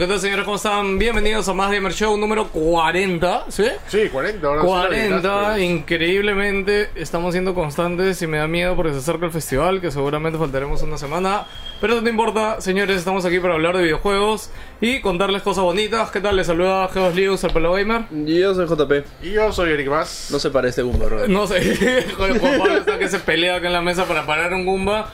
¿Qué 0.00 0.06
tal 0.06 0.20
señores? 0.20 0.44
¿Cómo 0.44 0.54
están? 0.54 0.96
Bienvenidos 0.96 1.48
a 1.48 1.54
Más 1.54 1.72
Gamer 1.72 1.92
Show 1.92 2.16
número 2.16 2.46
40, 2.50 3.46
¿sí? 3.48 3.64
Sí, 3.88 4.08
40. 4.08 4.46
Ahora 4.46 4.60
sí 4.60 4.66
lo 4.68 4.72
40, 4.72 5.16
gritaste. 5.16 5.64
increíblemente 5.64 6.90
estamos 6.94 7.32
siendo 7.34 7.52
constantes 7.52 8.22
y 8.22 8.28
me 8.28 8.38
da 8.38 8.46
miedo 8.46 8.76
porque 8.76 8.92
se 8.92 8.98
acerca 8.98 9.26
el 9.26 9.32
festival, 9.32 9.80
que 9.80 9.90
seguramente 9.90 10.38
faltaremos 10.38 10.82
una 10.82 10.98
semana. 10.98 11.46
Pero 11.80 12.00
no 12.00 12.08
importa, 12.08 12.60
señores, 12.60 12.96
estamos 12.96 13.24
aquí 13.24 13.40
para 13.40 13.54
hablar 13.54 13.76
de 13.76 13.82
videojuegos 13.82 14.50
y 14.80 15.00
contarles 15.00 15.42
cosas 15.42 15.64
bonitas. 15.64 16.12
¿Qué 16.12 16.20
tal? 16.20 16.36
Les 16.36 16.46
saluda 16.46 16.86
Geos 16.94 17.16
Lius, 17.16 17.42
al 17.42 17.52
Pelo 17.52 17.72
Gamer. 17.72 18.02
Yo 18.24 18.54
soy 18.54 18.68
JP. 18.68 19.04
Y 19.24 19.32
yo 19.32 19.50
soy 19.50 19.72
Eric 19.72 19.88
Más. 19.88 20.28
No 20.30 20.38
se 20.38 20.50
parece 20.50 20.82
Goomba, 20.82 21.06
bro. 21.06 21.26
No 21.26 21.48
sé, 21.48 22.06
Juan 22.16 22.38
Pablo 22.38 22.76
está 22.76 23.00
que 23.00 23.08
se 23.08 23.18
pelea 23.18 23.56
acá 23.56 23.66
en 23.66 23.72
la 23.72 23.82
mesa 23.82 24.04
para 24.04 24.24
parar 24.24 24.54
un 24.54 24.64
Goomba. 24.64 25.12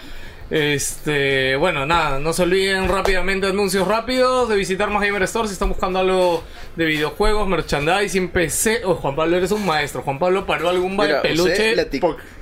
Este, 0.50 1.56
bueno, 1.56 1.86
nada, 1.86 2.18
no 2.18 2.32
se 2.32 2.42
olviden 2.42 2.88
rápidamente 2.88 3.46
anuncios 3.46 3.88
rápidos 3.88 4.48
de 4.48 4.56
visitar 4.56 4.90
más 4.90 5.02
Gamer 5.02 5.22
Store 5.22 5.48
si 5.48 5.54
están 5.54 5.70
buscando 5.70 5.98
algo 5.98 6.44
de 6.76 6.84
videojuegos, 6.84 7.48
merchandising, 7.48 8.28
PC. 8.28 8.82
Oh, 8.84 8.94
Juan 8.96 9.16
Pablo, 9.16 9.36
eres 9.36 9.52
un 9.52 9.64
maestro. 9.64 10.02
Juan 10.02 10.18
Pablo 10.18 10.46
paró 10.46 10.68
al 10.68 10.80
Goomba 10.80 11.04
de 11.04 11.10
Mira, 11.10 11.22
peluche. 11.22 11.74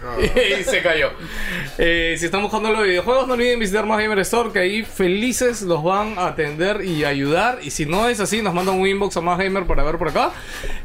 y 0.60 0.64
se 0.64 0.82
cayó. 0.82 1.10
Eh, 1.78 2.16
si 2.18 2.26
están 2.26 2.42
buscando 2.42 2.70
los 2.70 2.82
videojuegos, 2.84 3.28
no 3.28 3.34
olviden 3.34 3.60
visitar 3.60 3.86
más 3.86 3.98
Gamer 4.00 4.18
Store, 4.20 4.50
que 4.50 4.58
ahí 4.58 4.82
felices 4.82 5.62
los 5.62 5.82
van 5.84 6.18
a 6.18 6.28
atender 6.28 6.84
y 6.84 7.04
ayudar. 7.04 7.60
Y 7.62 7.70
si 7.70 7.86
no 7.86 8.08
es 8.08 8.18
así, 8.20 8.42
nos 8.42 8.52
mandan 8.52 8.78
un 8.78 8.86
inbox 8.86 9.16
a 9.16 9.20
más 9.20 9.38
Gamer 9.38 9.64
para 9.64 9.84
ver 9.84 9.98
por 9.98 10.08
acá. 10.08 10.32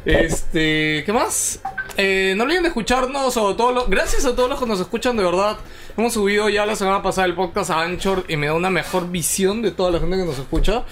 Este, 0.04 1.02
¿qué 1.04 1.12
más? 1.12 1.60
Eh, 1.96 2.34
no 2.36 2.44
olviden 2.44 2.62
de 2.62 2.68
escucharnos 2.68 3.36
o 3.36 3.56
todos 3.56 3.74
los, 3.74 3.90
gracias 3.90 4.24
a 4.24 4.36
todos 4.36 4.48
los 4.48 4.60
que 4.60 4.66
nos 4.66 4.80
escuchan 4.80 5.16
de 5.16 5.24
verdad. 5.24 5.56
Hemos 5.98 6.12
subido 6.12 6.48
ya 6.48 6.64
la 6.64 6.76
semana 6.76 7.02
pasada 7.02 7.26
el 7.26 7.34
podcast 7.34 7.70
a 7.70 7.80
Anchor 7.80 8.24
y 8.28 8.36
me 8.36 8.46
da 8.46 8.54
una 8.54 8.70
mejor 8.70 9.10
visión 9.10 9.62
de 9.62 9.72
toda 9.72 9.90
la 9.90 9.98
gente 9.98 10.16
que 10.16 10.24
nos 10.24 10.38
escucha. 10.38 10.84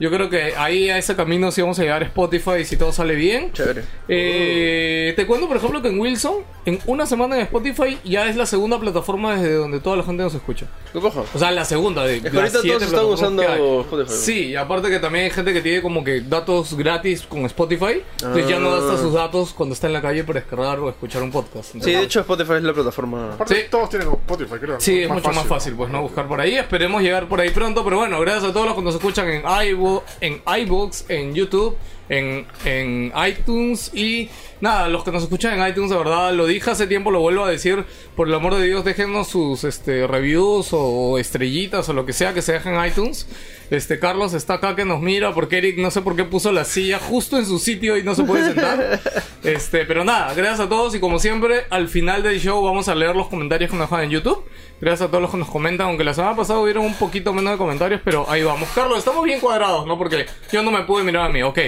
Yo 0.00 0.10
creo 0.10 0.28
que 0.28 0.54
ahí 0.56 0.90
a 0.90 0.98
ese 0.98 1.14
camino 1.16 1.50
sí 1.52 1.60
vamos 1.60 1.78
a 1.78 1.82
llegar 1.82 2.02
a 2.02 2.06
Spotify 2.06 2.64
si 2.64 2.76
todo 2.76 2.92
sale 2.92 3.14
bien. 3.14 3.52
Chévere. 3.52 3.84
Eh, 4.08 5.12
te 5.16 5.26
cuento, 5.26 5.46
por 5.48 5.56
ejemplo, 5.56 5.80
que 5.82 5.88
en 5.88 6.00
Wilson, 6.00 6.36
en 6.66 6.78
una 6.86 7.06
semana 7.06 7.36
en 7.36 7.42
Spotify, 7.42 7.98
ya 8.04 8.28
es 8.28 8.36
la 8.36 8.46
segunda 8.46 8.78
plataforma 8.80 9.36
desde 9.36 9.54
donde 9.54 9.80
toda 9.80 9.96
la 9.96 10.02
gente 10.02 10.22
nos 10.22 10.34
escucha. 10.34 10.66
¿Qué 10.92 11.00
coja? 11.00 11.22
O 11.34 11.38
sea, 11.38 11.50
la 11.50 11.64
segunda 11.64 12.04
de 12.04 12.16
Es 12.16 12.22
que 12.22 12.28
ahorita 12.36 12.58
siete 12.60 12.86
todos 12.86 13.20
están 13.20 13.38
usando. 13.38 13.42
Spotify. 13.82 14.12
Sí, 14.12 14.46
y 14.48 14.56
aparte 14.56 14.88
que 14.88 14.98
también 14.98 15.24
hay 15.26 15.30
gente 15.30 15.52
que 15.52 15.60
tiene 15.60 15.82
como 15.82 16.02
que 16.02 16.20
datos 16.22 16.74
gratis 16.76 17.22
con 17.22 17.44
Spotify. 17.46 18.02
Entonces 18.22 18.48
ya 18.48 18.58
no 18.58 18.70
Ah. 18.74 18.80
gasta 18.80 18.98
sus 19.00 19.12
datos 19.12 19.52
cuando 19.52 19.74
está 19.74 19.86
en 19.86 19.92
la 19.92 20.02
calle 20.02 20.24
para 20.24 20.40
descargar 20.40 20.78
o 20.80 20.88
escuchar 20.88 21.22
un 21.22 21.30
podcast. 21.30 21.72
Sí, 21.80 21.92
de 21.92 22.00
hecho 22.02 22.20
Spotify 22.20 22.54
es 22.54 22.62
la 22.62 22.72
plataforma. 22.72 23.34
Aparte, 23.34 23.54
Sí. 23.54 23.60
todos 23.70 23.88
tienen 23.90 24.08
Spotify, 24.08 24.54
creo. 24.60 24.80
Sí, 24.80 25.02
es 25.02 25.08
mucho 25.08 25.30
más 25.32 25.46
fácil, 25.46 25.74
pues, 25.74 25.90
¿no? 25.90 26.02
Buscar 26.02 26.26
por 26.26 26.40
ahí. 26.40 26.56
Esperemos 26.56 27.02
llegar 27.02 27.28
por 27.28 27.40
ahí 27.40 27.50
pronto. 27.50 27.84
Pero 27.84 27.98
bueno, 27.98 28.18
gracias 28.20 28.44
a 28.44 28.52
todos 28.52 28.66
los 28.66 28.74
que 28.74 28.82
nos 28.82 28.94
escuchan 28.94 29.28
en 29.28 29.42
iVoox, 29.68 29.83
en, 30.20 30.40
iVoox, 30.46 31.04
en 31.08 31.34
YouTube, 31.34 31.76
en, 32.08 32.46
en 32.64 33.12
iTunes 33.16 33.90
y 33.94 34.28
nada, 34.60 34.88
los 34.88 35.04
que 35.04 35.12
nos 35.12 35.22
escuchan 35.22 35.58
en 35.58 35.68
iTunes, 35.68 35.90
de 35.90 35.96
verdad, 35.96 36.32
lo 36.32 36.46
dije 36.46 36.70
hace 36.70 36.86
tiempo, 36.86 37.10
lo 37.10 37.20
vuelvo 37.20 37.44
a 37.44 37.50
decir. 37.50 37.84
Por 38.16 38.28
el 38.28 38.34
amor 38.34 38.54
de 38.54 38.64
Dios, 38.64 38.84
déjenos 38.84 39.28
sus 39.28 39.64
este, 39.64 40.06
reviews 40.06 40.68
o 40.72 41.18
estrellitas 41.18 41.88
o 41.88 41.92
lo 41.92 42.06
que 42.06 42.12
sea 42.12 42.34
que 42.34 42.42
se 42.42 42.52
dejen 42.52 42.74
en 42.74 42.86
iTunes. 42.86 43.26
Este, 43.70 43.98
Carlos 43.98 44.34
está 44.34 44.54
acá 44.54 44.76
que 44.76 44.84
nos 44.84 45.00
mira 45.00 45.32
porque 45.32 45.58
Eric 45.58 45.78
no 45.78 45.90
sé 45.90 46.02
por 46.02 46.16
qué 46.16 46.24
puso 46.24 46.52
la 46.52 46.64
silla 46.64 46.98
justo 46.98 47.38
en 47.38 47.46
su 47.46 47.58
sitio 47.58 47.96
y 47.96 48.02
no 48.02 48.14
se 48.14 48.24
puede 48.24 48.44
sentar. 48.44 49.00
Este, 49.44 49.84
pero 49.84 50.04
nada, 50.04 50.32
gracias 50.32 50.60
a 50.60 50.68
todos 50.70 50.94
y 50.94 51.00
como 51.00 51.18
siempre, 51.18 51.66
al 51.68 51.88
final 51.88 52.22
del 52.22 52.40
show 52.40 52.64
vamos 52.64 52.88
a 52.88 52.94
leer 52.94 53.14
los 53.14 53.28
comentarios 53.28 53.70
que 53.70 53.76
nos 53.76 53.90
dejan 53.90 54.04
en 54.04 54.10
YouTube. 54.10 54.42
Gracias 54.80 55.06
a 55.06 55.10
todos 55.10 55.20
los 55.20 55.30
que 55.30 55.36
nos 55.36 55.50
comentan, 55.50 55.88
aunque 55.88 56.02
la 56.02 56.14
semana 56.14 56.34
pasada 56.34 56.60
hubieron 56.60 56.86
un 56.86 56.94
poquito 56.94 57.34
menos 57.34 57.52
de 57.52 57.58
comentarios, 57.58 58.00
pero 58.02 58.24
ahí 58.30 58.42
vamos. 58.42 58.70
Carlos, 58.74 58.98
estamos 58.98 59.22
bien 59.22 59.40
cuadrados, 59.40 59.86
¿no? 59.86 59.98
Porque 59.98 60.24
yo 60.50 60.62
no 60.62 60.70
me 60.70 60.82
pude 60.84 61.04
mirar 61.04 61.26
a 61.26 61.28
mí, 61.28 61.42
ok. 61.42 61.58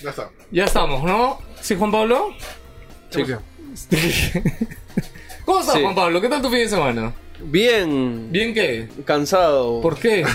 Ya 0.00 0.10
está. 0.10 0.30
Ya 0.52 0.64
estamos, 0.64 1.02
¿no? 1.02 1.40
¿Sí, 1.64 1.76
Juan 1.76 1.90
Pablo? 1.90 2.34
Sí. 3.08 3.22
¿Cómo 5.46 5.60
estás, 5.60 5.74
Sí. 5.76 5.80
Juan 5.82 5.94
Pablo? 5.94 6.20
¿Qué 6.20 6.28
tal 6.28 6.42
tu 6.42 6.50
fin 6.50 6.58
de 6.58 6.68
semana? 6.68 7.14
Bien. 7.40 8.30
¿Bien 8.30 8.52
qué? 8.52 8.86
Cansado. 9.06 9.80
¿Por 9.80 9.98
qué? 9.98 10.26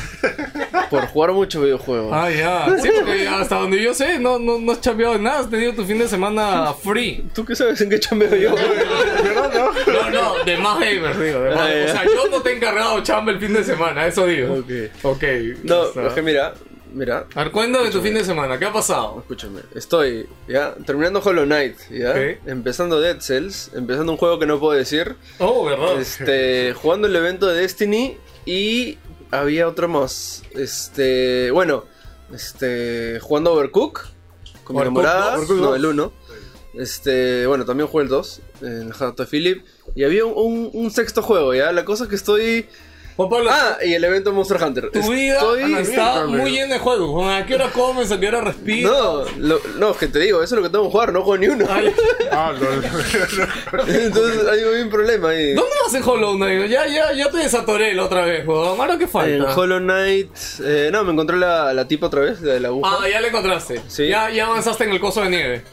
por 0.89 1.05
jugar 1.05 1.33
muchos 1.33 1.61
videojuegos. 1.63 2.11
Ah, 2.11 2.31
ya. 2.31 2.75
Sí, 2.81 2.89
porque 2.99 3.27
hasta 3.27 3.57
donde 3.57 3.79
yo 3.79 3.93
sé, 3.93 4.17
no, 4.17 4.39
no, 4.39 4.57
no 4.57 4.71
has 4.71 4.81
chambeado 4.81 5.13
en 5.15 5.21
nada. 5.23 5.41
Has 5.41 5.49
tenido 5.51 5.73
tu 5.73 5.85
fin 5.85 5.99
de 5.99 6.07
semana 6.07 6.73
free. 6.73 7.23
¿Tú 7.35 7.45
qué 7.45 7.55
sabes 7.55 7.79
en 7.81 7.91
qué 7.91 7.99
chambeo 7.99 8.35
yo? 8.35 8.55
¿Verdad, 8.55 9.53
no? 9.53 9.93
No, 9.93 10.09
no, 10.09 10.43
de 10.43 10.57
más 10.57 10.79
gamers, 10.79 11.19
digo. 11.19 11.41
de 11.41 11.49
más- 11.55 11.59
Ah. 11.59 11.85
O 11.85 11.91
sea, 11.91 12.05
yo 12.05 12.27
no 12.31 12.41
te 12.41 12.49
he 12.49 12.55
encargado 12.55 13.03
chamba 13.03 13.31
el 13.33 13.39
fin 13.39 13.53
de 13.53 13.63
semana, 13.63 14.07
eso 14.07 14.25
digo. 14.25 14.55
Ok. 14.55 14.71
Ok. 15.03 15.23
No, 15.63 15.83
está. 15.89 16.07
es 16.07 16.13
que 16.13 16.21
mira, 16.23 16.55
mira. 16.93 17.25
A 17.35 17.43
ver, 17.43 17.51
cuéntame 17.51 17.89
tu 17.89 18.01
fin 18.01 18.13
de 18.13 18.23
semana, 18.23 18.57
¿qué 18.59 18.65
ha 18.65 18.73
pasado? 18.73 19.19
Escúchame, 19.19 19.61
estoy 19.75 20.27
ya 20.47 20.75
terminando 20.85 21.21
Hollow 21.23 21.45
Knight, 21.45 21.77
ya, 21.91 22.13
empezando 22.45 22.99
Dead 22.99 23.19
Cells, 23.21 23.71
empezando 23.73 24.11
un 24.11 24.17
juego 24.17 24.39
que 24.39 24.45
no 24.45 24.59
puedo 24.59 24.77
decir, 24.77 25.15
Oh, 25.39 25.65
¿verdad? 25.65 25.99
este, 25.99 26.73
jugando 26.81 27.07
el 27.07 27.15
evento 27.15 27.47
de 27.47 27.61
Destiny 27.61 28.17
y 28.45 28.97
había 29.31 29.67
otro 29.67 29.87
más, 29.87 30.43
este, 30.55 31.51
bueno, 31.51 31.85
este, 32.33 33.19
jugando 33.21 33.53
Overcook 33.53 34.07
con 34.63 34.75
mi 34.75 34.81
Overcooked 34.81 35.07
enamorada, 35.09 35.37
no 35.61 35.75
el 35.75 35.85
1, 35.85 36.13
este, 36.75 37.47
bueno, 37.47 37.65
también 37.65 37.87
jugué 37.87 38.03
el 38.03 38.09
2, 38.09 38.41
el 38.61 38.93
Heart 38.93 39.19
of 39.19 39.29
Philip 39.29 39.63
y 39.95 40.03
había 40.03 40.25
un, 40.25 40.33
un- 40.35 40.69
un 40.73 40.91
sexto 40.91 41.21
juego, 41.21 41.53
ya, 41.53 41.71
la 41.71 41.83
cosa 41.85 42.03
es 42.03 42.09
que 42.09 42.15
estoy, 42.15 42.67
Juan 43.19 43.29
Pablo, 43.29 43.49
ah, 43.51 43.77
y 43.85 43.93
el 43.95 44.03
evento 44.05 44.31
Monster 44.31 44.63
Hunter, 44.63 44.91
tu 44.91 45.11
vida 45.11 45.33
estoy, 45.33 45.73
está 45.73 46.23
Bien, 46.23 46.37
muy 46.39 46.51
llena 46.51 46.75
de 46.75 46.79
juegos. 46.79 47.09
Juan, 47.11 47.41
¿A 47.41 47.45
qué 47.45 47.55
hora 47.55 47.69
comes? 47.69 48.09
¿A 48.13 48.17
qué 48.17 48.29
hora 48.29 48.39
respiras? 48.39 48.89
no, 48.89 49.25
lo- 49.39 49.59
no, 49.77 49.91
es 49.91 49.97
que 49.97 50.07
te 50.07 50.19
digo, 50.19 50.41
eso 50.41 50.55
es 50.55 50.61
lo 50.61 50.65
que 50.65 50.71
tengo 50.71 50.85
que 50.85 50.91
jugar, 50.91 51.11
no 51.11 51.21
juego 51.23 51.37
ni 51.37 51.47
uno. 51.49 51.65
Ah, 52.31 52.53
no, 52.53 52.69
no, 52.69 52.81
no. 52.81 53.93
Entonces 53.93 54.47
hay 54.47 54.63
un 54.81 54.89
problema 54.89 55.29
ahí. 55.31 55.53
¿Dónde 55.53 55.71
vas 55.83 55.93
en 55.95 56.03
Hollow 56.07 56.35
Knight? 56.35 56.69
Ya, 56.69 56.87
ya, 56.87 57.11
ya 57.11 57.29
te 57.29 57.37
desatoré 57.39 57.93
la 57.93 58.05
otra 58.05 58.23
vez, 58.23 58.47
weón. 58.47 58.79
¿Ahora 58.79 58.97
qué 58.97 59.03
En 59.05 59.09
falta? 59.09 59.53
Hollow 59.59 59.79
Knight. 59.79 60.29
eh, 60.63 60.89
no, 60.93 61.03
me 61.03 61.11
encontré 61.11 61.35
la, 61.35 61.73
la 61.73 61.87
tipa 61.87 62.07
otra 62.07 62.21
vez, 62.21 62.39
la 62.39 62.53
de 62.53 62.59
la 62.61 62.67
aguja. 62.69 62.89
Ah, 63.01 63.09
ya 63.09 63.19
la 63.19 63.27
encontraste. 63.27 63.81
Sí. 63.87 64.07
Ya, 64.07 64.29
ya 64.29 64.45
avanzaste 64.45 64.85
en 64.85 64.91
el 64.91 64.99
coso 65.01 65.21
de 65.23 65.29
nieve. 65.29 65.63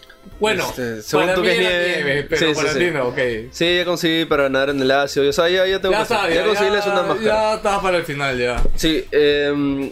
Bueno, 0.40 0.64
Este, 0.68 1.02
según 1.02 1.24
para 1.26 1.34
tú 1.34 1.40
mí 1.42 1.46
que 1.48 1.52
es 1.54 1.58
nieve. 1.60 1.86
nieve, 2.04 2.26
pero 2.28 2.40
Sí, 2.40 2.46
sí, 2.48 2.54
para 2.54 2.72
sí. 2.72 2.78
ti 2.78 2.90
no, 2.90 3.08
ok. 3.08 3.18
Sí, 3.52 3.76
ya 3.76 3.84
conseguí 3.84 4.24
para 4.26 4.48
nadar 4.48 4.70
en 4.70 4.80
el 4.82 4.90
ácido. 4.90 5.28
O 5.28 5.32
sea, 5.32 5.48
ya, 5.48 5.66
ya 5.66 5.80
tengo 5.80 5.92
Ya 5.92 5.98
que 5.98 6.02
está, 6.02 6.28
ya, 6.28 6.34
ya, 6.36 6.44
conseguí 6.44 6.70
la 6.70 6.76
ya, 6.76 6.82
segunda 6.82 7.02
máscara. 7.04 7.26
ya 7.50 7.54
estás 7.54 7.82
para 7.82 7.96
el 7.96 8.04
final, 8.04 8.38
ya. 8.38 8.62
Sí, 8.74 9.04
em, 9.12 9.90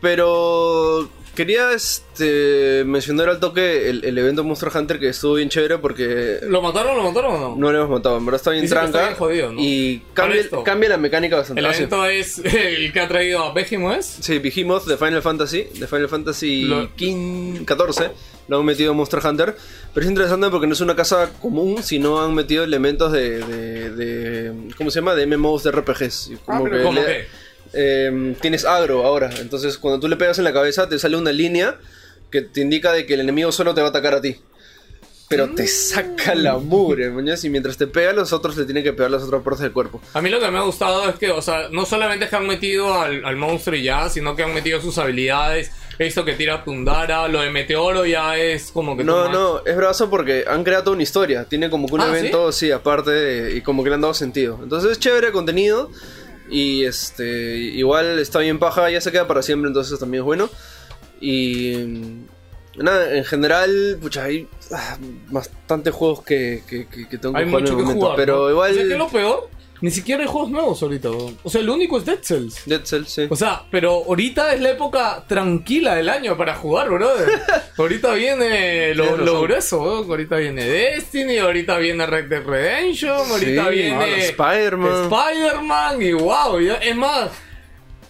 pero 0.00 1.08
quería 1.34 1.72
este 1.72 2.82
mencionar 2.84 3.28
al 3.28 3.38
toque 3.38 3.88
el, 3.90 4.04
el 4.04 4.18
evento 4.18 4.42
Monster 4.42 4.70
Hunter 4.74 4.98
que 4.98 5.08
estuvo 5.10 5.34
bien 5.34 5.48
chévere 5.48 5.78
porque 5.78 6.40
¿Lo 6.42 6.60
mataron 6.60 6.96
lo 6.96 7.04
mataron 7.04 7.34
o 7.36 7.38
no? 7.50 7.56
no 7.56 7.70
lo 7.70 7.78
hemos 7.78 7.90
matado, 7.90 8.18
en 8.18 8.26
verdad 8.26 8.40
está 8.40 8.50
bien 8.50 8.68
tranca 8.68 8.86
está 8.86 9.02
bien 9.04 9.14
jodido, 9.14 9.52
¿no? 9.52 9.60
y 9.60 10.02
cambia, 10.14 10.42
cambia 10.64 10.88
la 10.88 10.96
mecánica 10.96 11.36
bastante. 11.36 11.60
El 11.60 11.66
Ah, 11.66 11.72
sí. 11.72 11.78
evento 11.84 12.06
es 12.06 12.38
el 12.44 12.92
que 12.92 12.98
ha 13.00 13.06
traído 13.06 13.44
a 13.44 13.52
Behemoth, 13.52 13.98
¿es? 13.98 14.06
Sí, 14.20 14.38
Behemoth 14.40 14.86
de 14.86 14.96
Final 14.96 15.22
Fantasy, 15.22 15.68
de 15.74 15.86
Final 15.86 16.08
Fantasy 16.08 16.62
Lo- 16.62 16.92
15, 16.96 17.64
14, 17.64 18.10
lo 18.48 18.58
han 18.58 18.64
metido 18.64 18.90
en 18.92 18.96
Monster 18.96 19.20
Hunter, 19.24 19.54
pero 19.94 20.04
es 20.04 20.10
interesante 20.10 20.48
porque 20.50 20.66
no 20.66 20.72
es 20.72 20.80
una 20.80 20.96
casa 20.96 21.30
común, 21.40 21.82
sino 21.82 22.20
han 22.22 22.34
metido 22.34 22.64
elementos 22.64 23.12
de, 23.12 23.38
de, 23.44 23.90
de- 23.90 24.74
¿cómo 24.76 24.90
se 24.90 25.00
llama? 25.00 25.14
De 25.14 25.26
MMOs 25.26 25.64
de 25.64 25.70
RPGs. 25.72 26.30
Como 26.44 26.64
mira, 26.64 26.78
que 26.78 26.82
¿Cómo 26.82 27.00
le- 27.00 27.06
qué? 27.06 27.26
eh, 27.74 28.34
tienes 28.40 28.64
agro 28.64 29.04
ahora, 29.04 29.30
entonces 29.40 29.76
cuando 29.78 30.00
tú 30.00 30.08
le 30.08 30.16
pegas 30.16 30.38
en 30.38 30.44
la 30.44 30.52
cabeza 30.52 30.88
te 30.88 30.98
sale 30.98 31.16
una 31.16 31.30
línea 31.32 31.76
que 32.30 32.40
te 32.42 32.60
indica 32.62 32.92
de 32.92 33.04
que 33.06 33.14
el 33.14 33.20
enemigo 33.20 33.52
solo 33.52 33.74
te 33.74 33.80
va 33.82 33.88
a 33.88 33.90
atacar 33.90 34.14
a 34.14 34.20
ti. 34.20 34.36
Pero 35.30 35.50
te 35.50 35.66
saca 35.66 36.34
la 36.34 36.56
mugre, 36.56 37.10
mañas, 37.10 37.44
y 37.44 37.50
mientras 37.50 37.76
te 37.76 37.86
pega, 37.86 38.14
los 38.14 38.32
otros 38.32 38.56
le 38.56 38.64
tienen 38.64 38.82
que 38.82 38.94
pegar 38.94 39.10
las 39.10 39.22
otras 39.24 39.42
partes 39.42 39.60
del 39.60 39.72
cuerpo. 39.72 40.00
A 40.14 40.22
mí 40.22 40.30
lo 40.30 40.40
que 40.40 40.50
me 40.50 40.56
ha 40.56 40.62
gustado 40.62 41.06
es 41.06 41.16
que, 41.16 41.30
o 41.30 41.42
sea, 41.42 41.68
no 41.70 41.84
solamente 41.84 42.24
es 42.24 42.30
que 42.30 42.36
han 42.36 42.46
metido 42.46 42.98
al, 42.98 43.22
al 43.26 43.36
monstruo 43.36 43.76
y 43.76 43.82
ya, 43.82 44.08
sino 44.08 44.34
que 44.34 44.42
han 44.44 44.54
metido 44.54 44.80
sus 44.80 44.96
habilidades. 44.96 45.70
Esto 45.98 46.24
que 46.24 46.34
tira 46.34 46.62
Tundara, 46.62 47.26
lo 47.26 47.40
de 47.40 47.50
Meteoro 47.50 48.06
ya 48.06 48.36
es 48.36 48.70
como 48.70 48.96
que... 48.96 49.02
No, 49.02 49.28
no, 49.28 49.62
es 49.66 49.76
brazo 49.76 50.08
porque 50.08 50.44
han 50.46 50.62
creado 50.62 50.84
toda 50.84 50.94
una 50.94 51.02
historia. 51.02 51.44
Tiene 51.44 51.68
como 51.70 51.88
que 51.88 51.94
un 51.94 52.00
Ah, 52.02 52.08
evento, 52.16 52.52
¿sí? 52.52 52.70
aparte, 52.70 53.10
de- 53.10 53.56
y 53.56 53.62
como 53.62 53.82
que 53.82 53.88
le 53.90 53.96
han 53.96 54.00
dado 54.02 54.14
sentido. 54.14 54.60
Entonces 54.62 54.92
es 54.92 54.98
chévere 55.00 55.26
el 55.28 55.32
contenido. 55.32 55.90
Y 56.50 56.84
este, 56.84 57.56
igual 57.56 58.18
está 58.20 58.38
bien 58.38 58.58
paja, 58.58 58.88
ya 58.90 59.00
se 59.00 59.10
queda 59.12 59.26
para 59.26 59.42
siempre, 59.42 59.68
entonces 59.68 59.98
también 59.98 60.22
es 60.22 60.24
bueno. 60.24 60.48
Y 61.20 61.74
nada, 62.76 63.14
en 63.16 63.24
general, 63.24 63.98
pucha, 64.00 64.24
hay 64.24 64.48
ah, 64.72 64.96
bastantes 65.30 65.92
juegos 65.92 66.22
que, 66.22 66.62
que, 66.68 66.86
que- 66.86 67.08
que 67.08 67.18
tengo 67.18 67.34
que 67.34 67.40
Hay 67.40 67.46
jugar 67.48 67.60
en 67.60 67.64
mucho 67.64 67.72
el 67.72 67.78
momento. 67.84 68.00
jugar. 68.02 68.16
pero 68.16 68.36
¿no? 68.44 68.50
igual. 68.50 68.70
O 68.70 68.74
sea, 68.74 68.84
que 68.84 68.96
lo 68.96 69.08
peor, 69.08 69.48
ni 69.80 69.90
siquiera 69.90 70.22
hay 70.22 70.28
juegos 70.28 70.50
nuevos 70.50 70.82
ahorita. 70.82 71.10
O 71.42 71.50
sea, 71.50 71.60
el 71.60 71.68
único 71.70 71.98
es 71.98 72.04
Dead 72.04 72.18
Cells. 72.22 72.62
Dead 72.66 72.84
Cells, 72.84 73.08
sí. 73.10 73.26
O 73.30 73.36
sea, 73.36 73.62
pero 73.70 74.04
ahorita 74.06 74.54
es 74.54 74.60
la 74.60 74.70
época 74.70 75.24
tranquila 75.28 75.94
del 75.94 76.08
año 76.08 76.36
para 76.36 76.54
jugar, 76.54 76.88
brother. 76.90 77.28
ahorita 77.76 78.12
viene 78.14 78.94
lo, 78.94 79.16
lo 79.16 79.42
grueso, 79.42 79.80
weón. 79.82 80.10
Ahorita 80.10 80.36
viene 80.36 80.64
Destiny, 80.64 81.38
ahorita 81.38 81.78
viene 81.78 82.06
Red 82.06 82.26
Dead 82.28 82.42
Redemption, 82.44 83.30
ahorita 83.30 83.64
Sí, 83.64 83.70
viene 83.76 84.18
Spider-Man. 84.26 85.04
Spider-Man 85.12 86.02
y 86.02 86.12
wow, 86.12 86.60
ya- 86.60 86.74
es 86.76 86.96
más. 86.96 87.30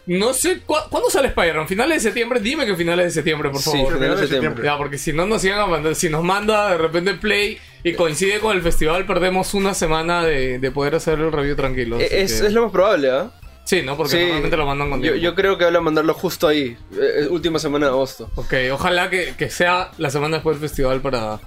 No 0.09 0.33
sé, 0.33 0.61
cu- 0.61 0.75
¿cuándo 0.91 1.11
sale 1.11 1.29
Spider-Man? 1.29 1.69
¿Finales 1.69 1.97
de 2.03 2.09
septiembre? 2.09 2.41
Dime 2.41 2.65
que 2.65 2.75
finales 2.75 3.05
de 3.07 3.11
septiembre, 3.11 3.51
por 3.51 3.61
Sí, 3.61 3.71
favor. 3.71 3.95
finales 3.95 4.21
de 4.21 4.27
septiembre. 4.29 4.65
Ya, 4.65 4.77
porque 4.79 4.97
si 4.97 5.13
no 5.13 5.27
nos 5.27 5.45
iban 5.45 5.61
a 5.61 5.67
mandar, 5.67 5.95
si 5.95 6.09
nos 6.09 6.25
manda 6.25 6.71
de 6.71 6.79
repente 6.79 7.13
Play 7.15 7.59
y 7.85 7.93
coincide 7.93 8.41
con 8.41 8.57
el 8.57 8.63
festival, 8.63 9.05
perdemos 9.05 9.53
una 9.53 9.75
semana 9.75 10.25
de, 10.25 10.59
de 10.59 10.71
poder 10.71 10.95
hacer 10.95 11.19
el 11.19 11.31
review 11.31 11.55
tranquilo. 11.57 12.01
Eh, 12.01 12.09
Es, 12.11 12.41
que- 12.41 12.47
es 12.47 12.53
lo 12.55 12.63
más 12.63 12.73
probable, 12.73 13.11
¿ah? 13.11 13.31
Sí, 13.65 13.83
¿no? 13.83 13.99
Porque 13.99 14.13
Sí. 14.13 14.19
normalmente 14.23 14.57
lo 14.57 14.65
mandan 14.65 14.89
con 14.89 15.03
yo, 15.03 15.15
yo 15.15 15.35
creo 15.35 15.59
que 15.59 15.65
van 15.67 15.77
a 15.77 15.81
mandarlo 15.83 16.15
justo 16.15 16.49
ahí, 16.49 16.75
eh, 16.99 17.27
última 17.29 17.59
semana 17.59 17.85
de 17.87 17.93
agosto. 17.93 18.31
Ok, 18.37 18.55
ojalá 18.73 19.11
que, 19.11 19.35
que 19.37 19.51
sea 19.51 19.91
la 19.99 20.09
semana 20.09 20.37
después 20.39 20.59
del 20.59 20.71
festival 20.71 21.03
para 21.03 21.39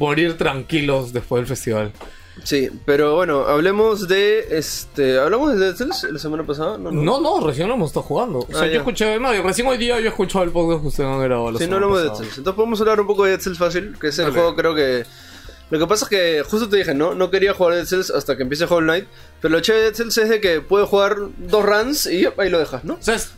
morir 0.00 0.36
tranquilos 0.36 1.12
después 1.12 1.40
del 1.42 1.46
festival. 1.46 1.92
Sí, 2.44 2.68
pero 2.84 3.16
bueno, 3.16 3.40
hablemos 3.46 4.08
de 4.08 4.46
este, 4.58 5.18
hablamos 5.18 5.52
de 5.52 5.58
Dead 5.58 5.76
Cells 5.76 6.04
la 6.10 6.18
semana 6.18 6.44
pasada, 6.44 6.78
no, 6.78 6.90
no. 6.90 7.02
No, 7.02 7.20
no, 7.20 7.46
recién 7.46 7.68
lo 7.68 7.74
hemos 7.74 7.88
estado 7.90 8.04
jugando. 8.04 8.38
O 8.40 8.46
sea, 8.50 8.62
Ah, 8.62 8.66
yo 8.66 8.72
ya. 8.72 8.78
escuché, 8.78 9.18
Mario, 9.18 9.42
recién 9.42 9.66
hoy 9.66 9.76
día 9.78 9.98
yo 10.00 10.06
he 10.06 10.08
escuchado 10.08 10.44
el 10.44 10.50
podcast 10.50 10.80
que 10.82 10.88
ustedes 10.88 11.08
han 11.10 11.20
grabado. 11.20 11.52
la 11.52 11.58
Sí, 11.58 11.66
no 11.66 11.76
hablamos 11.76 11.98
de 11.98 12.02
Dead 12.04 12.10
pasada. 12.12 12.24
Cells. 12.26 12.38
Entonces 12.38 12.56
podemos 12.56 12.80
hablar 12.80 13.00
un 13.00 13.06
poco 13.06 13.24
de 13.24 13.30
Dead 13.32 13.40
Cells 13.40 13.58
fácil, 13.58 13.96
que 14.00 14.08
es 14.08 14.18
el 14.18 14.30
juego 14.32 14.54
creo 14.56 14.74
que 14.74 15.04
lo 15.70 15.78
que 15.78 15.86
pasa 15.86 16.04
es 16.06 16.08
que 16.08 16.42
justo 16.50 16.68
te 16.68 16.78
dije, 16.78 16.94
no, 16.94 17.14
no 17.14 17.30
quería 17.30 17.54
jugar 17.54 17.74
Dead 17.74 17.84
Cells 17.86 18.10
hasta 18.10 18.36
que 18.36 18.42
empiece 18.42 18.64
Hollow 18.64 18.80
Knight, 18.80 19.06
pero 19.40 19.52
lo 19.52 19.60
chévere 19.60 19.84
de 19.84 19.90
Dead 19.90 19.96
Cells 19.96 20.18
es 20.18 20.28
de 20.28 20.40
que 20.40 20.60
puedes 20.60 20.88
jugar 20.88 21.16
dos 21.38 21.64
runs 21.64 22.06
y 22.06 22.26
ahí 22.38 22.48
lo 22.50 22.58
dejas, 22.58 22.82
¿no? 22.84 22.94
O 22.94 23.02
sea, 23.02 23.14
es- 23.14 23.32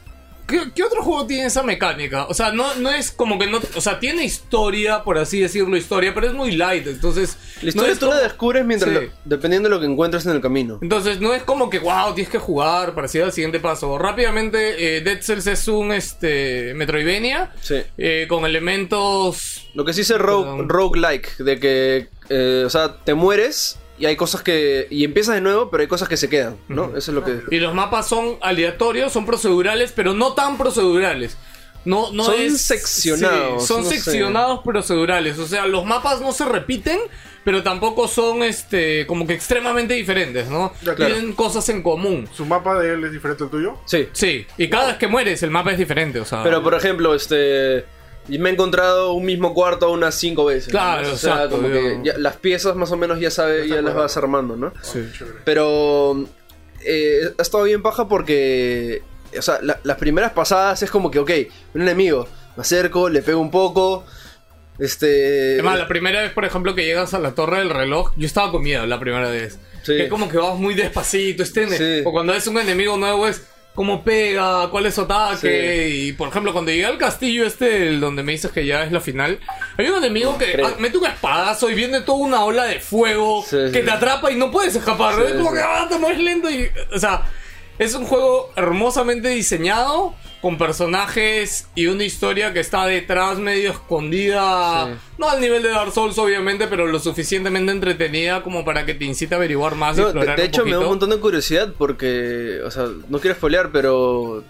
¿qué, 0.46 0.60
qué 0.74 0.82
otro 0.82 1.02
juego 1.02 1.26
tiene 1.26 1.46
esa 1.46 1.62
mecánica? 1.62 2.26
O 2.26 2.34
sea, 2.34 2.52
no, 2.52 2.74
no 2.76 2.90
es 2.90 3.10
como 3.10 3.38
que 3.38 3.46
no. 3.46 3.60
O 3.76 3.80
sea, 3.80 3.98
tiene 4.00 4.24
historia, 4.24 5.02
por 5.04 5.18
así 5.18 5.40
decirlo, 5.40 5.76
historia, 5.76 6.12
pero 6.14 6.26
es 6.28 6.32
muy 6.34 6.52
light. 6.52 6.86
Entonces. 6.86 7.36
La 7.62 7.68
historia 7.68 7.88
no 7.88 7.92
es 7.94 7.98
tú 8.00 8.06
la 8.08 8.16
descubres 8.20 8.64
mientras 8.64 8.90
Sí. 8.92 9.00
lo- 9.06 9.12
dependiendo 9.24 9.68
de 9.68 9.74
lo 9.74 9.80
que 9.80 9.86
encuentres 9.86 10.26
en 10.26 10.32
el 10.32 10.40
camino. 10.40 10.78
Entonces 10.82 11.20
no 11.20 11.32
es 11.34 11.42
como 11.44 11.70
que, 11.70 11.78
wow, 11.78 12.14
tienes 12.14 12.30
que 12.30 12.38
jugar 12.38 12.94
para 12.94 13.08
ir 13.12 13.22
al 13.22 13.32
siguiente 13.32 13.60
paso. 13.60 13.98
Rápidamente, 13.98 14.96
eh, 14.96 15.00
Dead 15.00 15.20
Cells 15.22 15.46
es 15.46 15.68
un 15.68 15.92
este, 15.92 16.74
Metroidvania 16.74 17.52
Sí. 17.60 17.76
eh, 17.98 18.26
con 18.28 18.44
elementos. 18.44 19.68
Lo 19.74 19.84
que 19.84 19.92
sí 19.92 20.00
dice 20.00 20.18
rogue, 20.18 20.64
roguelike, 20.66 21.36
de 21.38 21.60
que, 21.60 22.08
eh, 22.28 22.64
o 22.66 22.70
sea, 22.70 22.96
te 23.04 23.14
mueres 23.14 23.78
y 24.02 24.06
hay 24.06 24.16
cosas 24.16 24.42
que... 24.42 24.88
Y 24.90 25.04
empiezas 25.04 25.36
de 25.36 25.40
nuevo, 25.40 25.70
pero 25.70 25.82
hay 25.82 25.86
cosas 25.86 26.08
que 26.08 26.16
se 26.16 26.28
quedan, 26.28 26.56
¿no? 26.66 26.96
Eso 26.96 27.12
es 27.12 27.14
lo 27.14 27.22
que... 27.22 27.40
Y 27.52 27.60
los 27.60 27.72
mapas 27.72 28.08
son 28.08 28.36
aleatorios, 28.40 29.12
son 29.12 29.24
procedurales, 29.24 29.92
pero 29.94 30.12
no 30.12 30.32
tan 30.32 30.58
procedurales. 30.58 31.36
No, 31.84 32.10
no 32.10 32.24
Son 32.24 32.34
es, 32.34 32.62
seccionados, 32.62 33.62
sí, 33.62 33.68
son 33.68 33.84
no 33.84 33.88
sé. 33.88 34.00
seccionados 34.00 34.60
procedurales. 34.64 35.38
O 35.38 35.46
sea, 35.46 35.68
los 35.68 35.84
mapas 35.84 36.20
no 36.20 36.32
se 36.32 36.44
repiten, 36.44 36.98
pero 37.44 37.62
tampoco 37.62 38.08
son 38.08 38.42
este 38.42 39.06
como 39.06 39.24
que 39.24 39.34
extremadamente 39.34 39.94
diferentes, 39.94 40.48
¿no? 40.48 40.72
Ya, 40.82 40.96
claro. 40.96 41.14
Tienen 41.14 41.32
cosas 41.32 41.68
en 41.68 41.84
común. 41.84 42.28
¿Su 42.32 42.44
mapa 42.44 42.80
de 42.80 42.94
él 42.94 43.04
es 43.04 43.12
diferente 43.12 43.44
al 43.44 43.50
tuyo? 43.50 43.78
Sí. 43.84 44.08
Sí, 44.12 44.46
y 44.58 44.68
cada 44.68 44.88
vez 44.88 44.96
que 44.96 45.06
mueres 45.06 45.44
el 45.44 45.50
mapa 45.52 45.70
es 45.70 45.78
diferente, 45.78 46.18
o 46.18 46.24
sea. 46.24 46.42
Pero 46.42 46.60
por 46.60 46.74
ejemplo, 46.74 47.14
este... 47.14 47.84
y 48.28 48.38
Me 48.38 48.50
he 48.50 48.52
encontrado 48.52 49.12
un 49.14 49.24
mismo 49.24 49.52
cuarto 49.54 49.90
unas 49.90 50.14
cinco 50.14 50.44
veces. 50.44 50.70
Claro, 50.70 51.08
¿no? 51.08 51.14
O 51.14 51.16
sea, 51.16 51.34
exacto, 51.34 51.56
como 51.56 51.68
que 51.68 52.00
ya- 52.04 52.16
las 52.18 52.36
piezas 52.36 52.76
más 52.76 52.90
o 52.92 52.96
menos 52.96 53.18
ya 53.20 53.30
sabes, 53.30 53.68
ya 53.68 53.82
las 53.82 53.94
vas 53.94 54.16
armando, 54.16 54.56
¿no? 54.56 54.72
Sí. 54.82 55.08
Pero 55.44 56.24
eh, 56.84 57.30
ha 57.36 57.42
estado 57.42 57.64
bien 57.64 57.82
paja 57.82 58.08
porque, 58.08 59.02
o 59.36 59.42
sea, 59.42 59.58
la- 59.62 59.80
las 59.82 59.96
primeras 59.98 60.32
pasadas 60.32 60.82
es 60.82 60.90
como 60.90 61.10
que, 61.10 61.18
ok, 61.18 61.30
un 61.74 61.82
enemigo, 61.82 62.28
me 62.56 62.60
acerco, 62.62 63.08
le 63.08 63.22
pego 63.22 63.40
un 63.40 63.50
poco, 63.50 64.04
este... 64.78 65.54
Además, 65.54 65.78
la 65.78 65.88
primera 65.88 66.22
vez, 66.22 66.32
por 66.32 66.44
ejemplo, 66.44 66.74
que 66.74 66.84
llegas 66.84 67.14
a 67.14 67.18
la 67.18 67.32
torre 67.34 67.58
del 67.58 67.70
reloj, 67.70 68.12
yo 68.16 68.26
estaba 68.26 68.50
con 68.50 68.62
miedo 68.62 68.86
la 68.86 68.98
primera 68.98 69.28
vez. 69.28 69.58
Sí. 69.82 69.96
Que 69.96 70.08
como 70.08 70.28
que 70.28 70.38
vas 70.38 70.56
muy 70.58 70.74
despacito, 70.74 71.42
este 71.42 71.66
Sí. 71.76 72.02
O 72.06 72.12
cuando 72.12 72.32
es 72.34 72.46
un 72.46 72.58
enemigo 72.58 72.96
nuevo 72.96 73.26
es 73.26 73.42
cómo 73.74 74.02
pega, 74.04 74.68
cuál 74.70 74.86
es 74.86 74.94
su 74.94 75.02
ataque. 75.02 75.86
Sí. 75.90 76.08
Y 76.08 76.12
por 76.12 76.28
ejemplo, 76.28 76.52
cuando 76.52 76.70
llegué 76.70 76.86
al 76.86 76.98
castillo 76.98 77.46
este, 77.46 77.88
el 77.88 78.00
donde 78.00 78.22
me 78.22 78.32
dices 78.32 78.50
que 78.52 78.66
ya 78.66 78.82
es 78.84 78.92
la 78.92 79.00
final, 79.00 79.38
hay 79.78 79.88
un 79.88 79.96
enemigo 79.98 80.36
que 80.38 80.52
Creo. 80.52 80.66
ah, 80.66 80.74
mete 80.78 80.98
un 80.98 81.06
espadazo 81.06 81.70
y 81.70 81.74
viene 81.74 82.00
toda 82.02 82.18
una 82.18 82.44
ola 82.44 82.64
de 82.64 82.80
fuego 82.80 83.42
Sí, 83.42 83.56
que 83.72 83.80
sí. 83.80 83.84
te 83.84 83.90
atrapa 83.90 84.30
y 84.30 84.36
no 84.36 84.50
puedes 84.50 84.74
escapar. 84.76 85.20
Es 85.22 85.32
como 85.34 85.52
que 85.52 85.60
ah, 85.60 85.86
te 85.88 85.98
mueves 85.98 86.18
lento 86.20 86.50
y. 86.50 86.68
O 86.94 86.98
sea. 86.98 87.22
Es 87.78 87.94
un 87.94 88.04
juego 88.04 88.52
hermosamente 88.54 89.28
diseñado, 89.30 90.14
con 90.42 90.58
personajes 90.58 91.68
y 91.76 91.86
una 91.86 92.02
historia 92.02 92.52
que 92.52 92.58
está 92.58 92.84
detrás, 92.84 93.38
medio 93.38 93.70
escondida. 93.70 94.86
Sí. 94.86 95.00
No 95.16 95.30
al 95.30 95.40
nivel 95.40 95.62
de 95.62 95.68
Dark 95.68 95.92
Souls, 95.92 96.18
obviamente, 96.18 96.66
pero 96.66 96.88
lo 96.88 96.98
suficientemente 96.98 97.70
entretenida 97.70 98.42
como 98.42 98.64
para 98.64 98.84
que 98.84 98.94
te 98.94 99.04
incite 99.04 99.36
a 99.36 99.38
averiguar 99.38 99.76
más 99.76 99.96
y 99.96 100.00
No, 100.00 100.06
de, 100.06 100.10
explorar 100.10 100.36
de 100.36 100.42
un 100.42 100.48
hecho, 100.48 100.64
me 100.64 100.72
da 100.72 100.80
un 100.80 100.86
montón 100.86 101.10
de 101.10 101.18
curiosidad 101.18 101.72
porque, 101.78 102.60
o 102.64 102.70
sea, 102.72 102.88
no 103.08 103.20
quiero 103.20 103.36
spoilear, 103.36 103.70
pero... 103.70 104.42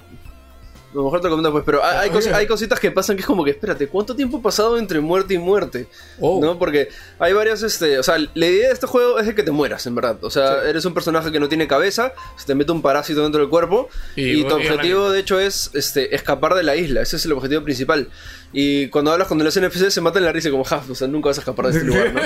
A 0.92 0.96
lo 0.96 1.04
mejor 1.04 1.20
te 1.22 1.28
lo 1.28 1.30
comento 1.36 1.48
después, 1.48 1.64
pero 1.64 1.82
hay, 1.82 2.08
hay, 2.08 2.10
cos- 2.10 2.32
hay 2.32 2.46
cositas 2.46 2.78
que 2.78 2.90
pasan 2.90 3.16
que 3.16 3.20
es 3.22 3.26
como 3.26 3.42
que, 3.44 3.52
espérate, 3.52 3.88
¿cuánto 3.88 4.14
tiempo 4.14 4.36
ha 4.36 4.42
pasado 4.42 4.76
entre 4.76 5.00
muerte 5.00 5.32
y 5.34 5.38
muerte? 5.38 5.86
Oh. 6.20 6.38
¿No? 6.42 6.58
Porque 6.58 6.88
hay 7.18 7.32
varias, 7.32 7.62
este, 7.62 7.98
o 7.98 8.02
sea, 8.02 8.18
la 8.18 8.46
idea 8.46 8.68
de 8.68 8.74
este 8.74 8.86
juego 8.86 9.18
es 9.18 9.26
de 9.26 9.34
que 9.34 9.42
te 9.42 9.50
mueras, 9.50 9.86
en 9.86 9.94
verdad. 9.94 10.18
O 10.22 10.28
sea, 10.30 10.62
eres 10.68 10.84
un 10.84 10.92
personaje 10.92 11.32
que 11.32 11.40
no 11.40 11.48
tiene 11.48 11.66
cabeza, 11.66 12.12
se 12.36 12.44
te 12.46 12.54
mete 12.54 12.72
un 12.72 12.82
parásito 12.82 13.22
dentro 13.22 13.40
del 13.40 13.48
cuerpo 13.48 13.88
Y- 14.16 14.40
y, 14.40 14.44
tu 14.44 14.54
objetivo, 14.54 15.10
de 15.10 15.20
hecho, 15.20 15.40
es 15.40 15.70
este, 15.72 16.14
escapar 16.14 16.54
de 16.54 16.62
la 16.62 16.76
isla. 16.76 17.00
Ese 17.00 17.16
es 17.16 17.24
el 17.24 17.32
objetivo 17.32 17.62
principal. 17.62 18.08
Y 18.52 18.88
cuando 18.88 19.12
hablas 19.12 19.28
con 19.28 19.42
los 19.42 19.56
NPC 19.56 19.90
se 19.90 20.00
matan 20.02 20.24
la 20.24 20.32
risa 20.32 20.50
como, 20.50 20.62
ja, 20.64 20.82
o 20.86 20.94
sea, 20.94 21.08
nunca 21.08 21.30
vas 21.30 21.38
a 21.38 21.40
escapar 21.40 21.68
de 21.68 21.72
este 21.72 21.84
lugar, 21.86 22.12
¿no? 22.12 22.20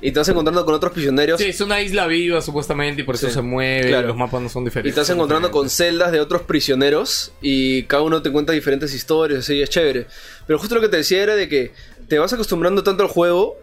Y 0.00 0.12
te 0.12 0.18
vas 0.20 0.28
encontrando 0.28 0.64
con 0.64 0.74
otros 0.74 0.92
prisioneros. 0.92 1.40
Sí, 1.40 1.46
es 1.48 1.60
una 1.60 1.80
isla 1.80 2.06
viva 2.06 2.40
supuestamente 2.40 3.02
y 3.02 3.04
por 3.04 3.16
eso 3.16 3.26
Sí. 3.28 3.34
se 3.34 3.42
mueve. 3.42 3.88
Claro. 3.88 4.04
y 4.04 4.08
Los 4.08 4.16
mapas 4.16 4.40
no 4.42 4.48
son 4.48 4.62
Y 4.62 4.66
diferentes. 4.66 4.94
te 4.94 5.00
vas 5.00 5.10
encontrando 5.10 5.50
con 5.50 5.68
celdas 5.68 6.12
de 6.12 6.20
otros 6.20 6.42
prisioneros 6.42 7.32
y 7.40 7.82
cada 7.84 8.02
uno 8.02 8.22
te 8.22 8.30
cuenta 8.30 8.52
diferentes 8.52 8.94
historias, 8.94 9.40
así 9.40 9.60
es 9.60 9.68
chévere. 9.70 10.06
Pero 10.46 10.58
justo 10.58 10.74
lo 10.76 10.80
que 10.80 10.88
te 10.88 10.98
decía 10.98 11.22
era 11.22 11.34
de 11.34 11.48
que 11.48 11.72
te 12.08 12.18
vas 12.18 12.32
acostumbrando 12.32 12.82
tanto 12.84 13.02
al 13.02 13.08
juego 13.08 13.56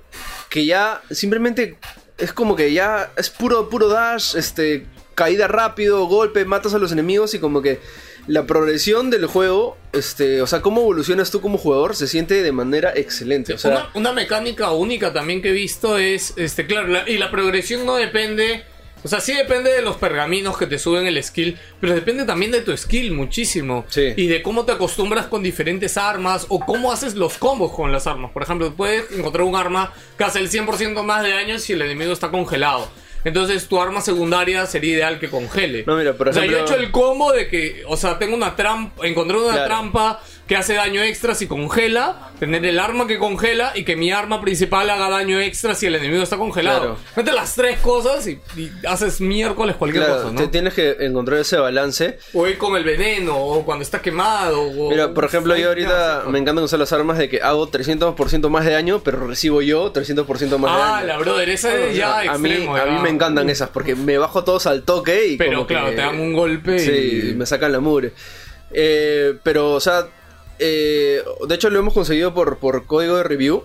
que 0.49 0.65
ya 0.65 1.01
simplemente 1.09 1.77
es 2.17 2.33
como 2.33 2.55
que 2.55 2.71
ya 2.73 3.11
es 3.17 3.29
puro 3.29 3.69
puro 3.69 3.87
dash, 3.87 4.35
este 4.35 4.85
caída 5.15 5.47
rápido, 5.47 6.05
golpe, 6.07 6.43
matas 6.43 6.73
a 6.73 6.77
los 6.77 6.91
enemigos 6.91 7.33
y 7.33 7.39
como 7.39 7.61
que 7.61 7.79
la 8.27 8.45
progresión 8.45 9.09
del 9.09 9.25
juego, 9.27 9.77
este, 9.93 10.41
o 10.41 10.47
sea, 10.47 10.61
cómo 10.61 10.81
evolucionas 10.81 11.29
tú 11.31 11.41
como 11.41 11.57
jugador 11.57 11.95
se 11.95 12.07
siente 12.07 12.41
de 12.41 12.51
manera 12.51 12.91
excelente, 12.95 13.53
o 13.53 13.57
sea, 13.57 13.71
una, 13.71 13.89
una 13.93 14.13
mecánica 14.13 14.71
única 14.71 15.13
también 15.13 15.41
que 15.41 15.49
he 15.49 15.53
visto 15.53 15.97
es, 15.97 16.33
este, 16.37 16.65
claro, 16.65 16.87
la- 16.87 17.07
y 17.09 17.17
la 17.17 17.29
progresión 17.31 17.85
no 17.85 17.95
depende, 17.95 18.63
o 19.03 19.07
sea, 19.07 19.19
sí 19.21 19.33
depende 19.33 19.71
de 19.71 19.83
los 19.83 19.97
pergaminos 19.97 20.57
que 20.57 20.65
te 20.65 20.79
suben 20.79 21.05
el 21.05 21.21
skill, 21.23 21.55
pero 21.79 21.93
depende 21.93 22.25
también 22.25 22.51
de 22.51 22.61
tu 22.61 22.75
skill 22.75 23.11
muchísimo. 23.11 23.85
Sí. 23.87 24.13
Y 24.15 24.25
de 24.25 24.41
cómo 24.41 24.65
te 24.65 24.71
acostumbras 24.71 25.27
con 25.27 25.43
diferentes 25.43 25.95
armas 25.95 26.47
o 26.49 26.59
cómo 26.59 26.91
haces 26.91 27.13
los 27.13 27.37
combos 27.37 27.71
con 27.71 27.91
las 27.91 28.07
armas. 28.07 28.31
Por 28.31 28.41
ejemplo, 28.41 28.73
puedes 28.75 29.11
encontrar 29.11 29.43
un 29.43 29.55
arma 29.55 29.93
que 30.17 30.23
hace 30.23 30.39
el 30.39 30.49
100% 30.49 31.03
más 31.03 31.21
de 31.21 31.29
daño 31.29 31.59
si 31.59 31.73
el 31.73 31.83
enemigo 31.83 32.13
está 32.13 32.31
congelado. 32.31 32.89
Entonces 33.25 33.67
tu 33.67 33.81
arma 33.81 33.99
secundaria 34.01 34.65
sería 34.67 34.93
ideal 34.93 35.19
que 35.19 35.29
congele. 35.29 35.83
No, 35.85 35.97
mira, 35.97 36.13
por 36.13 36.29
o 36.29 36.33
sea, 36.33 36.45
yo 36.45 36.51
he 36.51 36.53
ejemplo- 36.61 36.75
hecho 36.75 36.81
el 36.85 36.91
combo 36.91 37.33
de 37.33 37.47
que, 37.49 37.83
o 37.87 37.97
sea, 37.97 38.17
tengo 38.19 38.35
una 38.35 38.55
trampa, 38.55 39.05
encontré 39.05 39.37
una 39.37 39.51
Claro. 39.51 39.65
trampa 39.67 40.21
que 40.47 40.55
hace 40.55 40.75
daño 40.75 41.01
extra 41.01 41.33
si 41.33 41.47
congela, 41.47 42.29
tener 42.39 42.63
el 42.65 42.77
arma 42.79 43.07
que 43.07 43.17
congela 43.17 43.71
y 43.75 43.83
que 43.83 43.95
mi 43.95 44.11
arma 44.11 44.41
principal 44.41 44.87
haga 44.91 45.09
daño 45.09 45.39
extra 45.41 45.73
si 45.73 45.87
el 45.87 45.95
enemigo 45.95 46.21
está 46.21 46.37
congelado. 46.37 46.79
Claro. 46.79 46.97
Mete 47.15 47.31
las 47.33 47.55
tres 47.55 47.79
cosas 47.79 48.27
y, 48.27 48.39
y 48.55 48.71
haces 48.87 49.21
miércoles 49.21 49.75
cualquier 49.75 50.05
claro, 50.05 50.21
cosa, 50.23 50.35
te 50.35 50.43
¿no? 50.43 50.49
tienes 50.51 50.73
que 50.75 50.97
encontrar 50.99 51.39
ese 51.39 51.57
balance. 51.57 52.19
O 52.33 52.45
ir 52.47 52.59
con 52.59 52.75
el 52.75 52.83
veneno, 52.83 53.35
o 53.35 53.65
cuando 53.65 53.81
está 53.81 54.01
quemado. 54.03 54.61
O, 54.61 54.89
Mira, 54.91 55.13
por 55.15 55.25
ejemplo, 55.25 55.55
yo 55.57 55.69
ahorita 55.69 56.25
me 56.29 56.37
encantan 56.37 56.63
usar 56.63 56.77
las 56.79 56.93
armas 56.93 57.17
de 57.17 57.27
que 57.27 57.41
hago 57.41 57.71
300% 57.71 58.47
más 58.49 58.65
de 58.65 58.71
daño, 58.73 59.01
pero 59.03 59.25
recibo 59.25 59.63
yo 59.63 59.91
300% 59.93 60.59
más 60.59 60.75
de 60.75 60.81
Ah, 60.83 60.91
daño. 60.97 61.07
la 61.07 61.17
brother, 61.17 61.49
esa 61.49 61.73
es 61.73 61.95
ya 61.97 62.19
a 62.19 62.37
mí, 62.37 62.51
a 62.51 62.85
ya. 62.85 62.91
mí 62.91 62.99
me 63.01 63.09
encantan 63.09 63.49
esas 63.49 63.69
porque 63.69 63.95
me 63.95 64.19
bajo 64.19 64.43
todos 64.43 64.67
al 64.67 64.83
toque 64.83 65.25
y 65.27 65.37
Pero 65.37 65.53
como 65.53 65.67
claro, 65.67 65.89
que- 65.89 65.95
te 65.95 66.01
dan 66.01 66.19
un 66.19 66.33
golpe 66.33 66.77
Sí, 66.77 67.31
y... 67.31 67.33
me 67.33 67.47
sacan 67.47 67.71
la 67.71 67.79
mugre. 67.79 68.11
Eh, 68.71 69.35
pero, 69.43 69.71
o 69.73 69.79
sea, 69.79 70.05
eh, 70.59 71.21
de 71.47 71.55
hecho 71.55 71.69
lo 71.69 71.79
hemos 71.79 71.93
conseguido 71.93 72.33
por, 72.33 72.57
por 72.57 72.85
código 72.85 73.17
de 73.17 73.23
review, 73.23 73.63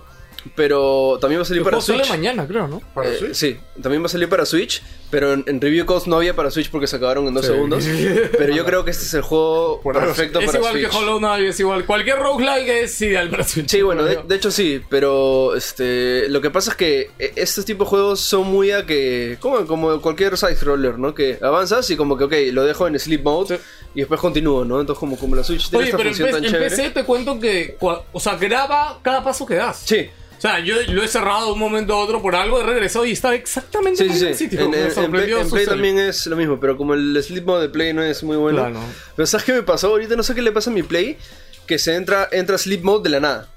pero 0.57 1.19
también 1.21 1.41
va 1.41 1.43
a 1.43 1.47
salir 1.47 1.61
El 1.61 1.65
para 1.65 1.77
juego 1.77 1.87
sale 1.87 1.99
Switch. 2.05 2.11
mañana, 2.11 2.47
creo, 2.47 2.67
¿no? 2.69 2.81
¿Para 2.95 3.11
Eh, 3.11 3.19
Switch? 3.19 3.35
sí, 3.35 3.59
también 3.83 4.03
va 4.03 4.07
a 4.07 4.11
salir 4.11 4.29
para 4.29 4.47
Switch, 4.47 4.83
pero 5.11 5.33
en, 5.33 5.45
en 5.47 5.61
review 5.61 5.85
codes 5.87 6.07
no 6.07 6.17
había 6.17 6.35
para 6.35 6.51
Switch 6.51 6.71
porque 6.71 6.87
se 6.87 6.97
acabaron 6.97 7.27
en 7.27 7.35
dos 7.35 7.45
Sí. 7.47 7.53
segundos. 7.53 7.85
Pero 8.39 8.55
yo 8.55 8.65
creo 8.65 8.85
que 8.85 8.91
este 8.93 9.05
es 9.05 9.15
el 9.15 9.23
juego 9.23 9.81
algo. 9.85 9.93
perfecto 10.01 10.41
Es 10.41 10.47
para 10.47 10.59
igual 10.59 10.73
Switch. 10.75 10.89
que 10.91 10.97
Hollow 10.97 11.19
Knight, 11.19 11.49
es 11.49 11.61
igual. 11.61 11.85
Cualquier 11.87 12.19
roguelike 12.19 12.69
es 12.69 13.01
ideal 13.03 13.29
para 13.31 13.45
Switch. 13.45 13.69
Sí, 13.69 13.83
bueno, 13.83 14.05
de, 14.05 14.21
de 14.27 14.35
hecho 14.35 14.51
sí, 14.51 14.81
pero 14.89 15.55
este, 15.57 16.29
lo 16.29 16.41
que 16.41 16.51
pasa 16.51 16.71
es 16.71 16.77
que 16.77 17.11
eh, 17.19 17.33
este 17.37 17.63
tipo 17.65 17.85
de 17.85 17.91
juegos 17.91 18.21
son 18.21 18.47
muy 18.47 18.71
a 18.71 18.87
que, 18.87 19.37
como, 19.41 19.67
como 19.67 20.01
cualquier 20.01 20.37
side 20.39 20.57
scroller, 20.57 20.99
¿no? 20.99 21.15
Que 21.15 21.39
avanzas 21.43 21.89
y 21.91 21.97
como 21.97 22.17
que, 22.17 22.25
ok, 22.25 22.35
lo 22.53 22.65
dejo 22.65 22.87
en 22.87 22.99
sleep 22.99 23.23
mode 23.23 23.57
Sí. 23.57 23.63
y 23.95 23.99
después 24.01 24.21
continúo, 24.21 24.65
¿no? 24.65 24.81
Entonces 24.81 25.01
como, 25.01 25.17
como 25.19 25.35
la 25.37 25.43
Switch 25.45 25.69
tiene 25.71 25.79
Oye, 25.85 25.87
esta 25.91 25.97
pero 25.99 26.09
en, 26.11 26.15
función 26.15 26.29
P- 26.29 26.35
tan 26.35 26.45
en 26.45 26.51
chévere. 26.53 26.71
PC 26.71 26.91
te 26.91 27.05
cuento 27.05 27.41
que, 27.41 27.77
o 27.81 28.21
sea, 28.21 28.37
graba 28.37 28.99
cada 29.03 29.25
paso 29.25 29.45
que 29.47 29.55
das. 29.57 29.83
Sí, 29.85 30.09
O 30.41 30.43
sea, 30.43 30.59
yo 30.59 30.75
lo 30.89 31.03
he 31.03 31.09
cerrado 31.09 31.49
de 31.49 31.53
un 31.53 31.59
momento 31.59 31.93
a 31.93 31.99
otro 31.99 32.23
por 32.23 32.35
algo, 32.35 32.63
he 32.63 32.65
regresado 32.65 33.05
y 33.05 33.13
estaba 33.13 33.35
exactamente 33.35 34.03
en 34.03 34.11
el 34.11 34.15
mismo 34.19 34.35
sitio. 34.35 34.59
En, 34.61 34.71
Me 34.71 34.79
en- 34.79 35.11
Play, 35.11 35.33
en 35.33 35.51
Play 35.51 35.67
también 35.67 35.99
es 35.99 36.27
lo 36.27 36.35
mismo, 36.35 36.59
pero 36.59 36.79
como 36.79 36.95
el 36.95 37.23
sleep 37.23 37.45
mode 37.45 37.61
de 37.65 37.69
Play 37.69 37.93
no 37.93 38.03
es 38.03 38.23
muy 38.23 38.39
bueno. 38.39 38.61
Claro. 38.61 38.81
Pero 39.17 39.27
¿sabes 39.27 39.45
qué 39.45 39.53
me 39.53 39.63
pasó? 39.63 39.89
Ahorita 39.89 40.17
no 40.17 40.23
sé 40.23 40.35
qué 40.35 40.41
le 40.41 40.51
pasa 40.51 40.71
a 40.71 40.73
mi 40.73 40.83
Play, 40.83 41.19
que 41.67 41.79
se 41.79 41.95
entra, 41.95 42.27
entra 42.33 42.57
sleep 42.57 42.83
mode 42.83 43.03
de 43.03 43.11
la 43.11 43.21
nada. 43.21 43.49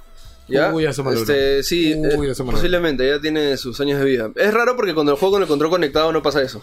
¿Ya? 0.48 0.74
Uy, 0.74 0.84
ya 0.84 0.90
este, 0.90 1.64
sí, 1.64 1.96
Uy, 1.96 2.28
eh, 2.30 2.34
ya 2.36 2.44
posiblemente, 2.44 3.08
ya 3.08 3.20
tiene 3.20 3.56
sus 3.56 3.80
años 3.80 4.00
de 4.00 4.06
vida. 4.06 4.30
Es 4.36 4.54
raro 4.54 4.76
porque 4.76 4.94
cuando 4.94 5.14
el 5.14 5.18
juego 5.18 5.34
con 5.36 5.42
el 5.42 5.48
control 5.48 5.70
conectado 5.72 6.12
no 6.12 6.22
pasa 6.22 6.42
eso. 6.42 6.62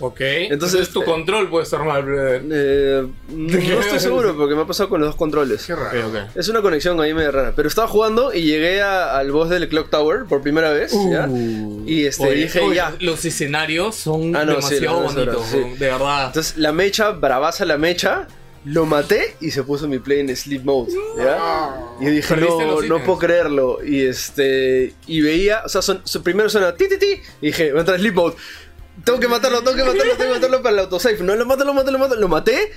Ok. 0.00 0.20
Entonces, 0.20 0.50
Entonces, 0.52 0.88
tu 0.90 1.02
eh, 1.02 1.04
control 1.04 1.50
puede 1.50 1.64
estar 1.64 1.84
mal, 1.84 2.02
brother. 2.04 2.42
Eh, 2.50 3.06
no 3.28 3.58
estoy 3.80 4.00
seguro 4.00 4.34
porque 4.36 4.54
me 4.54 4.62
ha 4.62 4.66
pasado 4.66 4.88
con 4.88 5.00
los 5.00 5.10
dos 5.10 5.16
controles. 5.16 5.66
Qué 5.66 5.74
raro. 5.76 6.08
Ok, 6.08 6.14
ok. 6.14 6.36
Es 6.36 6.48
una 6.48 6.62
conexión 6.62 6.98
ahí 7.00 7.12
medio 7.12 7.30
rara. 7.30 7.52
Pero 7.54 7.68
estaba 7.68 7.86
jugando 7.86 8.32
y 8.32 8.42
llegué 8.42 8.80
a- 8.80 9.18
al 9.18 9.30
boss 9.30 9.50
del 9.50 9.68
Clock 9.68 9.90
Tower 9.90 10.24
por 10.24 10.40
primera 10.40 10.70
vez. 10.70 10.92
¿ya? 11.10 11.26
Uh. 11.28 11.84
Y 11.86 12.06
este, 12.06 12.24
Oye, 12.28 12.34
dije 12.44 12.60
oye, 12.60 12.76
ya. 12.76 12.94
Los 13.00 13.24
escenarios 13.24 13.94
son 13.94 14.34
Ah, 14.34 14.44
no, 14.44 14.60
sí, 14.62 14.74
demasiado 14.76 14.98
horas, 15.00 15.14
bonitos, 15.14 15.46
sí. 15.46 15.58
de 15.78 15.86
verdad. 15.86 16.26
Entonces 16.28 16.56
la 16.56 16.72
mecha, 16.72 17.10
bravaza 17.10 17.64
la 17.66 17.76
mecha, 17.78 18.26
lo 18.68 18.86
maté 18.86 19.36
y 19.40 19.50
se 19.50 19.62
puso 19.62 19.88
mi 19.88 19.98
play 19.98 20.20
en 20.20 20.36
sleep 20.36 20.64
mode. 20.64 20.92
¿ya? 21.16 21.74
Y 22.00 22.04
yo 22.04 22.10
dije, 22.10 22.36
no, 22.36 22.80
no 22.82 23.04
puedo 23.04 23.18
creerlo. 23.18 23.78
Y 23.84 24.02
este. 24.02 24.94
Y 25.06 25.20
veía, 25.22 25.62
o 25.64 25.68
sea, 25.68 25.82
son, 25.82 26.00
su- 26.04 26.22
primero 26.22 26.48
suena 26.48 26.74
ti 26.74 26.88
ti 26.88 26.98
ti. 26.98 27.20
Y 27.40 27.46
dije, 27.46 27.72
va 27.72 27.78
a 27.78 27.80
entrar 27.80 27.98
sleep 27.98 28.14
mode. 28.14 28.36
Tengo 29.04 29.20
que 29.20 29.28
matarlo, 29.28 29.62
tengo 29.62 29.76
que 29.76 29.84
matarlo, 29.84 30.02
tengo 30.16 30.18
que 30.32 30.34
matarlo 30.34 30.62
para 30.62 30.72
el 30.74 30.78
autosave. 30.80 31.18
No 31.20 31.34
lo 31.36 31.46
mato, 31.46 31.64
lo 31.64 31.72
mato, 31.74 31.90
lo 31.90 31.98
mato. 31.98 32.14
Lo 32.16 32.28
maté. 32.28 32.72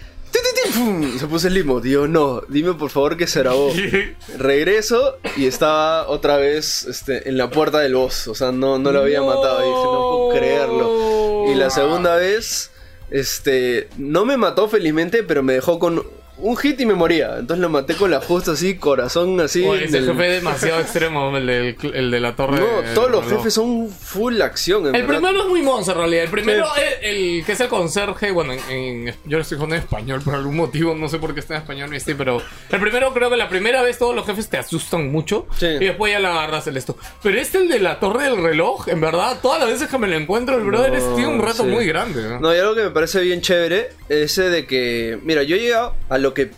Y 1.14 1.20
se 1.20 1.28
puso 1.28 1.50
sleep 1.50 1.66
mode. 1.66 1.90
Y 1.90 1.92
yo, 1.92 2.08
no, 2.08 2.42
dime 2.48 2.74
por 2.76 2.90
favor 2.90 3.18
que 3.18 3.28
se 3.28 3.40
grabó. 3.40 3.70
Regreso 4.38 5.18
y 5.36 5.46
estaba 5.46 6.08
otra 6.08 6.38
vez 6.38 6.86
este, 6.86 7.28
en 7.28 7.38
la 7.38 7.50
puerta 7.50 7.80
del 7.80 7.96
boss. 7.96 8.28
O 8.28 8.36
sea, 8.36 8.52
no, 8.52 8.80
no 8.80 8.92
lo 8.92 9.02
había 9.02 9.22
matado. 9.22 9.60
Y 9.60 9.68
dije, 9.68 9.84
no 9.84 9.92
puedo 9.92 10.30
creerlo. 10.30 11.52
Y 11.52 11.56
la 11.56 11.70
segunda 11.70 12.16
vez, 12.16 12.71
este, 13.12 13.90
no 13.98 14.26
me 14.26 14.38
mató 14.38 14.68
felizmente, 14.68 15.24
pero 15.24 15.44
me 15.44 15.54
dejó 15.54 15.78
con 15.78 16.04
un 16.42 16.58
hit 16.58 16.80
y 16.82 16.86
me 16.86 16.94
moría. 16.94 17.38
Entonces 17.40 17.60
lo 17.62 17.70
maté 17.70 17.96
con 17.96 18.12
la 18.12 18.20
justa 18.22 18.52
así, 18.52 18.76
corazón 18.76 19.40
así. 19.40 19.64
Oye, 19.64 19.86
ese 19.86 20.00
el- 20.00 20.06
jefe 20.08 20.28
es 20.28 20.44
demasiado 20.44 20.80
extremo, 20.82 21.36
el, 21.38 21.46
del- 21.46 21.76
el 21.94 22.12
de 22.12 22.20
la 22.20 22.36
torre. 22.36 22.60
No, 22.60 22.82
de- 22.82 22.94
todos 22.94 23.10
los 23.12 23.24
reloj. 23.26 23.40
jefes 23.40 23.54
son 23.54 23.90
full 23.90 24.42
acción. 24.42 24.88
en 24.88 24.96
El 24.96 25.04
verdad. 25.04 25.20
primero 25.22 25.44
es 25.44 25.50
muy 25.50 25.62
monster 25.62 25.94
en 25.96 26.00
realidad. 26.02 26.24
El 26.26 26.30
primero 26.30 26.66
Sí. 26.76 26.82
es 26.82 26.98
el 27.04 27.46
que 27.46 27.52
es 27.54 27.60
el 27.62 27.68
conserje. 27.68 28.32
Bueno, 28.32 28.54
en, 28.54 28.60
en- 28.70 29.16
yo 29.26 29.38
lo 29.38 29.42
estoy 29.42 29.58
jugando 29.58 29.76
en 29.76 29.82
español 29.82 30.22
por 30.24 30.36
algún 30.36 30.56
motivo. 30.56 30.96
No 30.96 31.08
sé 31.10 31.18
por 31.20 31.34
qué 31.34 31.40
está 31.40 31.56
en 31.56 31.62
español. 31.62 31.94
Este, 31.94 32.16
pero 32.16 32.42
el 32.70 32.80
primero 32.80 33.14
creo 33.14 33.30
que 33.30 33.38
la 33.38 33.50
primera 33.50 33.82
vez 33.82 33.98
todos 33.98 34.16
los 34.16 34.26
jefes 34.26 34.50
te 34.50 34.58
asustan 34.58 35.12
mucho. 35.12 35.48
Sí. 35.58 35.66
Y 35.68 35.86
después 35.86 36.12
ya 36.12 36.20
le 36.20 36.28
agarras 36.28 36.66
el 36.68 36.78
esto. 36.78 36.98
Pero 37.22 37.40
este, 37.40 37.60
el 37.60 37.68
de 37.70 37.80
la 37.80 38.00
torre 38.00 38.24
del 38.24 38.42
reloj, 38.42 38.88
en 38.88 39.00
verdad, 39.02 39.38
todas 39.42 39.60
las 39.60 39.70
veces 39.70 39.88
que 39.88 39.98
me 39.98 40.08
lo 40.08 40.16
encuentro, 40.16 40.56
el 40.58 40.64
brother 40.64 40.94
es- 40.96 41.16
tiene 41.16 41.28
un 41.28 41.42
reto 41.42 41.64
sí. 41.64 41.70
muy 41.70 41.86
grande. 41.86 42.24
¿no? 42.24 42.40
No, 42.40 42.56
y 42.56 42.58
algo 42.60 42.76
que 42.76 42.84
me 42.84 42.90
parece 42.92 43.22
bien 43.22 43.42
chévere, 43.42 43.90
ese 44.10 44.50
de 44.50 44.66
que, 44.66 45.18
mira, 45.24 45.44
yo 45.44 45.56
he 45.56 45.60
llegado 45.60 45.96
a 46.10 46.18
lo 46.18 46.31
que 46.34 46.52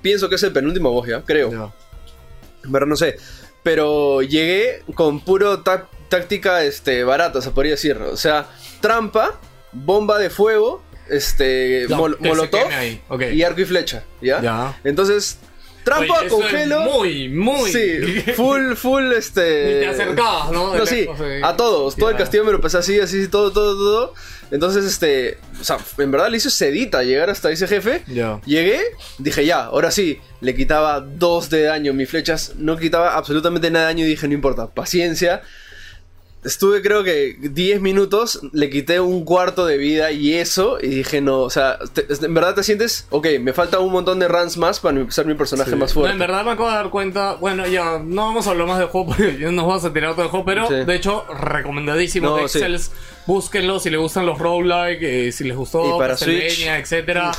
pienso 0.00 0.28
que 0.28 0.34
es 0.36 0.42
el 0.42 0.52
penúltimo 0.52 0.90
boss, 0.92 1.08
¿ya? 1.08 1.22
Creo. 1.22 1.72
Verdad 2.64 2.86
no 2.86 2.96
sé. 2.96 3.16
Pero 3.62 4.22
llegué 4.22 4.82
con 4.94 5.20
puro 5.20 5.62
táctica 6.08 6.64
este, 6.64 7.04
barata, 7.04 7.40
se 7.40 7.50
podría 7.50 7.72
decir. 7.72 7.96
O 7.96 8.16
sea, 8.16 8.48
trampa, 8.80 9.40
bomba 9.72 10.18
de 10.18 10.30
fuego, 10.30 10.82
este, 11.08 11.86
mol- 11.88 12.18
molotov 12.20 12.68
y 13.32 13.42
arco 13.42 13.60
y 13.60 13.64
flecha, 13.64 14.04
¿ya? 14.20 14.40
Ya. 14.40 14.80
Entonces, 14.84 15.38
trampa, 15.84 16.18
Oye, 16.18 16.26
es 16.26 16.32
congelo. 16.32 16.80
muy, 16.82 17.28
muy. 17.28 17.70
Sí, 17.70 18.20
full, 18.36 18.74
full, 18.74 19.12
este... 19.12 19.64
Ni 19.74 19.80
te 19.80 19.88
acercabas, 19.88 20.50
¿no? 20.52 20.72
De 20.72 20.78
No, 20.78 20.86
sí, 20.86 21.00
lejos, 21.02 21.18
sí. 21.18 21.40
a 21.42 21.56
todos. 21.56 21.96
Todo 21.96 22.10
el 22.10 22.16
castillo 22.16 22.44
me 22.44 22.52
lo 22.52 22.60
pasé 22.60 22.78
así, 22.78 23.00
así, 23.00 23.28
todo, 23.28 23.52
todo, 23.52 23.74
todo. 23.76 24.14
Entonces, 24.50 24.84
este... 24.84 25.38
O 25.60 25.64
sea, 25.64 25.78
en 25.98 26.10
verdad 26.10 26.28
le 26.30 26.36
hizo 26.36 26.50
sedita 26.50 27.02
llegar 27.02 27.30
hasta 27.30 27.50
ese 27.50 27.66
jefe. 27.66 28.02
Ya. 28.06 28.40
Llegué, 28.44 28.80
dije 29.18 29.44
ya, 29.44 29.64
ahora 29.64 29.90
sí. 29.90 30.20
Le 30.40 30.54
quitaba 30.54 31.00
dos 31.00 31.50
de 31.50 31.62
daño. 31.62 31.92
Mis 31.94 32.08
flechas 32.08 32.54
no 32.56 32.76
quitaba 32.76 33.16
absolutamente 33.16 33.70
nada 33.70 33.86
de 33.86 33.92
daño 33.94 34.04
y 34.04 34.08
dije, 34.08 34.28
no 34.28 34.34
importa, 34.34 34.68
paciencia. 34.72 35.42
Estuve 36.44 36.82
creo 36.82 37.04
que 37.04 37.36
10 37.40 37.80
minutos, 37.80 38.40
le 38.52 38.68
quité 38.68 38.98
un 38.98 39.24
cuarto 39.24 39.64
de 39.64 39.76
vida 39.78 40.10
y 40.10 40.34
eso, 40.34 40.78
y 40.82 40.88
dije 40.88 41.20
no, 41.20 41.38
o 41.40 41.50
sea, 41.50 41.78
te- 41.92 42.06
en 42.10 42.34
verdad 42.34 42.56
te 42.56 42.64
sientes, 42.64 43.06
ok, 43.10 43.26
me 43.40 43.52
falta 43.52 43.78
un 43.78 43.92
montón 43.92 44.18
de 44.18 44.26
runs 44.26 44.56
más 44.56 44.80
para 44.80 44.98
empezar 44.98 45.24
mi 45.24 45.34
personaje 45.34 45.76
más 45.76 45.90
No, 45.90 45.94
fuerte. 46.00 46.12
en 46.14 46.18
verdad 46.18 46.44
me 46.44 46.50
acabo 46.50 46.68
de 46.68 46.74
dar 46.74 46.90
cuenta. 46.90 47.34
Bueno, 47.34 47.64
ya 47.68 48.00
no 48.04 48.26
vamos 48.26 48.46
a 48.48 48.50
hablar 48.50 48.66
más 48.66 48.78
del 48.80 48.88
juego 48.88 49.06
porque 49.08 49.38
ya 49.38 49.52
nos 49.52 49.66
vamos 49.66 49.84
a 49.84 49.92
tirar 49.92 50.12
todo 50.14 50.24
el 50.24 50.30
juego. 50.30 50.44
Pero 50.44 50.66
Sí. 50.66 50.74
de 50.84 50.94
hecho, 50.96 51.24
recomendadísimo. 51.32 52.30
No, 52.30 52.36
de 52.38 52.48
sí. 52.48 52.58
Excels, 52.58 52.90
búsquenlo 53.26 53.78
si 53.78 53.90
les 53.90 54.00
gustan 54.00 54.26
los 54.26 54.38
roguelike, 54.38 55.02
eh, 55.02 55.30
si 55.32 55.44
les 55.44 55.56
gustó 55.56 55.94
Y 55.94 55.98
para 55.98 56.16
Switch. 56.16 56.66
etcétera. 56.66 57.30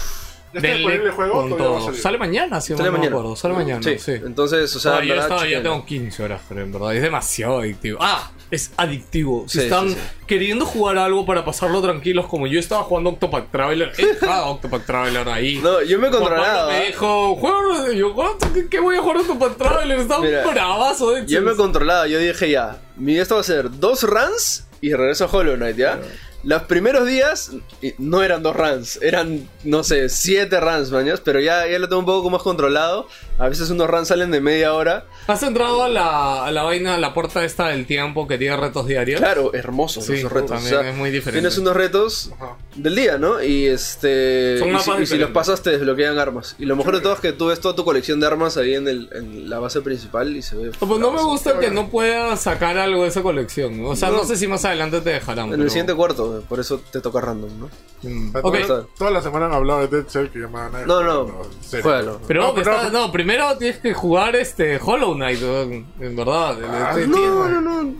¿Ya 0.53 0.59
está 0.59 0.73
disponible 0.73 1.05
el 1.05 1.11
juego? 1.11 1.43
Todavía 1.49 1.67
va 1.69 1.77
a 1.77 1.81
salir. 1.85 1.99
Sale 2.01 2.17
mañana, 2.17 2.61
si 2.61 2.73
Sale 2.73 2.83
no 2.85 2.91
me 2.91 2.97
mañana. 2.99 3.15
acuerdo. 3.17 3.35
Sale 3.35 3.53
mañana, 3.55 3.81
sí. 3.83 3.97
Sí, 3.99 4.11
entonces, 4.13 4.75
o 4.75 4.79
sea, 4.79 4.99
en 4.99 5.05
yo, 5.05 5.09
verdad, 5.15 5.25
estaba- 5.25 5.41
ya 5.41 5.47
chequenlo. 5.47 5.71
tengo 5.71 5.85
15 5.85 6.23
horas, 6.23 6.41
pero 6.47 6.61
en 6.61 6.71
verdad 6.71 6.95
es 6.95 7.01
demasiado 7.01 7.59
adictivo. 7.59 7.97
Ah, 8.01 8.31
es 8.51 8.71
adictivo. 8.77 9.45
Si 9.47 9.57
Sí, 9.59 9.63
están 9.65 9.89
sí, 9.89 9.95
sí. 9.95 10.01
queriendo 10.27 10.65
jugar 10.65 10.97
algo 10.99 11.25
para 11.25 11.43
pasarlo 11.43 11.81
tranquilos, 11.81 12.27
como 12.27 12.45
yo 12.47 12.59
estaba 12.59 12.83
jugando 12.83 13.09
Octopath 13.11 13.49
Traveler, 13.51 13.91
he 13.97 14.05
dejado 14.05 14.45
Octopath 14.51 14.85
Traveler 14.85 15.27
ahí. 15.29 15.59
No, 15.63 15.81
yo 15.81 15.97
me 15.99 16.07
he 16.09 16.11
controlado. 16.11 16.67
Pablo 16.67 16.71
me 16.71 16.77
¿ah? 16.77 16.87
dijo, 16.87 17.35
juega, 17.35 17.91
yo. 17.93 18.15
¿Qué, 18.53 18.67
qué 18.69 18.79
voy 18.79 18.95
a 18.95 19.01
jugar 19.01 19.17
Octopath 19.17 19.57
Traveler? 19.57 19.99
Está 19.99 20.19
Mira, 20.19 20.45
bravazo, 20.45 21.11
de 21.11 21.25
Yo 21.25 21.41
me 21.41 21.53
he 21.53 21.55
controlado, 21.55 22.05
yo 22.05 22.19
dije 22.19 22.49
ya, 22.51 22.77
mi 22.95 23.17
esto 23.17 23.35
va 23.35 23.41
a 23.41 23.43
ser 23.43 23.71
dos 23.79 24.03
runs 24.03 24.67
y 24.81 24.93
regreso 24.93 25.25
a 25.25 25.27
Hollow 25.29 25.55
Knight, 25.55 25.77
¿ya? 25.77 25.99
Los 26.43 26.63
primeros 26.63 27.07
días 27.07 27.51
y 27.81 27.93
no 27.97 28.21
eran 28.21 28.43
dos 28.43 28.55
runs, 28.55 28.99
eran, 29.01 29.49
no 29.63 29.83
sé, 29.83 30.09
siete 30.09 30.59
runs, 30.59 30.91
mañas, 30.91 31.21
pero 31.23 31.39
ya, 31.39 31.65
ya 31.67 31.79
lo 31.79 31.87
tengo 31.87 31.99
un 31.99 32.05
poco 32.05 32.29
más 32.29 32.41
controlado. 32.41 33.07
A 33.39 33.49
veces 33.49 33.69
unos 33.71 33.89
runs 33.89 34.07
salen 34.09 34.29
de 34.31 34.39
media 34.41 34.73
hora. 34.73 35.05
¿Has 35.27 35.41
entrado 35.43 35.83
a 35.83 35.89
la, 35.89 36.45
a 36.45 36.51
la 36.51 36.63
vaina, 36.63 36.95
a 36.95 36.97
la 36.99 37.13
puerta 37.13 37.43
esta 37.43 37.69
del 37.69 37.85
tiempo 37.87 38.27
que 38.27 38.37
tiene 38.37 38.55
retos 38.57 38.85
diarios? 38.85 39.19
Claro, 39.19 39.53
hermosos 39.53 40.05
Sí, 40.05 40.13
esos 40.13 40.31
retos. 40.31 40.51
también 40.51 40.85
es 40.85 40.95
muy 40.95 41.09
diferente. 41.09 41.39
Tienes 41.41 41.57
unos 41.57 41.75
retos 41.75 42.31
Ajá. 42.35 42.57
del 42.75 42.95
día, 42.95 43.17
¿no? 43.17 43.41
Y 43.43 43.65
este. 43.65 44.57
Son 44.59 44.69
y, 44.69 44.71
mapas 44.71 44.97
si, 44.97 45.03
y 45.03 45.05
si 45.07 45.17
los 45.17 45.31
pasas 45.31 45.61
te 45.63 45.71
desbloquean 45.71 46.19
armas. 46.19 46.55
Y 46.59 46.65
lo 46.65 46.75
mejor 46.75 46.93
de 46.95 47.01
todo 47.01 47.13
es 47.13 47.19
que 47.19 47.33
tú 47.33 47.47
ves 47.47 47.59
toda 47.59 47.75
tu 47.75 47.83
colección 47.83 48.19
de 48.19 48.27
armas 48.27 48.55
ahí 48.57 48.75
en, 48.75 48.87
el, 48.87 49.09
en 49.13 49.49
la 49.49 49.57
base 49.59 49.81
principal 49.81 50.35
y 50.35 50.41
se 50.43 50.55
ve. 50.55 50.71
Pues 50.77 50.99
no 51.01 51.11
me 51.11 51.23
gusta 51.23 51.59
que 51.59 51.71
no 51.71 51.89
puedas 51.89 52.39
sacar 52.41 52.77
algo 52.77 53.01
de 53.03 53.09
esa 53.09 53.23
colección. 53.23 53.81
¿no? 53.81 53.89
O 53.89 53.95
sea, 53.95 54.09
no, 54.09 54.17
No. 54.17 54.23
sé 54.25 54.35
si 54.37 54.45
más 54.47 54.63
adelante 54.65 55.01
te 55.01 55.09
dejarán. 55.09 55.45
En 55.45 55.51
pero- 55.51 55.63
el 55.63 55.69
siguiente 55.71 55.95
cuarto, 55.95 56.43
por 56.47 56.59
eso 56.59 56.79
te 56.91 57.01
toca 57.01 57.19
random, 57.19 57.49
¿no? 57.59 57.69
Mm. 58.03 58.29
O 58.29 58.31
sea, 58.33 58.41
Ok. 58.43 58.57
toda, 58.67 58.85
toda 58.97 59.11
la 59.11 59.21
semana 59.23 59.47
han 59.47 59.53
hablado 59.53 59.87
de 59.87 59.87
Dead 59.87 60.07
Cell 60.07 60.27
que 60.27 60.37
llamaban 60.39 60.85
No, 60.85 61.01
no, 61.01 61.41
serio. 61.61 61.83
juégalo. 61.83 62.21
Pero, 62.27 62.41
No, 62.43 62.53
pero 62.53 62.75
está- 62.75 62.89
no, 62.89 63.11
primero 63.11 63.22
tienes 63.57 63.77
que 63.79 63.93
jugar 63.93 64.35
este 64.35 64.77
Hollow 64.83 65.13
Knight, 65.15 65.41
en 65.41 66.15
verdad. 66.15 66.57
Ah, 66.67 66.91
Este- 66.95 67.07
No, 67.07 67.47
no, 67.49 67.61
no. 67.61 67.93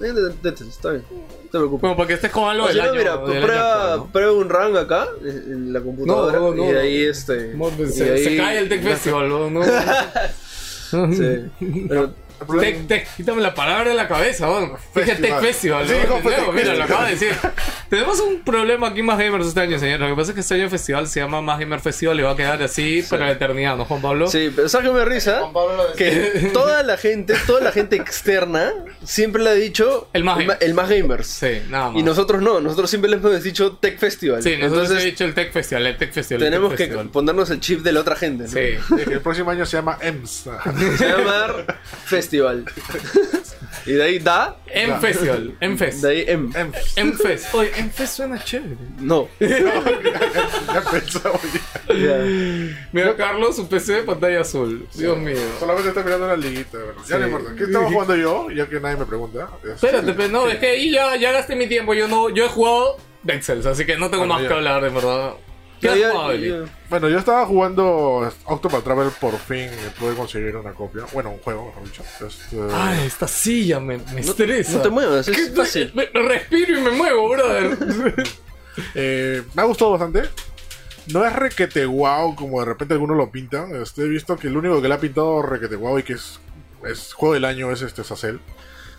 De- 0.00 0.50
Está 0.50 0.90
bien. 0.92 1.04
No 1.10 1.18
te 1.18 1.48
preocupes. 1.58 1.80
Como 1.80 1.96
para 1.96 2.06
que 2.06 2.14
estés 2.14 2.30
con 2.30 2.44
algo 2.48 2.64
O 2.64 2.68
del 2.68 2.76
si 2.76 2.82
no, 2.82 2.88
año. 2.90 2.98
mira, 2.98 3.16
del 3.16 3.36
año 3.38 3.46
prueba, 3.46 3.82
actual, 3.82 3.98
¿no? 3.98 4.06
prueba 4.12 4.32
un 4.32 4.48
rank 4.48 4.76
acá 4.76 5.08
en 5.24 5.72
la 5.72 5.80
computadora 5.80 6.38
No, 6.38 6.54
no, 6.54 6.64
y 6.68 6.72
no. 6.72 6.78
ahí 6.78 7.04
este. 7.04 7.54
No, 7.54 7.68
pues, 7.70 7.90
y 7.90 7.92
se, 7.94 8.12
ahí- 8.12 8.24
se 8.24 8.36
cae 8.36 8.58
el 8.58 8.68
Tech 8.68 8.82
Festival, 8.82 9.28
¿no? 9.28 9.50
No. 10.92 11.12
Sí. 11.12 11.84
Pero 11.88 12.12
Tech, 12.60 12.86
Tech, 12.86 13.08
quítame 13.16 13.40
la 13.42 13.54
palabra 13.54 13.90
de 13.90 13.94
la 13.96 14.08
cabeza, 14.08 14.48
weón. 14.50 14.72
Dije 14.94 15.06
Festival. 15.16 15.20
Tech 15.22 15.40
Festival, 15.40 15.86
Sí, 15.88 15.92
¿no? 15.94 16.00
dijo 16.00 16.14
De 16.16 16.22
nuevo, 16.36 16.52
Tech 16.52 16.54
mira, 16.54 16.74
lo 16.74 16.84
acabo 16.84 17.04
de 17.04 17.10
decir. 17.10 17.32
Tenemos 17.90 18.20
un 18.20 18.40
problema 18.42 18.88
aquí 18.88 19.00
en 19.00 19.06
Más 19.06 19.18
Gamers 19.18 19.46
este 19.48 19.60
año, 19.60 19.78
señor. 19.78 20.00
Lo 20.00 20.08
que 20.08 20.14
pasa 20.14 20.30
es 20.30 20.34
que 20.34 20.40
este 20.42 20.54
año 20.54 20.64
el 20.64 20.70
festival 20.70 21.06
se 21.08 21.20
llama 21.20 21.40
Más 21.42 21.58
Gamer 21.58 21.80
Festival 21.80 22.20
y 22.20 22.22
va 22.22 22.30
a 22.32 22.36
quedar 22.36 22.62
así 22.62 23.04
para 23.08 23.26
la 23.26 23.32
eternidad, 23.32 23.76
¿no, 23.76 23.84
Juan 23.84 24.00
Pablo? 24.00 24.28
Sí, 24.28 24.52
pero 24.54 24.68
¿sabes 24.68 24.88
qué 24.88 24.94
me 24.94 25.04
risa? 25.04 25.40
Juan 25.40 25.52
Pablo 25.52 25.76
lo. 25.76 25.92
Que 25.94 26.50
toda 26.52 26.82
la 26.84 26.96
gente, 26.96 27.34
toda 27.46 27.60
la 27.60 27.72
gente 27.72 27.96
externa 27.96 28.72
siempre 29.04 29.42
le 29.42 29.50
ha 29.50 29.54
dicho 29.54 30.08
El 30.12 30.22
más 30.24 30.44
ma- 30.44 30.54
el 30.60 30.74
más 30.74 30.88
gamers. 30.88 31.26
Sí, 31.26 31.62
nada 31.68 31.90
más. 31.90 31.98
Y 32.00 32.02
nosotros 32.04 32.40
no, 32.42 32.60
nosotros 32.60 32.88
siempre 32.88 33.10
le 33.10 33.16
hemos 33.16 33.42
dicho 33.42 33.72
Tech 33.78 33.98
Festival. 33.98 34.42
Sí, 34.42 34.56
nosotros 34.56 34.82
Entonces 34.84 35.02
he 35.04 35.10
dicho 35.10 35.24
el 35.24 35.34
Tech 35.34 35.52
Festival, 35.52 35.86
el 35.86 35.96
Tech 35.96 36.12
Festival. 36.12 36.42
el 36.42 36.46
tenemos 36.48 36.70
Tech 36.70 36.78
que 36.78 36.84
Festival. 36.84 37.08
ponernos 37.10 37.50
el 37.50 37.60
chip 37.60 37.80
de 37.82 37.92
la 37.92 38.00
otra 38.00 38.14
gente. 38.14 38.44
¿no? 38.44 38.48
Sí. 38.48 38.96
que 39.04 39.12
el 39.14 39.20
próximo 39.20 39.50
año 39.50 39.66
se 39.66 39.76
llama 39.76 39.98
EMS. 40.00 40.48
Se 40.96 41.08
llama 41.08 41.64
Festival. 42.04 42.29
y 43.86 43.92
de 43.92 44.02
ahí 44.02 44.18
da, 44.18 44.56
En 44.66 45.00
Festival, 45.00 45.54
en 45.60 45.78
Fest. 45.78 46.02
de 46.02 46.10
ahí 46.10 46.24
em. 46.28 46.50
EMS. 46.54 46.96
En 46.96 47.14
Fest. 47.18 47.54
Oye, 47.54 47.70
en 47.76 47.90
Fest 47.90 48.16
suena 48.16 48.42
chévere. 48.44 48.76
No. 48.98 49.28
ya 49.40 50.82
pensaba. 50.90 51.38
Mira, 52.92 53.16
Carlos, 53.16 53.56
su 53.56 53.68
PC 53.68 53.92
de 53.94 54.02
pantalla 54.02 54.40
azul. 54.42 54.86
Dios 54.94 55.18
mío. 55.18 55.36
Solamente 55.58 55.88
está 55.88 56.02
mirando 56.02 56.26
una 56.26 56.36
liguita, 56.36 56.78
¿verdad? 56.78 56.94
Ya 57.08 57.16
Sí. 57.16 57.20
no 57.20 57.26
importa. 57.26 57.50
¿Qué 57.56 57.64
estaba 57.64 57.90
jugando 57.90 58.16
yo? 58.16 58.50
Ya 58.50 58.66
que 58.68 58.80
nadie 58.80 58.96
me 58.96 59.06
pregunta. 59.06 59.48
Espérate, 59.64 60.12
pero 60.12 60.28
no, 60.28 60.48
es 60.48 60.58
que 60.58 60.68
ahí 60.68 60.90
ya, 60.92 61.16
ya 61.16 61.32
gasté 61.32 61.56
mi 61.56 61.66
tiempo. 61.68 61.94
Yo 61.94 62.06
no, 62.08 62.28
yo 62.30 62.44
he 62.44 62.48
jugado 62.48 62.96
Dead 63.22 63.42
Cells, 63.42 63.66
así 63.66 63.84
que 63.86 63.96
no 63.96 64.10
tengo 64.10 64.22
Bueno, 64.22 64.34
más 64.34 64.42
ya. 64.42 64.48
que 64.48 64.54
hablar, 64.54 64.82
de 64.82 64.88
verdad. 64.90 65.32
Bueno, 66.88 67.08
yo 67.08 67.18
estaba 67.18 67.46
jugando 67.46 68.30
Octopath 68.44 68.84
Travel, 68.84 69.10
por 69.20 69.36
fin 69.38 69.68
pude 69.98 70.14
conseguir 70.14 70.56
una 70.56 70.72
copia. 70.72 71.04
Bueno, 71.12 71.30
un 71.30 71.38
juego, 71.38 71.66
mejor 71.66 71.84
dicho. 71.84 72.02
Este, 72.26 72.56
Ay, 72.72 73.06
esta 73.06 73.26
silla 73.26 73.80
me, 73.80 73.98
me 73.98 74.20
estresa. 74.20 74.72
no 74.78 74.82
te 74.82 74.90
muevas, 74.90 75.28
es 75.28 75.36
¿Qué- 75.36 75.46
fácil. 75.52 75.92
me- 75.94 76.08
me 76.12 76.22
respiro 76.28 76.78
y 76.78 76.82
me 76.82 76.90
muevo, 76.90 77.28
brother. 77.30 77.78
eh, 78.94 79.42
me 79.54 79.62
ha 79.62 79.64
gustado 79.64 79.92
bastante. 79.92 80.22
No 81.12 81.24
es 81.26 81.32
requete 81.32 81.86
wow 81.86 82.36
como 82.36 82.60
de 82.60 82.66
repente 82.66 82.94
algunos 82.94 83.16
lo 83.16 83.30
pintan. 83.30 83.74
Este, 83.80 84.02
he 84.02 84.08
visto 84.08 84.36
que 84.36 84.48
el 84.48 84.56
único 84.56 84.80
que 84.82 84.88
le 84.88 84.94
ha 84.94 85.00
pintado 85.00 85.42
requete 85.42 85.76
wow 85.76 85.98
y 85.98 86.02
que 86.02 86.12
es, 86.12 86.38
es 86.86 87.12
juego 87.14 87.34
del 87.34 87.44
año 87.46 87.70
es 87.72 87.82
este 87.82 88.04
Sacel. 88.04 88.38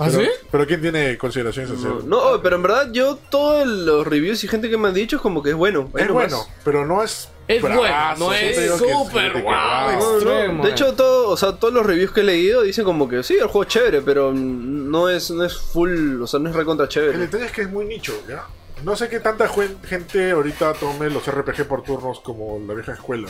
¿Ah, 0.02 0.08
pero, 0.12 0.24
sí? 0.24 0.30
pero 0.50 0.68
¿quién 0.68 0.82
tiene 0.82 1.18
consideraciones 1.18 1.72
No, 1.72 1.78
Sacel? 1.78 2.10
no, 2.10 2.42
pero 2.42 2.56
en 2.56 2.64
verdad 2.64 2.90
yo 2.92 3.18
todos 3.30 3.68
los 3.68 4.06
reviews 4.08 4.44
y 4.44 4.48
gente 4.48 4.70
que 4.70 4.78
me 4.78 4.88
han 4.88 4.94
dicho 4.94 5.18
es 5.18 5.22
como 5.22 5.44
que 5.44 5.52
es 5.52 5.56
bueno. 5.56 5.90
es 5.96 6.08
nomás. 6.08 6.32
bueno, 6.32 6.48
pero 6.64 6.86
no 6.86 7.04
es. 7.04 7.30
Es 7.48 7.62
bueno, 7.62 7.82
no 8.18 8.34
es 8.34 8.78
súper 8.78 9.42
wow. 9.42 10.24
No, 10.24 10.64
De 10.64 10.70
eh. 10.70 10.72
hecho, 10.72 10.94
todo, 10.94 11.30
o 11.30 11.38
sea, 11.38 11.54
todos 11.54 11.74
los 11.74 11.86
reviews 11.86 12.12
que 12.12 12.22
he 12.22 12.24
leído 12.24 12.62
dicen 12.62 12.86
como 12.86 13.10
que 13.10 13.24
sí, 13.24 13.34
el 13.36 13.44
juego 13.48 13.64
es 13.64 13.68
chévere, 13.70 14.02
pero 14.02 14.32
no 14.34 15.10
es, 15.10 15.30
no 15.32 15.44
es 15.44 15.58
full, 15.58 16.22
o 16.22 16.28
sea, 16.28 16.40
no 16.40 16.50
es 16.50 16.56
recontra 16.56 16.86
El 16.86 16.90
chévere. 16.90 17.18
detalle 17.18 17.46
es 17.46 17.52
que 17.52 17.62
es 17.64 17.70
muy 17.70 17.86
nicho, 17.86 18.14
¿ya? 18.28 18.46
No 18.84 18.96
sé 18.96 19.10
qué 19.10 19.20
tanta 19.20 19.48
gente 19.84 20.32
ahorita 20.32 20.74
tome 20.74 21.10
los 21.10 21.30
RPG 21.30 21.68
por 21.68 21.84
turnos 21.84 22.20
como 22.22 22.60
la 22.66 22.74
vieja 22.74 22.94
escuela. 22.94 23.28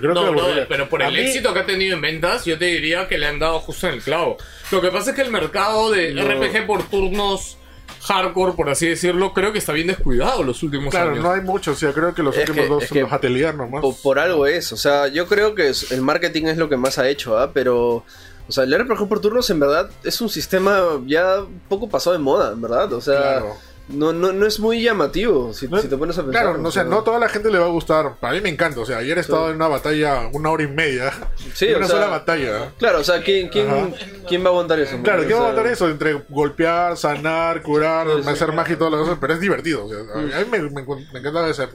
Creo 0.00 0.14
No, 0.14 0.22
que 0.22 0.28
aburriría. 0.40 0.66
pero 0.68 0.88
por 0.88 1.02
A 1.02 1.08
el 1.08 1.14
mí- 1.14 1.20
éxito 1.20 1.52
que 1.54 1.60
ha 1.60 1.66
tenido 1.66 1.94
en 1.96 2.00
ventas, 2.02 2.44
yo 2.44 2.58
te 2.58 2.66
diría 2.66 3.08
que 3.08 3.18
le 3.18 3.26
han 3.26 3.38
dado 3.38 3.60
justo 3.60 3.88
en 3.88 3.94
el 3.94 4.02
clavo. 4.02 4.36
Lo 4.70 4.80
que 4.80 4.90
pasa 4.90 5.10
es 5.10 5.16
que 5.16 5.22
el 5.22 5.30
mercado 5.30 5.90
de 5.90 6.12
No. 6.14 6.22
RPG 6.22 6.66
por 6.66 6.82
turnos 6.84 7.58
hardcore, 8.02 8.52
por 8.54 8.68
así 8.68 8.88
decirlo, 8.88 9.32
creo 9.32 9.52
que 9.52 9.58
está 9.58 9.72
bien 9.72 9.86
descuidado 9.86 10.42
los 10.42 10.62
últimos 10.62 10.90
Claro, 10.90 11.10
años. 11.12 11.22
no 11.22 11.30
hay 11.32 11.40
mucho, 11.40 11.70
o 11.72 11.74
sea, 11.74 11.92
creo 11.92 12.14
que 12.14 12.22
los 12.22 12.34
Es 12.36 12.40
últimos 12.48 12.64
que- 12.64 12.68
dos 12.74 12.84
son 12.84 12.94
que 12.96 13.02
los 13.02 13.12
atelier 13.12 13.54
nomás. 13.54 13.80
Po- 13.80 13.96
Por, 14.02 14.18
algo 14.18 14.46
es, 14.46 14.72
o 14.72 14.76
sea, 14.76 15.06
yo 15.08 15.26
creo 15.28 15.54
que 15.54 15.70
el 15.90 16.00
marketing 16.02 16.46
es 16.46 16.56
lo 16.56 16.68
que 16.68 16.76
más 16.76 16.98
ha 16.98 17.08
hecho, 17.08 17.38
¿ah? 17.38 17.52
Pero, 17.54 18.04
o 18.48 18.50
sea, 18.52 18.64
el 18.64 18.72
RPG 18.74 19.06
por 19.08 19.20
turnos 19.20 19.48
en 19.50 19.60
verdad 19.60 19.88
es 20.02 20.20
un 20.20 20.28
sistema 20.28 20.82
ya 21.06 21.42
un 21.42 21.60
poco 21.68 21.88
pasado 21.88 22.14
de 22.14 22.18
moda, 22.18 22.52
en 22.52 22.60
verdad. 22.60 22.92
O 22.92 23.00
sea, 23.00 23.20
Claro. 23.20 23.56
No, 23.92 24.12
no, 24.12 24.32
no 24.32 24.46
es 24.46 24.58
muy 24.58 24.82
llamativo 24.82 25.52
si, 25.52 25.68
No- 25.68 25.80
si 25.80 25.88
te 25.88 25.96
pones 25.96 26.18
a 26.18 26.22
pensar. 26.24 26.42
Claro, 26.42 26.58
no, 26.58 26.68
o 26.68 26.72
sea, 26.72 26.84
no 26.84 27.02
toda 27.02 27.18
la 27.18 27.28
gente 27.28 27.50
le 27.50 27.58
va 27.58 27.66
a 27.66 27.70
gustar. 27.70 28.14
A 28.20 28.30
mí 28.32 28.40
me 28.40 28.48
encanta, 28.48 28.80
o 28.80 28.86
sea, 28.86 28.98
ayer 28.98 29.16
he 29.18 29.20
estado 29.20 29.50
en 29.50 29.56
una 29.56 29.68
batalla 29.68 30.28
una 30.32 30.50
hora 30.50 30.62
y 30.64 30.68
media. 30.68 31.12
Sí, 31.54 31.66
en 31.66 31.74
o 31.74 31.78
una 31.78 31.86
sea, 31.86 31.96
sola 31.96 32.06
batalla. 32.08 32.72
Claro, 32.78 33.00
o 33.00 33.04
sea, 33.04 33.22
¿quién, 33.22 33.48
quién. 33.48 33.94
¿quién 34.28 34.42
va 34.42 34.46
a 34.46 34.50
aguantar 34.50 34.80
eso? 34.80 34.96
Claro, 35.02 35.22
O 35.22 35.26
¿qué 35.26 35.34
va 35.34 35.40
a 35.40 35.42
sea, 35.44 35.52
matar 35.54 35.66
eso? 35.72 35.88
Entre 35.88 36.14
golpear, 36.28 36.96
sanar, 36.96 37.62
curar, 37.62 38.06
Sí, 38.16 38.22
sí. 38.24 38.28
hacer 38.30 38.52
magia 38.52 38.74
y 38.74 38.76
todas 38.78 38.92
las 38.92 39.02
cosas, 39.02 39.18
pero 39.20 39.34
es 39.34 39.40
divertido. 39.40 39.86
O 39.86 39.88
sea, 39.88 39.98
a 40.00 40.40
mí 40.40 40.46
me, 40.50 40.58
me, 40.58 40.82
me 41.12 41.18
encanta 41.18 41.48
ese. 41.48 41.68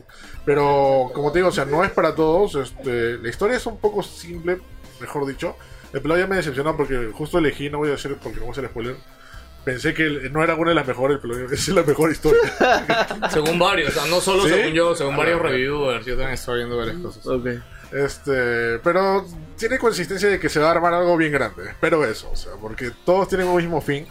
Pero, 0.45 1.11
como 1.13 1.31
te 1.31 1.39
digo, 1.39 1.49
o 1.49 1.51
sea, 1.51 1.65
no 1.65 1.83
es 1.83 1.91
para 1.91 2.15
todos. 2.15 2.55
Este, 2.55 3.17
la 3.17 3.29
historia 3.29 3.57
es 3.57 3.65
un 3.65 3.77
poco 3.77 4.01
simple, 4.03 4.59
mejor 4.99 5.25
dicho. 5.25 5.55
El 5.93 6.01
pelado 6.01 6.19
ya 6.19 6.27
me 6.27 6.35
decepcionó 6.35 6.75
porque 6.75 7.11
justo 7.13 7.37
elegí, 7.37 7.69
no 7.69 7.77
voy 7.79 7.89
a 7.89 7.91
decir 7.93 8.15
porque 8.21 8.39
no 8.39 8.45
voy 8.45 8.49
a 8.49 8.51
hacer 8.53 8.67
spoiler. 8.69 8.95
Pensé 9.67 9.93
que 9.93 10.29
no 10.31 10.41
era 10.41 10.55
una 10.55 10.69
de 10.69 10.75
las 10.75 10.87
mejores, 10.87 11.19
pero 11.21 11.51
es 11.51 11.67
la 11.67 11.83
mejor 11.83 12.09
historia. 12.09 12.39
Según 13.31 13.59
varios, 13.59 13.89
o 13.89 13.99
sea, 13.99 14.09
no 14.09 14.21
solo 14.21 14.43
¿Sí? 14.43 14.49
según 14.49 14.71
yo, 14.73 14.95
según 14.95 15.15
Ah, 15.15 15.17
varios 15.17 15.41
reviewers, 15.41 16.05
yo 16.05 16.13
también 16.13 16.35
estoy 16.35 16.59
viendo 16.59 16.77
varias 16.77 16.95
cosas. 16.99 17.27
Ok. 17.27 17.47
Este, 17.91 18.79
pero 18.79 19.25
tiene 19.57 19.77
consistencia 19.77 20.29
de 20.29 20.39
que 20.39 20.47
se 20.47 20.61
va 20.61 20.69
a 20.69 20.71
armar 20.71 20.93
algo 20.93 21.17
bien 21.17 21.33
grande. 21.33 21.63
Pero 21.81 22.05
eso, 22.05 22.31
o 22.31 22.35
sea, 22.37 22.53
porque 22.61 22.91
todos 23.05 23.27
tienen 23.27 23.45
un 23.47 23.57
mismo 23.57 23.81
fin. 23.81 24.07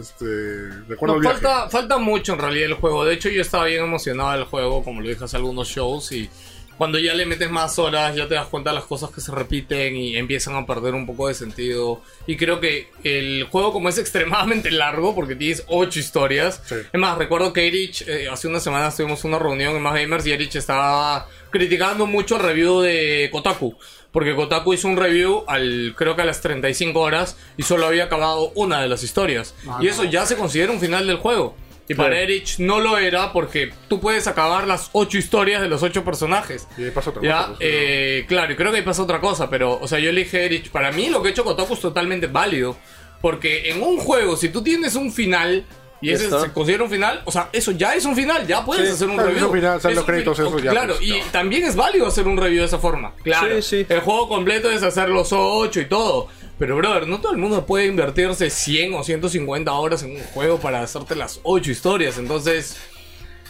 Este, 0.00 0.68
recuerdo 0.88 1.14
No, 1.14 1.14
el 1.16 1.20
viaje. 1.22 1.40
falta, 1.40 1.68
falta 1.68 1.98
mucho 1.98 2.34
en 2.34 2.38
realidad 2.38 2.66
el 2.66 2.74
juego. 2.74 3.04
De 3.04 3.14
hecho, 3.14 3.28
yo 3.30 3.42
estaba 3.42 3.64
bien 3.64 3.82
emocionado 3.82 4.32
del 4.32 4.44
juego, 4.44 4.84
como 4.84 5.00
lo 5.00 5.08
dije 5.08 5.24
hace 5.24 5.36
algunos 5.36 5.66
shows. 5.66 6.12
Y 6.12 6.30
cuando 6.78 6.98
ya 6.98 7.14
le 7.14 7.26
metes 7.26 7.50
más 7.50 7.78
horas, 7.78 8.14
ya 8.16 8.26
te 8.28 8.34
das 8.34 8.46
cuenta 8.46 8.70
de 8.70 8.76
las 8.76 8.84
cosas 8.84 9.10
que 9.10 9.20
se 9.20 9.32
repiten 9.32 9.96
y 9.96 10.16
empiezan 10.16 10.56
a 10.56 10.66
perder 10.66 10.94
un 10.94 11.06
poco 11.06 11.28
de 11.28 11.34
sentido. 11.34 12.02
Y 12.26 12.36
creo 12.36 12.60
que 12.60 12.88
el 13.04 13.44
juego, 13.44 13.72
como 13.72 13.88
es 13.88 13.98
extremadamente 14.04 14.70
largo, 14.70 15.14
porque 15.14 15.36
tienes 15.36 15.64
8 15.68 15.98
historias. 15.98 16.62
Sí. 16.64 16.76
Es 16.92 17.00
más, 17.00 17.18
recuerdo 17.18 17.52
que 17.52 17.66
Erich, 17.66 18.02
eh, 18.08 18.28
hace 18.28 18.48
unas 18.48 18.62
semanas 18.62 18.96
tuvimos 18.96 19.24
una 19.24 19.38
reunión 19.38 19.76
en 19.76 19.82
Más 19.82 19.94
Gamers 19.94 20.26
y 20.26 20.32
Erich 20.32 20.56
estaba 20.56 21.28
criticando 21.50 22.06
mucho 22.06 22.36
el 22.36 22.42
review 22.42 22.80
de 22.80 23.28
Kotaku. 23.30 23.76
Porque 24.10 24.36
Kotaku 24.36 24.74
hizo 24.74 24.86
un 24.86 24.96
review 24.96 25.42
al 25.48 25.92
creo 25.96 26.14
que 26.14 26.22
a 26.22 26.24
las 26.24 26.40
35 26.40 27.00
horas 27.00 27.36
y 27.56 27.64
solo 27.64 27.86
había 27.86 28.04
acabado 28.04 28.52
una 28.54 28.80
de 28.80 28.88
las 28.88 29.02
historias. 29.02 29.56
Ah, 29.66 29.80
y 29.82 29.88
eso 29.88 30.04
ya 30.04 30.24
se 30.24 30.36
considera 30.36 30.70
un 30.70 30.78
final 30.78 31.08
del 31.08 31.16
juego. 31.16 31.56
Y 31.88 31.94
para. 31.94 32.18
Erich 32.18 32.58
no 32.60 32.80
lo 32.80 32.96
era 32.98 33.32
porque 33.32 33.72
tú 33.88 34.00
puedes 34.00 34.26
acabar 34.26 34.66
las 34.66 34.88
8 34.92 35.18
historias 35.18 35.60
de 35.60 35.68
los 35.68 35.82
8 35.82 36.02
personajes. 36.04 36.66
Y 36.78 36.84
ahí 36.84 36.90
pasa 36.90 37.10
otra 37.10 37.22
Ya, 37.22 37.36
cosa, 37.36 37.48
pues, 37.48 37.58
eh, 37.62 38.24
claro, 38.26 38.52
y 38.52 38.56
creo 38.56 38.70
que 38.70 38.78
ahí 38.78 38.84
pasa 38.84 39.02
otra 39.02 39.20
cosa, 39.20 39.50
pero, 39.50 39.78
o 39.80 39.86
sea, 39.86 39.98
yo 39.98 40.10
elige 40.10 40.44
Erich. 40.44 40.70
Para 40.70 40.92
mí, 40.92 41.08
lo 41.10 41.20
que 41.22 41.28
ha 41.28 41.30
hecho 41.32 41.44
Kotaku 41.44 41.74
es 41.74 41.80
totalmente 41.80 42.26
válido. 42.26 42.76
Porque 43.20 43.70
en 43.70 43.82
un 43.82 43.98
juego, 43.98 44.36
si 44.36 44.50
tú 44.50 44.62
tienes 44.62 44.94
un 44.96 45.10
final 45.10 45.64
y 46.02 46.10
ese 46.10 46.24
está. 46.24 46.40
se 46.42 46.52
considera 46.52 46.84
un 46.84 46.90
final, 46.90 47.22
o 47.24 47.32
sea, 47.32 47.48
eso 47.52 47.70
ya 47.70 47.94
es 47.94 48.04
un 48.04 48.14
final, 48.14 48.46
ya 48.46 48.62
puedes 48.62 48.86
Sí, 48.88 48.92
hacer 48.94 49.08
un 49.08 49.14
claro, 49.14 49.28
es 49.30 49.34
review. 49.36 49.48
un 49.50 49.54
final, 49.56 49.80
salen 49.80 49.92
Es 49.92 49.96
los 49.96 50.04
créditos, 50.06 50.38
eso 50.38 50.58
ya, 50.58 50.70
Claro, 50.72 50.96
pues, 50.98 51.08
y 51.08 51.20
también 51.32 51.64
es 51.64 51.74
válido 51.74 52.06
hacer 52.06 52.26
un 52.28 52.36
review 52.36 52.60
de 52.60 52.66
esa 52.66 52.78
forma. 52.78 53.14
Claro, 53.22 53.62
Sí, 53.62 53.78
sí. 53.80 53.86
el 53.88 54.00
juego 54.00 54.28
completo 54.28 54.70
es 54.70 54.82
hacer 54.82 55.08
los 55.08 55.32
8 55.32 55.80
y 55.80 55.84
todo. 55.86 56.28
Pero, 56.58 56.76
brother, 56.76 57.08
no 57.08 57.20
todo 57.20 57.32
el 57.32 57.38
mundo 57.38 57.66
puede 57.66 57.86
invertirse 57.86 58.48
100 58.50 58.94
o 58.94 59.02
150 59.04 59.72
horas 59.72 60.02
en 60.04 60.12
un 60.12 60.22
juego 60.22 60.58
para 60.58 60.80
hacerte 60.82 61.16
las 61.16 61.40
8 61.42 61.70
historias. 61.70 62.16
Entonces, 62.18 62.76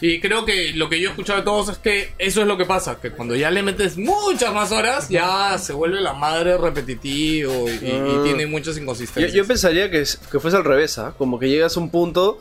y 0.01 0.19
creo 0.19 0.43
que 0.43 0.73
lo 0.73 0.89
que 0.89 0.99
yo 0.99 1.07
he 1.07 1.11
escuchado 1.11 1.39
de 1.39 1.45
todos 1.45 1.69
es 1.69 1.77
que 1.77 2.13
eso 2.17 2.41
es 2.41 2.47
lo 2.47 2.57
que 2.57 2.65
pasa, 2.65 2.99
que 2.99 3.11
cuando 3.11 3.35
ya 3.35 3.51
le 3.51 3.61
metes 3.63 3.97
muchas 3.97 4.53
más 4.53 4.71
horas, 4.71 5.07
ya 5.07 5.57
se 5.59 5.71
vuelve 5.73 6.01
la 6.01 6.13
madre 6.13 6.57
repetitivo 6.57 7.69
y, 7.69 7.73
y- 7.85 7.87
y 7.87 7.91
Ah. 7.93 8.21
tiene 8.23 8.47
muchas 8.47 8.75
Yo, 8.75 8.81
inconsistencias. 8.81 9.33
yo 9.33 9.45
pensaría 9.45 9.89
que, 9.91 10.01
es- 10.01 10.17
que 10.17 10.39
fuese 10.39 10.57
al 10.57 10.63
revés, 10.65 10.97
¿ah? 10.97 11.13
Como 11.17 11.39
que 11.39 11.47
llegas 11.47 11.77
a 11.77 11.79
un 11.79 11.91
punto 11.91 12.39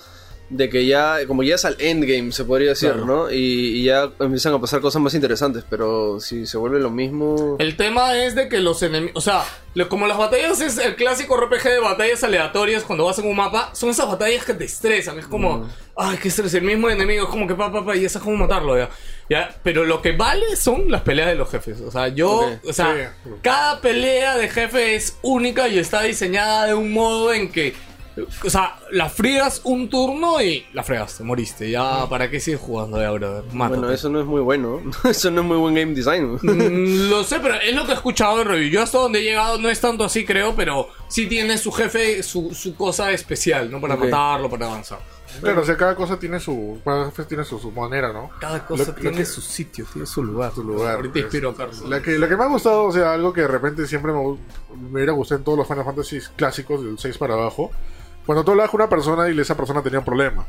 de 0.51 0.69
que 0.69 0.87
ya, 0.87 1.19
como 1.27 1.43
llegas 1.43 1.65
al 1.65 1.77
endgame, 1.81 2.31
se 2.31 2.45
podría 2.45 2.71
decir, 2.71 2.91
Claro. 2.91 3.07
¿no? 3.07 3.31
Y, 3.31 3.37
y 3.79 3.85
ya 3.85 4.11
empiezan 4.21 4.53
a 4.55 4.61
pasar 4.61 4.81
cosas 4.81 5.01
más 5.01 5.15
interesantes, 5.15 5.65
pero 5.69 6.21
si 6.21 6.47
se 6.47 6.59
vuelve 6.59 6.81
lo 6.81 6.91
mismo... 6.91 7.57
El 7.59 7.77
tema 7.77 8.15
es 8.23 8.35
de 8.35 8.49
que 8.49 8.61
los 8.61 8.83
enemigos, 8.83 9.17
o 9.17 9.21
sea, 9.23 9.43
lo- 9.75 9.89
como 9.89 10.07
las 10.07 10.19
batallas 10.19 10.61
es 10.61 10.77
el 10.79 10.97
clásico 10.97 11.37
RPG 11.37 11.63
de 11.65 11.79
batallas 11.81 12.23
aleatorias 12.25 12.85
cuando 12.85 13.07
vas 13.07 13.19
en 13.19 13.27
un 13.27 13.35
mapa, 13.37 13.71
son 13.75 13.89
esas 13.91 14.07
batallas 14.07 14.45
que 14.45 14.55
te 14.55 14.65
estresan, 14.65 15.19
es 15.19 15.27
como, 15.27 15.59
Mm. 15.61 15.69
ay, 15.97 16.19
qué 16.21 16.29
estrés, 16.29 16.53
el 16.55 16.63
mismo 16.63 16.91
enemigo, 16.91 17.25
es 17.25 17.31
como 17.31 17.47
que 17.49 17.55
pa, 17.55 17.73
pa, 17.73 17.85
pa, 17.85 17.97
y 17.97 18.07
ya 18.07 18.21
cómo 18.21 18.37
matarlo 18.37 18.77
ya. 18.77 18.91
ya. 19.31 19.55
Pero 19.63 19.85
lo 19.85 20.03
que 20.03 20.13
vale 20.13 20.55
son 20.57 20.91
las 20.91 21.01
peleas 21.01 21.29
de 21.29 21.35
los 21.37 21.51
jefes, 21.51 21.81
o 21.81 21.91
sea, 21.91 22.09
yo, 22.09 22.51
o 22.69 22.73
sea, 22.73 23.15
Sí. 23.25 23.31
cada 23.43 23.81
pelea 23.81 24.37
de 24.37 24.49
jefe 24.51 24.95
es 24.95 25.17
única 25.23 25.67
y 25.69 25.79
está 25.79 26.03
diseñada 26.03 26.67
de 26.67 26.75
un 26.75 26.93
modo 26.93 27.33
en 27.33 27.51
que, 27.51 27.75
o 28.45 28.51
sea, 28.51 28.77
la 28.93 29.09
friegas 29.09 29.61
un 29.65 29.89
turno 29.89 30.41
y 30.43 30.65
la 30.73 30.83
fregaste, 30.83 31.25
moriste, 31.25 31.71
ya, 31.71 32.07
¿para 32.09 32.31
qué 32.31 32.39
sigues 32.41 32.61
jugando 32.61 33.01
ya, 33.01 33.11
brother? 33.11 33.45
Mátate. 33.53 33.79
Bueno, 33.81 33.93
eso 33.95 34.09
no 34.09 34.21
es 34.21 34.27
muy 34.27 34.41
bueno. 34.41 34.81
eso 35.05 35.31
no 35.31 35.41
es 35.41 35.47
muy 35.47 35.57
buen 35.57 35.75
game 35.75 35.95
design. 35.95 36.39
Mm, 36.43 37.11
Lo 37.11 37.25
sé, 37.25 37.41
pero 37.41 37.55
es 37.57 37.75
lo 37.75 37.85
que 37.87 37.93
he 37.93 37.95
escuchado 37.95 38.41
en 38.43 38.49
review. 38.49 38.71
Yo 38.71 38.83
hasta 38.83 38.99
donde 38.99 39.21
he 39.21 39.23
llegado 39.23 39.59
no 39.59 39.69
es 39.69 39.81
tanto 39.81 40.05
así, 40.05 40.25
creo, 40.25 40.55
pero 40.55 40.89
sí 41.09 41.27
tiene 41.27 41.59
su 41.59 41.73
jefe, 41.73 42.23
su, 42.23 42.55
su 42.55 42.75
cosa 42.77 43.11
especial, 43.13 43.71
¿no? 43.71 43.81
Para 43.81 43.97
matarlo, 43.97 44.49
para 44.49 44.67
avanzar. 44.67 44.99
Claro, 45.41 45.63
o 45.63 45.65
sea, 45.65 45.77
cada 45.77 45.97
cosa 45.97 46.17
tiene 46.17 46.39
su. 46.39 46.79
Cada 46.85 47.07
jefe 47.07 47.25
tiene 47.25 47.43
su, 47.43 47.59
su 47.59 47.73
manera, 47.73 48.13
¿no? 48.13 48.31
Cada 48.39 48.65
cosa 48.65 48.85
Lo- 48.85 48.89
lo 48.91 48.95
tiene 48.95 49.17
que- 49.17 49.25
su 49.25 49.41
sitio, 49.41 49.85
tiene 49.93 50.07
su 50.07 50.23
lugar. 50.23 50.53
su 50.55 50.63
lugar, 50.63 50.95
Ahorita 50.95 51.13
pues. 51.15 51.25
inspiro 51.25 51.51
a 51.51 51.57
Carlos. 51.57 51.81
La 51.89 52.01
que, 52.01 52.13
lo 52.13 52.29
que 52.29 52.37
me 52.37 52.45
ha 52.45 52.47
gustado, 52.47 52.85
o 52.85 52.93
sea, 52.93 53.13
algo 53.15 53.33
que 53.33 53.41
de 53.41 53.49
repente 53.49 53.85
siempre 53.89 54.13
me, 54.13 54.21
me 54.21 54.93
hubiera 54.93 55.11
gustado 55.13 55.41
en 55.41 55.45
todos 55.45 55.59
los 55.59 55.67
Final 55.67 55.85
Fantasy 55.85 56.21
clásicos, 56.37 56.85
del 56.85 56.97
6 57.01 57.19
para 57.19 57.35
abajo, 57.35 57.73
cuando 58.27 58.45
tú 58.45 58.53
hablabas 58.53 58.71
con 58.71 58.81
una 58.81 58.89
persona 58.89 59.29
y 59.29 59.39
esa 59.39 59.57
persona 59.57 59.83
tenía 59.83 59.99
un 59.99 60.05
problema. 60.05 60.47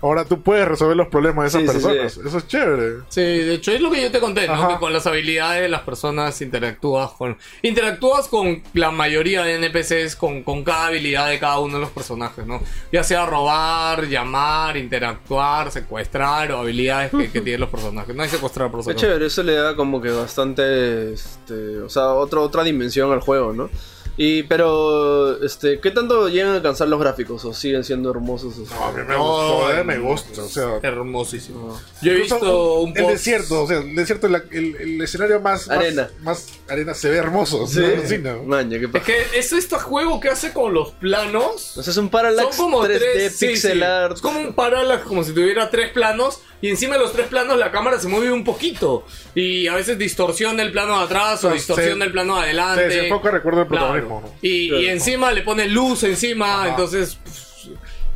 Ahora 0.00 0.24
tú 0.24 0.42
puedes 0.42 0.66
resolver 0.68 0.96
los 0.96 1.08
problemas 1.08 1.44
de 1.44 1.48
esas 1.48 1.60
Sí, 1.62 1.66
personas. 1.82 2.12
sí. 2.12 2.20
Eso 2.24 2.38
es 2.38 2.46
chévere. 2.46 3.02
Sí, 3.08 3.20
de 3.20 3.54
hecho 3.54 3.72
es 3.72 3.80
lo 3.80 3.90
que 3.90 4.00
yo 4.02 4.10
te 4.12 4.20
conté, 4.20 4.46
¿no? 4.46 4.68
Que 4.68 4.76
con 4.78 4.92
las 4.92 5.06
habilidades 5.06 5.62
de 5.62 5.68
las 5.68 5.80
personas 5.82 6.40
interactúas 6.40 7.10
con... 7.12 7.36
Interactúas 7.62 8.28
con 8.28 8.62
la 8.74 8.90
mayoría 8.90 9.42
de 9.42 9.54
NPCs, 9.56 10.14
con, 10.16 10.42
con 10.42 10.62
cada 10.62 10.86
habilidad 10.86 11.28
de 11.28 11.38
cada 11.38 11.58
uno 11.58 11.74
de 11.74 11.80
los 11.80 11.90
personajes, 11.90 12.46
¿no? 12.46 12.60
Ya 12.92 13.02
sea 13.02 13.26
robar, 13.26 14.06
llamar, 14.06 14.76
interactuar, 14.76 15.70
secuestrar 15.72 16.52
o 16.52 16.58
habilidades 16.58 17.10
que, 17.10 17.30
que 17.30 17.40
tienen 17.40 17.60
los 17.60 17.70
personajes. 17.70 18.14
No 18.14 18.22
hay 18.22 18.28
secuestrar 18.28 18.70
por 18.70 18.80
Es 18.80 18.94
chévere, 18.96 19.26
eso 19.26 19.42
le 19.42 19.54
da 19.54 19.74
como 19.74 20.00
que 20.00 20.10
bastante, 20.10 21.12
este, 21.14 21.78
o 21.80 21.88
sea, 21.88 22.08
otro, 22.14 22.42
otra 22.42 22.62
dimensión 22.62 23.10
al 23.12 23.20
juego, 23.20 23.52
¿no? 23.52 23.68
Y, 24.16 24.42
pero, 24.42 25.42
este, 25.42 25.80
¿qué 25.80 25.90
tanto 25.90 26.28
llegan 26.28 26.50
a 26.52 26.54
alcanzar 26.56 26.88
los 26.88 27.00
gráficos? 27.00 27.44
¿O 27.44 27.54
siguen 27.54 27.84
siendo 27.84 28.10
hermosos? 28.10 28.58
o 28.58 28.66
sea? 28.66 28.76
No, 28.76 28.84
a 28.86 28.92
mí 28.92 29.02
me 29.06 29.14
No, 29.14 29.24
gustó, 29.24 29.72
eh, 29.78 29.84
me 29.84 29.98
gusta. 29.98 30.42
O 30.42 30.48
sea, 30.48 30.78
Hermosísimo. 30.82 31.80
Yo 32.02 32.12
he 32.12 32.16
visto 32.16 32.80
un 32.80 32.90
El 32.96 33.04
post... 33.04 33.14
desierto, 33.14 33.62
o 33.62 33.66
sea, 33.66 33.78
el 33.78 33.94
desierto, 33.94 34.28
la- 34.28 34.44
el, 34.50 34.76
el 34.76 35.00
escenario 35.00 35.40
más, 35.40 35.70
Arena. 35.70 36.10
Más, 36.22 36.48
arena 36.68 36.92
se 36.94 37.08
ve 37.10 37.16
hermoso. 37.16 37.66
Sí, 37.66 37.80
¿no? 37.80 38.06
Sí, 38.08 38.18
¿no? 38.18 38.42
Maña, 38.44 38.78
¿qué 38.78 38.88
Es 38.98 39.02
que 39.04 39.38
es 39.38 39.52
este 39.52 39.76
juego 39.76 40.20
que 40.20 40.28
hace 40.28 40.52
con 40.52 40.74
los 40.74 40.90
planos. 40.92 41.76
O 41.78 41.82
sea, 41.82 41.90
es 41.90 41.96
un 41.96 42.08
parallax 42.10 42.56
Son 42.56 42.66
como 42.70 42.84
3D 42.84 42.98
tres 42.98 43.36
sí, 43.36 43.46
pixel 43.48 43.78
sí. 43.78 43.82
art. 43.82 44.16
Es 44.16 44.20
como 44.20 44.40
un 44.40 44.52
parallax, 44.54 45.04
como 45.04 45.24
si 45.24 45.32
tuviera 45.32 45.70
tres 45.70 45.90
planos, 45.92 46.40
y 46.62 46.68
encima 46.68 46.94
de 46.94 47.00
los 47.00 47.12
tres 47.12 47.26
planos 47.28 47.58
la 47.58 47.70
cámara 47.70 47.98
se 47.98 48.08
mueve 48.08 48.30
un 48.32 48.44
poquito. 48.44 49.04
Y 49.34 49.66
a 49.66 49.74
veces 49.74 49.98
distorsiona 49.98 50.62
el 50.62 50.72
plano 50.72 50.98
de 50.98 51.04
atrás 51.04 51.42
o 51.44 51.48
No, 51.48 51.54
distorsiona 51.54 52.04
se- 52.04 52.06
el 52.06 52.12
plano 52.12 52.36
de 52.36 52.42
adelante. 52.42 52.82
Se 52.90 52.96
desenfoca, 52.96 53.30
recuerdo 53.30 53.62
el 53.62 53.68
Claro. 53.68 53.86
protagonismo. 53.86 54.20
¿no? 54.24 54.34
Y, 54.42 54.74
y 54.74 54.88
encima 54.88 55.32
le 55.32 55.42
pone 55.42 55.66
luz 55.68 56.02
encima, 56.04 56.60
Ajá. 56.62 56.68
entonces 56.70 57.14
pff, 57.16 57.40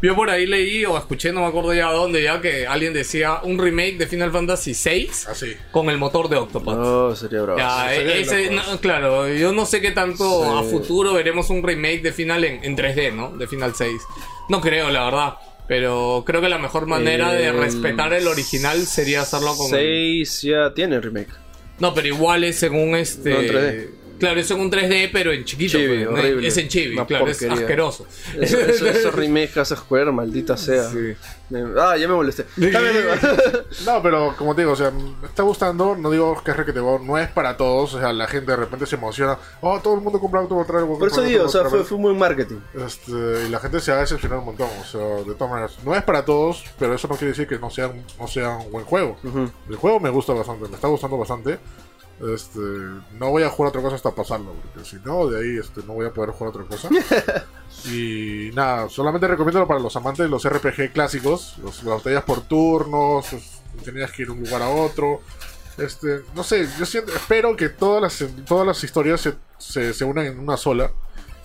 yo 0.02 0.14
por 0.14 0.28
ahí 0.28 0.44
leí 0.46 0.84
o 0.84 0.98
escuché, 0.98 1.32
no 1.32 1.40
me 1.40 1.46
acuerdo 1.46 1.72
ya 1.72 1.90
dónde, 1.90 2.22
ya 2.22 2.38
que 2.42 2.66
alguien 2.66 2.92
decía 2.92 3.38
un 3.42 3.58
remake 3.58 3.96
de 3.96 4.06
Final 4.06 4.30
Fantasy 4.32 4.74
VI 4.74 5.10
Así. 5.30 5.56
con 5.70 5.88
el 5.88 5.96
motor 5.96 6.28
de 6.28 6.36
Octopath. 6.36 6.76
No, 6.76 7.16
sería 7.16 7.40
bravo. 7.40 7.58
Ya, 7.58 7.88
sería 7.88 8.16
ese- 8.16 8.50
no, 8.50 8.62
claro, 8.82 9.26
yo 9.32 9.52
no 9.52 9.64
sé 9.64 9.80
qué 9.80 9.92
tanto 9.92 10.24
Sí. 10.44 10.50
a 10.58 10.62
futuro 10.70 11.14
veremos 11.14 11.48
un 11.48 11.62
remake 11.62 12.02
de 12.02 12.12
Final 12.12 12.44
en, 12.44 12.62
en 12.62 12.76
3D, 12.76 13.12
¿no? 13.14 13.30
De 13.30 13.46
Final 13.46 13.74
6. 13.74 14.02
No 14.50 14.60
creo, 14.60 14.90
la 14.90 15.04
verdad. 15.06 15.34
Pero 15.66 16.24
creo 16.26 16.40
que 16.40 16.48
la 16.48 16.58
mejor 16.58 16.86
manera 16.86 17.32
de 17.32 17.46
El 17.46 17.56
respetar 17.58 18.12
el 18.12 18.26
original 18.26 18.86
sería 18.86 19.22
hacerlo 19.22 19.56
con... 19.56 19.70
6 19.70 20.42
ya 20.42 20.74
tiene 20.74 21.00
remake. 21.00 21.32
No, 21.78 21.94
pero 21.94 22.06
igual 22.06 22.44
es 22.44 22.56
según 22.56 22.94
este... 22.94 23.30
No, 23.30 23.40
en 23.40 23.48
3D. 23.48 23.88
Claro, 24.24 24.40
es 24.40 24.50
en 24.50 24.60
un 24.60 24.70
3D, 24.70 25.10
pero 25.12 25.32
en 25.32 25.44
chiquito. 25.44 25.78
Chibi, 25.78 25.86
pues, 26.04 26.10
¿no? 26.10 26.18
horrible. 26.18 26.48
Es 26.48 26.56
en 26.56 26.68
chibi, 26.68 26.94
Una 26.94 27.06
claro, 27.06 27.26
es 27.28 27.38
porquería. 27.38 27.62
asqueroso. 27.64 28.06
Eso, 28.40 28.58
eso, 28.60 28.86
esos 28.88 29.14
remakes 29.14 29.52
que 29.52 29.60
hace 29.60 29.76
Square, 29.76 30.12
maldita 30.12 30.56
sea. 30.56 30.88
Sí. 30.90 31.14
Ah, 31.78 31.96
ya 31.96 32.08
me 32.08 32.14
molesté. 32.14 32.46
No, 33.84 34.02
pero 34.02 34.34
como 34.36 34.54
te 34.54 34.62
digo, 34.62 34.72
o 34.72 34.76
sea, 34.76 34.90
me 34.90 35.26
está 35.26 35.42
gustando, 35.42 35.94
no 35.96 36.10
digo 36.10 36.40
que 36.42 36.50
es 36.52 36.56
requete 36.56 36.80
bueno, 36.80 37.04
no 37.04 37.18
es 37.18 37.28
para 37.28 37.56
todos, 37.56 37.94
o 37.94 37.98
sea, 38.00 38.12
la 38.12 38.26
gente 38.26 38.50
de 38.52 38.56
repente 38.56 38.86
se 38.86 38.96
emociona, 38.96 39.38
oh, 39.60 39.78
todo 39.80 39.94
el 39.94 40.00
mundo 40.00 40.18
compra 40.20 40.40
Octopath 40.40 40.66
Traveler. 40.66 40.98
Por 40.98 41.08
eso 41.08 41.22
digo, 41.22 41.44
o 41.44 41.48
sea, 41.48 41.64
fue, 41.66 41.84
fue 41.84 41.98
buen 41.98 42.18
marketing. 42.18 42.56
Este, 42.74 43.12
y 43.46 43.50
la 43.50 43.60
gente 43.60 43.80
se 43.80 43.92
va 43.92 43.98
a 43.98 44.00
decepcionar 44.00 44.38
un 44.38 44.46
montón, 44.46 44.68
o 44.80 44.84
sea, 44.84 45.00
de 45.00 45.34
todas 45.34 45.50
maneras, 45.50 45.76
no 45.84 45.94
es 45.94 46.02
para 46.02 46.24
todos, 46.24 46.64
pero 46.78 46.94
eso 46.94 47.08
no 47.08 47.14
quiere 47.16 47.32
decir 47.32 47.46
que 47.46 47.58
no 47.58 47.70
sea, 47.70 47.88
un- 47.88 48.04
no 48.18 48.26
sea 48.26 48.56
un 48.56 48.70
buen 48.72 48.84
juego. 48.84 49.18
Ujú. 49.22 49.50
El 49.68 49.76
juego 49.76 50.00
me 50.00 50.10
gusta 50.10 50.32
bastante, 50.32 50.68
me 50.68 50.74
está 50.74 50.88
gustando 50.88 51.18
bastante. 51.18 51.58
Este, 52.20 52.60
no 53.18 53.30
voy 53.30 53.42
a 53.42 53.50
jugar 53.50 53.70
otra 53.70 53.82
cosa 53.82 53.96
hasta 53.96 54.12
pasarlo, 54.12 54.52
porque 54.54 54.88
si 54.88 54.96
no, 55.04 55.26
de 55.26 55.40
ahí 55.42 55.58
este, 55.58 55.82
no 55.84 55.94
voy 55.94 56.06
a 56.06 56.12
poder 56.12 56.30
jugar 56.30 56.54
otra 56.54 56.64
cosa. 56.64 56.88
y 57.90 58.50
nada, 58.54 58.88
solamente 58.88 59.26
recomiendo 59.26 59.66
para 59.66 59.80
los 59.80 59.94
amantes 59.96 60.24
de 60.24 60.30
los 60.30 60.48
RPG 60.48 60.92
clásicos, 60.92 61.56
los, 61.62 61.82
las 61.82 61.96
batallas 61.96 62.24
por 62.24 62.42
turnos, 62.42 63.26
tenías 63.84 64.12
que 64.12 64.22
ir 64.22 64.28
de 64.28 64.34
un 64.34 64.40
lugar 64.44 64.62
a 64.62 64.68
otro. 64.68 65.20
Este, 65.76 66.20
no 66.36 66.44
sé, 66.44 66.68
yo 66.78 66.86
siento, 66.86 67.12
espero 67.12 67.56
que 67.56 67.68
todas 67.68 68.00
las, 68.00 68.30
todas 68.46 68.66
las 68.66 68.82
historias 68.84 69.20
se, 69.20 69.34
se, 69.58 69.92
se 69.92 70.04
unan 70.04 70.26
en 70.26 70.38
una 70.38 70.56
sola 70.56 70.92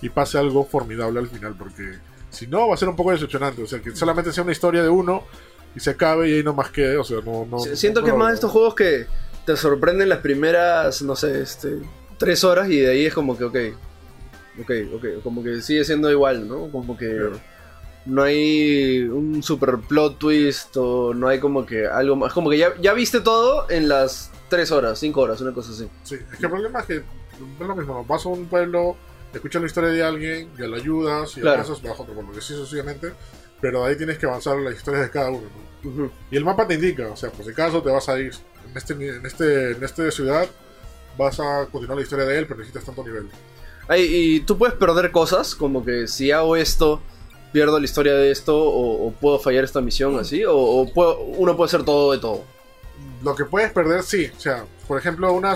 y 0.02 0.10
pase 0.10 0.38
algo 0.38 0.64
formidable 0.66 1.20
al 1.20 1.28
final, 1.28 1.56
porque 1.58 1.98
si 2.30 2.46
no 2.46 2.68
va 2.68 2.76
a 2.76 2.78
ser 2.78 2.90
un 2.90 2.96
poco 2.96 3.12
decepcionante. 3.12 3.64
O 3.64 3.68
sea, 3.68 3.82
que 3.82 3.96
solamente 3.96 4.32
sea 4.32 4.44
una 4.44 4.52
historia 4.52 4.84
de 4.84 4.90
uno 4.90 5.24
y 5.76 5.80
se 5.80 5.90
acabe 5.90 6.30
y 6.30 6.34
ahí 6.36 6.44
no 6.44 6.54
más 6.54 6.70
quede. 6.70 6.98
O 6.98 7.04
sea, 7.04 7.18
no. 7.26 7.46
no 7.50 7.58
Si- 7.60 7.76
Siento 7.76 8.02
no- 8.02 8.06
que 8.06 8.12
es 8.12 8.18
más 8.18 8.28
de 8.30 8.34
estos 8.36 8.52
juegos 8.52 8.76
que 8.76 9.08
te 9.50 9.58
sorprenden 9.58 10.10
las 10.10 10.20
primeras, 10.20 11.02
no 11.02 11.16
sé, 11.16 11.42
este, 11.42 11.80
tres 12.20 12.44
horas 12.44 12.70
y 12.70 12.82
de 12.82 12.92
ahí 12.92 13.06
es 13.08 13.14
como 13.16 13.36
que, 13.36 13.46
ok, 13.46 13.58
ok, 14.62 14.72
ok, 14.94 15.06
como 15.24 15.44
que 15.44 15.60
sigue 15.64 15.84
siendo 15.84 16.12
igual, 16.12 16.48
¿no? 16.48 16.70
Como 16.72 16.96
que 16.96 17.08
Claro. 17.16 17.40
no 18.06 18.22
hay 18.22 19.02
un 19.12 19.42
super 19.42 19.78
plot 19.88 20.20
twist 20.20 20.78
o 20.78 21.16
no 21.16 21.28
hay 21.30 21.40
como 21.40 21.66
que 21.66 21.88
algo 21.88 22.16
más, 22.16 22.32
como 22.32 22.48
que 22.52 22.60
ya, 22.60 22.74
ya 22.80 22.94
viste 22.94 23.22
todo 23.22 23.68
en 23.72 23.90
las 23.90 24.30
tres 24.50 24.72
horas, 24.72 25.00
cinco 25.00 25.22
horas, 25.22 25.42
una 25.42 25.52
cosa 25.52 25.72
así. 25.72 25.90
Sí, 26.04 26.14
es 26.32 26.38
que 26.38 26.46
el 26.46 26.52
problema 26.52 26.82
es 26.82 26.86
que 26.86 26.96
es 26.98 27.04
lo 27.68 27.76
mismo. 27.76 28.06
Vas 28.06 28.24
a 28.26 28.30
un 28.30 28.46
pueblo, 28.46 28.98
escuchas 29.34 29.62
la 29.64 29.68
historia 29.68 29.90
de 29.90 30.04
alguien, 30.04 30.50
ya 30.60 30.68
la 30.68 30.78
ayudas 30.78 31.36
y 31.38 31.42
Claro. 31.42 31.62
avanzas 31.62 31.82
bajo 31.82 32.04
otro 32.04 32.14
pueblo, 32.14 32.34
que 32.34 32.42
sí, 32.42 32.54
sucesivamente. 32.54 33.14
Pero 33.62 33.84
de 33.84 33.90
ahí 33.90 33.98
tienes 33.98 34.20
que 34.20 34.28
avanzar 34.28 34.58
las 34.60 34.76
historias 34.76 35.06
de 35.06 35.10
cada 35.10 35.32
uno. 35.32 35.48
Y 36.30 36.38
el 36.38 36.46
mapa 36.46 36.68
te 36.68 36.76
indica, 36.76 37.08
o 37.08 37.16
sea, 37.18 37.32
por 37.32 37.44
si 37.44 37.50
acaso 37.52 37.82
te 37.82 37.90
vas 37.90 38.08
a 38.10 38.20
ir 38.20 38.32
en 38.72 38.78
este, 38.78 38.94
en 38.94 39.26
este, 39.26 39.72
en 39.72 39.84
este 39.84 40.12
ciudad, 40.12 40.48
vas 41.18 41.40
a 41.40 41.66
continuar 41.72 41.98
la 41.98 42.04
historia 42.04 42.26
de 42.26 42.38
él, 42.38 42.46
pero 42.48 42.60
necesitas 42.60 42.86
tanto 42.86 43.04
nivel. 43.04 43.28
Ay, 43.88 44.04
y 44.10 44.40
tú 44.42 44.58
puedes 44.58 44.76
perder 44.76 45.12
cosas, 45.12 45.56
como 45.56 45.84
que 45.84 46.08
si 46.08 46.32
hago 46.32 46.56
esto, 46.56 47.02
pierdo 47.52 47.80
la 47.80 47.86
historia 47.86 48.14
de 48.14 48.30
esto, 48.32 48.56
o, 48.58 49.08
o 49.08 49.12
puedo 49.14 49.40
fallar 49.40 49.64
esta 49.64 49.82
misión 49.82 50.18
así, 50.20 50.46
o, 50.46 50.56
o 50.56 50.94
puedo- 50.94 51.20
uno 51.20 51.58
puede 51.58 51.68
hacer 51.70 51.84
todo 51.84 52.12
de 52.12 52.20
todo. 52.20 52.44
Lo 53.24 53.36
que 53.36 53.46
puedes 53.46 53.72
perder, 53.72 54.04
sí. 54.04 54.30
O 54.36 54.40
sea, 54.40 54.66
por 54.88 54.98
ejemplo, 55.00 55.34
una, 55.34 55.56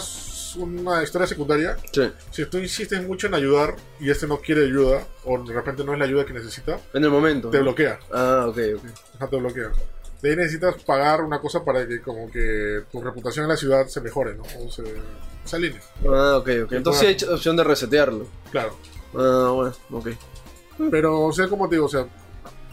una 0.58 1.04
historia 1.04 1.28
secundaria, 1.28 1.78
Sí. 1.92 2.12
si 2.32 2.46
tú 2.48 2.58
insistes 2.58 3.06
mucho 3.06 3.28
en 3.28 3.36
ayudar 3.36 3.76
y 4.00 4.10
este 4.10 4.28
no 4.28 4.38
quiere 4.40 4.66
ayuda, 4.66 5.06
o 5.26 5.42
de 5.44 5.54
repente 5.54 5.84
no 5.84 5.94
es 5.94 6.00
la 6.00 6.06
ayuda 6.06 6.26
que 6.26 6.34
necesita, 6.34 6.80
En 6.94 7.04
el 7.04 7.10
momento. 7.12 7.50
te 7.52 7.58
¿no? 7.58 7.64
bloquea. 7.64 8.00
Ah, 8.12 8.46
ok, 8.50 8.58
ok. 8.78 9.30
Te 9.30 9.38
bloquea. 9.38 9.72
De 10.24 10.30
ahí 10.30 10.36
necesitas 10.38 10.82
pagar 10.84 11.22
una 11.22 11.42
cosa 11.42 11.66
para 11.66 11.86
que 11.86 12.00
como 12.02 12.32
que 12.32 12.84
tu 12.90 13.02
reputación 13.02 13.44
en 13.44 13.50
la 13.50 13.58
ciudad 13.58 13.88
se 13.88 14.00
mejore, 14.00 14.36
¿no? 14.36 14.44
O 14.66 14.72
se, 14.72 14.82
se 15.44 15.56
alinee. 15.58 15.82
Ah, 16.08 16.38
ok, 16.38 16.50
ok. 16.64 16.72
Entonces 16.72 17.18
sí 17.18 17.26
hay 17.26 17.34
opción 17.34 17.58
de 17.58 17.66
resetearlo. 17.66 18.26
Claro. 18.50 18.74
Ah, 19.16 19.52
bueno, 19.54 19.74
ok. 19.92 20.08
Pero, 20.90 21.24
o 21.24 21.34
sea, 21.34 21.50
como 21.50 21.68
te 21.68 21.76
digo, 21.76 21.88
o 21.88 21.90
sea, 21.90 22.08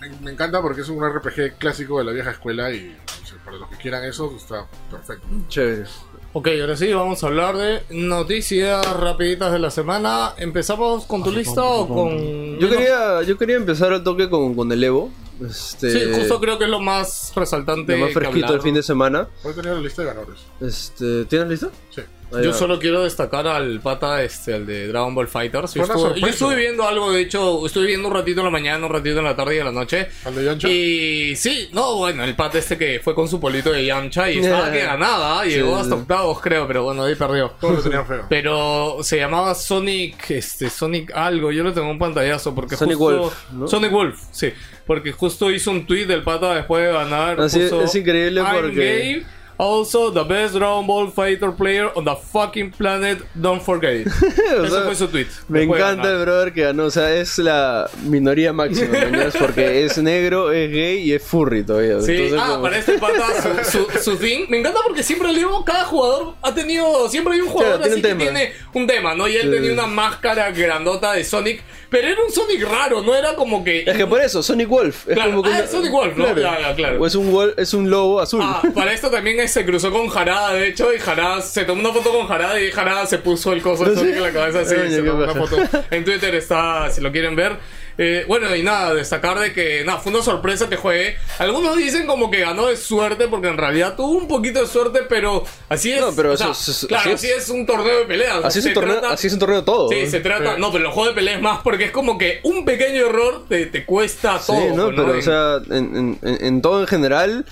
me, 0.00 0.10
me 0.20 0.30
encanta 0.30 0.62
porque 0.62 0.82
es 0.82 0.88
un 0.90 1.04
RPG 1.04 1.58
clásico 1.58 1.98
de 1.98 2.04
la 2.04 2.12
vieja 2.12 2.30
escuela 2.30 2.70
y 2.70 2.96
o 3.20 3.26
sea, 3.26 3.36
para 3.44 3.56
los 3.56 3.68
que 3.68 3.78
quieran 3.78 4.04
eso 4.04 4.32
está 4.36 4.68
perfecto. 4.88 5.26
Chévere. 5.48 5.86
Ok, 6.32 6.48
ahora 6.60 6.76
sí, 6.76 6.92
vamos 6.92 7.24
a 7.24 7.26
hablar 7.26 7.56
de 7.56 7.82
noticias 7.90 8.96
rapiditas 9.00 9.50
de 9.50 9.58
la 9.58 9.72
semana. 9.72 10.34
¿Empezamos 10.36 11.04
con 11.04 11.24
tu 11.24 11.32
lista 11.32 11.64
o 11.64 11.88
con...? 11.88 12.60
Yo 12.60 12.70
quería, 12.70 13.22
yo 13.22 13.36
quería 13.36 13.56
empezar 13.56 13.92
al 13.92 14.04
toque 14.04 14.30
con, 14.30 14.54
con 14.54 14.70
el 14.70 14.84
Evo. 14.84 15.10
Este, 15.48 15.90
Sí, 15.90 16.12
justo 16.20 16.40
creo 16.40 16.58
que 16.58 16.64
es 16.64 16.70
lo 16.70 16.80
más 16.80 17.32
resaltante. 17.34 17.96
lo 17.96 18.04
más 18.06 18.14
fresquito 18.14 18.46
hablar. 18.46 18.58
el 18.58 18.62
fin 18.62 18.74
de 18.74 18.82
semana. 18.82 19.28
Hoy 19.42 19.54
tenía 19.54 19.72
la 19.72 19.80
lista 19.80 20.02
de 20.02 20.08
ganadores. 20.08 20.40
Este, 20.60 21.24
¿Tienes 21.26 21.48
lista? 21.48 21.70
Sí. 21.94 22.02
Yo 22.42 22.52
solo 22.52 22.78
quiero 22.78 23.02
destacar 23.02 23.46
al 23.46 23.80
pata, 23.80 24.22
este, 24.22 24.54
el 24.56 24.66
de 24.66 24.86
Dragon 24.88 25.14
Ball 25.14 25.26
Fighters. 25.28 25.74
Yo 25.74 25.82
estuve, 25.82 25.98
sorpresa. 26.00 26.26
yo 26.26 26.32
estuve 26.32 26.56
viendo 26.56 26.86
algo, 26.86 27.10
de 27.12 27.20
hecho, 27.22 27.66
estuve 27.66 27.86
viendo 27.86 28.08
un 28.08 28.14
ratito 28.14 28.40
en 28.40 28.44
la 28.46 28.50
mañana, 28.50 28.86
un 28.86 28.92
ratito 28.92 29.18
en 29.18 29.24
la 29.24 29.34
tarde 29.34 29.56
y 29.56 29.58
en 29.58 29.64
la 29.64 29.72
noche. 29.72 30.08
¿Al 30.24 30.34
de 30.34 30.44
Yancha? 30.44 30.68
Y 30.68 31.34
sí, 31.36 31.68
no, 31.72 31.96
bueno, 31.96 32.22
el 32.24 32.34
pata 32.36 32.58
este 32.58 32.78
que 32.78 33.00
fue 33.02 33.14
con 33.14 33.26
su 33.28 33.40
polito 33.40 33.72
de 33.72 33.84
Yamcha 33.84 34.30
y 34.30 34.38
estaba 34.38 34.70
que 34.72 34.80
ganaba, 34.82 35.44
llegó 35.44 35.74
Sí, 35.76 35.82
hasta 35.82 35.94
octavos 35.96 36.40
creo, 36.40 36.66
pero 36.66 36.84
bueno, 36.84 37.02
ahí 37.04 37.14
perdió. 37.14 37.52
Lo 37.60 38.04
feo. 38.04 38.26
Pero 38.28 38.98
se 39.02 39.16
llamaba 39.18 39.54
Sonic, 39.54 40.30
este, 40.30 40.70
Sonic 40.70 41.10
algo, 41.14 41.50
yo 41.52 41.62
lo 41.64 41.72
tengo 41.72 41.90
un 41.90 41.98
pantallazo 41.98 42.54
porque 42.54 42.76
Sonic 42.76 42.96
justo... 42.96 43.20
Wolf, 43.22 43.34
¿no? 43.52 43.68
Sonic 43.68 43.90
Wolf, 43.90 44.20
sí, 44.30 44.52
porque 44.86 45.12
justo 45.12 45.50
hizo 45.50 45.70
un 45.70 45.86
tweet 45.86 46.06
del 46.06 46.22
pata 46.22 46.54
después 46.54 46.84
de 46.86 46.92
ganar. 46.92 47.40
Así 47.40 47.58
puso, 47.60 47.82
es 47.82 47.94
increíble 47.94 48.40
"I'm 48.40 48.54
porque- 48.60 48.74
gay, 48.76 49.26
Also, 49.62 50.10
the 50.10 50.24
best 50.24 50.54
Dragon 50.54 50.86
Ball 50.86 51.10
Fighter 51.10 51.52
player 51.52 51.90
on 51.94 52.04
the 52.06 52.16
fucking 52.16 52.70
planet, 52.70 53.18
don't 53.34 53.60
forget 53.62 53.92
it. 53.94 54.06
O 54.58 54.64
Ese 54.64 54.70
sea, 54.74 54.82
fue 54.84 54.94
su 54.94 55.08
tweet. 55.08 55.26
Me 55.48 55.60
después 55.60 55.78
de 55.80 55.86
encanta 55.90 56.10
el 56.10 56.20
brother 56.22 56.52
que 56.54 56.62
ganó. 56.62 56.84
O 56.86 56.90
sea, 56.90 57.14
es 57.14 57.36
la 57.38 57.88
minoría 58.04 58.52
máxima, 58.52 58.98
¿mañas? 59.10 59.34
Porque 59.38 59.84
es 59.84 59.98
negro, 59.98 60.50
es 60.50 60.70
gay 60.70 60.98
y 61.02 61.12
es 61.12 61.22
furry 61.22 61.62
todavía. 61.62 62.00
Sí, 62.00 62.12
Entonces, 62.12 62.38
ah, 62.42 62.46
como- 62.52 62.62
para 62.62 62.78
este 62.78 62.98
pata 62.98 63.64
su, 63.64 63.70
su, 63.70 64.02
su 64.02 64.16
thing. 64.16 64.46
Me 64.48 64.58
encanta 64.60 64.80
porque 64.86 65.02
siempre 65.02 65.32
leo, 65.32 65.62
cada 65.64 65.84
jugador 65.84 66.34
ha 66.42 66.54
tenido, 66.54 67.08
siempre 67.10 67.34
hay 67.34 67.40
un 67.42 67.48
jugador 67.48 67.76
Claro, 67.78 67.92
así 67.92 68.02
que 68.02 68.14
tiene 68.14 68.52
un 68.72 68.86
tema, 68.86 69.14
¿no? 69.14 69.28
Y 69.28 69.36
él 69.36 69.42
Sí. 69.42 69.50
tenía 69.50 69.72
una 69.74 69.86
máscara 69.86 70.50
grandota 70.52 71.12
de 71.12 71.22
Sonic, 71.24 71.62
pero 71.90 72.08
era 72.08 72.22
un 72.24 72.32
Sonic 72.32 72.62
raro, 72.62 73.02
no 73.02 73.14
era 73.14 73.34
como 73.34 73.62
que... 73.62 73.82
Es 73.86 73.96
que 73.96 74.06
por 74.06 74.20
eso, 74.22 74.42
Sonic 74.42 74.68
Wolf. 74.68 75.08
Es 75.08 75.14
Claro, 75.14 75.30
como 75.32 75.42
que 75.42 75.48
ah, 75.50 75.52
una- 75.56 75.64
es 75.64 75.70
Sonic 75.70 75.92
Wolf, 75.92 76.16
¿no? 76.16 76.36
Ya, 76.36 76.60
ya, 76.60 76.74
claro. 76.74 77.00
O 77.02 77.06
es 77.06 77.14
un, 77.14 77.32
wol- 77.32 77.54
es 77.56 77.74
un 77.74 77.90
lobo 77.90 78.20
azul. 78.20 78.40
Ah, 78.42 78.62
para 78.74 78.92
esto 78.92 79.10
también 79.10 79.38
se 79.50 79.64
cruzó 79.66 79.90
con 79.90 80.08
Jarada, 80.08 80.54
de 80.54 80.68
hecho, 80.68 80.92
y 80.94 80.98
Jarada 80.98 81.40
se 81.42 81.64
tomó 81.64 81.80
una 81.80 81.92
foto 81.92 82.10
con 82.12 82.26
Jarada 82.26 82.60
y 82.60 82.70
Jarada 82.70 83.06
se 83.06 83.18
puso 83.18 83.52
el 83.52 83.60
coso 83.62 83.84
en 83.86 84.22
la 84.22 84.32
cabeza 84.32 84.60
así, 84.60 84.74
se 84.90 85.02
tomó 85.02 85.24
una 85.24 85.34
foto. 85.34 85.56
En 85.90 86.04
Twitter 86.04 86.34
está, 86.34 86.90
si 86.90 87.00
lo 87.00 87.12
quieren 87.12 87.36
ver. 87.36 87.56
Eh, 88.02 88.24
bueno, 88.26 88.54
y 88.56 88.62
nada, 88.62 88.94
destacar 88.94 89.38
de 89.38 89.52
que, 89.52 89.84
nada, 89.84 89.98
fue 89.98 90.10
una 90.10 90.22
sorpresa 90.22 90.70
que 90.70 90.76
juegue. 90.76 91.16
Algunos 91.38 91.76
dicen 91.76 92.06
como 92.06 92.30
que 92.30 92.40
ganó 92.40 92.68
de 92.68 92.76
suerte, 92.78 93.28
porque 93.28 93.48
en 93.48 93.58
realidad 93.58 93.94
tuvo 93.94 94.12
un 94.12 94.26
poquito 94.26 94.60
de 94.60 94.66
suerte, 94.66 95.00
pero 95.06 95.44
así 95.68 95.92
es. 95.92 96.00
No, 96.00 96.10
pero 96.16 96.32
o 96.32 96.36
sea, 96.36 96.52
eso 96.52 96.70
es- 96.70 96.86
claro, 96.88 97.02
así 97.12 97.26
así 97.26 97.28
es. 97.28 97.42
es 97.44 97.48
un 97.50 97.66
torneo 97.66 97.98
de 97.98 98.04
peleas. 98.06 98.42
así, 98.42 98.60
es 98.60 98.66
un 98.66 98.72
torneo, 98.72 99.00
trata- 99.00 99.12
así 99.14 99.26
es 99.26 99.32
un 99.34 99.38
torneo 99.38 99.64
todo. 99.64 99.90
Sí, 99.90 100.06
se 100.06 100.20
trata. 100.20 100.56
No, 100.56 100.72
pero 100.72 100.84
los 100.84 100.94
juegos 100.94 101.14
de 101.14 101.20
pelea 101.20 101.34
es 101.36 101.42
más 101.42 101.60
porque 101.62 101.84
es 101.86 101.90
como 101.90 102.16
que 102.16 102.40
un 102.44 102.64
pequeño 102.64 103.04
error 103.06 103.44
te, 103.48 103.66
te 103.66 103.84
cuesta 103.84 104.38
Sí, 104.38 104.46
todo. 104.46 104.74
no, 104.76 104.86
pero 104.96 105.12
En- 105.12 105.18
o 105.18 105.22
sea, 105.22 105.56
en- 105.76 106.18
en- 106.22 106.38
en 106.46 106.62
todo 106.62 106.80
en 106.80 106.86
general, 106.86 107.44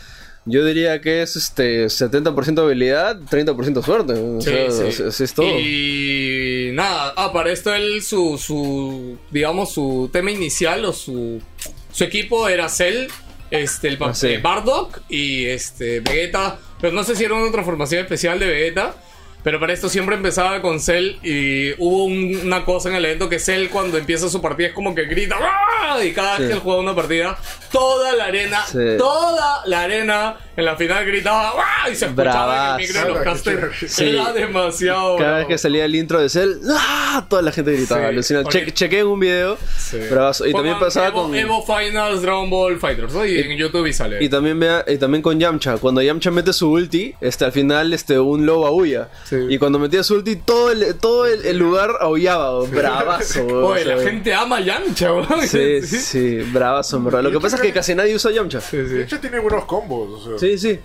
yo 0.48 0.64
diría 0.64 1.00
que 1.00 1.22
es 1.22 1.36
este 1.36 1.86
70% 1.86 2.58
habilidad, 2.62 3.18
30% 3.30 3.82
suerte. 3.84 4.12
O 4.14 4.40
Sí, 4.40 4.50
sea, 4.50 4.70
sí. 4.70 4.82
así- 4.88 5.02
así 5.04 5.24
es 5.24 5.34
todo. 5.34 5.58
Y 5.60 6.70
nada, 6.72 7.12
ah, 7.16 7.32
para 7.32 7.52
esto 7.52 7.72
él, 7.74 8.02
su, 8.02 8.38
su, 8.38 9.18
digamos, 9.30 9.72
su 9.72 10.08
tema 10.12 10.30
inicial 10.30 10.84
o 10.84 10.92
su, 10.92 11.40
su 11.92 12.04
equipo 12.04 12.48
era 12.48 12.68
Cell, 12.68 13.06
este, 13.50 13.88
el 13.88 13.98
Ah, 14.00 14.14
sí. 14.14 14.28
eh, 14.28 14.38
Bardock 14.38 15.00
y 15.08 15.46
este, 15.46 16.00
Vegeta, 16.00 16.58
pero 16.80 16.92
no 16.92 17.02
sé 17.04 17.16
si 17.16 17.24
era 17.24 17.34
una 17.34 17.50
transformación 17.50 18.00
especial 18.02 18.38
de 18.38 18.46
Vegeta. 18.46 18.94
Pero 19.42 19.60
para 19.60 19.72
esto 19.72 19.88
siempre 19.88 20.16
empezaba 20.16 20.60
con 20.60 20.80
Cell 20.80 21.16
y 21.22 21.72
hubo 21.78 22.04
un- 22.04 22.40
una 22.44 22.64
cosa 22.64 22.88
en 22.90 22.96
el 22.96 23.04
evento 23.04 23.28
que 23.28 23.38
Cell 23.38 23.68
cuando 23.68 23.96
empieza 23.96 24.28
su 24.28 24.42
partida 24.42 24.68
es 24.68 24.72
como 24.74 24.94
que 24.94 25.04
grita 25.04 25.36
¡Ah! 25.40 26.02
y 26.04 26.12
cada 26.12 26.32
vez 26.32 26.40
Sí. 26.42 26.46
que 26.48 26.52
él 26.54 26.58
juega 26.60 26.80
una 26.80 26.94
partida, 26.94 27.38
toda 27.72 28.14
la 28.16 28.24
arena, 28.26 28.64
Sí. 28.66 28.78
toda 28.98 29.62
la 29.64 29.82
arena 29.82 30.36
en 30.56 30.64
la 30.64 30.76
final 30.76 31.06
gritaba 31.06 31.52
¡Ah! 31.56 31.88
y 31.88 31.94
se 31.94 32.06
escuchaba 32.06 32.74
en 32.76 32.80
el 32.80 32.86
micro 32.88 33.00
de 33.02 33.08
los 33.08 33.20
Bravazo. 33.20 33.44
casters. 33.44 33.92
Sí. 33.92 34.08
Era 34.10 34.32
demasiado. 34.32 35.16
Cada 35.16 35.28
vez 35.30 35.36
bravo. 35.38 35.48
que 35.48 35.58
salía 35.58 35.84
el 35.84 35.94
intro 35.94 36.20
de 36.20 36.28
Cell, 36.28 36.54
¡ah! 36.76 37.24
toda 37.30 37.40
la 37.42 37.52
gente 37.52 37.72
gritaba. 37.72 38.00
Sí. 38.00 38.06
alucinante. 38.06 38.50
Che- 38.66 38.72
chequé 38.72 38.98
en 39.00 39.06
un 39.06 39.20
video. 39.20 39.56
Sí. 39.78 39.98
bravazo. 40.10 40.46
Y 40.46 40.52
Pongan 40.52 40.64
también 40.72 40.84
pasaba 40.86 41.06
Evo, 41.08 41.22
con. 41.22 41.34
Evo 41.34 41.64
Finals 41.64 42.22
Dragon 42.22 42.50
Ball 42.50 42.78
Fighters, 42.78 43.14
¿no? 43.14 43.24
Y, 43.24 43.38
en 43.38 43.56
YouTube 43.56 43.86
y 43.86 43.92
sale. 43.92 44.22
Y 44.22 44.28
también, 44.28 44.58
vea, 44.58 44.84
y 44.86 44.98
también 44.98 45.22
con 45.22 45.38
Yamcha. 45.38 45.78
Cuando 45.78 46.02
Yamcha 46.02 46.30
mete 46.30 46.52
su 46.52 46.70
ulti, 46.70 47.14
este, 47.20 47.44
al 47.44 47.52
final 47.52 47.92
este, 47.92 48.18
un 48.18 48.44
lobo 48.44 48.66
aúlla. 48.66 49.08
Sí. 49.28 49.36
Y 49.48 49.58
cuando 49.58 49.78
metía 49.78 50.02
su 50.02 50.14
ulti, 50.14 50.36
todo 50.36 50.70
el, 50.70 50.94
todo 50.96 51.26
el, 51.26 51.44
el 51.44 51.58
lugar 51.58 51.90
aullaba. 52.00 52.64
Bravazo. 52.66 53.44
Oye, 53.46 53.82
O 53.82 53.84
sea, 53.84 53.96
la 53.96 54.02
gente 54.02 54.32
ama 54.34 54.60
Yamcha, 54.60 55.12
weón. 55.12 55.46
Sí, 55.46 55.82
sí, 55.82 56.36
bravazo, 56.52 56.96
en 56.96 57.04
verdad. 57.04 57.22
Lo 57.22 57.30
que 57.30 57.40
pasa 57.40 57.56
es 57.56 57.62
que 57.62 57.72
casi 57.72 57.94
nadie 57.94 58.14
usa 58.14 58.30
Yamcha. 58.30 58.60
Sí, 58.60 58.76
De 58.78 58.88
sí. 58.88 59.00
hecho, 59.02 59.20
tiene 59.20 59.38
buenos 59.38 59.64
combos. 59.66 60.26
O 60.26 60.38
sea, 60.38 60.38
Sí, 60.38 60.56
sí. 60.58 60.78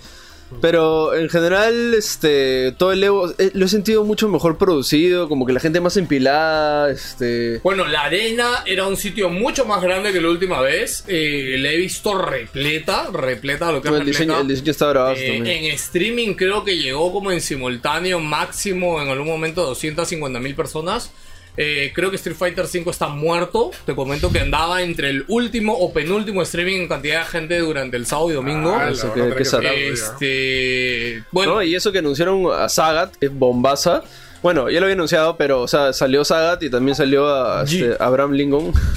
Pero 0.62 1.16
en 1.16 1.30
general, 1.30 1.94
este, 1.94 2.74
todo 2.78 2.92
el 2.92 3.04
Evo 3.04 3.30
eh, 3.38 3.52
lo 3.54 3.66
he 3.66 3.70
sentido 3.70 4.04
mucho 4.04 4.30
mejor 4.30 4.58
producido, 4.58 5.28
como 5.30 5.46
que 5.46 5.54
la 5.54 5.60
gente 5.60 5.82
más 5.82 5.98
empilada, 5.98 6.92
este... 6.92 7.60
Bueno, 7.64 7.86
la 7.86 8.04
arena 8.04 8.64
era 8.66 8.88
un 8.88 8.98
sitio 8.98 9.30
mucho 9.30 9.66
más 9.66 9.82
grande 9.82 10.12
que 10.12 10.22
la 10.22 10.30
última 10.30 10.62
vez. 10.62 11.04
Eh, 11.08 11.58
la 11.60 11.72
he 11.72 11.78
visto 11.78 12.18
repleta, 12.18 13.10
repleta 13.12 13.72
lo 13.72 13.82
que 13.82 13.90
es 13.90 13.94
el, 13.94 14.06
diseño, 14.06 14.40
el 14.40 14.48
diseño 14.48 14.72
está 14.72 14.90
bravazo 14.90 15.22
Eh, 15.22 15.38
en 15.38 15.66
streaming 15.74 16.34
creo 16.36 16.64
que 16.64 16.78
llegó 16.78 17.12
como 17.12 17.32
en 17.32 17.42
simultáneo 17.42 18.20
máximo 18.20 19.02
en 19.02 19.10
algún 19.10 19.28
momento 19.28 19.66
250 19.66 20.40
mil 20.40 20.56
personas. 20.56 21.12
Eh, 21.56 21.92
creo 21.94 22.10
que 22.10 22.16
Street 22.16 22.36
Fighter 22.36 22.66
V 22.66 22.90
está 22.90 23.08
muerto. 23.10 23.72
Te 23.86 23.94
comento 23.96 24.32
que 24.32 24.40
andaba 24.40 24.82
entre 24.82 25.10
el 25.12 25.26
último 25.28 25.74
o 25.78 25.94
penúltimo 25.94 26.42
streaming 26.42 26.82
en 26.82 26.88
cantidad 26.88 27.20
de 27.20 27.26
gente 27.26 27.60
durante 27.60 27.96
el 27.98 28.06
sábado 28.08 28.32
y 28.32 28.34
domingo. 28.34 28.76
Ah, 28.76 28.90
Eso 28.90 29.14
que- 29.14 29.36
que 29.36 29.92
este. 29.92 31.24
Bueno, 31.32 31.56
No, 31.56 31.64
y 31.64 31.76
eso 31.76 31.92
que 31.92 32.00
anunciaron 32.00 32.48
a 32.54 32.68
Sagat, 32.70 33.16
que 33.16 33.28
es 33.28 33.34
bombaza. 33.34 34.04
Bueno, 34.42 34.70
ya 34.70 34.80
lo 34.82 34.88
había 34.88 34.96
anunciado, 34.96 35.38
pero, 35.38 35.62
o 35.62 35.68
sea, 35.70 35.94
salió 35.94 36.26
Sagat 36.26 36.62
y 36.64 36.70
también 36.70 36.96
salió 36.96 37.28
a 37.34 37.64
este, 37.64 37.96
Abraham 38.00 38.32
Lincoln. 38.34 38.74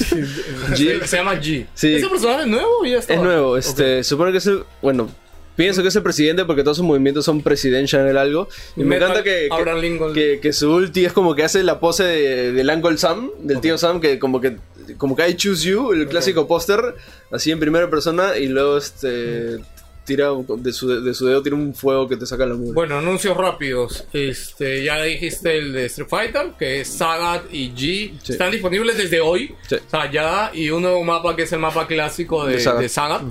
G. 0.70 1.04
se 1.04 1.16
llama 1.18 1.34
G. 1.34 1.66
Sí. 1.74 1.94
¿Ese 1.94 2.08
personaje 2.08 2.40
es 2.42 2.46
nuevo? 2.48 2.78
o 2.80 2.84
Ya 2.84 2.98
Es 2.98 3.08
nuevo, 3.20 3.56
este, 3.56 4.02
supone 4.02 4.32
que 4.32 4.38
es 4.38 4.46
el, 4.46 4.64
bueno, 4.82 5.08
pienso 5.56 5.82
que 5.82 5.88
es 5.88 5.96
el 5.96 6.02
presidente 6.02 6.44
porque 6.44 6.62
todos 6.62 6.76
sus 6.76 6.86
movimientos 6.86 7.24
son 7.24 7.42
presidential 7.42 8.06
en 8.08 8.16
algo. 8.16 8.48
Y 8.76 8.84
me 8.84 8.96
encanta 8.96 9.22
que, 9.24 9.48
que, 10.14 10.14
que- 10.14 10.40
que 10.40 10.52
su 10.52 10.72
ulti 10.72 11.04
es 11.04 11.12
como 11.12 11.34
que 11.34 11.42
hace 11.44 11.62
la 11.64 11.80
pose 11.80 12.04
de, 12.04 12.52
del 12.52 12.68
Uncle 12.70 12.96
Sam, 12.98 13.30
del 13.40 13.60
tío 13.60 13.78
Sam, 13.78 14.00
que 14.00 14.18
como 14.18 14.40
que 14.40 14.56
como 14.98 15.16
que 15.16 15.22
hay 15.22 15.34
Choose 15.34 15.68
You, 15.68 15.92
el 15.92 16.06
clásico 16.06 16.46
póster, 16.46 16.94
así 17.32 17.50
en 17.50 17.58
primera 17.58 17.90
persona, 17.90 18.36
y 18.36 18.46
luego 18.46 18.78
este 18.78 19.58
tira 20.04 20.28
de 20.58 20.72
su, 20.72 21.02
de 21.02 21.12
su 21.14 21.26
dedo 21.26 21.42
tira 21.42 21.56
un 21.56 21.74
fuego 21.74 22.08
que 22.08 22.16
te 22.16 22.24
saca 22.26 22.46
la 22.46 22.54
mugre. 22.54 22.72
Bueno, 22.74 22.98
anuncios 22.98 23.36
rápidos. 23.36 24.04
Este, 24.12 24.84
ya 24.84 25.02
dijiste 25.02 25.58
el 25.58 25.72
de 25.72 25.86
Street 25.86 26.08
Fighter, 26.08 26.52
que 26.56 26.80
es 26.82 26.86
Sagat 26.88 27.52
y 27.52 27.70
G. 27.72 28.12
Sí. 28.22 28.32
Están 28.32 28.52
disponibles 28.52 28.96
desde 28.96 29.20
hoy. 29.20 29.52
Sí. 29.68 29.74
O 29.84 29.90
sea, 29.90 30.08
ya. 30.08 30.52
Y 30.54 30.70
un 30.70 30.82
nuevo 30.82 31.02
mapa 31.02 31.34
que 31.34 31.42
es 31.42 31.52
el 31.52 31.58
mapa 31.58 31.88
clásico 31.88 32.46
de, 32.46 32.52
De 32.52 32.60
Sagat. 32.60 32.80
de 32.82 32.88
Sagat. 32.88 33.22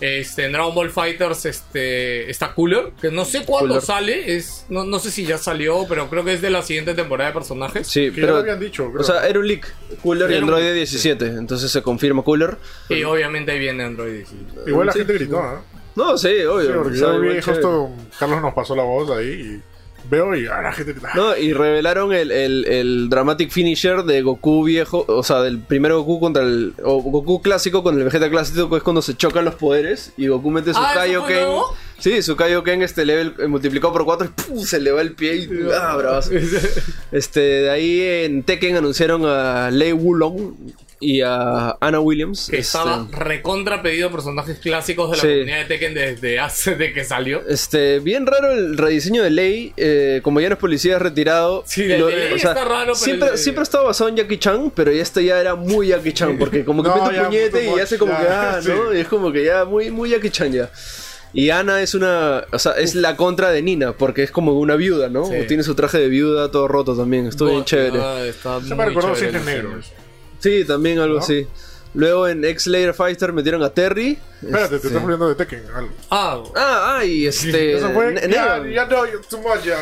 Este, 0.00 0.44
en 0.44 0.52
Dragon 0.52 0.72
Ball 0.74 0.90
Fighters 0.90 1.44
este, 1.46 2.30
está 2.30 2.54
Cooler, 2.54 2.92
que 3.00 3.10
no 3.10 3.24
sé 3.24 3.44
cuándo 3.44 3.70
Cooler. 3.74 3.82
sale, 3.82 4.36
es, 4.36 4.64
no, 4.68 4.84
no 4.84 4.98
sé 5.00 5.10
si 5.10 5.24
ya 5.26 5.38
salió, 5.38 5.86
pero 5.88 6.08
creo 6.08 6.24
que 6.24 6.34
es 6.34 6.40
de 6.40 6.50
la 6.50 6.62
siguiente 6.62 6.94
temporada 6.94 7.30
de 7.30 7.34
personajes. 7.34 7.88
sí, 7.88 8.10
Que 8.12 8.20
ya 8.20 8.20
lo 8.20 8.26
pero 8.28 8.36
habían 8.38 8.60
dicho, 8.60 8.88
creo. 8.92 9.00
o 9.00 9.04
sea, 9.04 9.26
era 9.26 9.38
un 9.40 9.48
leak, 9.48 9.66
Cooler 10.02 10.30
y 10.30 10.34
Era 10.34 10.44
un 10.44 10.50
Android 10.50 10.64
leak, 10.66 10.74
17, 10.76 11.26
entonces 11.26 11.70
se 11.72 11.82
confirma 11.82 12.22
Cooler. 12.22 12.56
Y 12.88 13.02
obviamente 13.02 13.50
ahí 13.52 13.58
viene 13.58 13.82
Android. 13.84 14.24
sí. 14.24 14.36
Igual 14.68 14.86
la 14.86 14.92
Sí. 14.92 14.98
gente 15.00 15.14
gritó, 15.14 15.42
¿no? 15.42 15.64
No, 15.96 16.16
sí, 16.16 16.28
obvio. 16.44 16.60
Sí, 16.66 16.72
porque 16.74 16.96
o 16.96 17.00
sea, 17.00 17.08
yo 17.08 17.20
vi 17.20 17.26
igual 17.28 17.42
chévere. 17.42 17.60
justo 17.60 17.90
Carlos 18.20 18.40
nos 18.42 18.54
pasó 18.54 18.76
la 18.76 18.84
voz 18.84 19.10
ahí 19.10 19.26
y 19.60 19.62
veo 20.10 20.34
y 20.36 20.46
ah, 20.46 20.62
la 20.62 20.72
gente. 20.72 20.94
No, 21.14 21.36
y 21.36 21.52
revelaron 21.52 22.12
el, 22.12 22.30
el, 22.30 22.64
el 22.66 23.08
dramatic 23.08 23.50
finisher 23.50 24.02
de 24.04 24.22
Goku 24.22 24.64
viejo, 24.64 25.04
o 25.08 25.22
sea, 25.22 25.42
del 25.42 25.58
primer 25.58 25.92
Goku 25.92 26.20
contra 26.20 26.42
el. 26.42 26.74
O 26.82 27.00
Goku 27.02 27.42
clásico 27.42 27.82
con 27.82 27.98
el 27.98 28.04
Vegeta 28.04 28.28
clásico, 28.30 28.68
que 28.70 28.76
es 28.76 28.82
cuando 28.82 29.02
se 29.02 29.16
chocan 29.16 29.44
los 29.44 29.54
poderes 29.54 30.12
y 30.16 30.28
Goku 30.28 30.50
mete 30.50 30.72
su 30.72 30.78
Ah, 30.78 30.82
¿eso 30.82 30.92
fue 30.92 31.00
Kaioken. 31.02 31.36
nuevo? 31.36 31.76
Sí, 31.98 32.22
su 32.22 32.36
Kaioken 32.36 32.82
este 32.82 33.04
level 33.04 33.34
eh, 33.40 33.46
multiplicado 33.48 33.92
por 33.92 34.04
4 34.04 34.26
y 34.28 34.42
¡pum! 34.42 34.64
se 34.64 34.78
le 34.80 34.92
va 34.92 35.00
el 35.00 35.12
pie 35.14 35.36
y. 35.36 35.48
¡Ah, 35.74 35.96
bravazo! 35.96 36.30
Este, 37.12 37.40
de 37.40 37.70
ahí 37.70 38.00
en 38.24 38.42
Tekken 38.42 38.76
anunciaron 38.76 39.24
a 39.24 39.70
Lei 39.70 39.92
Wulong 39.92 40.54
y 41.00 41.20
a 41.22 41.76
Anna 41.80 42.00
Williams. 42.00 42.48
Que 42.50 42.58
este, 42.58 42.78
estaba 42.78 43.06
recontra 43.10 43.82
pedido 43.82 44.10
personajes 44.10 44.58
clásicos 44.58 45.10
de 45.10 45.16
la 45.16 45.22
Sí. 45.22 45.28
comunidad 45.28 45.58
de 45.58 45.64
Tekken 45.66 45.94
desde 45.94 46.38
hace 46.40 46.74
de 46.76 46.92
que 46.92 47.04
salió. 47.04 47.42
Este, 47.48 48.00
bien 48.00 48.26
raro 48.26 48.52
el 48.52 48.76
rediseño 48.76 49.22
de 49.22 49.30
Lei, 49.30 49.72
eh, 49.76 50.20
como 50.22 50.40
ya 50.40 50.48
no 50.48 50.54
es 50.54 50.60
policía 50.60 50.96
es 50.96 51.02
retirado. 51.02 51.62
Sí, 51.66 51.84
de 51.84 51.98
Lei 51.98 52.34
está 52.34 52.54
raro, 52.54 52.84
pero 52.84 52.94
siempre, 52.94 53.28
el 53.30 53.38
siempre 53.38 53.60
ha 53.60 53.64
estado 53.64 53.84
basado 53.86 54.08
en 54.10 54.16
Jackie 54.16 54.38
Chan, 54.38 54.72
pero 54.74 54.90
este 54.90 55.24
ya 55.24 55.40
era 55.40 55.54
muy 55.54 55.88
Jackie 55.88 56.12
Chan, 56.12 56.36
porque 56.38 56.64
como 56.64 56.82
que 56.82 56.88
No, 56.98 57.04
mete 57.04 57.20
un 57.20 57.26
puñete 57.26 57.64
y 57.64 57.80
hace 57.80 57.98
como 57.98 58.12
ya, 58.12 58.18
que, 58.20 58.26
ah, 58.28 58.60
sí. 58.62 58.68
¿no? 58.68 58.94
Y 58.94 58.98
es 59.00 59.08
como 59.08 59.30
que 59.32 59.44
ya 59.44 59.64
muy, 59.64 59.90
muy 59.90 60.10
Jackie 60.10 60.30
Chan 60.30 60.52
ya. 60.52 60.70
Y 61.34 61.50
Ana 61.50 61.82
es 61.82 61.94
una, 61.94 62.44
o 62.50 62.58
sea, 62.58 62.72
es 62.72 62.94
la 62.94 63.14
contra 63.14 63.50
de 63.50 63.60
Nina, 63.60 63.92
porque 63.92 64.22
es 64.22 64.30
como 64.30 64.54
una 64.58 64.76
viuda, 64.76 65.10
¿no? 65.10 65.26
Sí. 65.26 65.34
Tiene 65.46 65.62
su 65.62 65.74
traje 65.74 65.98
de 65.98 66.08
viuda 66.08 66.50
todo 66.50 66.66
roto 66.68 66.96
también, 66.96 67.26
estuvo 67.26 67.50
bien 67.50 67.64
chévere. 67.64 68.00
Ah, 68.00 68.24
está 68.24 68.60
Se 68.62 68.70
me 68.70 68.76
muy 68.76 68.84
recordó 68.86 69.14
Sí, 70.38 70.64
también 70.64 70.98
algo 70.98 71.16
¿No? 71.16 71.20
así. 71.20 71.46
Luego 71.94 72.28
en 72.28 72.44
X-Layer 72.44 72.92
Fighter 72.92 73.32
metieron 73.32 73.62
a 73.62 73.70
Terry. 73.70 74.18
Espérate, 74.42 74.68
te 74.68 74.76
Este- 74.76 74.88
estás 74.88 75.02
volviendo 75.02 75.26
de 75.28 75.34
Tekken. 75.34 75.62
algo. 75.74 75.90
Ah, 76.10 76.38
Ah, 76.54 76.96
ah, 76.98 77.04
y 77.04 77.26
este... 77.26 77.78
Eso 77.78 77.90
fue. 77.92 78.14
Ya, 78.30 78.62
ya 78.64 78.84
no, 78.84 79.02
too 79.28 79.38
much, 79.38 79.64
ya. 79.64 79.78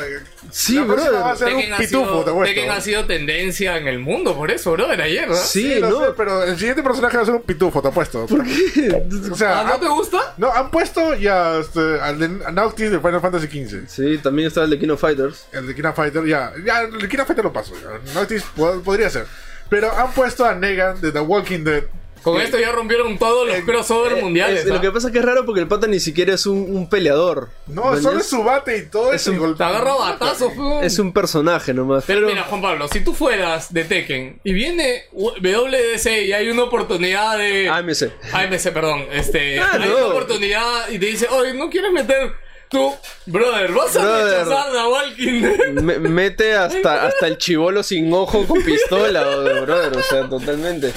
Sí, 0.50 0.76
la 0.76 0.86
próxima 0.86 1.10
brother. 1.10 1.26
va 1.26 1.32
a 1.32 1.36
ser 1.36 1.48
Tekken 1.48 1.66
un 1.66 1.72
ha, 1.74 1.76
pitufo, 1.78 2.04
sido, 2.12 2.24
te 2.24 2.30
apuesto. 2.30 2.54
Tekken 2.54 2.70
ha 2.70 2.80
sido 2.80 3.04
tendencia 3.06 3.76
en 3.76 3.88
el 3.88 3.98
mundo, 3.98 4.36
por 4.36 4.50
eso, 4.52 4.70
brother, 4.72 5.02
ayer, 5.02 5.28
¿no? 5.28 5.34
Sí, 5.34 5.74
Sí, 5.74 5.80
no. 5.80 5.90
sé, 6.00 6.06
pero 6.16 6.44
el 6.44 6.56
siguiente 6.56 6.82
personaje 6.84 7.16
va 7.16 7.22
a 7.24 7.26
ser 7.26 7.34
un 7.34 7.42
pitufo, 7.42 7.82
te 7.82 7.88
apuesto. 7.88 8.24
¿Por 8.26 8.44
qué? 8.44 9.08
O 9.30 9.36
sea, 9.36 9.60
Ah, 9.60 9.64
¿no 9.64 9.74
han- 9.74 9.80
te 9.80 9.88
gusta? 9.88 10.34
no, 10.38 10.50
han 10.52 10.70
puesto 10.70 11.12
ya 11.16 11.58
este, 11.58 12.00
al 12.00 12.18
de 12.20 12.28
Noctis 12.28 12.92
de 12.92 13.00
Final 13.00 13.20
Fantasy 13.20 13.48
XV. 13.48 13.88
Sí, 13.88 14.18
también 14.18 14.46
está 14.48 14.62
el 14.62 14.70
de 14.70 14.78
King 14.78 14.90
of 14.90 15.00
Fighters. 15.00 15.48
El 15.52 15.66
de 15.66 15.74
Kina 15.74 15.92
Fighter, 15.92 16.24
ya. 16.24 16.52
Ya, 16.64 16.82
el 16.82 16.96
de 16.98 17.08
Kina 17.08 17.24
Fighter 17.26 17.44
lo 17.44 17.52
paso. 17.52 17.74
Ya. 17.74 18.14
Noctis 18.14 18.44
pod- 18.56 18.80
podría 18.82 19.10
ser. 19.10 19.26
Pero 19.68 19.90
han 19.92 20.12
puesto 20.12 20.44
a 20.44 20.54
Negan 20.54 21.00
de 21.00 21.12
The 21.12 21.20
Walking 21.20 21.64
Dead. 21.64 21.84
Con 22.22 22.40
esto 22.40 22.58
ya 22.58 22.72
rompieron 22.72 23.18
todos 23.18 23.46
los 23.46 23.56
crossover 23.60 24.18
Eh, 24.18 24.20
mundiales. 24.22 24.64
es- 24.64 24.70
¿ah? 24.70 24.74
Lo 24.74 24.80
que 24.80 24.90
pasa 24.90 25.06
es 25.06 25.12
que 25.12 25.20
es 25.20 25.24
raro 25.24 25.46
porque 25.46 25.60
el 25.60 25.68
pata 25.68 25.86
ni 25.86 26.00
siquiera 26.00 26.34
es 26.34 26.44
un, 26.44 26.58
un 26.58 26.88
peleador. 26.88 27.50
No, 27.68 27.96
solo 28.00 28.18
es 28.18 28.26
su 28.28 28.42
bate 28.42 28.78
y 28.78 28.86
todo 28.86 29.12
Es 29.12 29.22
eso. 29.22 29.30
y 29.32 29.34
un- 29.36 29.40
golpe- 29.42 29.58
Te 29.58 29.62
agarra 29.64 29.94
batazos. 29.94 30.50
Es 30.82 30.98
un 30.98 31.12
personaje 31.12 31.72
nomás. 31.72 32.02
Pero, 32.04 32.22
Pero, 32.22 32.30
mira, 32.32 32.42
Juan 32.42 32.60
Pablo, 32.62 32.88
si 32.88 32.98
tú 33.04 33.14
fueras 33.14 33.72
de 33.72 33.84
Tekken 33.84 34.40
y 34.42 34.52
viene 34.54 35.04
WDC 35.12 36.24
y 36.24 36.32
hay 36.32 36.48
una 36.48 36.64
oportunidad 36.64 37.38
de. 37.38 37.68
AMC. 37.68 38.10
AMC, 38.32 38.72
perdón. 38.72 39.06
Este, 39.12 39.60
Ah, 39.60 39.70
hay 39.74 39.88
no. 39.88 39.96
una 39.96 40.06
oportunidad 40.06 40.88
y 40.90 40.98
te 40.98 41.06
dice, 41.06 41.28
oye, 41.30 41.54
¿no 41.54 41.70
quieres 41.70 41.92
meter 41.92 42.32
tú, 42.68 42.94
brother? 43.26 43.72
¿Vas 43.72 43.96
a 43.96 44.00
Brother. 44.02 44.38
rechazar 44.46 44.76
a 44.76 44.88
Walking 44.88 45.42
Dead? 45.42 45.68
Me- 45.82 45.98
mete 45.98 46.54
hasta, 46.54 47.06
hasta 47.06 47.26
el 47.26 47.38
chivolo 47.38 47.82
sin 47.82 48.12
ojo 48.12 48.46
con 48.46 48.62
pistola, 48.62 49.22
brother. 49.62 49.96
O 49.96 50.02
sea, 50.02 50.28
totalmente. 50.28 50.92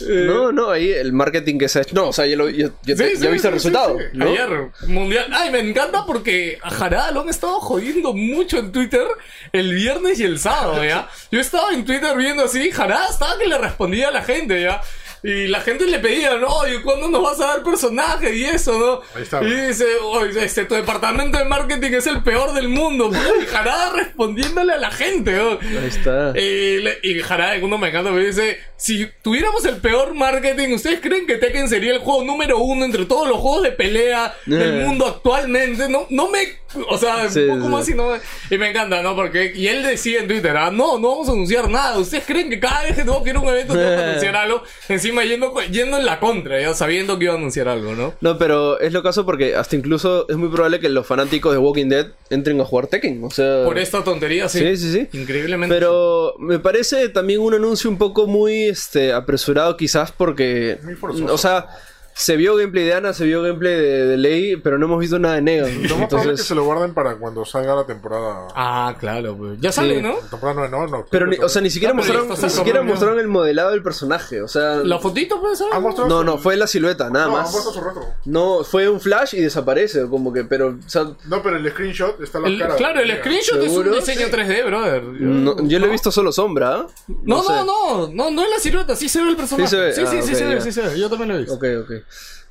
No, 0.00 0.52
no, 0.52 0.70
ahí 0.70 0.90
el 0.90 1.12
marketing 1.12 1.58
que 1.58 1.68
se 1.68 1.78
ha 1.78 1.82
hecho. 1.82 1.94
No, 1.94 2.08
o 2.08 2.12
sea, 2.12 2.26
ya, 2.26 2.36
lo, 2.36 2.48
ya, 2.48 2.68
ya- 2.84 2.96
Sí, 2.96 3.02
ya 3.02 3.18
sí, 3.20 3.26
viste 3.28 3.38
sí, 3.38 3.46
el 3.46 3.52
resultado. 3.52 3.98
¿no? 4.12 4.26
Ayer, 4.28 4.48
mundial. 4.86 5.26
Ay, 5.32 5.50
me 5.50 5.60
encanta 5.60 6.04
porque 6.06 6.58
a 6.62 6.70
Jarada 6.70 7.10
lo 7.10 7.20
han 7.22 7.28
estado 7.28 7.60
jodiendo 7.60 8.12
mucho 8.12 8.58
en 8.58 8.72
Twitter 8.72 9.06
el 9.52 9.74
viernes 9.74 10.18
y 10.20 10.24
el 10.24 10.38
sábado, 10.38 10.84
¿ya? 10.84 11.08
Yo 11.30 11.40
estaba 11.40 11.72
en 11.72 11.84
Twitter 11.84 12.16
viendo 12.16 12.44
así, 12.44 12.70
Jarada 12.70 13.08
estaba 13.08 13.38
que 13.38 13.46
le 13.46 13.58
respondía 13.58 14.08
a 14.08 14.10
la 14.12 14.22
gente, 14.22 14.60
¿ya? 14.60 14.80
Y 15.24 15.46
la 15.46 15.60
gente 15.60 15.86
le 15.86 16.00
pedía, 16.00 16.36
no, 16.36 16.48
oye, 16.48 16.82
¿cuándo 16.82 17.08
nos 17.08 17.22
vas 17.22 17.40
a 17.40 17.46
dar 17.46 17.62
personaje? 17.62 18.34
Y 18.34 18.44
eso, 18.44 18.76
¿no? 18.76 19.00
Ahí 19.16 19.22
está. 19.22 19.42
Y 19.42 19.50
dice, 19.68 19.86
oye, 20.02 20.44
este, 20.44 20.64
tu 20.64 20.74
departamento 20.74 21.38
de 21.38 21.44
marketing 21.44 21.92
es 21.92 22.06
el 22.08 22.22
peor 22.24 22.52
del 22.54 22.68
mundo. 22.68 23.10
Y 23.40 23.46
Jarada 23.52 23.92
respondiéndole 23.92 24.72
a 24.72 24.78
la 24.78 24.90
gente, 24.90 25.32
¿no? 25.32 25.50
Ahí 25.60 25.86
está. 25.88 26.32
Y, 26.36 26.78
le- 26.78 26.98
y 27.04 27.20
Jarada 27.20 27.54
uno 27.62 27.78
me 27.78 27.88
encanta, 27.90 28.10
me 28.10 28.24
dice, 28.24 28.58
si 28.82 29.06
tuviéramos 29.22 29.64
el 29.64 29.76
peor 29.76 30.12
marketing, 30.12 30.74
¿ustedes 30.74 30.98
creen 31.00 31.24
que 31.24 31.36
Tekken 31.36 31.68
sería 31.68 31.92
el 31.92 32.00
juego 32.00 32.24
número 32.24 32.58
uno 32.58 32.84
entre 32.84 33.04
todos 33.06 33.28
los 33.28 33.38
juegos 33.38 33.62
de 33.62 33.70
pelea 33.70 34.34
del 34.44 34.80
Eh. 34.80 34.84
mundo 34.84 35.06
actualmente? 35.06 35.88
No, 35.88 36.06
no 36.10 36.28
me. 36.28 36.40
O 36.88 36.96
sea, 36.98 37.28
Sí, 37.30 37.40
un 37.40 37.58
poco 37.58 37.66
sí. 37.66 37.68
más 37.70 37.88
y 37.90 37.94
no 37.94 38.10
me- 38.10 38.18
Y 38.50 38.58
me 38.58 38.70
encanta, 38.70 39.02
¿no? 39.02 39.14
Porque. 39.14 39.52
Y 39.54 39.68
él 39.68 39.82
decía 39.84 40.20
en 40.20 40.26
Twitter, 40.26 40.56
ah, 40.56 40.70
no, 40.72 40.98
no 40.98 41.10
vamos 41.10 41.28
a 41.28 41.32
anunciar 41.32 41.68
nada. 41.70 41.98
¿Ustedes 41.98 42.24
creen 42.26 42.50
que 42.50 42.58
cada 42.58 42.82
vez 42.82 42.96
que 42.96 43.02
tengo 43.04 43.22
que 43.22 43.30
ir 43.30 43.36
a 43.36 43.40
un 43.40 43.48
evento 43.48 43.74
tengo 43.74 43.88
que 43.88 44.02
anunciar 44.02 44.34
algo? 44.36 44.62
Encima 44.88 45.22
yendo, 45.24 45.54
yendo 45.70 45.98
en 45.98 46.04
la 46.06 46.18
contra, 46.18 46.60
ya 46.60 46.74
sabiendo 46.74 47.18
que 47.18 47.24
iba 47.26 47.34
a 47.34 47.36
anunciar 47.36 47.68
algo, 47.68 47.94
¿no? 47.94 48.14
No, 48.20 48.36
pero 48.38 48.80
es 48.80 48.92
lo 48.92 49.02
caso 49.02 49.24
porque 49.24 49.54
hasta 49.54 49.76
incluso 49.76 50.26
es 50.28 50.36
muy 50.36 50.48
probable 50.48 50.80
que 50.80 50.88
los 50.88 51.06
fanáticos 51.06 51.52
de 51.52 51.58
Walking 51.58 51.88
Dead 51.88 52.06
entren 52.30 52.60
a 52.60 52.64
jugar 52.64 52.86
Tekken. 52.88 53.22
O 53.22 53.30
sea. 53.30 53.64
Por 53.64 53.78
esta 53.78 54.02
tontería, 54.02 54.48
sí. 54.48 54.58
Sí, 54.58 54.76
sí, 54.78 54.92
sí. 54.92 55.08
Increíblemente. 55.18 55.72
Pero 55.74 56.34
me 56.38 56.58
parece 56.58 57.10
también 57.10 57.40
un 57.40 57.54
anuncio 57.54 57.88
un 57.90 57.98
poco 57.98 58.26
muy 58.26 58.71
este, 58.72 59.12
apresurado 59.12 59.76
quizás 59.76 60.10
porque... 60.12 60.80
O 61.28 61.38
sea, 61.38 61.66
se 62.14 62.36
vio 62.36 62.56
gameplay 62.56 62.84
de 62.84 62.94
Ana, 62.94 63.12
se 63.12 63.24
vio 63.24 63.42
gameplay 63.42 63.74
de, 63.74 64.06
de 64.06 64.16
Lei, 64.16 64.56
pero 64.56 64.78
no 64.78 64.86
hemos 64.86 65.00
visto 65.00 65.18
nada 65.18 65.34
de 65.36 65.42
Negan. 65.42 65.82
Lo 65.88 65.96
más 65.96 66.08
probable 66.08 66.08
es 66.08 66.08
que 66.10 66.16
Entonces... 66.16 66.46
se 66.46 66.54
lo 66.54 66.64
guarden 66.64 66.94
para 66.94 67.16
cuando 67.16 67.44
salga 67.44 67.74
la 67.74 67.84
temporada. 67.84 68.48
Ah, 68.54 68.94
claro, 68.98 69.36
pues. 69.36 69.58
Ya 69.60 69.72
sale, 69.72 70.00
¿no? 70.02 70.14
Temporada 70.30 70.68
no, 70.68 70.86
no, 70.86 70.86
no. 70.86 71.06
Pero, 71.10 71.26
ni- 71.26 71.36
o 71.38 71.48
sea, 71.48 71.62
ni 71.62 71.70
siquiera 71.70 71.92
pero 71.94 72.02
mostraron, 72.04 72.32
esto 72.32 72.46
ni 72.46 72.52
siquiera 72.52 72.78
como- 72.80 72.90
mostraron 72.90 73.18
el 73.18 73.28
modelado 73.28 73.70
del 73.70 73.82
personaje. 73.82 74.42
O 74.42 74.48
sea... 74.48 74.76
¿La 74.84 74.98
fotito 74.98 75.40
puede 75.40 75.56
ser? 75.56 75.68
¿Ha 75.72 75.80
mostrado 75.80 76.08
No, 76.08 76.18
su- 76.18 76.24
no, 76.24 76.38
fue 76.38 76.56
la 76.56 76.66
silueta, 76.66 77.10
nada 77.10 77.26
no, 77.26 77.36
ha 77.36 77.42
más. 77.42 77.52
puesto 77.52 77.72
su 77.72 77.80
rostro. 77.80 78.04
No, 78.24 78.62
fue 78.64 78.88
un 78.88 79.00
flash 79.00 79.34
y 79.34 79.40
desaparece, 79.40 80.06
como 80.08 80.32
que, 80.32 80.44
pero... 80.44 80.68
O 80.84 80.88
sea, 80.88 81.04
No, 81.26 81.42
pero 81.42 81.56
el 81.56 81.70
screenshot 81.70 82.20
está 82.20 82.38
la 82.40 82.48
El- 82.48 82.58
cara. 82.58 82.76
claro, 82.76 83.00
el 83.00 83.18
screenshot 83.18 83.60
es 83.62 83.72
un 83.72 83.90
diseño 83.92 84.26
3D, 84.28 84.66
brother. 84.66 85.02
no- 85.02 85.56
yo 85.66 85.78
lo 85.78 85.86
he 85.86 85.90
visto 85.90 86.12
solo 86.12 86.30
sombra. 86.32 86.74
¿ah? 86.74 86.86
No, 87.24 87.42
sé. 87.42 87.52
no, 87.52 87.64
no, 87.64 88.08
no, 88.12 88.30
no 88.30 88.42
es 88.44 88.50
la 88.50 88.58
silueta, 88.58 88.94
sí 88.96 89.08
se 89.08 89.22
ve 89.22 89.30
el 89.30 89.36
personaje. 89.36 89.68
Sí 89.68 89.76
se 89.76 89.80
ve, 89.82 89.92
Sí, 89.92 90.00
sí, 90.00 90.06
ah, 90.18 90.22
sí 90.22 90.32
ok, 90.32 90.38
se 90.38 90.44
ve, 90.44 90.54
ya. 90.54 90.60
sí 90.60 90.72
se 90.72 90.82
ve. 90.82 90.98
Yo 90.98 91.08
también 91.08 91.28
lo 91.30 91.34
he 91.36 91.38
visto. 91.38 91.54
Ok, 91.54 91.64
ok. 91.82 91.90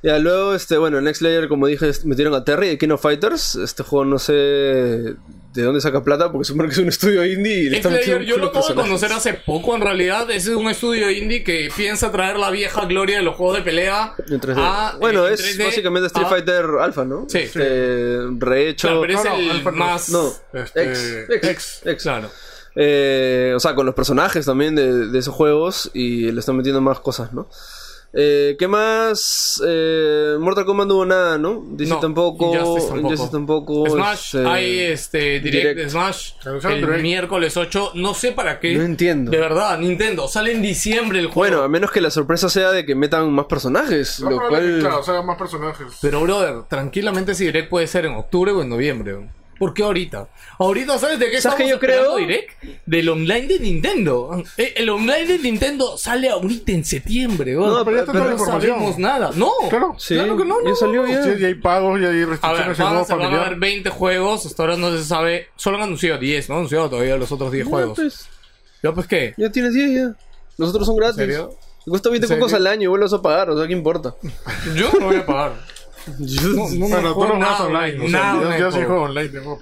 Ya, 0.02 0.18
luego, 0.18 0.54
este, 0.54 0.78
bueno, 0.78 1.00
Next 1.00 1.22
Layer, 1.22 1.46
como 1.46 1.68
dije, 1.68 1.88
metieron 2.04 2.34
a 2.34 2.44
Terry 2.44 2.68
de 2.70 2.78
King 2.78 2.88
of 2.90 3.00
Fighters. 3.02 3.54
Este 3.54 3.84
juego 3.84 4.04
no 4.04 4.18
sé 4.18 4.32
de 4.32 5.62
dónde 5.62 5.80
saca 5.80 6.02
plata, 6.02 6.32
porque 6.32 6.44
supongo 6.44 6.66
que 6.68 6.72
es 6.72 6.78
un 6.78 6.88
estudio 6.88 7.24
indie 7.24 7.54
y 7.64 7.70
le 7.70 7.76
X-Player, 7.76 8.00
metiendo 8.18 8.24
yo 8.26 8.36
lo 8.38 8.46
acabo 8.48 8.66
de 8.66 8.74
de 8.74 8.80
conocer 8.80 9.12
hace 9.12 9.34
poco, 9.34 9.76
en 9.76 9.82
realidad. 9.82 10.28
Ese 10.30 10.50
es 10.50 10.56
un 10.56 10.68
estudio 10.68 11.08
indie 11.08 11.44
que 11.44 11.70
piensa 11.76 12.10
traer 12.10 12.36
la 12.36 12.50
vieja 12.50 12.84
gloria 12.86 13.18
de 13.18 13.22
los 13.22 13.36
juegos 13.36 13.58
de 13.58 13.62
pelea 13.62 14.14
En 14.28 14.40
3D. 14.40 14.54
a, 14.56 14.96
bueno, 14.98 15.24
eh, 15.24 15.28
en 15.28 15.34
es 15.34 15.56
3D 15.58 15.64
básicamente 15.66 16.06
Street 16.08 16.26
a- 16.26 16.30
Fighter 16.30 16.64
Alpha, 16.80 17.04
¿no? 17.04 17.26
Sí. 17.28 17.38
Este, 17.38 18.16
rehecho. 18.38 18.88
Claro, 18.88 19.00
pero 19.02 19.18
es 19.18 19.24
No, 19.24 19.30
no, 19.30 19.36
el 19.36 19.50
Alpha 19.52 19.70
más... 19.70 20.08
No, 20.08 20.32
Este, 20.52 20.82
ex, 20.82 20.98
ex, 21.28 21.44
ex. 21.48 21.80
ex. 21.86 22.02
Claro. 22.02 22.28
Eh, 22.74 23.52
o 23.54 23.60
sea, 23.60 23.74
con 23.76 23.86
los 23.86 23.94
personajes 23.94 24.46
también 24.46 24.74
de, 24.74 25.06
de 25.08 25.18
esos 25.18 25.34
juegos 25.34 25.90
y 25.94 26.32
le 26.32 26.40
están 26.40 26.56
metiendo 26.56 26.80
más 26.80 26.98
cosas, 27.00 27.32
¿no? 27.32 27.48
Eh, 28.14 28.56
¿Qué 28.58 28.68
más? 28.68 29.62
Eh, 29.66 30.36
Mortal 30.38 30.66
Kombat 30.66 30.86
no 30.86 30.94
hubo 30.96 31.06
nada, 31.06 31.38
¿no? 31.38 31.64
DC 31.66 31.94
No, 31.94 31.98
tampoco. 32.00 32.52
Injustice 32.54 32.88
tampoco. 32.92 33.28
Tampoco, 33.30 33.90
Smash, 33.90 34.34
este, 34.36 34.46
hay 34.46 34.78
este 34.80 35.18
direct, 35.40 35.52
direct. 35.52 35.78
de 35.80 35.90
Smash 35.90 36.32
el 36.44 36.80
direct. 36.80 37.02
miércoles 37.02 37.56
8. 37.56 37.92
No 37.94 38.12
sé 38.12 38.32
para 38.32 38.60
qué. 38.60 38.74
No 38.74 38.82
entiendo. 38.84 39.30
De 39.30 39.38
verdad, 39.38 39.78
Nintendo. 39.78 40.28
Sale 40.28 40.52
en 40.52 40.60
diciembre 40.60 41.20
el 41.20 41.26
juego. 41.28 41.40
Bueno, 41.42 41.62
a 41.62 41.68
menos 41.68 41.90
que 41.90 42.02
la 42.02 42.10
sorpresa 42.10 42.50
sea 42.50 42.70
de 42.70 42.84
que 42.84 42.94
metan 42.94 43.32
más 43.32 43.46
personajes, 43.46 44.20
No, 44.20 44.30
lo 44.30 44.48
cual... 44.48 44.78
Claro, 44.80 45.02
salgan 45.02 45.24
más 45.26 45.38
personajes. 45.38 45.86
Pero, 46.02 46.20
brother, 46.20 46.64
tranquilamente 46.68 47.32
ese 47.32 47.44
direct 47.44 47.70
puede 47.70 47.86
ser 47.86 48.04
en 48.04 48.12
octubre 48.14 48.52
o 48.52 48.60
en 48.60 48.68
noviembre. 48.68 49.16
¿Por 49.62 49.74
qué 49.74 49.84
ahorita? 49.84 50.28
Ahorita, 50.58 50.98
¿sabes 50.98 51.20
de 51.20 51.26
qué 51.30 51.40
¿Sabes 51.40 51.60
estamos 51.60 51.62
qué 51.62 51.68
yo 51.68 51.78
creo? 51.78 52.16
direct? 52.16 52.50
Del 52.84 53.08
online 53.08 53.46
de 53.46 53.60
Nintendo. 53.60 54.42
Eh, 54.56 54.74
El 54.76 54.90
online 54.90 55.24
de 55.26 55.38
Nintendo 55.38 55.96
sale 55.96 56.28
ahorita 56.30 56.72
en 56.72 56.84
septiembre. 56.84 57.56
weón. 57.56 57.70
No, 57.72 57.84
pero 57.84 58.04
ya 58.04 58.12
la 58.12 58.24
no 58.24 58.32
información. 58.32 58.60
sabemos 58.76 58.98
nada. 58.98 59.30
No, 59.36 59.52
Claro. 59.70 59.94
Sí, 59.98 60.14
claro 60.14 60.36
que 60.36 60.44
no. 60.44 60.56
ya 60.64 60.70
no, 60.70 60.74
salió 60.74 61.02
no. 61.04 61.08
ya. 61.12 61.22
Sí, 61.22 61.30
ya 61.40 61.46
hay 61.46 61.54
pagos, 61.54 62.00
ya 62.00 62.08
hay 62.08 62.14
A 62.14 62.18
ver, 62.18 62.28
restricciones 62.30 62.78
en 62.80 62.84
van 62.86 63.06
se 63.06 63.14
van 63.14 63.34
a 63.34 63.40
haber 63.44 63.56
20 63.60 63.90
juegos. 63.90 64.46
Hasta 64.46 64.62
ahora 64.64 64.76
no 64.76 64.90
se 64.90 65.04
sabe. 65.04 65.46
Solo 65.54 65.76
han 65.76 65.84
anunciado 65.84 66.18
10, 66.18 66.48
¿no? 66.48 66.54
Han 66.56 66.58
anunciado 66.62 66.90
todavía 66.90 67.16
los 67.16 67.30
otros 67.30 67.52
10 67.52 67.64
Ya, 67.64 67.70
juegos. 67.70 67.94
pues, 67.96 68.28
¿Ya 68.82 68.92
pues 68.92 69.06
qué? 69.06 69.34
ya 69.36 69.48
tienes 69.52 69.74
10 69.74 69.90
ya. 69.92 70.16
Los 70.58 70.70
otros 70.70 70.86
son 70.88 70.96
gratis. 70.96 71.16
serio? 71.18 71.50
Te 71.84 71.90
cuesta 71.90 72.10
20 72.10 72.24
¿En 72.24 72.28
serio? 72.28 72.40
cocos 72.44 72.54
al 72.54 72.66
año 72.66 72.82
y 72.82 72.86
vuelves 72.88 73.12
a 73.12 73.22
pagar, 73.22 73.48
o 73.50 73.56
sea, 73.56 73.66
¿qué 73.68 73.72
importa? 73.74 74.14
Yo 74.76 74.90
no 74.98 75.06
voy 75.06 75.16
a 75.16 75.24
pagar. 75.26 75.52
No, 76.06 76.68
no 76.68 76.88
me 76.88 76.88
Bueno, 76.88 77.08
tú 77.08 77.14
juego 77.14 77.32
no 77.34 77.38
nada 77.38 77.56
juegas 77.56 77.60
online. 77.60 78.04
O 78.04 78.08
sea, 78.10 78.20
Nada 78.20 78.32
yo, 78.34 78.40
online 78.40 78.60
yo 78.60 78.70
sí 78.70 78.76
juego. 78.78 78.88
juego 78.88 79.02
online, 79.04 79.28
tengo 79.28 79.58
que 79.58 79.60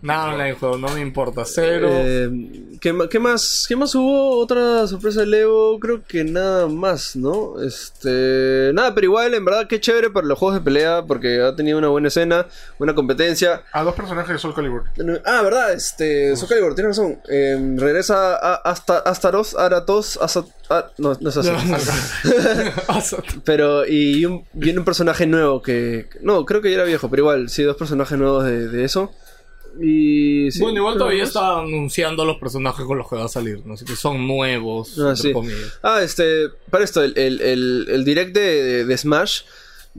pagarlo. 0.00 0.02
Nada 0.02 0.32
online 0.34 0.54
juego, 0.54 0.78
no 0.78 0.88
me 0.88 1.00
importa. 1.00 1.44
Cero. 1.44 1.88
Eh, 1.90 2.78
¿qué, 2.80 2.94
qué 3.10 3.18
más? 3.18 3.66
¿Qué 3.68 3.76
más 3.76 3.94
hubo? 3.94 4.38
Otra 4.38 4.86
sorpresa 4.86 5.24
de 5.24 5.40
Evo, 5.40 5.78
creo 5.78 6.02
que 6.06 6.24
nada 6.24 6.66
más, 6.68 7.16
¿no? 7.16 7.60
Este, 7.62 8.70
nada, 8.74 8.94
pero 8.94 9.06
igual 9.06 9.34
en 9.34 9.44
verdad 9.44 9.66
qué 9.66 9.80
chévere 9.80 10.10
para 10.10 10.26
los 10.26 10.38
juegos 10.38 10.56
de 10.56 10.64
pelea 10.64 11.04
porque 11.06 11.40
ha 11.40 11.54
tenido 11.54 11.78
una 11.78 11.88
buena 11.88 12.08
escena, 12.08 12.46
buena 12.78 12.94
competencia. 12.94 13.62
A 13.72 13.82
dos 13.82 13.94
personajes 13.94 14.32
de 14.32 14.38
Soul 14.38 14.54
Calibur. 14.54 14.84
Ah, 15.24 15.42
verdad, 15.42 15.72
este, 15.72 16.36
Soul 16.36 16.48
Calibur, 16.48 16.74
tienes 16.74 16.96
razón. 16.96 17.18
Eh, 17.28 17.74
regresa 17.76 18.36
a 18.36 18.54
hasta 18.56 18.98
Astaros, 18.98 19.54
Aratos, 19.54 20.18
Asat, 20.20 20.46
ah, 20.70 20.86
no, 20.98 21.16
no 21.20 21.28
es 21.28 21.36
así. 21.36 21.50
Pero, 23.44 23.86
y 23.86 24.24
un, 24.24 24.44
viene 24.52 24.78
un 24.78 24.84
personaje 24.84 25.26
nuevo 25.26 25.62
que. 25.62 26.08
No, 26.20 26.44
creo 26.44 26.60
que 26.60 26.70
ya 26.70 26.76
era 26.76 26.84
viejo, 26.84 27.08
pero 27.10 27.22
igual, 27.22 27.48
sí, 27.48 27.62
dos 27.62 27.76
personajes 27.76 28.18
nuevos 28.18 28.44
de, 28.44 28.68
de 28.68 28.84
eso. 28.84 29.12
Y. 29.80 30.50
sí, 30.50 30.60
bueno, 30.60 30.78
igual 30.78 30.98
todavía 30.98 31.24
está 31.24 31.58
anunciando 31.60 32.24
los 32.24 32.36
personajes 32.38 32.84
con 32.86 32.98
los 32.98 33.08
que 33.08 33.16
va 33.16 33.24
a 33.24 33.28
salir, 33.28 33.64
¿no? 33.64 33.74
Así 33.74 33.84
que 33.84 33.96
son 33.96 34.26
nuevos, 34.26 34.98
Ah, 34.98 35.14
sí. 35.16 35.32
Ah, 35.82 36.00
este, 36.02 36.48
para 36.70 36.84
esto, 36.84 37.02
el, 37.02 37.16
el, 37.16 37.40
el, 37.40 37.86
el 37.90 38.04
direct 38.04 38.34
de, 38.34 38.62
de- 38.62 38.84
de 38.84 38.96
Smash 38.98 39.42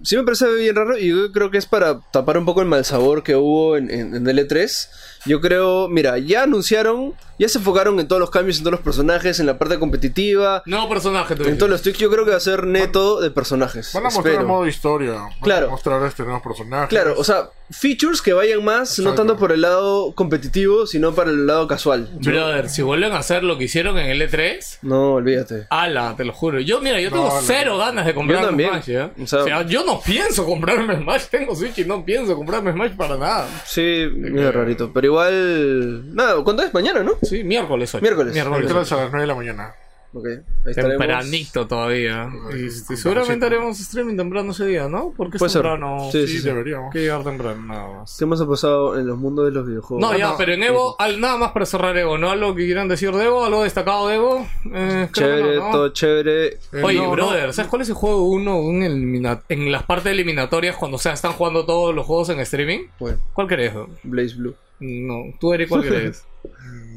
sí 0.03 0.15
me 0.15 0.23
parece 0.23 0.53
bien 0.55 0.75
raro 0.75 0.97
y 0.97 1.09
yo 1.09 1.31
creo 1.31 1.51
que 1.51 1.57
es 1.57 1.65
para 1.65 1.99
tapar 2.11 2.37
un 2.37 2.45
poco 2.45 2.61
el 2.61 2.67
mal 2.67 2.85
sabor 2.85 3.21
que 3.23 3.35
hubo 3.35 3.75
en, 3.75 3.89
en, 3.91 4.15
en 4.15 4.25
L3. 4.25 4.87
Yo 5.25 5.41
creo, 5.41 5.89
mira, 5.89 6.17
ya 6.19 6.43
anunciaron, 6.43 7.13
ya 7.39 7.49
se 7.49 7.57
enfocaron 7.57 7.99
en 7.99 8.07
todos 8.07 8.19
los 8.19 8.29
cambios, 8.29 8.57
en 8.57 8.63
todos 8.63 8.73
los 8.73 8.81
personajes, 8.81 9.39
en 9.39 9.45
la 9.47 9.57
parte 9.57 9.79
competitiva, 9.79 10.61
Nuevo 10.65 10.87
personaje, 10.89 11.35
tú 11.35 11.43
en 11.45 11.57
todos 11.57 11.71
los 11.71 11.81
tweaks. 11.81 11.97
Yo 11.99 12.11
creo 12.11 12.25
que 12.25 12.31
va 12.31 12.37
a 12.37 12.41
ser 12.41 12.67
neto 12.67 13.19
de 13.21 13.31
personajes. 13.31 13.91
Van 13.93 14.03
a 14.03 14.05
mostrar 14.05 14.25
espero. 14.27 14.41
el 14.41 14.47
modo 14.47 14.67
historia. 14.67 15.13
Van 15.13 15.31
Claro. 15.41 15.67
a 15.67 15.69
mostrar 15.71 16.03
este 16.05 16.23
nuevos 16.23 16.43
personajes. 16.43 16.89
Claro, 16.89 17.15
o 17.17 17.23
sea, 17.23 17.49
features 17.71 18.21
que 18.21 18.33
vayan 18.33 18.63
más, 18.63 18.97
no 18.99 19.13
tanto 19.13 19.37
por 19.37 19.51
el 19.51 19.61
lado 19.61 20.13
competitivo, 20.15 20.85
sino 20.87 21.13
para 21.13 21.29
el 21.31 21.45
lado 21.47 21.67
casual. 21.67 22.09
Brother, 22.21 22.67
si 22.69 22.81
vuelven 22.81 23.13
a 23.13 23.19
hacer 23.19 23.43
lo 23.43 23.57
que 23.57 23.65
hicieron 23.65 23.97
en 23.97 24.07
L3, 24.19 24.79
No, 24.81 25.13
olvídate. 25.13 25.67
ala, 25.69 26.15
te 26.17 26.25
lo 26.25 26.33
juro. 26.33 26.59
Yo, 26.59 26.81
mira, 26.81 26.99
yo 26.99 27.09
tengo 27.09 27.27
No, 27.27 27.35
no, 27.35 27.41
cero 27.41 27.73
no. 27.73 27.77
ganas 27.79 28.05
de 28.05 28.13
comprarme 28.15 28.41
Yo 28.43 28.47
también. 28.49 28.69
Smash, 28.71 28.85
¿ya? 28.87 29.11
O 29.17 29.23
O 29.23 29.27
sea- 29.27 29.61
yo 29.67 29.85
no 29.85 30.01
pienso 30.01 30.45
comprarme 30.45 30.97
Smash. 30.97 31.25
Tengo 31.29 31.55
Switch 31.55 31.77
y 31.79 31.85
no 31.85 32.03
pienso 32.03 32.35
comprarme 32.35 32.71
Smash 32.73 32.91
para 32.95 33.17
nada. 33.17 33.47
Sí, 33.65 34.07
medio 34.15 34.51
rarito. 34.51 34.91
Pero 34.93 35.07
igual. 35.07 36.15
Nada, 36.15 36.43
¿cuándo 36.43 36.63
es? 36.63 36.73
Mañana, 36.73 37.03
¿no? 37.03 37.13
Sí, 37.29 37.43
miércoles 37.43 37.93
hoy. 37.95 38.01
Miércoles. 38.01 38.33
Miércoles. 38.33 38.61
Miércoles 38.63 38.91
a 38.91 38.95
las 38.97 39.09
9 39.11 39.21
de 39.21 39.27
la 39.27 39.35
mañana. 39.35 39.73
Ok, 40.11 40.25
ahí 40.25 40.39
estaremos. 40.71 40.97
Tempranito 40.97 41.67
todavía. 41.67 42.27
Y, 42.31 42.37
y 42.37 42.67
Tempranito. 42.69 42.97
seguramente 42.97 43.45
haremos 43.45 43.79
streaming 43.79 44.17
temprano 44.17 44.53
ese 44.53 44.65
día, 44.65 44.87
¿no? 44.89 45.13
Porque 45.15 45.37
es 45.37 45.39
Puede 45.39 45.51
ser. 45.51 45.61
temprano. 45.61 46.09
Sí, 46.11 46.25
Sí, 46.25 46.27
sí, 46.33 46.39
sí. 46.39 46.45
deberíamos. 46.47 46.91
Que 46.91 47.01
llegar 47.01 47.23
temprano, 47.23 47.61
nada 47.61 47.87
más. 47.99 48.15
¿Qué 48.17 48.25
más 48.25 48.41
ha 48.41 48.47
pasado 48.47 48.97
en 48.97 49.05
los 49.05 49.19
mundos 49.19 49.45
de 49.45 49.51
los 49.51 49.67
videojuegos? 49.67 50.01
No, 50.01 50.09
Ah, 50.11 50.17
ya, 50.17 50.35
pero 50.35 50.53
en 50.53 50.63
Evo, 50.63 50.95
al, 50.97 51.21
nada 51.21 51.37
más 51.37 51.51
para 51.51 51.67
cerrar 51.67 51.95
Evo, 51.95 52.17
¿no? 52.17 52.31
Algo 52.31 52.55
que 52.55 52.65
quieran 52.65 52.87
decir 52.87 53.11
de 53.11 53.23
Evo, 53.25 53.45
algo 53.45 53.61
destacado 53.61 54.07
de 54.07 54.15
Evo. 54.15 54.47
Eh, 54.73 55.09
creo 55.11 55.11
que 55.11 55.11
Chévere, 55.43 55.55
no, 55.57 55.65
¿no? 55.65 55.71
todo 55.73 55.89
chévere. 55.89 56.47
Eh, 56.47 56.57
Oye, 56.83 56.97
no, 56.97 57.11
brother, 57.11 57.53
¿sabes 57.53 57.69
cuál 57.69 57.83
es 57.83 57.89
el 57.89 57.95
juego 57.95 58.23
uno 58.23 58.57
un 58.59 58.81
elimina- 58.81 59.43
en 59.47 59.71
las 59.71 59.83
partes 59.83 60.11
eliminatorias 60.11 60.75
cuando 60.75 60.97
o 60.97 60.99
sea, 60.99 61.13
están 61.13 61.33
jugando 61.33 61.67
todos 61.67 61.93
los 61.93 62.03
juegos 62.07 62.29
en 62.29 62.39
streaming? 62.39 62.87
Bueno, 62.99 63.19
¿Cuál 63.33 63.47
querés? 63.47 63.73
Blaze 64.01 64.33
Blue. 64.37 64.55
No, 64.79 65.25
tú 65.39 65.53
Eric, 65.53 65.69
¿cuál 65.69 65.83
querés? 65.83 66.25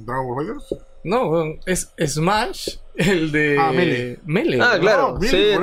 Dragon 0.04 0.26
Ball 0.34 0.44
Fighters. 0.46 0.82
No, 1.04 1.44
es 1.66 1.92
Smash, 2.06 2.76
el 2.94 3.32
de 3.32 3.58
Ah, 3.58 3.72
Melee. 3.72 4.18
Melee, 4.24 4.60
Ah, 4.62 4.76
claro. 4.80 5.14
No, 5.14 5.18
Melee, 5.18 5.54
sí, 5.54 5.60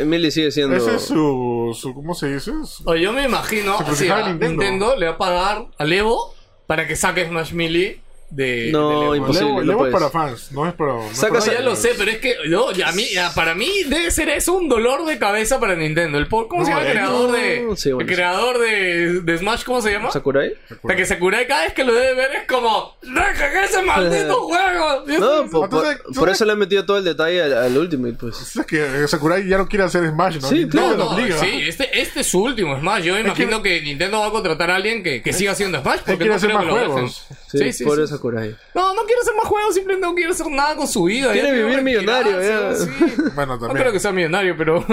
no, 0.00 0.06
Millie 0.06 0.30
sigue 0.30 0.50
siendo. 0.50 0.76
Ese 0.76 0.96
es 0.96 1.02
su, 1.02 1.76
su. 1.78 1.92
¿Cómo 1.94 2.14
se 2.14 2.32
dice? 2.34 2.52
Su- 2.64 2.88
Oye, 2.88 3.02
yo 3.02 3.12
me 3.12 3.24
imagino, 3.24 3.72
Se 3.72 3.78
sí, 3.78 3.84
procesaba 3.84 4.24
a 4.24 4.28
Nintendo. 4.30 4.62
Nintendo. 4.62 4.96
le 4.96 5.06
va 5.06 5.12
a 5.12 5.18
pagar 5.18 5.66
al 5.76 5.92
Evo 5.92 6.34
para 6.66 6.86
que 6.86 6.96
saque 6.96 7.26
Smash 7.26 7.52
Melee 7.52 8.00
de 8.30 8.68
No, 8.72 9.14
Evo. 9.14 9.16
imposible. 9.16 9.46
Levo, 9.48 9.60
no 9.60 9.66
Levo 9.72 9.86
es 9.86 9.92
para 9.92 10.10
fans, 10.10 10.52
no 10.52 10.68
es 10.68 10.74
para. 10.74 10.92
no 10.92 11.08
para- 11.30 11.44
ya 11.46 11.60
lo 11.60 11.74
sé, 11.76 11.92
pero 11.96 12.10
es 12.10 12.18
que 12.18 12.34
yo, 12.48 12.72
ya 12.72 12.88
a 12.88 12.92
mí, 12.92 13.06
ya 13.12 13.32
para 13.34 13.54
mí 13.54 13.68
debe 13.86 14.10
ser 14.10 14.28
eso 14.28 14.52
un 14.54 14.68
dolor 14.68 15.06
de 15.06 15.18
cabeza 15.18 15.58
para 15.58 15.74
Nintendo. 15.74 16.18
El, 16.18 16.28
¿Cómo 16.28 16.64
se 16.64 16.70
No, 16.70 16.76
llama 16.76 16.80
el 16.82 16.86
eh, 16.88 16.92
creador 16.92 17.30
no, 17.30 17.32
de, 17.36 17.76
sí, 17.76 17.92
bueno, 17.92 18.00
el 18.00 18.08
sí. 18.08 18.14
creador 18.14 18.58
de, 18.58 19.20
de 19.22 19.38
Smash? 19.38 19.64
¿Cómo 19.64 19.80
se 19.80 19.92
llama? 19.92 20.10
¿Sakurai? 20.10 20.52
Para 20.82 20.96
que 20.96 21.06
Sakurai 21.06 21.46
cada 21.46 21.62
vez 21.64 21.72
que 21.72 21.84
lo 21.84 21.94
debe 21.94 22.14
ver 22.14 22.30
es 22.36 22.46
como 22.46 22.96
¡Deja 23.02 23.64
ese 23.64 23.82
maldito 23.82 24.42
juego! 24.46 25.04
No, 25.06 25.50
po- 25.50 25.68
por, 25.68 25.86
Entonces, 25.86 26.18
por 26.18 26.28
eso 26.28 26.44
le 26.44 26.52
han 26.52 26.58
metido 26.58 26.84
todo 26.84 26.98
el 26.98 27.04
detalle 27.04 27.42
al, 27.42 27.52
al 27.56 27.78
Ultimate, 27.78 28.14
pues. 28.20 28.56
Es 28.56 28.66
que 28.66 28.84
eh, 29.04 29.08
Sakurai 29.08 29.46
ya 29.48 29.56
no 29.58 29.66
quiere 29.66 29.84
hacer 29.84 30.06
Smash, 30.08 30.40
¿no? 30.40 30.48
Sí, 30.48 30.54
Nintendo 30.60 30.94
claro. 30.96 31.10
obliga. 31.12 31.38
sí, 31.38 31.62
este, 31.66 31.98
este 32.00 32.20
es 32.20 32.26
su 32.26 32.42
último 32.42 32.78
Smash. 32.78 33.04
Yo 33.04 33.14
me 33.14 33.20
imagino 33.20 33.62
que... 33.62 33.80
Nintendo 33.80 34.20
va 34.20 34.26
a 34.26 34.30
contratar 34.30 34.70
a 34.70 34.76
alguien 34.76 35.02
que, 35.02 35.22
que 35.22 35.32
siga 35.32 35.52
haciendo 35.52 35.80
Smash 35.80 36.00
porque 36.00 36.16
quiere 36.16 36.30
no 36.30 36.34
hacer 36.36 36.48
creo 36.50 36.58
más 36.58 36.66
que 36.66 36.72
lo 36.84 36.92
juegos. 36.92 37.26
Sí, 37.50 37.58
Sí, 37.58 37.72
sí, 37.72 37.84
pobre 37.84 38.06
sí. 38.06 38.12
Sakurai. 38.12 38.54
No, 38.74 38.94
no 38.94 39.02
quiere 39.04 39.20
hacer 39.22 39.34
más 39.34 39.46
juegos, 39.46 39.74
simplemente 39.74 40.06
no 40.06 40.14
quiere 40.14 40.30
hacer 40.32 40.46
nada 40.50 40.76
con 40.76 40.86
su 40.86 41.04
vida. 41.04 41.32
Quiere 41.32 41.48
ya 41.48 41.54
vivir 41.54 41.82
millonario, 41.82 42.42
ya. 42.42 42.74
sí. 42.74 42.88
Bueno, 43.34 43.54
No 43.54 43.60
también. 43.60 43.78
creo 43.80 43.92
que 43.92 44.00
sea 44.00 44.12
millonario, 44.12 44.54
pero... 44.56 44.84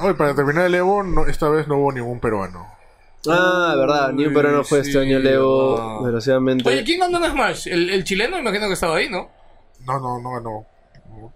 Hoy, 0.00 0.14
para 0.14 0.34
terminar 0.34 0.64
el 0.66 0.74
Evo, 0.74 1.02
no- 1.02 1.26
esta 1.26 1.48
vez 1.50 1.68
no 1.68 1.76
hubo 1.78 1.92
ningún 1.92 2.18
peruano. 2.18 2.66
Ah, 3.28 3.74
verdad, 3.76 4.12
ni 4.12 4.24
un 4.26 4.32
peruano 4.32 4.64
fue 4.64 4.80
este 4.80 4.98
año 4.98 5.18
el 5.18 5.26
Evo, 5.26 6.00
desgraciadamente. 6.04 6.66
Oye, 6.68 6.82
¿quién 6.84 7.00
ganó 7.00 7.22
en 7.24 7.30
Smash? 7.32 7.68
¿El, 7.68 7.90
el 7.90 8.04
chileno? 8.04 8.38
Imagino 8.38 8.68
que 8.68 8.72
estaba 8.74 8.96
ahí, 8.96 9.08
¿no? 9.10 9.28
No, 9.86 9.98
no, 10.00 10.20
no 10.20 10.32
ganó. 10.32 10.66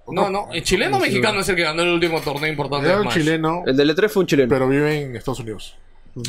No, 0.08 0.30
no. 0.30 0.48
¿El 0.52 0.62
chileno 0.62 0.96
o 0.96 1.00
mexicano 1.00 1.40
es 1.40 1.48
el 1.48 1.56
que 1.56 1.62
ganó 1.62 1.82
el 1.82 1.88
último 1.90 2.20
torneo 2.20 2.48
importante 2.50 2.88
Era 2.88 3.00
un 3.00 3.08
chileno, 3.08 3.64
El 3.66 3.76
del 3.76 3.94
E3 3.94 4.08
fue 4.08 4.20
un 4.22 4.26
chileno. 4.26 4.48
pero 4.48 4.68
vive 4.68 5.02
en 5.02 5.16
Estados 5.16 5.40
Unidos. 5.40 5.76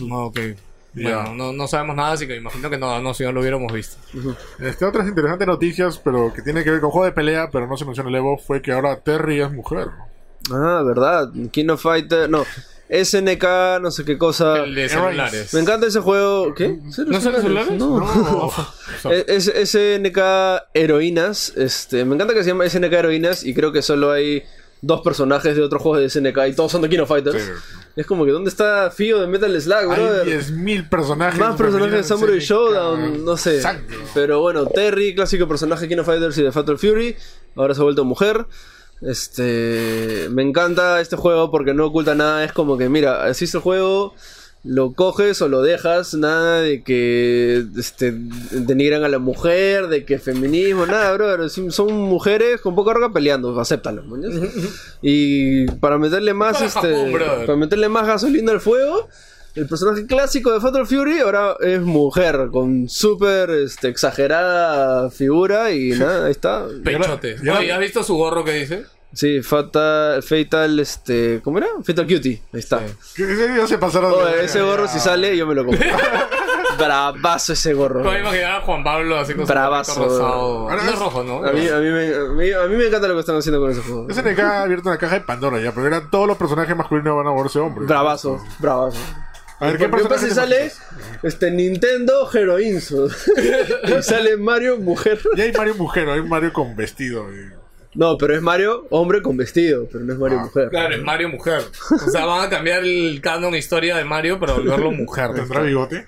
No, 0.01 0.25
ok. 0.25 0.39
Bueno, 0.93 1.33
no, 1.33 1.53
no 1.53 1.67
sabemos 1.67 1.95
nada, 1.95 2.11
así 2.13 2.27
que 2.27 2.35
imagino 2.35 2.69
que 2.69 2.77
no 2.77 2.89
ganó 2.89 3.13
si 3.13 3.23
no 3.23 3.31
lo 3.31 3.41
hubiéramos 3.41 3.71
visto. 3.71 3.97
Este, 4.59 4.85
otras 4.85 5.07
interesantes 5.07 5.47
noticias, 5.47 5.97
pero 5.97 6.31
que 6.33 6.41
tiene 6.41 6.63
que 6.63 6.71
ver 6.71 6.81
con 6.81 6.91
juego 6.91 7.05
de 7.05 7.11
pelea, 7.13 7.49
pero 7.51 7.65
no 7.67 7.77
se 7.77 7.85
menciona 7.85 8.09
el 8.09 8.15
Evo, 8.15 8.37
fue 8.37 8.61
que 8.61 8.71
ahora 8.71 8.99
Terry 8.99 9.41
es 9.41 9.51
mujer. 9.51 9.87
Ah, 10.51 10.83
verdad. 10.85 11.29
King 11.51 11.69
of 11.69 11.81
Fighter. 11.81 12.29
No. 12.29 12.45
SNK, 12.89 13.79
no 13.81 13.89
sé 13.89 14.05
qué 14.05 14.17
cosa. 14.17 14.65
El 14.65 14.75
de 14.75 14.89
celulares. 14.89 15.53
Me 15.53 15.61
encanta 15.61 15.87
ese 15.87 15.99
juego. 16.01 16.53
¿Qué? 16.53 16.77
¿No 17.07 17.21
son 17.21 17.33
celulares? 17.41 17.71
No. 17.71 17.99
No. 17.99 18.51
E- 19.11 19.25
Es, 19.29 19.45
SNK 19.45 20.17
Heroínas. 20.73 21.53
Este, 21.55 22.05
me 22.05 22.13
encanta 22.15 22.33
que 22.33 22.43
se 22.43 22.49
llama 22.49 22.69
SNK 22.69 22.91
Heroínas 22.93 23.43
y 23.45 23.53
creo 23.53 23.71
que 23.71 23.81
solo 23.81 24.11
hay 24.11 24.43
dos 24.83 25.01
personajes 25.01 25.55
de 25.55 25.61
otros 25.61 25.81
juegos 25.81 26.01
de 26.01 26.09
SNK 26.09 26.37
y 26.49 26.53
todos 26.53 26.71
son 26.71 26.81
de 26.81 26.89
King 26.89 26.99
of 26.99 27.07
Fighters. 27.07 27.51
Es 27.95 28.05
como 28.05 28.25
que 28.25 28.31
¿dónde 28.31 28.49
está 28.49 28.91
Fio 28.91 29.21
de 29.21 29.27
Metal 29.27 29.61
Slug, 29.61 29.77
Hay 29.77 29.85
brother? 29.87 30.27
10.000 30.27 30.89
personajes. 30.89 31.39
Más 31.39 31.55
personajes 31.55 31.93
de 31.93 32.03
Samurai 32.03 32.39
Showdown, 32.39 33.23
no 33.23 33.37
sé. 33.37 33.55
Exacto. 33.55 33.95
Pero 34.13 34.41
bueno, 34.41 34.65
Terry, 34.65 35.15
clásico 35.15 35.47
personaje 35.47 35.83
de 35.83 35.87
King 35.87 36.01
of 36.01 36.05
Fighters 36.05 36.37
y 36.37 36.43
de 36.43 36.51
Fatal 36.51 36.77
Fury, 36.77 37.15
ahora 37.55 37.73
se 37.73 37.79
ha 37.79 37.83
vuelto 37.85 38.03
mujer. 38.03 38.45
Este, 39.01 40.27
me 40.31 40.43
encanta 40.43 40.99
este 40.99 41.15
juego 41.15 41.49
porque 41.49 41.73
no 41.73 41.85
oculta 41.85 42.13
nada, 42.13 42.43
es 42.43 42.51
como 42.51 42.77
que 42.77 42.89
mira, 42.89 43.23
así 43.23 43.45
es 43.45 43.55
el 43.55 43.61
juego, 43.61 44.15
lo 44.65 44.93
coges 44.93 45.41
o 45.41 45.49
lo 45.49 45.61
dejas, 45.61 46.13
nada 46.13 46.61
de 46.61 46.83
que 46.83 47.65
este 47.77 48.13
denigran 48.51 49.03
a 49.03 49.09
la 49.09 49.19
mujer, 49.19 49.87
de 49.87 50.05
que 50.05 50.19
feminismo, 50.19 50.85
nada, 50.85 51.11
brother, 51.13 51.49
sí, 51.49 51.69
son 51.69 51.91
mujeres 51.93 52.61
con 52.61 52.73
poca 52.73 52.93
roca 52.93 53.11
peleando, 53.13 53.59
acéptalo, 53.59 54.03
¿no? 54.03 54.15
Y 55.01 55.65
para 55.81 55.97
meterle 55.97 56.33
más 56.33 56.53
Para 56.53 56.65
este, 56.67 56.79
Japón, 56.95 57.45
para 57.45 57.57
meterle 57.57 57.89
más 57.89 58.07
gasolina 58.07 58.53
al 58.53 58.61
fuego, 58.61 59.09
el 59.55 59.67
personaje 59.67 60.05
clásico 60.07 60.51
de 60.53 60.61
Fatal 60.61 60.87
Fury 60.87 61.19
ahora 61.19 61.57
es 61.59 61.81
mujer, 61.81 62.47
con 62.51 62.87
súper 62.89 63.49
este, 63.51 63.89
exagerada 63.89 65.09
figura 65.11 65.71
y 65.73 65.89
nada, 65.89 66.25
ahí 66.27 66.31
está. 66.31 66.65
Pechote. 66.83 67.35
Y 67.43 67.49
ahora- 67.49 67.59
Oye, 67.59 67.71
¿has 67.73 67.79
visto 67.79 68.01
su 68.03 68.15
gorro 68.15 68.43
que 68.45 68.53
dice? 68.53 68.83
Sí, 69.13 69.41
Fatal, 69.43 70.23
Fatal, 70.23 70.79
este, 70.79 71.39
¿cómo 71.43 71.59
era? 71.59 71.67
Fatal 71.85 72.07
Cutie, 72.07 72.41
ahí 72.51 72.59
está. 72.59 72.81
Ya 73.15 73.67
se 73.67 73.77
pasaron 73.77 74.11
de- 74.11 74.17
Oye, 74.17 74.45
ese 74.45 74.61
gorro 74.61 74.87
si 74.87 74.99
sale, 74.99 75.37
yo 75.37 75.45
me 75.45 75.53
lo 75.55 75.65
compro. 75.65 75.85
Bravazo 76.77 77.53
ese 77.53 77.73
gorro. 77.73 78.01
Puedo 78.01 78.17
imaginar 78.17 78.55
a 78.55 78.61
Juan 78.61 78.83
Pablo 78.83 79.17
así 79.19 79.33
con 79.35 79.45
su 79.45 79.53
Bravazo. 79.53 79.93
gorrito 79.93 80.17
rosado. 80.17 80.69
Ahora 80.69 80.83
No 80.83 80.89
es 80.91 80.99
rojo, 80.99 81.23
¿no? 81.23 81.45
A 81.45 81.51
mí, 81.51 81.67
a, 81.67 81.77
mí 81.77 81.89
me, 81.89 82.15
a, 82.15 82.19
mí, 82.33 82.51
a 82.51 82.67
mí 82.67 82.75
me 82.75 82.87
encanta 82.87 83.07
lo 83.07 83.13
que 83.13 83.19
están 83.19 83.35
haciendo 83.37 83.59
con 83.61 83.69
ese 83.71 83.81
juego. 83.81 84.07
SNK 84.11 84.39
ha 84.39 84.61
abierto 84.63 84.89
una 84.89 84.97
caja 84.97 85.15
de 85.15 85.21
Pandora 85.21 85.59
ya, 85.61 85.71
pero 85.71 85.85
eran 85.85 86.09
todos 86.09 86.27
los 86.27 86.37
personajes 86.37 86.75
masculinos 86.75 87.15
van 87.15 87.27
a 87.27 87.29
volverse 87.29 87.59
hombres. 87.59 87.87
Bravazo, 87.87 88.43
bravazo. 88.57 88.97
A 89.59 89.67
ver, 89.67 89.77
¿qué 89.77 89.87
personajes 89.87 90.29
si 90.29 90.33
sale 90.35 90.71
este, 91.21 91.51
Nintendo 91.51 92.27
Heroinzo. 92.33 93.07
y 93.99 94.01
sale 94.03 94.35
Mario 94.37 94.77
mujer. 94.77 95.19
Ya 95.35 95.43
hay 95.43 95.53
Mario 95.53 95.75
mujer, 95.75 96.09
hay 96.09 96.23
Mario 96.23 96.51
con 96.51 96.75
vestido. 96.75 97.31
y- 97.31 97.62
No, 97.95 98.17
pero 98.17 98.35
es 98.35 98.41
Mario 98.41 98.87
hombre 98.89 99.21
con 99.21 99.37
vestido, 99.37 99.87
pero 99.91 100.03
no 100.03 100.13
es 100.13 100.19
Mario 100.19 100.39
Ah, 100.39 100.43
mujer. 100.45 100.69
Claro, 100.69 100.95
es 100.95 101.01
Mario 101.03 101.29
mujer. 101.29 101.61
O 101.91 102.09
sea, 102.09 102.25
van 102.25 102.45
a 102.45 102.49
cambiar 102.49 102.83
el 102.83 103.19
canon 103.21 103.55
historia 103.55 103.97
de 103.97 104.03
Mario 104.03 104.39
para 104.39 104.53
volverlo 104.53 104.91
mujer. 104.91 105.33
¿Tendrá 105.33 105.61
bigote? 105.61 106.07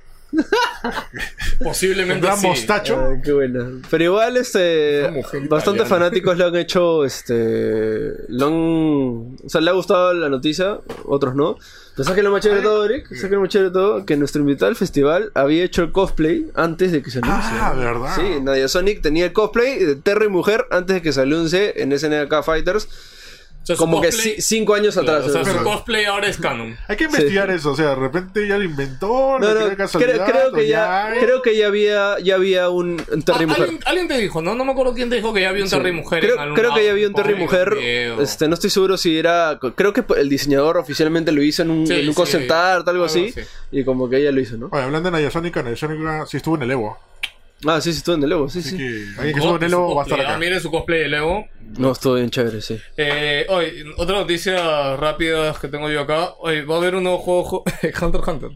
Posiblemente 1.63 2.15
¿Tendrá 2.21 2.35
sí. 2.37 2.47
mostacho? 2.47 3.07
Ay, 3.11 3.21
qué 3.23 3.31
buena. 3.31 3.81
Pero 3.89 4.03
igual, 4.03 4.37
este. 4.37 5.01
Bastante 5.03 5.81
italiana. 5.81 5.85
fanáticos 5.85 6.37
le 6.37 6.43
han 6.43 6.55
hecho. 6.55 7.05
Este. 7.05 8.11
Lo 8.29 8.47
han. 8.47 9.35
O 9.45 9.49
sea, 9.49 9.61
le 9.61 9.69
ha 9.69 9.73
gustado 9.73 10.13
la 10.13 10.29
noticia, 10.29 10.79
otros 11.05 11.35
no. 11.35 11.57
Pero 11.95 12.03
¿sabes 12.03 12.15
qué 12.15 12.19
es 12.19 12.25
lo 12.25 12.31
más 12.31 12.41
chévere 12.41 12.59
de 12.59 12.67
todo, 12.67 12.85
Eric? 12.85 13.05
¿Sabes 13.05 13.21
qué 13.21 13.25
es 13.27 13.31
lo 13.31 13.39
más 13.41 13.49
chévere 13.49 13.69
de 13.69 13.73
todo? 13.73 14.05
Que 14.05 14.17
nuestro 14.17 14.41
invitado 14.41 14.67
al 14.67 14.75
festival 14.75 15.31
había 15.33 15.63
hecho 15.63 15.81
el 15.81 15.93
cosplay 15.93 16.51
antes 16.53 16.91
de 16.91 17.01
que 17.01 17.09
se 17.09 17.19
anuncie. 17.19 17.57
Ah, 17.57 17.73
verdad. 17.73 18.15
Sí, 18.17 18.41
Nadia 18.41 18.67
Sonic 18.67 19.01
tenía 19.01 19.27
el 19.27 19.33
cosplay 19.33 19.79
de 19.79 19.95
Terry 19.95 20.27
Mujer 20.27 20.65
antes 20.71 20.95
de 20.95 21.01
que 21.01 21.13
se 21.13 21.21
anuncie 21.21 21.81
en 21.81 21.97
SNK 21.97 22.43
Fighters. 22.43 22.89
O 23.65 23.67
sea, 23.67 23.75
su 23.77 23.79
Como 23.81 23.99
que 23.99 24.09
cosplay- 24.09 24.35
cinco 24.41 24.75
años 24.75 24.93
Claro, 24.93 25.11
atrás. 25.17 25.27
O 25.27 25.43
sea, 25.43 25.53
¿no? 25.53 25.57
su 25.59 25.63
cosplay 25.65 26.05
ahora 26.05 26.27
es 26.27 26.37
canon. 26.37 26.77
Hay 26.87 26.95
que 26.97 27.05
investigar 27.05 27.49
eso, 27.49 27.71
o 27.71 27.75
sea, 27.75 27.89
de 27.89 27.95
repente 27.95 28.47
ya 28.47 28.59
lo 28.59 28.63
No, 28.63 28.69
inventó, 28.69 29.39
no, 29.39 29.47
de 29.55 29.75
creo, 29.75 30.23
creo 30.23 30.51
que 30.53 30.67
ya, 30.67 31.07
hay. 31.07 31.19
creo 31.19 31.41
que 31.41 31.57
ya 31.57 31.65
había, 31.65 32.19
ya 32.19 32.35
había 32.35 32.69
un, 32.69 33.03
un 33.11 33.23
Terry 33.23 33.45
Ah, 33.45 33.47
Mujer. 33.47 33.63
¿alguien, 33.63 33.79
alguien 33.87 34.07
te 34.07 34.17
dijo, 34.19 34.43
¿no? 34.43 34.53
No 34.53 34.65
me 34.65 34.71
acuerdo 34.73 34.93
quién 34.93 35.09
te 35.09 35.15
dijo 35.15 35.33
que 35.33 35.41
ya 35.41 35.49
había 35.49 35.63
un 35.63 35.69
Sí. 35.71 35.75
Terry 35.77 35.93
mujer. 35.93 36.19
Creo, 36.19 36.35
en 36.35 36.41
algún 36.41 36.55
creo 36.55 36.75
que 36.75 36.85
ya 36.85 36.91
había 36.91 37.07
un 37.07 37.13
Terry 37.15 37.33
mujer. 37.33 37.73
Este, 38.19 38.47
no 38.47 38.53
estoy 38.53 38.69
seguro 38.69 38.97
si 38.97 39.17
era. 39.17 39.59
Creo 39.75 39.93
que 39.93 40.03
el 40.15 40.29
diseñador 40.29 40.77
oficialmente 40.77 41.31
lo 41.31 41.41
hizo 41.41 41.63
en 41.63 41.71
un, 41.71 41.87
Sí, 41.87 41.93
en 41.93 42.01
un 42.07 42.13
sí, 42.13 42.15
concept 42.15 42.51
art, 42.51 42.87
algo 42.87 42.91
algo 42.91 43.05
así. 43.05 43.33
así. 43.35 43.41
Y 43.71 43.83
como 43.83 44.07
que 44.07 44.17
ella 44.17 44.31
lo 44.31 44.41
hizo, 44.41 44.57
¿no? 44.57 44.69
Oye, 44.71 44.83
hablando 44.83 45.09
de 45.09 45.17
Nayasónica, 45.17 45.63
Nayasónica 45.63 46.25
sí 46.27 46.37
estuvo 46.37 46.55
en 46.55 46.61
el 46.61 46.71
Evo. 46.71 46.99
Ah, 47.67 47.81
sí, 47.81 47.91
sí, 47.91 47.97
estuvo 47.99 48.15
en 48.15 48.23
el 48.23 48.31
Evo, 48.31 48.49
sí, 48.49 48.59
Así 48.59 48.69
sí. 48.69 48.77
que 48.77 48.83
alguien 49.17 49.33
que 49.33 49.39
estuvo 49.39 49.55
en 49.57 49.63
el 49.63 49.69
su 49.71 49.75
Evo 49.75 49.95
va 49.95 50.01
a 50.01 50.05
estar 50.05 50.17
cosplay. 50.17 50.25
Ah, 50.25 50.29
acá. 50.29 50.37
miren 50.39 50.59
su 50.61 50.71
cosplay 50.71 50.99
de 50.99 51.07
Lego. 51.09 51.45
No, 51.77 51.91
estuvo 51.91 52.13
bien 52.15 52.29
chévere, 52.29 52.61
sí. 52.61 52.79
Eh, 52.97 53.45
oye, 53.49 53.83
otra 53.97 54.17
noticia 54.19 54.95
rápida 54.95 55.53
que 55.59 55.67
tengo 55.67 55.89
yo 55.89 56.01
acá. 56.01 56.33
Oye, 56.39 56.63
va 56.63 56.75
a 56.75 56.77
haber 56.77 56.95
un 56.95 57.03
nuevo 57.03 57.17
juego, 57.19 57.63
Hunter 57.83 58.21
x 58.21 58.27
Hunter. 58.27 58.49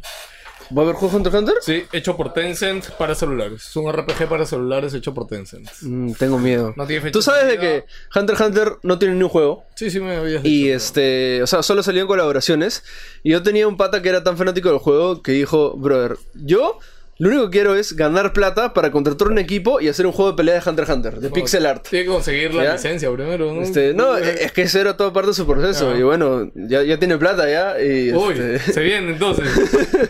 ¿Va 0.78 0.82
a 0.82 0.86
haber 0.86 0.96
juego 0.96 1.18
Hunter 1.18 1.32
x 1.34 1.40
Hunter? 1.40 1.56
Sí, 1.62 1.84
hecho 1.92 2.16
por 2.16 2.32
Tencent 2.32 2.92
para 2.92 3.16
celulares. 3.16 3.66
Es 3.68 3.76
un 3.76 3.92
RPG 3.92 4.30
para 4.30 4.46
celulares 4.46 4.94
hecho 4.94 5.14
por 5.16 5.26
Tencent. 5.26 5.68
Mm, 5.82 6.14
tengo 6.14 6.38
miedo. 6.38 6.74
No 6.78 6.86
tiene 6.86 7.02
fecha 7.02 7.12
Tú 7.14 7.24
sabes 7.24 7.48
de 7.48 7.58
que 7.58 7.86
Hunter 8.16 8.36
x 8.36 8.46
Hunter 8.48 8.72
no 8.84 9.00
tiene 9.00 9.16
ni 9.16 9.24
un 9.24 9.30
juego. 9.30 9.64
Sí, 9.76 9.90
sí 9.90 10.00
me 10.00 10.16
habías 10.18 10.46
Y 10.46 10.66
dicho. 10.66 10.76
este, 10.76 11.42
o 11.42 11.48
sea, 11.48 11.64
solo 11.64 11.82
salían 11.82 12.06
colaboraciones. 12.06 12.84
Y 13.24 13.32
yo 13.32 13.42
tenía 13.42 13.68
un 13.68 13.78
pata 13.78 14.04
que 14.04 14.10
era 14.10 14.24
tan 14.24 14.38
fanático 14.38 14.70
del 14.70 14.78
juego 14.78 15.24
que 15.24 15.32
dijo, 15.32 15.76
brother, 15.76 16.18
yo 16.36 16.78
lo 17.20 17.28
único 17.28 17.46
que 17.46 17.58
quiero 17.58 17.76
es 17.76 17.98
ganar 17.98 18.32
plata 18.32 18.74
para 18.74 18.92
contratar 18.92 19.28
un 19.28 19.40
equipo 19.40 19.82
y 19.82 19.90
hacer 19.90 20.06
un 20.06 20.14
juego 20.14 20.32
de 20.32 20.38
pelea 20.38 20.56
de 20.62 20.70
Hunter 20.70 20.86
x 20.86 20.96
Hunter, 20.96 21.16
de 21.20 21.30
pixel 21.30 21.66
art. 21.66 21.86
Tiene 21.90 22.06
que 22.06 22.12
conseguir 22.12 22.54
la 22.54 22.64
¿Ya? 22.64 22.74
licencia 22.74 23.12
primero, 23.12 23.54
¿no? 23.54 23.62
Este, 23.62 23.94
no, 23.94 24.16
es 24.18 24.52
que 24.54 24.62
eso 24.62 24.80
era 24.80 24.96
todo 24.96 25.12
parte 25.12 25.28
de 25.28 25.34
su 25.34 25.46
proceso. 25.46 25.98
Y 25.98 26.02
bueno, 26.04 26.50
ya, 26.56 26.82
ya 26.84 26.98
tiene 26.98 27.18
plata 27.18 27.50
ya. 27.50 27.80
Y 27.82 28.14
Uy, 28.14 28.34
este- 28.40 28.60
se 28.74 28.82
viene 28.82 29.12
entonces. 29.12 29.50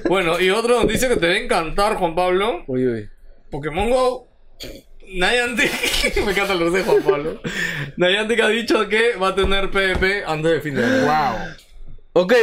bueno, 0.08 0.40
y 0.40 0.52
otra 0.52 0.76
noticia 0.76 1.10
que 1.10 1.16
te 1.16 1.28
va 1.28 1.34
a 1.34 1.38
encantar, 1.38 1.96
Juan 1.96 2.14
Pablo. 2.14 2.64
Uy, 2.68 2.88
uy. 2.88 3.10
Pokémon 3.50 3.90
Go. 3.90 4.28
Niantic. 5.12 5.72
me 6.24 6.32
encanta 6.32 6.54
lo 6.54 6.70
de 6.70 6.84
Juan 6.84 7.02
Pablo. 7.02 7.42
Niantic 7.98 8.40
ha 8.42 8.50
dicho 8.50 8.88
que 8.88 9.16
va 9.16 9.30
a 9.30 9.36
tener 9.36 9.72
PvP 9.72 10.24
antes 10.28 10.52
de 10.52 10.62
fin 10.62 10.76
de 10.76 10.86
año. 10.86 11.06
Wow. 11.06 11.56
Ok, 12.14 12.34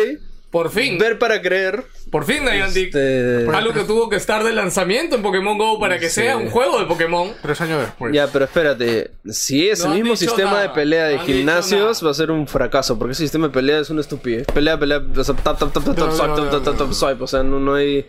Por 0.50 0.70
fin. 0.70 0.96
ver 0.98 1.18
para 1.18 1.42
creer. 1.42 1.84
Por 2.10 2.24
fin 2.24 2.44
Niantic. 2.44 2.86
Este, 2.94 3.46
Algo 3.52 3.72
que 3.74 3.84
tuvo 3.84 4.08
que 4.08 4.16
estar 4.16 4.42
de 4.44 4.52
lanzamiento 4.52 5.16
en 5.16 5.22
Pokémon 5.22 5.58
Go 5.58 5.78
para 5.80 5.98
que 5.98 6.08
Sí. 6.08 6.22
sea 6.22 6.36
un 6.36 6.48
juego 6.50 6.78
de 6.78 6.86
Pokémon. 6.86 7.32
Tres 7.42 7.60
años 7.60 7.80
después. 7.80 8.12
Ya, 8.14 8.28
pero 8.28 8.44
espérate, 8.46 9.10
si 9.28 9.68
es 9.68 9.80
No 9.84 9.92
el 9.92 9.98
mismo 10.02 10.16
sistema 10.16 10.52
nada, 10.52 10.62
de 10.62 10.68
pelea 10.70 11.06
de 11.08 11.16
no 11.16 11.24
gimnasios, 11.24 12.04
va 12.06 12.10
a 12.10 12.14
ser 12.14 12.30
un 12.30 12.46
fracaso, 12.46 12.98
porque 12.98 13.12
ese 13.12 13.24
sistema 13.24 13.48
de 13.48 13.52
pelea 13.54 13.80
es 13.80 13.90
una 13.90 14.00
estupidez. 14.00 14.46
Pelea, 14.46 14.78
pelea, 14.78 14.98
o 15.14 15.24
sea, 15.24 15.34
tap, 15.34 15.58
tap, 15.58 15.72
tap, 15.72 15.84
tap, 15.84 15.96
tap, 15.96 15.98
No, 15.98 16.16
tap, 16.16 16.36
tap, 16.36 16.50
tap, 16.64 16.74
no. 16.74 16.84
tap, 16.86 16.92
swipe, 16.92 17.22
o 17.24 17.26
sea, 17.26 17.42
no, 17.42 17.58
no 17.60 17.74
hay, 17.74 18.06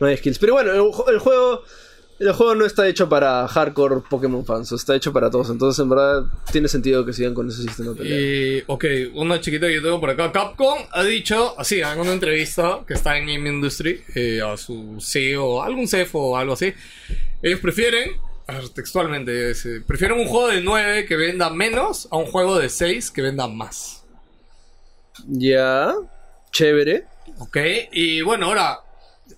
no 0.00 0.06
hay 0.08 0.16
skills. 0.16 0.38
Pero 0.38 0.54
bueno, 0.54 0.72
el, 0.72 0.80
el 1.14 1.18
juego, 1.20 1.62
el 2.18 2.32
juego 2.32 2.54
no 2.54 2.64
está 2.64 2.88
hecho 2.88 3.08
para 3.08 3.46
hardcore 3.46 4.00
Pokémon 4.08 4.44
fans, 4.44 4.72
está 4.72 4.96
hecho 4.96 5.12
para 5.12 5.30
todos, 5.30 5.50
entonces 5.50 5.82
en 5.82 5.90
verdad 5.90 6.24
tiene 6.50 6.66
sentido 6.68 7.04
que 7.04 7.12
sigan 7.12 7.34
con 7.34 7.48
ese 7.48 7.62
sistema 7.62 7.90
de 7.90 7.96
pelea. 7.96 8.20
Y, 8.20 8.64
ok, 8.66 8.84
una 9.14 9.40
chiquita 9.40 9.66
que 9.66 9.74
yo 9.74 9.82
tengo 9.82 10.00
por 10.00 10.10
acá. 10.10 10.32
Capcom 10.32 10.78
ha 10.92 11.02
dicho, 11.02 11.54
así, 11.58 11.80
en 11.80 11.98
una 11.98 12.12
entrevista 12.12 12.80
que 12.86 12.94
está 12.94 13.18
en 13.18 13.26
Game 13.26 13.48
Industry, 13.48 14.02
eh, 14.14 14.40
a 14.40 14.56
su 14.56 14.96
CEO, 15.00 15.62
algún 15.62 15.86
CFO 15.86 16.30
o 16.30 16.36
algo 16.36 16.54
así. 16.54 16.72
Ellos 17.42 17.60
prefieren, 17.60 18.12
textualmente, 18.74 19.48
dice, 19.48 19.82
prefieren 19.86 20.18
un 20.18 20.26
juego 20.26 20.48
de 20.48 20.62
9 20.62 21.04
que 21.04 21.16
venda 21.16 21.50
menos 21.50 22.08
a 22.10 22.16
un 22.16 22.26
juego 22.26 22.58
de 22.58 22.70
6 22.70 23.10
que 23.10 23.20
venda 23.20 23.46
más. 23.46 24.04
Ya, 25.26 25.94
chévere. 26.50 27.04
Ok, 27.38 27.58
y 27.92 28.22
bueno, 28.22 28.46
ahora, 28.46 28.80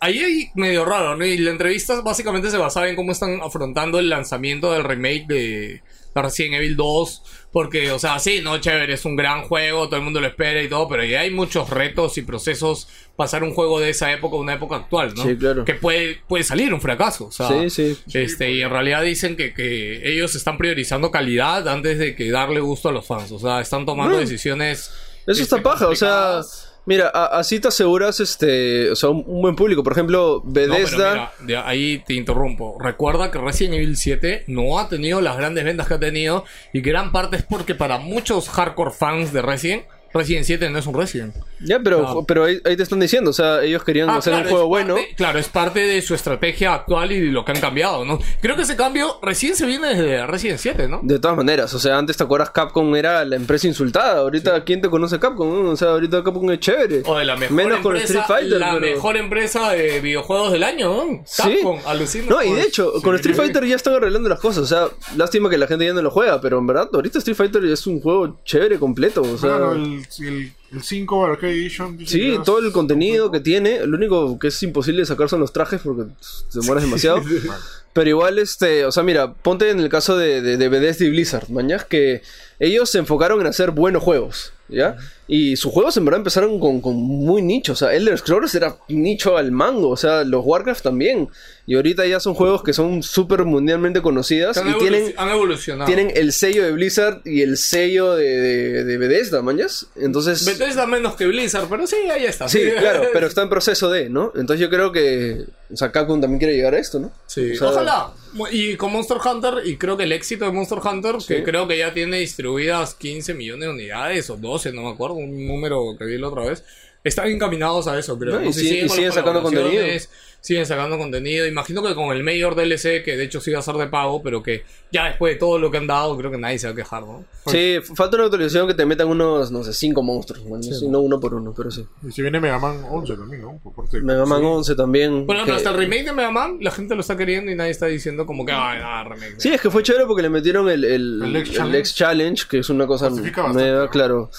ahí 0.01 0.19
hay 0.19 0.51
medio 0.55 0.85
raro, 0.85 1.17
¿no? 1.17 1.25
Y 1.25 1.39
la 1.39 1.51
entrevista 1.51 2.01
básicamente 2.01 2.51
se 2.51 2.57
basaba 2.59 2.89
en 2.89 2.97
cómo 2.97 3.13
están 3.13 3.41
afrontando 3.43 3.99
el 3.99 4.09
lanzamiento 4.09 4.73
del 4.73 4.85
remake 4.85 5.27
de, 5.27 5.83
de 6.15 6.23
Resident 6.23 6.55
Evil 6.57 6.77
2. 6.77 7.23
Porque, 7.51 7.91
o 7.93 7.99
sea, 7.99 8.19
sí, 8.19 8.41
no, 8.43 8.59
chévere, 8.59 8.93
es 8.93 9.05
un 9.07 9.17
gran 9.17 9.43
juego, 9.43 9.87
todo 9.87 9.97
el 9.97 10.03
mundo 10.03 10.21
lo 10.21 10.27
espera 10.27 10.63
y 10.63 10.69
todo, 10.69 10.87
pero 10.87 11.03
ya 11.03 11.21
hay 11.21 11.31
muchos 11.31 11.71
retos 11.71 12.19
y 12.19 12.23
procesos 12.23 12.89
pasar 13.17 13.43
un 13.43 13.55
juego 13.55 13.81
de 13.81 13.89
esa 13.89 14.13
época 14.13 14.37
a 14.37 14.41
una 14.41 14.53
época 14.55 14.77
actual, 14.77 15.15
¿no? 15.17 15.25
Sí, 15.25 15.35
claro. 15.35 15.65
Que 15.65 15.75
puede, 15.75 16.21
puede 16.29 16.45
salir 16.45 16.75
un 16.75 16.81
fracaso, 16.81 17.27
o 17.27 17.33
sea, 17.33 17.49
Sí, 17.49 17.71
sí. 17.71 17.99
Este, 18.13 18.53
y 18.53 18.61
en 18.63 18.69
realidad 18.71 19.03
dicen 19.03 19.35
que, 19.35 19.55
que 19.55 20.13
ellos 20.13 20.35
están 20.35 20.59
priorizando 20.59 21.11
calidad 21.11 21.67
antes 21.69 21.99
de 21.99 22.15
que 22.15 22.31
darle 22.31 22.61
gusto 22.61 22.91
a 22.91 22.93
los 22.93 23.07
fans, 23.07 23.33
o 23.33 23.39
sea, 23.39 23.61
están 23.61 23.87
tomando 23.87 24.17
Mm. 24.17 24.21
decisiones. 24.21 24.93
Eso 25.27 25.43
está 25.43 25.57
este, 25.57 25.61
paja, 25.61 25.89
o 25.89 25.97
sea. 25.97 26.43
Mira, 26.87 27.11
a- 27.13 27.39
así 27.39 27.61
te 27.61 27.69
aseguras 27.69 28.21
este, 28.21 28.91
o 28.91 28.97
sea, 28.97 29.11
un, 29.11 29.23
un 29.27 29.43
buen 29.43 29.57
público. 29.57 29.83
Por 29.83 29.93
ejemplo, 29.93 30.43
No, 30.45 30.53
pero 30.53 30.73
Bethesda. 30.75 31.33
mira, 31.41 31.69
ahí 31.69 32.03
te 32.07 32.15
interrumpo. 32.15 32.77
Recuerda 32.81 33.31
que 33.31 33.39
Resident 33.39 33.75
Evil 33.75 33.97
7 33.97 34.45
no 34.47 34.79
ha 34.79 34.89
tenido 34.89 35.21
las 35.21 35.37
grandes 35.37 35.65
ventas 35.65 35.87
que 35.89 35.95
ha 35.95 35.99
tenido 36.01 36.45
y 36.73 36.81
gran 36.81 37.13
parte 37.13 37.37
es 37.37 37.43
porque 37.43 37.75
para 37.75 37.99
muchos 37.99 38.49
hardcore 38.49 38.91
fans 38.93 39.33
de 39.33 39.43
Resident, 39.43 39.83
Resident 40.15 40.45
7 40.47 40.71
no 40.71 40.79
es 40.79 40.87
un 40.87 40.95
Resident. 40.95 41.35
ya, 41.61 41.81
pero, 41.81 42.25
pero 42.27 42.45
ahí, 42.45 42.61
ahí 42.65 42.77
te 42.77 42.83
están 42.83 43.01
diciendo, 43.01 43.31
o 43.31 43.33
sea, 43.33 43.63
ellos 43.63 43.85
querían 43.85 44.09
Ah, 44.11 44.17
hacer 44.17 44.33
claro, 44.33 44.47
un 44.47 44.51
juego 44.53 44.69
bueno. 44.69 44.95
parte- 44.95 45.15
claro, 45.17 45.39
es 45.39 45.49
parte 45.49 45.81
de 45.81 46.01
su 46.03 46.15
estrategia 46.15 46.73
actual 46.75 47.13
y 47.13 47.21
de 47.21 47.27
lo 47.33 47.45
que 47.45 47.53
han 47.53 47.61
cambiado, 47.61 48.05
¿no? 48.05 48.19
Creo 48.41 48.57
que 48.57 48.63
ese 48.63 48.77
cambio 48.77 49.19
recién 49.23 49.55
se 49.57 49.67
viene 49.67 49.89
desde 49.89 50.27
Resident 50.27 50.59
7, 50.61 50.89
¿no? 50.89 51.01
De 51.03 51.19
todas 51.19 51.37
maneras, 51.37 51.73
o 51.75 51.79
sea, 51.79 51.99
antes 51.99 52.17
te 52.17 52.25
acuerdas 52.25 52.51
Capcom 52.51 52.95
era 52.97 53.25
la 53.25 53.37
empresa 53.37 53.67
insultada. 53.67 54.19
Ahorita, 54.21 54.65
¿quién 54.65 54.81
te 54.81 54.89
conoce 54.89 55.19
Capcom? 55.19 55.67
O 55.69 55.77
sea, 55.77 55.89
ahorita 55.91 56.23
Capcom 56.25 56.51
es 56.53 56.61
chévere. 56.61 57.03
O 57.07 57.17
de 57.19 57.25
la 57.25 57.37
mejor 57.37 57.57
Menos 57.57 57.77
empresa, 57.79 57.83
con 57.83 57.97
Street 57.97 58.25
Fighter. 58.27 58.61
la 58.61 58.75
pero- 58.79 58.95
mejor 58.95 59.17
empresa 59.17 59.71
de 59.73 60.01
videojuegos 60.01 60.53
del 60.53 60.63
año, 60.65 60.89
¿no? 60.95 61.23
Sí. 61.27 61.43
Capcom, 61.43 61.79
alucina. 61.87 62.27
No, 62.29 62.43
y 62.43 62.53
de 62.53 62.63
hecho, 62.63 62.93
con 63.03 63.15
Street 63.17 63.37
Fighter 63.37 63.65
ya 63.67 63.77
están 63.77 63.95
arreglando 63.95 64.29
las 64.29 64.41
cosas. 64.41 64.63
O 64.63 64.67
sea, 64.67 64.89
lástima 65.17 65.51
que 65.51 65.59
la 65.59 65.67
gente 65.67 65.85
ya 65.85 65.93
no 65.93 66.03
lo 66.03 66.11
juega, 66.11 66.41
pero 66.41 66.59
en 66.59 66.67
verdad, 66.67 66.89
ahorita 66.93 67.19
Street 67.19 67.37
Fighter 67.37 67.65
es 67.65 67.87
un 67.87 68.01
juego 68.01 68.41
chévere, 68.45 68.79
completo. 68.79 69.23
O 69.23 69.37
sea, 69.39 69.73
el, 69.75 69.98
el, 70.21 70.53
el 70.73 70.83
5 70.83 71.27
Arcade 71.27 71.53
Edition. 71.53 71.99
sí, 72.07 72.33
que 72.33 72.41
todo 72.45 72.59
el 72.59 72.73
contenido 72.73 73.31
que 73.31 73.41
tiene. 73.41 73.87
Lo 73.87 73.97
único 73.97 74.39
que 74.39 74.49
es 74.49 74.63
imposible 74.63 75.05
sacar 75.07 75.29
son 75.29 75.41
los 75.41 75.53
trajes 75.53 75.81
porque 75.83 76.05
te 76.51 76.61
demoras 76.61 76.85
demasiado. 76.85 77.23
Pero 77.93 78.11
igual, 78.11 78.39
este, 78.39 78.85
o 78.85 78.93
sea, 78.93 79.03
mira, 79.03 79.33
ponte 79.33 79.71
en 79.71 79.81
el 79.81 79.89
caso 79.89 80.17
de, 80.17 80.41
de, 80.41 80.57
de 80.57 80.69
Bethesda 80.69 81.05
y 81.05 81.11
Blizzard, 81.11 81.49
mañas, 81.49 81.85
que 81.85 82.23
ellos 82.61 82.91
se 82.91 82.99
enfocaron 82.99 83.41
en 83.41 83.47
hacer 83.47 83.71
buenos 83.73 84.03
juegos, 84.03 84.53
¿ya? 84.69 84.97
Y 85.27 85.57
sus 85.57 85.73
juegos 85.73 85.97
en 85.97 86.05
verdad 86.07 86.21
empezaron 86.21 86.59
con, 86.59 86.81
con 86.81 86.97
muy 86.97 87.43
nicho, 87.43 87.73
o 87.73 87.77
sea, 87.77 87.93
Elder 87.93 88.17
Scrolls 88.17 88.55
era 88.55 88.77
nicho 88.89 89.37
al 89.37 89.53
mango, 89.53 89.91
o 89.91 89.97
sea, 89.97 90.25
los 90.25 90.45
Warcraft 90.45 90.83
también. 90.83 91.29
Y 91.67 91.75
ahorita 91.75 92.07
ya 92.07 92.19
son 92.19 92.33
juegos 92.33 92.63
que 92.63 92.73
son 92.73 93.03
súper 93.03 93.45
mundialmente 93.45 94.01
conocidas 94.01 94.57
Han, 94.57 94.71
y 94.71 94.79
tienen, 94.79 95.13
han 95.19 95.29
evolucionado. 95.29 95.87
tienen 95.87 96.11
el 96.17 96.33
sello 96.33 96.65
de 96.65 96.73
Blizzard 96.73 97.21
y 97.27 97.43
el 97.43 97.59
sello 97.59 98.15
de, 98.15 98.25
de, 98.25 98.85
de 98.85 98.99
Bethesda, 98.99 99.43
mañas. 99.43 99.87
Entonces... 99.97 100.47
Bethesda 100.47 100.87
menos 100.87 101.15
que 101.15 101.27
Blizzard, 101.27 101.67
pero 101.69 101.87
sí, 101.87 101.97
ahí 102.11 102.25
está. 102.25 102.49
Sí, 102.49 102.63
claro, 102.79 103.03
pero 103.13 103.27
está 103.27 103.43
en 103.43 103.51
proceso 103.51 103.91
de, 103.91 104.09
¿no? 104.09 104.33
Entonces 104.35 104.61
yo 104.61 104.71
creo 104.71 104.93
que, 104.93 105.45
o 105.71 105.77
sea, 105.77 105.93
Capcom 105.93 106.21
también 106.23 106.39
quiere 106.39 106.55
llegar 106.57 106.75
a 106.75 106.79
esto, 106.79 107.01
¿no? 107.01 107.13
Sí, 107.27 107.53
O 107.53 107.57
sea, 107.57 107.69
ojalá. 107.69 108.13
Y 108.51 108.77
con 108.77 108.93
Monster 108.93 109.19
Hunter, 109.25 109.67
y 109.67 109.77
creo 109.77 109.97
que 109.97 110.05
el 110.05 110.13
éxito 110.13 110.45
de 110.45 110.53
Monster 110.53 110.79
Hunter, 110.79 111.17
que 111.27 111.43
creo 111.43 111.67
que 111.67 111.79
ya 111.79 111.93
tiene 111.93 112.19
distribuidas 112.19 112.95
15 112.95 113.35
millones 113.35 113.69
de 113.69 113.75
unidades 113.75 114.31
o 114.31 114.37
12, 114.37 114.73
no 114.73 114.83
me 114.83 114.91
acuerdo, 114.91 115.17
un 115.17 115.47
número 115.47 115.97
que 115.99 116.05
vi 116.05 116.19
la 116.19 116.29
otra 116.29 116.45
vez, 116.45 116.65
están 117.09 117.29
encaminados 117.29 117.87
a 117.89 117.99
eso, 117.99 118.19
creo. 118.19 118.41
No, 118.41 118.49
y 118.49 118.53
siguen- 118.53 118.87
y 118.87 118.89
sacando 119.13 119.43
colaboraciones, 119.43 120.11
Siguen 120.41 120.67
sacando 120.67 120.97
contenido. 120.99 121.49
Imagino 121.49 121.83
que 121.83 121.97
con 121.97 122.17
el 122.17 122.23
Mayor 122.23 122.55
DLC, 122.55 123.03
que 123.03 123.17
de 123.17 123.25
hecho 123.25 123.41
sí 123.41 123.51
va 123.51 123.59
a 123.59 123.63
ser 123.63 123.75
de 123.75 123.89
pago, 123.89 124.23
pero 124.23 124.41
que 124.41 124.63
ya 124.93 125.07
después 125.07 125.35
de 125.35 125.39
todo 125.41 125.59
lo 125.59 125.69
que 125.69 125.79
han 125.79 125.89
dado, 125.89 126.17
creo 126.17 126.31
que 126.31 126.39
nadie 126.39 126.61
se 126.61 126.69
va 126.69 126.75
a 126.75 126.77
quejar, 126.77 127.03
¿no? 127.03 127.25
Sí, 127.49 127.75
f- 127.75 127.93
falta 127.97 128.17
una 128.17 128.27
actualización 128.27 128.69
que 128.69 128.75
te 128.75 128.87
metan 128.87 129.09
unos, 129.09 129.51
no 129.51 129.65
sé, 129.65 129.73
cinco 129.73 130.01
monstruos, 130.01 130.47
man, 130.47 130.63
Sí, 130.63 130.73
sí, 130.73 130.85
¿no? 130.87 130.93
no 130.93 131.01
uno 131.01 131.19
por 131.19 131.35
uno, 131.35 131.53
pero 131.57 131.73
sí. 131.73 131.85
Y 132.09 132.13
si 132.13 132.23
viene 132.23 132.39
Mega 132.39 132.57
Man 132.61 132.85
11 132.89 133.17
también, 133.17 133.43
¿no? 133.43 133.59
Por 133.61 133.75
parte 133.75 133.97
de- 133.97 134.05
Mega 134.05 134.25
Man 134.27 134.45
11 134.45 134.77
también. 134.77 135.27
Bueno, 135.27 135.45
que- 135.45 135.51
hasta 135.51 135.71
el 135.71 135.77
remake 135.77 136.05
de 136.05 136.13
Mega 136.13 136.31
Man, 136.31 136.59
la 136.61 136.71
gente 136.71 136.95
lo 136.95 137.01
está 137.01 137.17
queriendo 137.17 137.51
y 137.51 137.57
nadie 137.57 137.73
está 137.73 137.87
diciendo 137.87 138.25
como 138.25 138.47
que, 138.47 138.53
nada, 138.53 139.03
remake. 139.03 139.35
Sí, 139.41 139.49
es 139.53 139.61
que 139.61 139.71
fue 139.73 139.83
chévere 139.83 140.07
porque 140.07 140.23
le 140.23 140.31
metieron 140.31 140.69
el, 140.71 140.85
el, 140.85 141.21
El 141.25 141.37
X 141.37 141.49
el 141.51 141.57
Challenge. 141.57 141.79
X 141.81 141.95
Challenge, 141.97 142.45
que 142.49 142.59
es 142.61 142.71
una 142.71 142.87
cosa 142.87 143.11
¿no? 143.11 143.91
claro. 143.91 144.31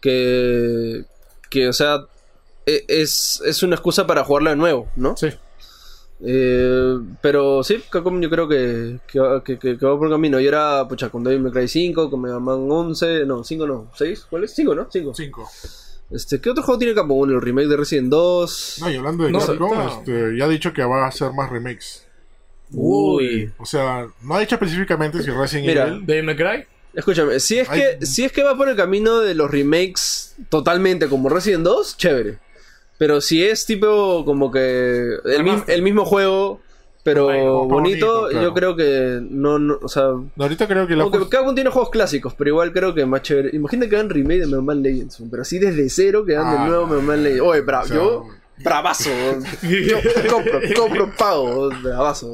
Que, 0.00 1.04
que, 1.50 1.68
o 1.68 1.72
sea, 1.72 2.04
e- 2.66 2.84
es, 2.88 3.42
es 3.44 3.62
una 3.62 3.74
excusa 3.76 4.06
para 4.06 4.24
jugarla 4.24 4.50
de 4.50 4.56
nuevo, 4.56 4.88
¿no? 4.96 5.16
Sí. 5.16 5.28
Eh, 6.24 6.98
pero 7.20 7.62
sí, 7.62 7.82
Capcom 7.90 8.20
yo 8.22 8.30
creo 8.30 8.48
que, 8.48 8.98
que, 9.06 9.20
va- 9.20 9.44
que, 9.44 9.58
que- 9.58 9.76
que 9.78 9.86
va 9.86 9.98
por 9.98 10.08
camino. 10.10 10.40
Y 10.40 10.46
era, 10.46 10.86
pucha, 10.88 11.10
con 11.10 11.22
Devil 11.22 11.40
May 11.42 11.52
Cry 11.52 11.68
5, 11.68 12.10
con 12.10 12.22
Mega 12.22 12.38
Man 12.40 12.66
11, 12.70 13.26
no, 13.26 13.44
5 13.44 13.66
no, 13.66 13.90
6, 13.94 14.26
¿cuál 14.30 14.44
es? 14.44 14.54
5, 14.54 14.74
¿no? 14.74 14.88
5. 14.90 15.12
5. 15.14 15.50
Este, 16.10 16.40
¿Qué 16.40 16.50
otro 16.50 16.62
juego 16.62 16.78
tiene 16.78 16.94
Capcom? 16.94 17.18
Bueno, 17.18 17.34
el 17.34 17.42
remake 17.42 17.68
de 17.68 17.76
Resident 17.76 18.08
2. 18.08 18.76
No, 18.80 18.90
y 18.90 18.96
hablando 18.96 19.24
de 19.24 19.32
No, 19.32 19.40
Capcom, 19.40 19.88
este, 19.88 20.36
ya 20.38 20.44
ha 20.46 20.48
dicho 20.48 20.72
que 20.72 20.82
va 20.84 21.04
a 21.04 21.08
hacer 21.08 21.32
más 21.32 21.50
remakes. 21.50 22.06
Uy. 22.72 23.52
O 23.58 23.66
sea, 23.66 24.06
no 24.22 24.34
ha 24.34 24.40
dicho 24.40 24.54
específicamente 24.56 25.22
si 25.22 25.30
Resident 25.30 25.66
Mira, 25.68 25.86
Evil. 25.88 26.06
¿De 26.06 26.36
Cry? 26.36 26.64
Escúchame, 26.94 27.38
si 27.40 27.58
es, 27.58 27.68
Ay. 27.68 27.80
que, 27.98 28.06
si 28.06 28.24
es 28.24 28.32
que 28.32 28.42
va 28.42 28.56
por 28.56 28.68
el 28.70 28.76
camino 28.76 29.18
de 29.20 29.34
los 29.34 29.50
remakes 29.50 30.25
totalmente 30.48 31.08
como 31.08 31.28
Resident 31.28 31.64
2, 31.64 31.96
chévere. 31.96 32.38
Pero 32.98 33.20
si 33.20 33.44
es 33.44 33.66
tipo 33.66 34.24
como 34.24 34.50
que 34.50 35.16
el, 35.24 35.44
mi- 35.44 35.62
el 35.66 35.82
mismo 35.82 36.04
juego, 36.04 36.60
pero 37.02 37.26
bonito, 37.26 37.66
bonito, 37.68 38.26
claro. 38.30 38.42
yo 38.42 38.54
creo 38.54 38.74
que 38.76 39.20
no, 39.22 39.58
no 39.58 39.78
o 39.82 39.88
sea... 39.88 40.04
No, 40.04 40.30
ahorita 40.38 40.66
creo 40.66 40.86
que 40.86 40.96
la 40.96 41.08
tiene 41.54 41.70
juegos 41.70 41.90
clásicos, 41.90 42.34
pero 42.34 42.50
igual 42.50 42.72
creo 42.72 42.94
que 42.94 43.02
es 43.02 43.06
más 43.06 43.22
chévere. 43.22 43.50
Imagínate 43.52 43.90
que 43.90 43.96
hagan 43.96 44.10
remake 44.10 44.40
de 44.40 44.46
Mega 44.46 44.62
Man 44.62 44.82
Legends, 44.82 45.22
pero 45.30 45.42
así 45.42 45.58
desde 45.58 45.88
cero 45.90 46.24
que 46.24 46.36
hagan 46.36 46.56
Ah, 46.58 46.62
de 46.64 46.68
nuevo 46.70 46.86
no. 46.86 46.92
Mega 46.94 47.02
Man 47.02 47.22
Legends. 47.22 47.42
Oye, 47.42 47.60
bra, 47.60 47.80
O 47.82 47.86
sea, 47.86 47.96
yo, 47.96 48.26
bravazo. 48.64 49.10
yo 49.62 49.96
compro, 50.30 50.60
compro, 50.74 51.12
pago, 51.16 51.68
bravazo. 51.82 52.32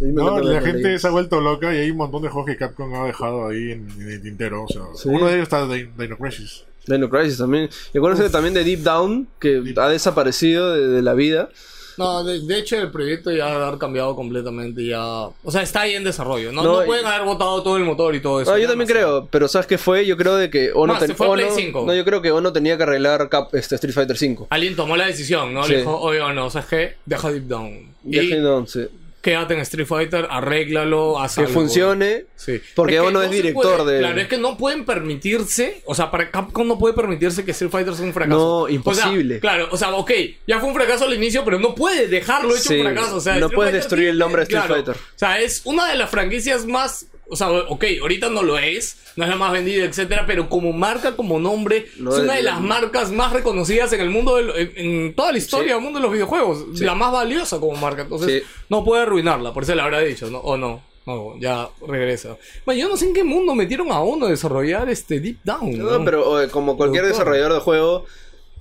No, 0.00 0.40
la 0.40 0.60
gente 0.60 0.98
se 0.98 1.06
ha 1.06 1.10
vuelto 1.10 1.40
loca 1.40 1.72
y 1.72 1.78
hay 1.78 1.90
un 1.92 1.96
montón 1.98 2.20
de 2.22 2.28
juegos 2.28 2.50
que 2.50 2.56
Capcom 2.56 2.92
ha 2.96 3.06
dejado 3.06 3.46
ahí 3.46 3.70
en, 3.70 3.88
en 4.00 4.10
el 4.10 4.20
tintero. 4.22 4.64
O 4.64 4.68
sea, 4.68 4.82
Sí. 4.96 5.08
uno 5.08 5.26
de 5.28 5.34
ellos 5.34 5.44
está 5.44 5.66
Dino 5.68 6.18
Crisis. 6.18 6.64
Dino 6.86 7.08
Crisis 7.08 7.38
también. 7.38 7.68
Y 7.92 7.98
acuérdense 7.98 8.28
también 8.30 8.54
de 8.54 8.64
Deep 8.64 8.80
Down, 8.80 9.28
que 9.40 9.60
Deep- 9.60 9.78
ha 9.78 9.88
desaparecido 9.88 10.72
de, 10.74 10.86
de 10.88 11.02
la 11.02 11.14
vida. 11.14 11.48
No, 11.96 12.24
de, 12.24 12.40
de 12.40 12.58
hecho 12.58 12.76
el 12.76 12.90
proyecto 12.90 13.30
ya 13.30 13.46
debe 13.52 13.64
haber 13.64 13.78
cambiado 13.78 14.16
completamente 14.16 14.84
ya... 14.84 15.00
O 15.04 15.50
sea, 15.52 15.62
está 15.62 15.82
ahí 15.82 15.94
en 15.94 16.02
desarrollo. 16.02 16.50
No, 16.50 16.64
No, 16.64 16.72
no 16.78 16.82
y- 16.82 16.86
pueden 16.86 17.06
haber 17.06 17.22
botado 17.24 17.62
todo 17.62 17.76
el 17.76 17.84
motor 17.84 18.16
y 18.16 18.20
todo 18.20 18.40
eso. 18.40 18.50
No, 18.50 18.56
yo 18.58 18.64
nada 18.64 18.72
también 18.72 18.88
creo, 18.90 19.28
pero 19.30 19.46
¿sabes 19.46 19.68
qué 19.68 19.78
fue? 19.78 20.04
Yo 20.04 20.16
creo 20.16 20.34
de 20.34 20.50
que 20.50 20.72
Ono, 20.74 20.98
ten- 20.98 21.14
fue 21.14 21.28
a 21.28 21.32
Play 21.34 21.46
Ono- 21.46 21.54
5. 21.54 21.84
No, 21.86 21.94
yo 21.94 22.04
creo 22.04 22.20
que 22.20 22.32
Ono 22.32 22.52
tenía 22.52 22.76
que 22.76 22.82
arreglar 22.82 23.28
Cap- 23.28 23.54
este, 23.54 23.76
Street 23.76 23.94
Fighter 23.94 24.16
5. 24.18 24.48
Alguien 24.50 24.74
tomó 24.74 24.96
la 24.96 25.06
decisión, 25.06 25.54
¿no? 25.54 25.62
Sí. 25.62 25.70
Le 25.72 25.78
dijo, 25.78 25.96
oye, 26.00 26.18
no, 26.34 26.50
¿sabes 26.50 26.68
qué? 26.68 26.94
Deja 27.06 27.30
Deep 27.30 27.44
Down. 27.46 27.94
Y 28.04 28.18
Y 28.18 28.40
Down, 28.40 28.66
sí. 28.66 28.86
Quédate 29.24 29.54
en 29.54 29.60
Street 29.60 29.86
Fighter, 29.86 30.28
arréglalo, 30.30 31.18
haz 31.20 31.34
Que 31.34 31.40
algo. 31.40 31.52
funcione. 31.54 32.26
Sí. 32.36 32.60
Porque 32.76 32.92
que 32.94 33.00
uno 33.00 33.22
es 33.22 33.30
director 33.30 33.78
puede- 33.78 33.94
de- 33.94 33.98
Claro, 34.00 34.20
es 34.20 34.28
que 34.28 34.36
no 34.38 34.56
pueden 34.56 34.84
permitirse. 34.84 35.82
O 35.86 35.94
sea, 35.94 36.10
para 36.10 36.30
Capcom 36.30 36.68
no 36.68 36.78
puede 36.78 36.94
permitirse 36.94 37.44
que 37.44 37.50
Street 37.52 37.70
Fighter 37.70 37.94
sea 37.94 38.04
un 38.04 38.12
fracaso. 38.12 38.36
No, 38.38 38.58
O 38.60 38.66
sea, 38.66 38.74
imposible. 38.76 39.40
claro, 39.40 39.68
o 39.72 39.76
sea, 39.76 39.92
ok, 39.94 40.10
ya 40.46 40.60
fue 40.60 40.68
un 40.68 40.74
fracaso 40.74 41.06
al 41.06 41.14
inicio, 41.14 41.44
pero 41.44 41.58
no 41.58 41.74
puede 41.74 42.06
dejarlo 42.06 42.50
hecho 42.54 42.68
Sí, 42.68 42.76
un 42.80 42.84
fracaso. 42.92 43.16
O 43.16 43.20
sea, 43.20 43.32
no 43.34 43.46
Street 43.46 43.56
puedes 43.56 43.70
Fighter 43.72 43.80
destruir 43.82 44.08
el 44.10 44.18
nombre 44.18 44.40
de 44.40 44.44
Street 44.44 44.60
claro, 44.66 44.74
Fighter. 44.84 44.94
O 44.96 45.18
sea, 45.18 45.40
es 45.40 45.62
una 45.64 45.88
de 45.90 45.96
las 45.96 46.10
franquicias 46.10 46.66
más. 46.66 47.06
O 47.34 47.36
sea, 47.36 47.50
ok, 47.50 47.84
ahorita 48.00 48.30
no 48.30 48.42
lo 48.42 48.58
es, 48.58 48.96
no 49.16 49.24
es 49.24 49.30
la 49.30 49.36
más 49.36 49.52
vendida, 49.52 49.84
etcétera, 49.84 50.24
pero 50.26 50.48
como 50.48 50.72
marca, 50.72 51.16
como 51.16 51.38
nombre, 51.38 51.86
No 51.98 52.10
es 52.12 52.16
es- 52.18 52.22
una 52.24 52.34
de 52.36 52.42
las 52.42 52.60
marcas 52.60 53.10
más 53.12 53.32
reconocidas 53.32 53.92
en 53.92 54.00
el 54.00 54.10
mundo, 54.10 54.36
del- 54.36 54.50
en, 54.50 54.72
en 54.76 55.14
toda 55.14 55.32
la 55.32 55.38
historia 55.38 55.68
Sí. 55.68 55.72
del 55.74 55.82
mundo 55.82 55.98
de 55.98 56.04
los 56.04 56.12
videojuegos. 56.12 56.64
Sí. 56.74 56.84
La 56.84 56.94
más 56.94 57.12
valiosa 57.12 57.58
como 57.60 57.76
marca. 57.76 58.02
Entonces, 58.02 58.42
Sí. 58.42 58.48
no 58.68 58.84
puede 58.84 59.02
arruinarla, 59.02 59.52
por 59.52 59.64
eso 59.64 59.74
le 59.74 59.82
habrá 59.82 60.00
dicho, 60.00 60.30
¿no? 60.30 60.38
O 60.38 60.56
no. 60.56 60.82
No, 61.06 61.38
ya 61.38 61.68
regresa. 61.86 62.38
Man, 62.64 62.76
yo 62.78 62.88
no 62.88 62.96
sé 62.96 63.04
en 63.06 63.12
qué 63.12 63.24
mundo 63.24 63.54
metieron 63.54 63.92
a 63.92 64.00
uno 64.00 64.24
a 64.24 64.30
desarrollar 64.30 64.88
este 64.88 65.20
Deep 65.20 65.38
Down. 65.44 65.76
No, 65.76 65.98
¿no? 65.98 66.04
pero 66.04 66.26
oye, 66.30 66.48
como 66.48 66.78
cualquier 66.78 67.04
desarrollador 67.04 67.52
de 67.52 67.60
juego, 67.60 68.06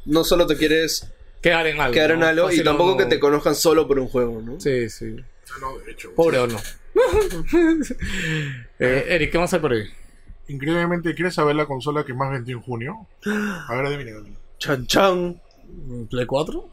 no 0.06 0.26
solo 0.26 0.46
te 0.46 0.58
quieres 0.58 1.08
Quedar 1.42 1.68
en 1.68 1.80
algo. 1.80 1.94
quedar 1.94 2.12
en 2.12 2.20
¿no? 2.20 2.26
algo 2.28 2.52
y 2.52 2.62
tampoco 2.62 2.98
que 2.98 3.06
te 3.06 3.18
conozcan 3.20 3.56
solo 3.56 3.88
por 3.88 3.98
un 4.00 4.10
juego, 4.10 4.42
¿no? 4.42 4.60
Sí, 4.60 4.90
sí. 4.90 5.16
No, 5.62 5.78
de 5.86 5.92
hecho. 5.94 6.12
Pobre 6.16 6.40
o 6.40 6.48
no. 6.48 6.58
eh, 8.80 9.06
Eric, 9.10 9.32
¿qué 9.32 9.40
más 9.40 9.54
hay 9.54 9.60
por 9.60 9.74
ahí? 9.74 9.84
Increíblemente, 10.48 11.14
¿quieres 11.16 11.34
saber 11.36 11.56
la 11.56 11.66
consola 11.66 12.04
que 12.04 12.14
más 12.14 12.32
vendió 12.32 12.58
en 12.58 12.64
junio? 12.64 13.08
A 13.26 13.74
ver, 13.76 13.86
adivina. 13.86 14.12
Chan 14.58 14.86
chan. 14.88 15.42
¿Play 16.10 16.26
4? 16.26 16.70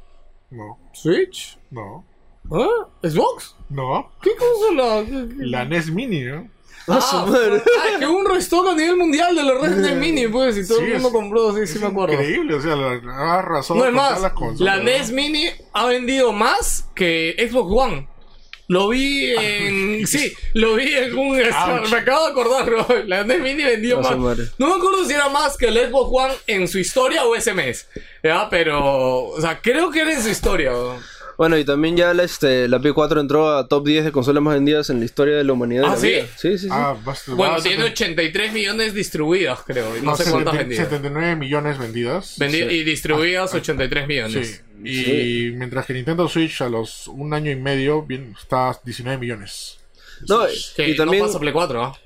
No, 0.51 0.79
¿Switch? 0.93 1.57
no, 1.71 2.05
¿Ah? 2.51 2.89
¿Xbox? 3.03 3.55
no. 3.68 4.11
¿Qué 4.21 4.31
consola? 4.37 5.05
La 5.39 5.64
NES 5.64 5.91
Mini, 5.93 6.25
¿no? 6.25 6.49
Ah, 6.89 6.99
ah, 7.03 7.99
que 8.01 8.07
hubo 8.07 8.18
un 8.18 8.27
restock 8.29 8.66
a 8.68 8.75
nivel 8.75 8.97
mundial 8.97 9.37
de 9.37 9.45
los 9.45 9.61
Resident 9.61 10.01
Mini, 10.01 10.27
pues, 10.27 10.57
y 10.59 10.66
todo 10.66 10.79
Sí, 10.79 10.87
el 10.87 10.93
mundo 10.95 11.09
es- 11.09 11.14
compró, 11.14 11.55
sí, 11.55 11.66
sí 11.66 11.79
me 11.79 11.87
acuerdo. 11.87 12.14
Increíble, 12.14 12.55
o 12.55 12.61
sea, 12.61 12.75
la, 12.75 12.93
ha 13.12 13.39
arrasado 13.39 13.79
No 13.79 13.87
es 13.87 13.93
más, 13.93 14.21
las 14.21 14.33
consolas. 14.33 14.77
la 14.79 14.83
NES 14.83 15.12
Mini 15.12 15.45
ha 15.73 15.87
vendido 15.87 16.33
más 16.33 16.89
que 16.95 17.37
Xbox 17.49 17.71
One. 17.73 18.09
Lo 18.71 18.89
vi 18.89 19.35
en. 19.37 19.91
Sí, 20.07 20.33
lo 20.55 20.77
vi 20.77 20.95
en 20.95 21.18
un. 21.18 21.37
Me 21.37 21.97
acabo 21.99 22.25
de 22.25 22.31
acordar, 22.31 22.64
bro. 22.66 22.87
La 23.07 23.25
NES 23.25 23.41
Mini 23.41 23.64
vendió 23.64 24.01
más. 24.01 24.16
No 24.16 24.68
me 24.68 24.75
acuerdo 24.75 25.05
si 25.05 25.12
era 25.12 25.29
más 25.29 25.57
que 25.57 25.66
el 25.66 25.77
Xbox 25.77 26.11
One 26.12 26.35
en 26.47 26.68
su 26.68 26.79
historia 26.79 27.25
o 27.25 27.35
ese 27.35 27.53
mes. 27.53 27.89
Ya, 28.23 28.49
pero. 28.49 29.25
O 29.25 29.41
sea, 29.41 29.61
creo 29.61 29.91
que 29.91 30.03
era 30.03 30.12
en 30.12 30.23
su 30.23 30.29
historia, 30.29 30.71
bro. 30.71 31.01
Bueno, 31.41 31.57
y 31.57 31.64
también 31.64 31.97
ya 31.97 32.12
la, 32.12 32.22
este, 32.24 32.68
la 32.68 32.80
P4 32.82 33.18
entró 33.18 33.49
a 33.57 33.66
top 33.66 33.86
10 33.86 34.05
de 34.05 34.12
consolas 34.12 34.43
más 34.43 34.53
vendidas 34.57 34.91
en 34.91 34.99
la 34.99 35.07
historia 35.07 35.38
de 35.38 35.43
la 35.45 35.55
humanidad. 35.55 35.84
¿Ah, 35.86 35.88
de 35.88 35.95
la 35.95 36.01
sí? 36.01 36.07
vida. 36.09 36.26
Sí, 36.36 36.51
sí, 36.51 36.59
sí. 36.59 36.68
Ah, 36.70 36.95
basta- 37.03 37.32
Bueno, 37.34 37.55
va 37.55 37.59
a 37.59 37.62
tiene 37.62 37.82
ser- 37.84 37.93
83 37.93 38.53
millones 38.53 38.93
distribuidas, 38.93 39.61
creo. 39.66 39.97
Y 39.97 40.01
no, 40.01 40.11
no, 40.11 40.16
sé 40.18 40.24
cuántas 40.30 40.53
70 40.53 40.59
vendidas. 40.59 40.84
79 40.88 41.36
millones 41.36 41.78
vendidas. 41.78 42.38
Vendi- 42.38 42.68
Sí. 42.68 42.74
Y 42.76 42.84
distribuidas 42.84 43.55
83 43.55 44.07
millones. 44.07 44.62
Sí. 44.84 44.91
Y 45.49 45.51
mientras 45.53 45.86
que 45.86 45.95
Nintendo 45.95 46.28
Switch 46.28 46.61
a 46.61 46.68
los 46.68 47.09
un 47.09 47.32
año 47.32 47.51
y 47.51 47.57
medio 47.57 48.03
bien, 48.03 48.34
está 48.38 48.68
a 48.68 48.80
19 48.84 49.16
millones. 49.16 49.78
no, 50.28 50.41
Que 50.76 50.91
y 50.91 50.95
también... 50.95 51.22
no 51.22 51.28
pasa 51.28 51.41
Play 51.41 51.55
4, 51.55 51.82
¿ah? 51.82 51.99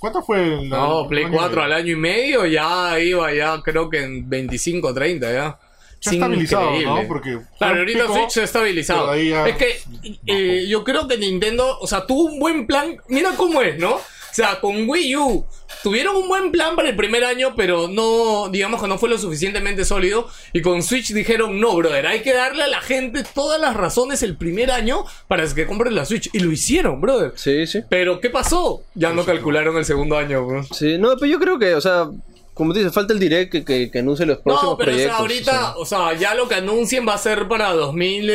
¿Cuánto 0.00 0.20
fue 0.20 0.42
el 0.62 0.68
No, 0.68 1.06
Play 1.08 1.26
año 1.26 1.32
y 1.34 1.36
4 1.36 1.50
medio? 1.60 1.62
al 1.62 1.72
año 1.80 1.92
y 1.92 1.96
medio 1.96 2.44
ya 2.46 2.98
iba 2.98 3.32
ya 3.32 3.62
creo 3.62 3.88
que 3.88 4.02
en 4.02 4.28
25, 4.28 4.92
30 4.92 5.32
ya. 5.32 5.58
Se 6.02 6.10
ha 6.10 6.12
Es 6.12 6.16
estabilizado, 6.18 6.66
increíble. 6.70 7.02
¿no? 7.02 7.08
Porque 7.08 7.38
Claro, 7.58 7.78
ahorita 7.78 8.00
pico, 8.02 8.14
Switch 8.14 8.30
se 8.30 8.40
ha 8.40 8.44
estabilizado. 8.44 9.16
ya 9.16 9.46
Es 9.48 9.56
que 9.56 9.80
eh, 10.26 10.66
yo 10.68 10.82
creo 10.82 11.06
que 11.06 11.16
Nintendo, 11.16 11.78
o 11.78 11.86
sea, 11.86 12.06
tuvo 12.06 12.24
un 12.24 12.38
buen 12.40 12.66
plan. 12.66 12.96
Mira 13.08 13.30
cómo 13.36 13.62
es, 13.62 13.78
¿no? 13.78 13.94
O 13.94 14.34
sea, 14.34 14.60
con 14.60 14.88
Wii 14.88 15.16
U 15.16 15.46
tuvieron 15.82 16.16
un 16.16 16.26
buen 16.26 16.50
plan 16.50 16.74
para 16.74 16.88
el 16.88 16.96
primer 16.96 17.22
año, 17.22 17.54
pero 17.54 17.86
no, 17.86 18.48
digamos 18.48 18.80
que 18.80 18.88
no 18.88 18.96
fue 18.96 19.10
lo 19.10 19.18
suficientemente 19.18 19.84
sólido. 19.84 20.26
Y 20.54 20.62
con 20.62 20.82
Switch 20.82 21.12
dijeron, 21.12 21.60
no, 21.60 21.76
brother, 21.76 22.06
hay 22.06 22.22
que 22.22 22.32
darle 22.32 22.62
a 22.62 22.66
la 22.66 22.80
gente 22.80 23.24
todas 23.34 23.60
las 23.60 23.76
razones 23.76 24.22
el 24.22 24.36
primer 24.36 24.70
año 24.70 25.04
para 25.28 25.46
que 25.54 25.66
compren 25.66 25.94
la 25.94 26.06
Switch. 26.06 26.30
Y 26.32 26.40
lo 26.40 26.50
hicieron, 26.50 27.00
brother. 27.00 27.32
Sí, 27.36 27.66
sí. 27.66 27.82
Pero, 27.88 28.20
¿qué 28.20 28.30
pasó? 28.30 28.82
Ya 28.94 29.12
no 29.12 29.24
calcularon 29.24 29.76
el 29.76 29.84
segundo 29.84 30.16
año, 30.16 30.46
bro. 30.46 30.64
Sí, 30.64 30.96
no, 30.98 31.14
pero 31.16 31.26
yo 31.30 31.38
creo 31.38 31.58
que, 31.58 31.74
o 31.74 31.80
sea, 31.80 32.08
como 32.54 32.72
te 32.74 32.80
dices, 32.80 32.92
falta 32.94 33.12
el 33.14 33.18
direct 33.18 33.50
que, 33.50 33.64
que, 33.64 33.90
que 33.90 33.98
anuncie 34.00 34.26
los 34.26 34.38
próximos 34.38 34.72
No, 34.72 34.76
pero 34.76 34.92
o 34.92 34.94
sea, 34.98 35.16
proyectos. 35.16 35.54
ahorita, 35.54 35.76
o 35.78 35.86
sea, 35.86 36.12
ya 36.14 36.34
lo 36.34 36.48
que 36.48 36.56
anuncien 36.56 37.06
va 37.08 37.14
a 37.14 37.18
ser 37.18 37.48
para 37.48 37.72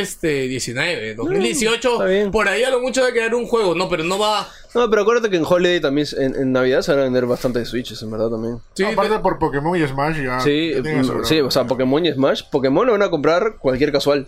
2019, 0.08 1.16
2018. 1.16 1.92
está 1.94 2.06
bien. 2.06 2.32
por 2.32 2.48
ahí 2.48 2.64
a 2.64 2.70
lo 2.72 2.80
mucho 2.82 3.06
de 3.06 3.14
quedar 3.14 3.36
un 3.36 3.46
juego, 3.46 3.76
no, 3.76 3.88
pero 3.90 4.04
no 4.04 4.18
va. 4.18 4.48
No, 4.74 4.90
pero 4.90 5.02
acuérdate 5.04 5.30
que 5.30 5.38
en 5.38 5.46
Holiday 5.46 5.80
también, 5.80 6.08
en, 6.18 6.36
en 6.36 6.52
Navidad 6.52 6.82
se 6.82 6.92
van 6.92 7.02
a 7.02 7.04
vender 7.04 7.26
bastante 7.26 7.64
Switches, 7.66 8.02
en 8.02 8.12
verdad 8.12 8.30
también. 8.30 8.60
Sí, 8.74 8.84
Aparte 8.84 9.14
te- 9.16 9.20
por 9.20 9.40
Pokémon 9.40 9.78
y 9.82 9.88
Smash 9.88 10.22
ya. 10.24 10.40
Sí, 10.40 10.72
ya 10.74 10.82
mm, 10.82 11.24
sí, 11.26 11.40
o 11.42 11.52
sea, 11.52 11.66
Pokémon 11.66 12.06
y 12.06 12.12
Smash. 12.12 12.44
Pokémon 12.52 12.86
lo 12.86 12.94
van 12.94 13.04
a 13.04 13.10
comprar 13.10 13.58
cualquier 13.60 13.92
casual. 13.92 14.28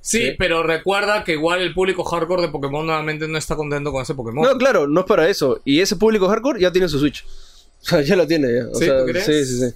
sí, 0.00 0.28
sí. 0.28 0.34
pero 0.38 0.62
recuerda 0.62 1.24
que 1.24 1.32
igual 1.32 1.60
el 1.60 1.74
público 1.74 2.04
hardcore 2.04 2.42
de 2.42 2.48
Pokémon 2.48 2.86
nuevamente 2.86 3.26
no 3.28 3.36
está 3.38 3.56
contento 3.56 3.90
con 3.92 4.02
ese 4.02 4.14
Pokémon. 4.14 4.44
No, 4.44 4.56
claro, 4.58 4.86
no 4.86 5.00
es 5.00 5.06
para 5.06 5.28
eso. 5.28 5.60
Y 5.64 5.80
ese 5.80 5.96
público 5.96 6.28
hardcore 6.28 6.60
ya 6.60 6.70
tiene 6.72 6.88
su 6.88 6.98
Switch. 6.98 7.24
O 7.82 7.86
sea, 7.88 8.00
ya 8.02 8.16
lo 8.16 8.26
tiene. 8.26 8.52
Ya. 8.52 8.66
O 8.68 8.74
¿Sí? 8.74 8.84
sea, 8.86 9.00
¿Tú 9.00 9.06
crees? 9.06 9.24
sí, 9.24 9.44
sí, 9.44 9.58
sí. 9.60 9.74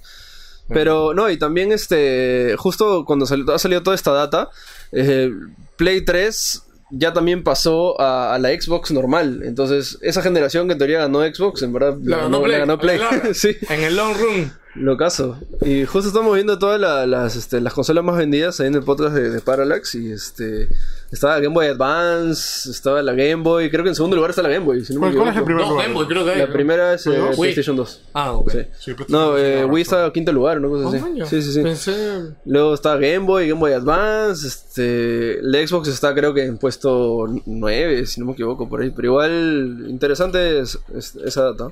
Pero 0.69 1.13
no, 1.13 1.29
y 1.29 1.37
también 1.37 1.71
este, 1.71 2.55
justo 2.57 3.03
cuando 3.05 3.25
salió- 3.25 3.53
ha 3.53 3.59
salido 3.59 3.83
toda 3.83 3.95
esta 3.95 4.11
data, 4.11 4.49
eh, 4.91 5.29
Play 5.77 6.01
3 6.01 6.63
ya 6.91 7.11
también 7.11 7.43
pasó 7.43 7.99
a, 7.99 8.33
a 8.35 8.39
la 8.39 8.49
Xbox 8.49 8.91
normal. 8.91 9.41
Entonces, 9.45 9.97
esa 10.01 10.21
generación 10.21 10.67
que 10.67 10.73
en 10.73 10.77
teoría 10.77 10.99
ganó 10.99 11.21
Xbox, 11.21 11.63
en 11.63 11.73
verdad 11.73 11.97
La 12.03 12.17
la 12.17 12.23
ganó 12.23 12.39
la 12.39 12.43
Play. 12.45 12.59
ganó 12.59 12.77
Play. 12.79 12.97
Claro. 12.97 13.21
sí, 13.33 13.55
En 13.69 13.83
el 13.83 13.95
long 13.95 14.15
run. 14.17 14.53
Lo 14.75 14.97
caso. 14.97 15.37
Y 15.61 15.85
justo 15.85 16.07
estamos 16.09 16.33
viendo 16.33 16.57
todas 16.59 16.79
la- 16.79 17.05
las, 17.05 17.35
este, 17.35 17.61
las 17.61 17.73
consolas 17.73 18.03
más 18.03 18.17
vendidas 18.17 18.59
ahí 18.59 18.67
en 18.67 18.75
el 18.75 18.83
podcast 18.83 19.13
de, 19.15 19.29
de 19.29 19.39
Parallax. 19.39 19.95
Y 19.95 20.11
este, 20.11 20.67
estaba 21.11 21.39
Game 21.39 21.53
Boy 21.53 21.67
Advance, 21.67 22.69
estaba 22.71 23.01
la 23.03 23.13
Game 23.13 23.43
Boy. 23.43 23.69
Creo 23.69 23.83
que 23.83 23.89
en 23.89 23.95
segundo 23.95 24.15
lugar 24.15 24.31
está 24.31 24.41
la 24.41 24.49
Game 24.49 24.65
Boy. 24.65 24.83
Si 24.83 24.93
no 24.93 24.99
me 24.99 25.07
¿Cuál, 25.07 25.17
cuál 25.17 25.29
es 25.29 25.35
el 25.37 25.43
primer 25.43 25.63
No, 25.65 25.69
lugar? 25.71 25.85
Game 25.85 25.95
Boy, 25.95 26.07
creo 26.07 26.25
que 26.25 26.31
hay, 26.31 26.39
La 26.39 26.47
¿no? 26.47 26.53
primera 26.53 26.93
es 26.95 27.05
eh. 27.07 27.11
PlayStation 27.37 27.75
2. 27.75 28.01
Ah, 28.13 28.31
ok. 28.33 28.51
Sí. 28.51 28.57
Sí, 28.79 28.93
pero 28.97 29.05
No, 29.09 29.37
eh, 29.37 29.63
Wii 29.65 29.81
está 29.83 30.05
en 30.05 30.11
quinto 30.11 30.31
lugar, 30.31 30.57
una 30.59 30.67
cosa 30.69 30.85
Oh, 30.85 31.23
así. 31.23 31.25
Sí, 31.29 31.41
sí, 31.43 31.53
sí. 31.53 31.61
Pensé- 31.61 32.33
Luego 32.45 32.73
está 32.73 32.95
Game 32.95 33.19
Boy, 33.19 33.47
Game 33.49 33.59
Boy 33.59 33.73
Advance, 33.73 34.47
este, 34.47 35.39
el 35.39 35.67
Xbox 35.67 35.87
está 35.87 36.13
creo 36.15 36.33
que 36.33 36.45
en 36.45 36.57
puesto 36.57 37.25
9, 37.45 38.05
si 38.07 38.19
no 38.19 38.25
me 38.25 38.33
equivoco, 38.33 38.67
por 38.67 38.81
ahí. 38.81 38.89
Pero 38.89 39.07
igual, 39.09 39.85
interesante 39.87 40.59
es, 40.59 40.79
es- 40.95 41.15
esa 41.17 41.43
data. 41.43 41.69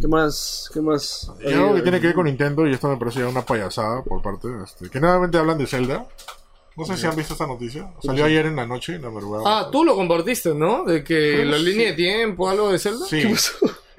¿Qué 0.00 0.08
más? 0.08 0.70
¿Qué 0.72 0.80
más? 0.80 1.30
Y 1.40 1.52
algo 1.52 1.74
que 1.74 1.82
tiene 1.82 2.00
que 2.00 2.08
ver 2.08 2.16
con 2.16 2.26
Nintendo, 2.26 2.66
y 2.66 2.72
esto 2.72 2.88
me 2.88 2.96
parece 2.96 3.20
ya 3.20 3.28
una 3.28 3.42
payasada 3.42 4.02
por 4.02 4.22
parte, 4.22 4.48
este, 4.64 4.90
que 4.90 5.00
nuevamente 5.00 5.38
hablan 5.38 5.58
de 5.58 5.66
Zelda. 5.66 6.06
No 6.76 6.84
sé 6.84 6.96
si 6.96 7.06
han 7.06 7.16
visto 7.16 7.32
esta 7.32 7.46
noticia. 7.46 7.90
Salió 8.00 8.24
ayer 8.24 8.46
en 8.46 8.54
la 8.54 8.64
noche, 8.64 8.94
en 8.94 9.02
la 9.02 9.10
madrugada. 9.10 9.42
Ah, 9.44 9.68
tú 9.70 9.84
lo 9.84 9.96
compartiste, 9.96 10.54
¿no? 10.54 10.84
De 10.84 11.02
que 11.02 11.44
la 11.44 11.58
línea 11.58 11.88
de 11.88 11.94
tiempo, 11.94 12.48
algo 12.48 12.70
de 12.70 12.78
Zelda. 12.78 13.04
Sí. 13.06 13.24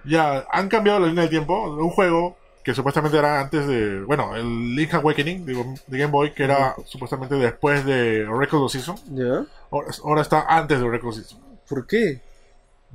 Ya, 0.06 0.48
han 0.50 0.70
cambiado 0.70 1.00
la 1.00 1.08
línea 1.08 1.26
de 1.26 1.30
tiempo. 1.30 1.62
Un 1.62 1.90
juego 1.90 2.38
que 2.64 2.74
supuestamente 2.74 3.18
era 3.18 3.42
antes 3.42 3.68
de. 3.68 4.02
Bueno, 4.04 4.34
el 4.34 4.76
Link 4.76 4.94
Awakening 4.94 5.46
digo, 5.46 5.76
de 5.88 5.98
Game 5.98 6.12
Boy, 6.12 6.34
que 6.34 6.44
era 6.44 6.74
supuestamente 6.86 7.36
después 7.36 7.84
de 7.84 8.26
Oracle 8.26 8.60
of 8.60 8.72
Season. 8.72 8.96
¿Ya? 9.10 9.46
Ahora, 9.72 9.88
ahora 10.06 10.22
está 10.22 10.46
antes 10.48 10.80
de 10.80 10.86
Oracle 10.86 11.10
of 11.10 11.16
Season. 11.16 11.38
¿Por 11.68 11.86
qué? 11.86 12.22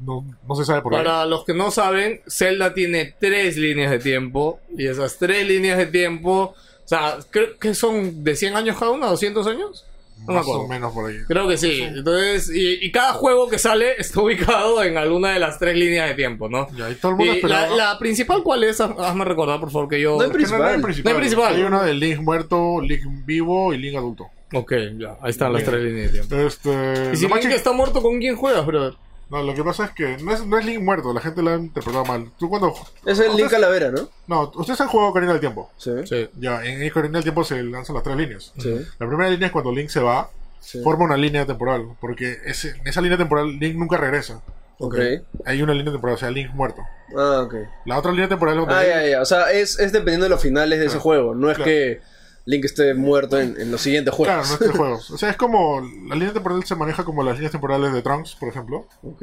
No, 0.02 0.24
no 0.48 0.54
se 0.56 0.64
sabe 0.64 0.82
por 0.82 0.92
qué. 0.92 0.98
Para 0.98 1.24
los 1.26 1.44
que 1.44 1.54
no 1.54 1.70
saben, 1.70 2.20
Zelda 2.28 2.74
tiene 2.74 3.14
tres 3.18 3.56
líneas 3.56 3.90
de 3.90 3.98
tiempo. 3.98 4.60
Y 4.76 4.86
esas 4.86 5.16
tres 5.18 5.46
líneas 5.46 5.78
de 5.78 5.86
tiempo. 5.86 6.54
O 6.84 6.88
sea, 6.88 7.18
creo 7.30 7.56
que 7.58 7.74
son 7.74 8.24
de 8.24 8.36
100 8.36 8.56
años 8.56 8.76
cada 8.78 8.90
una, 8.90 9.06
200 9.06 9.46
años. 9.46 9.86
No 10.18 10.26
me 10.28 10.34
Más 10.34 10.42
acuerdo. 10.42 10.62
o 10.62 10.68
menos 10.68 10.92
por 10.92 11.10
ahí. 11.10 11.16
Creo 11.26 11.48
que 11.48 11.56
sí. 11.56 11.82
Entonces, 11.82 12.50
y, 12.54 12.84
y 12.84 12.92
cada 12.92 13.12
juego 13.14 13.48
que 13.48 13.58
sale 13.58 13.92
está 13.98 14.20
ubicado 14.20 14.82
en 14.82 14.96
alguna 14.96 15.32
de 15.32 15.38
las 15.40 15.58
tres 15.58 15.76
líneas 15.76 16.08
de 16.08 16.14
tiempo, 16.14 16.48
¿no? 16.48 16.66
Ya, 16.76 16.90
y 16.90 16.94
todo 16.96 17.12
el 17.12 17.18
mundo 17.18 17.24
Y 17.24 17.28
la, 17.28 17.34
esperaba. 17.64 17.76
la 17.76 17.98
principal, 17.98 18.42
¿cuál 18.42 18.64
es? 18.64 18.80
Haz- 18.80 18.98
Hazme 18.98 19.24
recordar, 19.24 19.60
por 19.60 19.70
favor, 19.70 19.88
que 19.88 20.00
yo. 20.00 20.16
No 20.16 20.22
hay 20.24 20.30
Que 20.30 20.38
no, 20.44 20.58
no 20.58 20.64
hay 20.64 20.80
principal. 20.80 20.82
principal. 20.82 21.04
No 21.12 21.16
hay 21.16 21.20
principal. 21.20 21.54
Hay 21.56 21.62
una 21.62 21.82
de 21.84 21.94
Link 21.94 22.20
muerto, 22.20 22.80
Link 22.80 23.02
vivo 23.24 23.72
y 23.74 23.78
Link 23.78 23.96
adulto. 23.96 24.26
Ok, 24.52 24.72
ya. 24.98 25.16
Ahí 25.20 25.30
están 25.30 25.52
las 25.52 25.62
Bien. 25.62 25.70
tres 25.72 25.84
líneas 25.84 26.12
de 26.12 26.18
tiempo. 26.20 26.46
Este, 26.46 27.10
Y 27.12 27.16
si 27.16 27.26
Link 27.26 27.40
chi- 27.40 27.48
está 27.52 27.72
muerto, 27.72 28.00
¿con 28.02 28.18
quién 28.18 28.36
juegas, 28.36 28.64
brother? 28.66 28.94
No, 29.30 29.42
lo 29.42 29.54
que 29.54 29.64
pasa 29.64 29.86
es 29.86 29.90
que 29.92 30.16
no 30.18 30.32
es, 30.32 30.44
no 30.46 30.58
es 30.58 30.64
Link 30.64 30.80
muerto, 30.80 31.12
la 31.12 31.20
gente 31.20 31.42
lo 31.42 31.50
ha 31.50 31.56
interpretado 31.56 32.04
mal. 32.04 32.30
Tú 32.38 32.48
cuando... 32.48 32.72
Es 33.06 33.18
el 33.18 33.34
Link 33.36 33.50
Calavera, 33.50 33.90
¿no? 33.90 34.08
No, 34.26 34.52
ustedes 34.54 34.80
han 34.80 34.88
jugado 34.88 35.10
Ocarina 35.10 35.32
del 35.32 35.40
Tiempo. 35.40 35.70
Sí. 35.76 35.90
Sí. 36.04 36.28
Ya, 36.38 36.64
en 36.64 36.88
Ocarina 36.90 37.14
del 37.14 37.22
Tiempo 37.24 37.42
se 37.44 37.62
lanzan 37.62 37.94
las 37.94 38.02
tres 38.04 38.16
líneas. 38.16 38.52
Sí. 38.58 38.76
La 38.98 39.06
primera 39.06 39.30
línea 39.30 39.46
es 39.46 39.52
cuando 39.52 39.72
Link 39.72 39.88
se 39.88 40.00
va, 40.00 40.30
Sí. 40.60 40.82
forma 40.82 41.04
una 41.04 41.16
línea 41.18 41.44
temporal, 41.44 41.88
porque 42.00 42.38
ese, 42.46 42.70
en 42.70 42.86
esa 42.88 43.02
línea 43.02 43.18
temporal 43.18 43.58
Link 43.58 43.76
nunca 43.76 43.98
regresa. 43.98 44.40
Ok. 44.78 44.96
Hay 45.44 45.60
una 45.62 45.74
línea 45.74 45.92
temporal, 45.92 46.16
o 46.16 46.18
sea, 46.18 46.30
Link 46.30 46.52
muerto. 46.54 46.80
Ah, 47.16 47.42
ok. 47.44 47.54
La 47.84 47.98
otra 47.98 48.12
línea 48.12 48.28
temporal 48.28 48.54
es 48.54 48.60
donde 48.60 48.74
Ah, 48.74 48.82
ya, 48.86 49.06
ya. 49.06 49.20
O 49.20 49.24
sea, 49.26 49.52
es, 49.52 49.78
es 49.78 49.92
dependiendo 49.92 50.24
de 50.24 50.30
los 50.30 50.40
finales 50.40 50.78
de 50.80 50.86
ese 50.86 50.98
juego. 50.98 51.34
No 51.34 51.50
es 51.50 51.56
Claro. 51.56 51.70
que 51.70 52.00
Link 52.46 52.64
esté 52.64 52.92
muerto 52.94 53.38
en, 53.40 53.58
en 53.60 53.70
los 53.70 53.80
siguientes 53.80 54.14
Claro, 54.14 54.42
juegos. 54.42 54.48
no 54.60 54.66
es 54.66 54.72
de 54.72 54.78
juegos. 54.78 55.10
O 55.12 55.18
sea, 55.18 55.30
es 55.30 55.36
como. 55.36 55.80
La 56.08 56.14
línea 56.14 56.32
temporal 56.32 56.62
se 56.64 56.74
maneja 56.76 57.04
como 57.04 57.22
las 57.22 57.34
líneas 57.36 57.52
temporales 57.52 57.92
de 57.92 58.02
Trunks, 58.02 58.34
por 58.36 58.48
ejemplo, 58.50 58.86
Ok. 59.02 59.22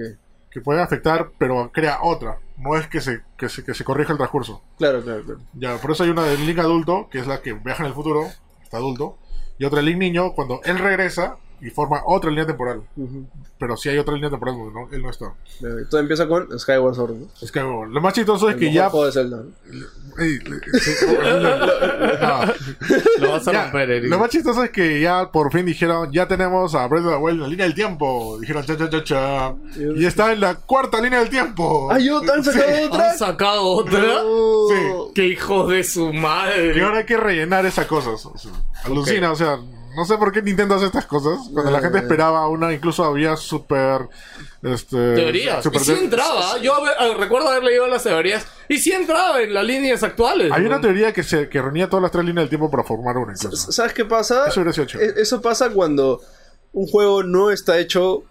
que 0.50 0.62
pueden 0.62 0.82
afectar, 0.82 1.30
pero 1.38 1.72
crea 1.72 2.00
otra. 2.02 2.40
No 2.58 2.76
es 2.78 2.88
que 2.88 3.00
se, 3.02 3.22
que 3.38 3.48
se, 3.50 3.64
que 3.64 3.74
se 3.74 3.84
corrija 3.84 4.12
el 4.12 4.18
transcurso. 4.18 4.62
Claro, 4.78 5.04
claro, 5.04 5.24
claro. 5.24 5.40
Ya, 5.54 5.78
por 5.78 5.92
eso 5.92 6.04
hay 6.04 6.10
una 6.10 6.24
de 6.24 6.38
Link 6.38 6.58
adulto, 6.60 7.10
que 7.12 7.20
es 7.20 7.28
la 7.28 7.42
que 7.42 7.54
viaja 7.54 7.84
en 7.84 7.90
el 7.90 7.94
futuro, 7.96 8.28
está 8.64 8.78
adulto, 8.78 9.18
y 9.60 9.66
otra 9.66 9.80
de 9.80 9.86
Link 9.86 9.98
niño, 9.98 10.34
cuando 10.34 10.60
él 10.64 10.78
regresa 10.80 11.38
y 11.62 11.70
forma 11.70 12.01
otra 12.05 12.30
línea 12.30 12.45
temporal. 12.45 12.82
Pero 13.59 13.78
sí 13.78 13.89
hay 13.89 13.97
otra 13.99 14.16
línea 14.16 14.30
temporal 14.32 14.55
donde 14.57 14.74
no, 14.74 14.89
él 14.91 15.01
no 15.03 15.09
está. 15.12 15.32
Todo 15.89 15.99
empieza 16.01 16.28
con 16.28 16.47
Skyward 16.59 16.95
Sword. 16.95 17.12
¿no? 17.14 17.28
Bueno, 17.53 17.86
lo 17.86 18.01
más 18.01 18.14
chistoso 18.14 18.49
es 18.49 18.55
El 18.55 18.59
que 18.59 18.66
mejor 18.68 18.76
ya. 18.84 18.89
juego 18.89 19.05
de 19.05 19.12
Zelda. 19.12 19.38
¿no? 19.38 20.24
Ey, 20.24 20.39
le- 20.39 20.80
sí, 20.80 21.05
no. 22.22 23.26
Lo 23.26 23.32
vas 23.32 23.47
a 23.47 23.51
Ya, 23.51 23.64
romper, 23.64 23.91
Eric. 23.91 24.09
lo 24.09 24.20
más 24.20 24.30
chistoso 24.30 24.64
es 24.64 24.72
que 24.72 24.99
ya 25.01 25.32
por 25.32 25.51
fin 25.51 25.66
dijeron, 25.66 26.12
ya 26.12 26.28
tenemos 26.28 26.74
a 26.76 26.88
Breath 26.88 27.05
of 27.05 27.12
the 27.14 27.18
Wild 27.18 27.36
en 27.38 27.41
la 27.43 27.47
línea 27.47 27.66
del 27.66 27.76
tiempo. 27.76 28.38
Dijeron, 28.39 28.66
cha, 28.66 28.76
cha, 28.78 28.89
cha, 28.89 29.03
cha. 29.03 29.53
Y 29.95 30.05
está 30.05 30.34
en 30.34 30.39
la 30.41 30.55
cuarta 30.55 30.99
línea 30.99 31.20
del 31.20 31.30
tiempo. 31.30 31.89
¡Ay, 31.91 32.05
yo 32.07 32.20
han 32.20 32.43
sacado 32.43 32.68
Sí. 32.76 32.84
otra! 32.89 33.12
¿Han 33.12 33.18
sacado 33.18 33.64
otra? 33.64 33.99
No. 33.99 34.68
Sí. 34.70 35.12
¡Qué 35.16 35.28
hijos 35.28 35.70
de 35.70 35.84
su 35.84 36.12
madre! 36.14 36.76
Y 36.76 36.80
ahora 36.82 36.99
hay 36.99 37.05
que 37.05 37.18
rellenar 37.18 37.66
esas 37.66 37.86
cosas. 37.86 38.26
o 38.26 38.38
sea, 38.38 38.51
alucina, 38.86 39.32
o 39.32 39.36
sea, 39.36 39.59
no 39.96 40.06
sé 40.06 40.18
por 40.18 40.32
qué 40.32 40.42
Nintendo 40.42 40.76
hace 40.76 40.86
estas 40.86 41.06
cosas. 41.06 41.39
Cuando 41.54 41.72
la 41.72 41.80
gente 41.80 41.98
Eh. 41.98 42.02
esperaba 42.02 42.48
una, 42.48 42.72
incluso 42.74 43.04
había 43.04 43.36
super. 43.36 44.08
Este, 44.64 45.16
Teorías. 45.16 45.64
super 45.64 45.82
y 45.82 45.86
sí 45.86 45.92
entraba. 45.94 46.58
Yo 46.60 46.74
a- 46.76 47.14
recuerdo 47.18 47.50
haber 47.50 47.64
leído 47.64 47.88
las 47.88 48.04
teorías. 48.04 48.46
Y 48.68 48.78
sí 48.78 48.92
entraba 48.92 49.42
en 49.42 49.54
las 49.54 49.66
líneas 49.66 50.04
actuales. 50.04 50.52
Hay 50.52 50.62
¿no? 50.62 50.68
una 50.70 50.82
teoría 50.82 51.12
que, 51.14 51.24
se, 51.24 51.50
que 51.50 51.62
reunía 51.62 51.89
todas 51.89 52.04
las 52.04 52.12
tres 52.12 52.26
líneas 52.26 52.44
del 52.44 52.50
tiempo 52.50 52.70
para 52.70 52.84
formar 52.84 53.18
una. 53.18 53.34
Incluso. 53.34 53.72
¿Sabes 53.72 53.94
qué 53.94 54.06
pasa? 54.06 54.48
Eso. 54.48 54.62
E- 54.62 55.14
Eso 55.18 55.42
pasa 55.42 55.70
cuando 55.72 56.22
un 56.74 56.88
juego 56.88 57.24
no 57.24 57.52
está 57.52 57.80
hecho, 57.80 58.24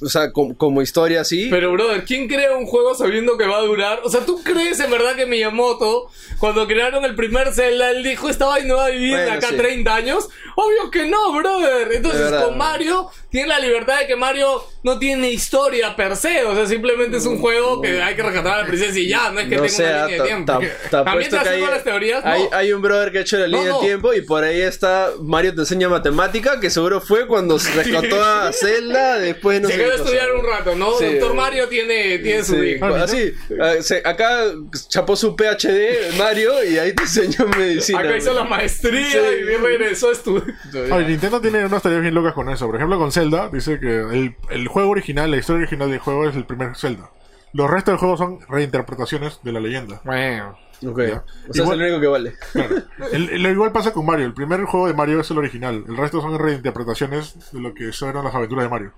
o 0.00 0.08
sea, 0.08 0.30
com- 0.32 0.54
como 0.54 0.82
historia 0.82 1.22
así. 1.22 1.48
Pero, 1.50 1.72
brother, 1.72 2.04
¿quién 2.04 2.28
crea 2.28 2.54
un 2.56 2.66
juego 2.66 2.94
sabiendo 2.94 3.36
que 3.38 3.46
va 3.46 3.58
a 3.58 3.62
durar? 3.62 4.00
O 4.04 4.10
sea, 4.10 4.20
¿tú 4.26 4.42
crees 4.42 4.78
en 4.80 4.90
verdad 4.90 5.14
que 5.16 5.26
Miyamoto, 5.26 6.08
cuando 6.38 6.66
crearon 6.66 7.04
el 7.04 7.14
primer 7.14 7.52
Zelda, 7.54 7.90
él 7.90 8.02
dijo, 8.02 8.28
esta 8.28 8.46
vaina 8.46 8.74
va 8.74 8.86
a 8.86 8.90
vivir 8.90 9.16
de 9.16 9.22
Bueno, 9.24 9.32
acá 9.38 9.48
sí. 9.50 9.56
30 9.56 9.94
años? 9.94 10.28
Obvio 10.56 10.90
que 10.90 11.06
no, 11.06 11.32
brother. 11.32 11.92
Entonces, 11.92 12.30
con 12.32 12.56
Mario, 12.58 13.08
tiene 13.36 13.50
la 13.50 13.58
libertad 13.58 13.98
de 13.98 14.06
que 14.06 14.16
Mario 14.16 14.64
no 14.82 14.98
tiene 14.98 15.30
historia 15.30 15.94
per 15.94 16.16
se. 16.16 16.42
O 16.46 16.54
sea, 16.54 16.66
simplemente 16.66 17.18
es 17.18 17.26
un 17.26 17.38
juego 17.38 17.82
que 17.82 18.00
hay 18.00 18.16
que 18.16 18.22
rescatar 18.22 18.54
a 18.54 18.62
la 18.62 18.66
princesa 18.66 18.98
y 18.98 19.08
ya. 19.08 19.30
No 19.30 19.40
es 19.40 19.48
que 19.48 19.56
No 19.56 19.62
tenga 19.62 19.74
sé, 19.76 19.82
una 19.84 20.04
ah, 20.04 20.06
línea 20.06 20.22
de 20.22 20.28
tiempo. 20.28 20.52
También 20.90 21.30
te 21.30 21.36
hay, 21.36 21.60
las 21.60 21.84
teorías. 21.84 22.24
No. 22.24 22.30
hay, 22.30 22.48
hay 22.50 22.72
un 22.72 22.80
brother 22.80 23.12
que 23.12 23.18
ha 23.18 23.20
hecho 23.20 23.36
la 23.36 23.46
línea 23.46 23.68
no. 23.68 23.78
del 23.80 23.86
tiempo 23.88 24.14
y 24.14 24.22
por 24.22 24.42
ahí 24.42 24.62
está 24.62 25.10
Mario 25.20 25.54
te 25.54 25.60
enseña 25.60 25.90
matemática, 25.90 26.60
que 26.60 26.70
seguro 26.70 27.02
fue 27.02 27.26
cuando 27.26 27.58
se 27.58 27.72
rescató 27.72 28.24
a 28.24 28.50
Zelda, 28.54 29.18
después 29.18 29.60
no 29.60 29.68
Se 29.68 29.76
quedó 29.76 29.92
a 29.92 29.96
estudiar 29.96 30.32
un 30.32 30.46
rato, 30.46 30.74
¿no? 30.74 30.96
Sí. 30.98 31.04
Doctor 31.04 31.34
Mario 31.34 31.68
tiene, 31.68 32.18
tiene 32.20 32.42
su 32.42 32.54
Sí, 32.54 32.60
hijo. 32.68 32.86
así, 32.86 33.34
ah, 33.60 33.74
se- 33.80 34.00
acá 34.02 34.44
chapó 34.88 35.14
su 35.14 35.36
PhD 35.36 36.16
Mario 36.16 36.64
y 36.64 36.78
ahí 36.78 36.94
te 36.94 37.02
enseñó 37.02 37.46
medicina. 37.54 37.98
Acá 37.98 38.16
hizo 38.16 38.32
la 38.32 38.44
maestría 38.44 39.10
Sí. 39.10 39.18
y 39.42 39.56
regresó 39.56 40.08
a 40.08 40.12
estudiar. 40.12 40.54
Oye, 40.90 41.06
Nintendo 41.06 41.38
tiene 41.38 41.66
unas 41.66 41.82
teorías 41.82 42.00
bien 42.00 42.14
locas 42.14 42.32
con 42.32 42.48
eso. 42.48 42.64
Por 42.64 42.76
ejemplo, 42.76 42.96
con 42.98 43.12
Zelda, 43.12 43.25
dice 43.52 43.78
que 43.80 44.00
el, 44.00 44.36
el 44.50 44.68
juego 44.68 44.90
original, 44.90 45.30
la 45.30 45.36
historia 45.38 45.62
original 45.62 45.90
del 45.90 45.98
juego 46.00 46.28
es 46.28 46.36
el 46.36 46.44
primer 46.44 46.76
Zelda. 46.76 47.10
Los 47.52 47.70
restos 47.70 47.92
del 47.92 47.98
juego 47.98 48.16
son 48.16 48.38
reinterpretaciones 48.48 49.40
de 49.42 49.52
la 49.52 49.60
leyenda. 49.60 50.00
Bueno. 50.04 50.58
Ok, 50.86 51.00
Ya. 51.08 51.24
o 51.48 51.52
sea, 51.54 51.62
Igual- 51.64 51.80
es 51.80 51.86
el 51.86 51.92
único 51.94 52.00
que 52.00 52.06
vale. 52.06 52.34
Claro. 52.52 52.76
El- 53.12 53.46
igual 53.46 53.72
pasa 53.72 53.92
con 53.94 54.04
Mario. 54.04 54.26
El 54.26 54.34
primer 54.34 54.62
juego 54.64 54.86
de 54.88 54.92
Mario 54.94 55.20
es 55.20 55.30
el 55.30 55.38
original. 55.38 55.84
El 55.88 55.96
resto 55.96 56.20
son 56.20 56.38
reinterpretaciones 56.38 57.50
de 57.52 57.60
lo 57.60 57.72
que 57.72 57.92
fueron 57.92 58.24
las 58.24 58.34
aventuras 58.34 58.64
de 58.64 58.68
Mario. 58.70 58.92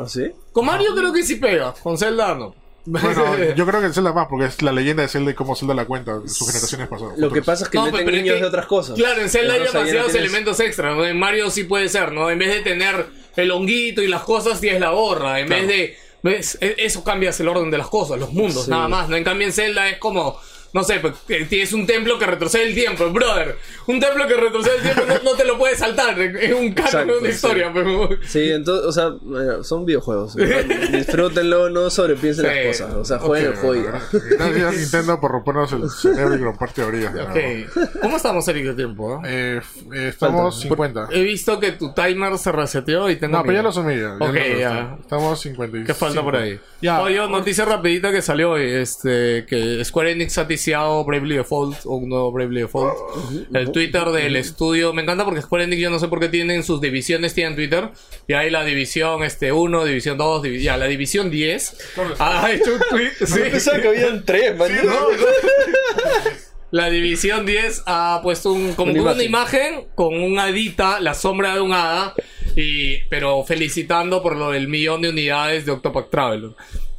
¿Ah, 0.00 0.06
sí? 0.06 0.30
Con 0.52 0.66
Mario 0.66 0.94
creo 0.94 1.12
que 1.12 1.22
sí 1.22 1.36
pega. 1.36 1.74
Con 1.82 1.98
Zelda 1.98 2.34
no. 2.34 2.54
Bueno, 2.84 3.36
yo 3.56 3.66
creo 3.66 3.80
que 3.80 3.86
en 3.86 3.92
Zelda 3.94 4.12
más, 4.12 4.26
porque 4.28 4.46
es 4.46 4.60
la 4.62 4.72
leyenda 4.72 5.02
de 5.02 5.08
Zelda 5.08 5.30
y 5.30 5.34
cómo 5.34 5.54
Zelda 5.54 5.74
la 5.74 5.84
cuenta 5.84 6.18
de 6.18 6.28
sus 6.28 6.48
generaciones 6.48 6.88
pasadas. 6.88 7.18
Lo 7.18 7.30
que 7.30 7.42
pasa 7.42 7.64
es 7.64 7.70
que 7.70 7.78
No, 7.78 7.84
meten 7.86 8.04
pero 8.06 8.16
es 8.16 8.22
niños 8.22 8.34
que- 8.36 8.40
de 8.42 8.46
otras 8.48 8.66
cosas. 8.66 8.96
Claro, 8.96 9.20
en 9.20 9.28
Zelda 9.28 9.52
hay 9.54 9.60
no 9.60 9.66
demasiados 9.66 10.12
tienes- 10.12 10.30
elementos 10.30 10.60
extra. 10.60 10.94
¿no? 10.94 11.04
En 11.04 11.18
Mario 11.18 11.50
sí 11.50 11.64
puede 11.64 11.88
ser, 11.88 12.10
¿no? 12.12 12.28
En 12.30 12.38
vez 12.38 12.48
de 12.50 12.60
tener 12.62 13.06
el 13.36 13.50
honguito 13.50 14.02
y 14.02 14.08
las 14.08 14.22
cosas, 14.22 14.60
tienes 14.60 14.80
la 14.80 14.90
gorra. 14.90 15.40
En 15.40 15.46
Claro. 15.46 15.66
vez 15.66 15.68
de. 15.76 15.98
¿Ves? 16.22 16.56
E- 16.60 16.76
Eso 16.78 17.02
cambia 17.02 17.30
el 17.36 17.48
orden 17.48 17.70
de 17.70 17.78
las 17.78 17.88
cosas, 17.88 18.18
los 18.18 18.32
mundos, 18.32 18.66
Sí. 18.66 18.70
nada 18.70 18.86
más. 18.88 19.08
¿no? 19.08 19.16
En 19.16 19.24
cambio, 19.24 19.46
en 19.46 19.52
Zelda 19.52 19.88
es 19.88 19.98
como. 19.98 20.38
No 20.72 20.82
sé, 20.84 21.00
pues, 21.00 21.14
eh, 21.28 21.44
tienes 21.48 21.72
un 21.74 21.86
templo 21.86 22.18
que 22.18 22.24
retrocede 22.26 22.64
el 22.68 22.74
tiempo, 22.74 23.10
brother. 23.10 23.56
Un 23.86 24.00
templo 24.00 24.26
que 24.26 24.34
retrocede 24.34 24.76
el 24.76 24.82
tiempo 24.82 25.02
no, 25.06 25.30
no 25.32 25.36
te 25.36 25.44
lo 25.44 25.58
puedes 25.58 25.78
saltar. 25.78 26.18
Es 26.18 26.52
un 26.54 26.72
canon 26.72 26.86
Exacto, 26.86 27.12
de 27.12 27.18
una 27.18 27.28
sí. 27.28 27.34
historia. 27.34 27.70
pero- 27.74 28.08
Sí, 28.26 28.50
entonces, 28.50 28.86
o 28.86 28.92
sea, 28.92 29.08
bueno, 29.20 29.62
son 29.64 29.84
videojuegos. 29.84 30.34
¿verdad? 30.34 30.64
Disfrútenlo, 30.92 31.68
no 31.70 31.90
sobrepiensen 31.90 32.46
Sí. 32.46 32.50
las 32.54 32.66
cosas. 32.78 32.94
O 32.94 33.04
sea, 33.04 33.18
jueguen 33.18 33.52
el 33.52 33.56
juego. 33.58 33.84
ya. 33.84 34.18
Gracias 34.38 34.76
Nintendo 34.76 35.20
por 35.20 35.32
rompernos 35.32 35.72
el 35.72 35.90
cerebro 35.90 36.34
y 36.34 36.38
romper 36.38 36.70
teorías. 36.72 37.12
de 37.12 37.26
nuevo. 37.26 37.68
Ok. 37.74 38.00
¿Cómo 38.00 38.16
estamos, 38.16 38.48
Eric, 38.48 38.64
de 38.66 38.74
tiempo? 38.74 39.20
eh? 39.26 39.28
Eh, 39.32 39.60
eh, 39.94 40.08
estamos 40.08 40.58
50. 40.60 41.08
He 41.10 41.22
visto 41.22 41.60
que 41.60 41.72
tu 41.72 41.92
timer 41.92 42.38
se 42.38 42.50
reseteó 42.52 43.10
y 43.10 43.16
tengo. 43.16 43.36
No, 43.36 43.42
pero 43.42 43.54
ya 43.56 43.62
lo 43.62 43.72
sumí. 43.72 43.98
Ya, 43.98 44.14
Ok, 44.14 44.34
lo- 44.34 44.58
ya. 44.58 44.96
Estamos 45.00 45.40
55. 45.40 45.86
¿Qué 45.86 45.94
falta 45.94 46.22
por 46.22 46.36
ahí? 46.36 46.58
Ya. 46.80 47.00
Oye, 47.02 47.16
noticia 47.28 47.64
rapidita 47.64 48.10
que 48.10 48.22
salió 48.22 48.52
hoy, 48.52 48.70
este, 48.70 49.44
que 49.46 49.84
Square 49.84 50.12
Enix 50.12 50.38
ha 50.38 50.46
ticiado 50.62 51.04
Bravely 51.04 51.36
Default, 51.38 51.78
o 51.86 51.96
un 51.96 52.08
nuevo 52.08 52.30
Bravely 52.30 52.60
Default. 52.60 52.94
El 53.52 53.72
Twitter 53.72 54.04
del 54.10 54.36
estudio, 54.36 54.92
me 54.92 55.02
encanta 55.02 55.24
porque 55.24 55.42
Square 55.42 55.64
Enix 55.64 55.80
yo 55.82 55.90
no 55.90 55.98
sé 55.98 56.06
por 56.08 56.20
qué 56.20 56.28
tienen 56.28 56.62
sus 56.62 56.80
divisiones, 56.80 57.34
tienen 57.34 57.56
Twitter, 57.56 57.88
y 58.28 58.34
hay 58.34 58.48
la 58.50 58.64
división 58.64 59.24
este 59.24 59.50
1, 59.52 59.84
división 59.84 60.16
2, 60.18 60.42
divi- 60.42 60.60
ya, 60.62 60.76
la 60.76 60.86
división 60.86 61.30
10 61.30 61.76
ha 62.20 62.52
hecho 62.52 62.74
un 62.74 62.80
tweet, 62.90 63.10
sí. 63.26 63.40
Pensaba 63.50 63.80
que 63.80 63.88
habían 63.88 64.24
tres, 64.24 64.56
man. 64.56 64.70
La 66.70 66.88
división 66.88 67.44
10 67.44 67.82
ha 67.84 68.20
puesto 68.22 68.50
un, 68.50 68.72
como 68.72 68.92
Una 68.92 68.94
que 68.94 69.00
una 69.16 69.22
imagen. 69.24 69.60
imagen 69.74 69.88
con 69.94 70.14
un 70.18 70.38
hadita, 70.38 71.00
la 71.00 71.12
sombra 71.12 71.54
de 71.54 71.60
un 71.60 71.74
hada, 71.74 72.14
y, 72.56 72.96
pero 73.10 73.44
felicitando 73.44 74.22
por 74.22 74.36
lo 74.36 74.52
del 74.52 74.68
millón 74.68 75.02
de 75.02 75.10
unidades 75.10 75.66
de 75.66 75.72
Octopath 75.72 76.08
Traveler. 76.10 76.52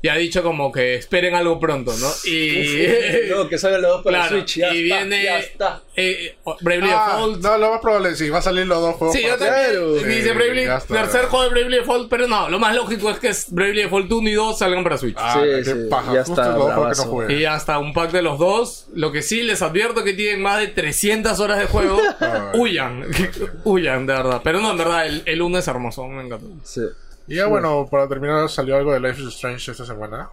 Y 0.05 0.09
ha 0.09 0.15
dicho 0.15 0.43
como 0.43 0.69
que 0.69 0.95
esperen 0.95 1.33
algo 1.33 1.59
pronto, 1.61 1.93
¿no? 1.97 2.11
Y. 2.29 2.87
No, 3.29 3.47
que 3.47 3.57
salgan 3.57 3.81
los 3.83 3.91
dos 3.91 4.03
para 4.03 4.17
claro, 4.17 4.35
Switch. 4.35 4.57
Ya 4.57 4.73
y 4.73 4.83
está, 4.83 4.97
viene. 4.99 5.23
ya 5.23 5.39
está. 5.39 5.81
eh, 5.95 6.35
Bravely 6.59 6.89
Ah, 6.91 7.13
Default. 7.15 7.41
no, 7.41 7.57
lo 7.57 7.71
más 7.71 7.79
probable, 7.79 8.13
sí, 8.17 8.29
va 8.29 8.39
a 8.39 8.41
salir 8.41 8.67
los 8.67 8.81
dos 8.81 8.95
juegos. 8.95 9.15
Sí, 9.15 9.23
yo 9.23 9.37
también. 9.37 9.93
Dice 10.05 10.23
Sí, 10.23 10.29
Bravely, 10.35 10.65
tercer 10.89 11.25
juego 11.27 11.43
de 11.45 11.49
Bravely 11.51 11.77
Default, 11.77 12.09
pero 12.09 12.27
no, 12.27 12.49
lo 12.49 12.59
más 12.59 12.75
lógico 12.75 13.09
es 13.09 13.19
que 13.19 13.29
es 13.29 13.45
Bravely 13.49 13.83
Default 13.83 14.11
1 14.11 14.29
y 14.29 14.33
2 14.33 14.59
salgan 14.59 14.83
para 14.83 14.97
Switch. 14.97 15.15
Ah, 15.17 15.39
Sí, 15.41 15.49
qué 15.63 15.63
sí, 15.63 15.87
paja. 15.89 16.13
ya 16.13 16.21
está 16.21 16.51
no. 16.51 17.29
Y 17.31 17.45
hasta 17.45 17.79
un 17.79 17.93
pack 17.93 18.11
de 18.11 18.21
los 18.23 18.37
dos. 18.37 18.87
Lo 18.93 19.13
que 19.13 19.21
sí 19.21 19.41
les 19.43 19.61
advierto 19.61 20.03
que 20.03 20.11
tienen 20.11 20.41
más 20.41 20.59
de 20.59 20.67
300 20.67 21.39
horas 21.39 21.59
de 21.59 21.65
juego. 21.67 21.97
Ay. 22.19 22.41
huyan. 22.59 23.05
huyan, 23.63 24.05
de 24.05 24.11
verdad. 24.13 24.41
Pero 24.43 24.59
no, 24.59 24.71
en 24.71 24.77
verdad, 24.77 25.07
el, 25.07 25.23
el 25.25 25.41
uno 25.41 25.59
es 25.59 25.67
hermoso. 25.69 26.05
Me 26.09 26.25
encanta. 26.25 26.45
Sí. 26.65 26.81
Y 27.27 27.35
ya 27.35 27.47
bueno, 27.47 27.87
para 27.89 28.07
terminar, 28.07 28.49
salió 28.49 28.75
algo 28.75 28.93
de 28.93 28.99
Life 28.99 29.21
is 29.21 29.29
Strange 29.29 29.71
esta 29.71 29.85
semana. 29.85 30.29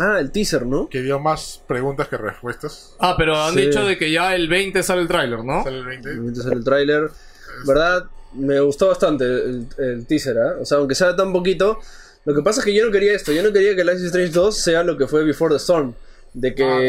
Ah, 0.00 0.18
el 0.18 0.30
teaser, 0.32 0.64
¿no? 0.66 0.88
Que 0.88 1.02
dio 1.02 1.20
más 1.20 1.62
preguntas 1.66 2.08
que 2.08 2.16
respuestas. 2.16 2.94
Ah, 2.98 3.14
pero 3.16 3.36
han 3.40 3.54
Sí. 3.54 3.60
dicho 3.66 3.84
de 3.84 3.98
que 3.98 4.10
ya 4.10 4.34
el 4.34 4.48
20 4.48 4.82
sale 4.82 5.02
el 5.02 5.08
tráiler, 5.08 5.44
¿no? 5.44 5.62
Sale 5.62 5.78
el 5.78 5.84
20. 5.86 6.14
Mientras 6.14 6.46
el 6.46 6.64
tráiler. 6.64 7.10
¿Verdad? 7.66 8.04
Me 8.32 8.58
gustó 8.60 8.88
bastante 8.88 9.24
el, 9.24 9.66
el 9.78 10.06
teaser, 10.06 10.38
¿ah? 10.38 10.54
O 10.60 10.64
sea, 10.64 10.78
aunque 10.78 10.94
sea 10.94 11.14
tan 11.14 11.32
poquito. 11.32 11.78
Lo 12.24 12.34
que 12.34 12.40
pasa 12.42 12.60
es 12.60 12.64
que 12.64 12.74
yo 12.74 12.86
no 12.86 12.90
quería 12.90 13.12
esto. 13.14 13.32
Yo 13.32 13.42
no 13.42 13.52
quería 13.52 13.76
que 13.76 13.84
Life 13.84 13.98
is 13.98 14.04
Strange 14.04 14.30
2 14.32 14.56
sea 14.56 14.82
lo 14.82 14.96
que 14.96 15.06
fue 15.06 15.24
Before 15.24 15.52
the 15.52 15.58
Storm. 15.58 15.92
De 16.32 16.54
que 16.54 16.64
Ah, 16.64 16.76
no. 16.76 16.80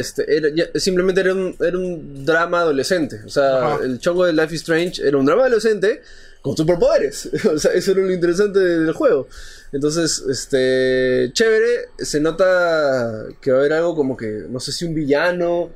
este, 0.00 0.36
era, 0.36 0.48
ya- 0.52 0.66
simplemente 0.74 1.20
era 1.20 1.32
un, 1.32 1.54
era 1.60 1.78
un 1.78 2.24
drama 2.26 2.60
adolescente. 2.62 3.20
O 3.24 3.28
sea, 3.28 3.74
Ajá. 3.74 3.84
el 3.84 4.00
chongo 4.00 4.24
de 4.24 4.32
Life 4.32 4.52
is 4.56 4.62
Strange 4.62 5.06
era 5.06 5.16
un 5.16 5.24
drama 5.24 5.42
adolescente 5.42 6.02
con 6.48 6.56
superpoderes. 6.56 7.28
o 7.54 7.58
sea, 7.58 7.72
eso 7.72 7.92
era 7.92 8.00
lo 8.02 8.12
interesante 8.12 8.58
del 8.58 8.92
juego. 8.92 9.28
Entonces, 9.72 10.24
este. 10.30 11.30
Chévere. 11.32 11.88
Se 11.98 12.20
nota 12.20 13.26
que 13.40 13.50
va 13.50 13.58
a 13.58 13.60
haber 13.60 13.72
algo 13.74 13.94
como 13.94 14.16
que. 14.16 14.44
No 14.48 14.60
sé 14.60 14.72
si 14.72 14.84
un 14.84 14.94
villano. 14.94 15.70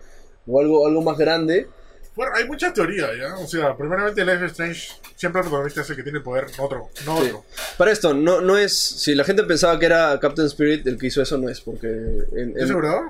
O 0.46 0.60
algo, 0.60 0.86
algo 0.86 1.02
más 1.02 1.16
grande. 1.16 1.68
Bueno, 2.16 2.32
hay 2.34 2.46
mucha 2.46 2.72
teoría, 2.74 3.06
¿ya? 3.16 3.36
O 3.38 3.46
sea, 3.46 3.74
primeramente 3.76 4.22
Life 4.24 4.44
is 4.44 4.50
Strange 4.50 4.88
siempre 5.16 5.40
el 5.40 5.44
protagonista 5.46 5.80
es 5.80 5.88
el 5.90 5.96
que 5.96 6.02
tiene 6.02 6.20
poder, 6.20 6.46
no 6.58 6.64
otro. 6.64 6.90
No 7.06 7.20
Sí. 7.22 7.28
otro. 7.28 7.44
Para 7.78 7.90
esto, 7.92 8.12
no, 8.12 8.40
no 8.42 8.58
es. 8.58 8.76
Si 8.76 9.14
la 9.14 9.24
gente 9.24 9.44
pensaba 9.44 9.78
que 9.78 9.86
era 9.86 10.18
Captain 10.20 10.46
Spirit 10.48 10.86
el 10.86 10.98
que 10.98 11.06
hizo 11.06 11.22
eso, 11.22 11.38
no 11.38 11.48
es, 11.48 11.60
porque. 11.60 11.86
En, 11.86 12.50
en- 12.50 12.58
¿Es 12.58 12.74
verdad? 12.74 13.00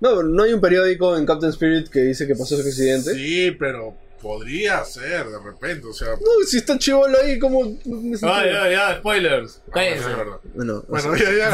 no, 0.00 0.22
no 0.22 0.42
hay 0.42 0.52
un 0.52 0.60
periódico 0.60 1.16
en 1.16 1.24
Captain 1.26 1.50
Spirit 1.50 1.88
que 1.88 2.00
dice 2.00 2.26
que 2.26 2.36
pasó 2.36 2.54
ese 2.60 2.68
accidente. 2.68 3.14
Sí, 3.14 3.50
pero 3.58 3.96
podría 4.24 4.82
ser 4.86 5.28
de 5.28 5.38
repente, 5.38 5.86
o 5.86 5.92
sea. 5.92 6.12
No, 6.12 6.46
si 6.48 6.56
está 6.56 6.78
chivolo 6.78 7.16
ahí, 7.22 7.38
como. 7.38 7.76
Ah, 8.22 8.42
ya, 8.46 8.70
ya, 8.70 8.96
spoilers. 8.96 9.60
Cállense. 9.70 10.10
es 10.10 10.16
verdad. 10.16 10.38
Bueno, 10.54 10.76
o 10.78 10.84
Bueno, 10.88 11.14
sea, 11.14 11.30
ya, 11.30 11.50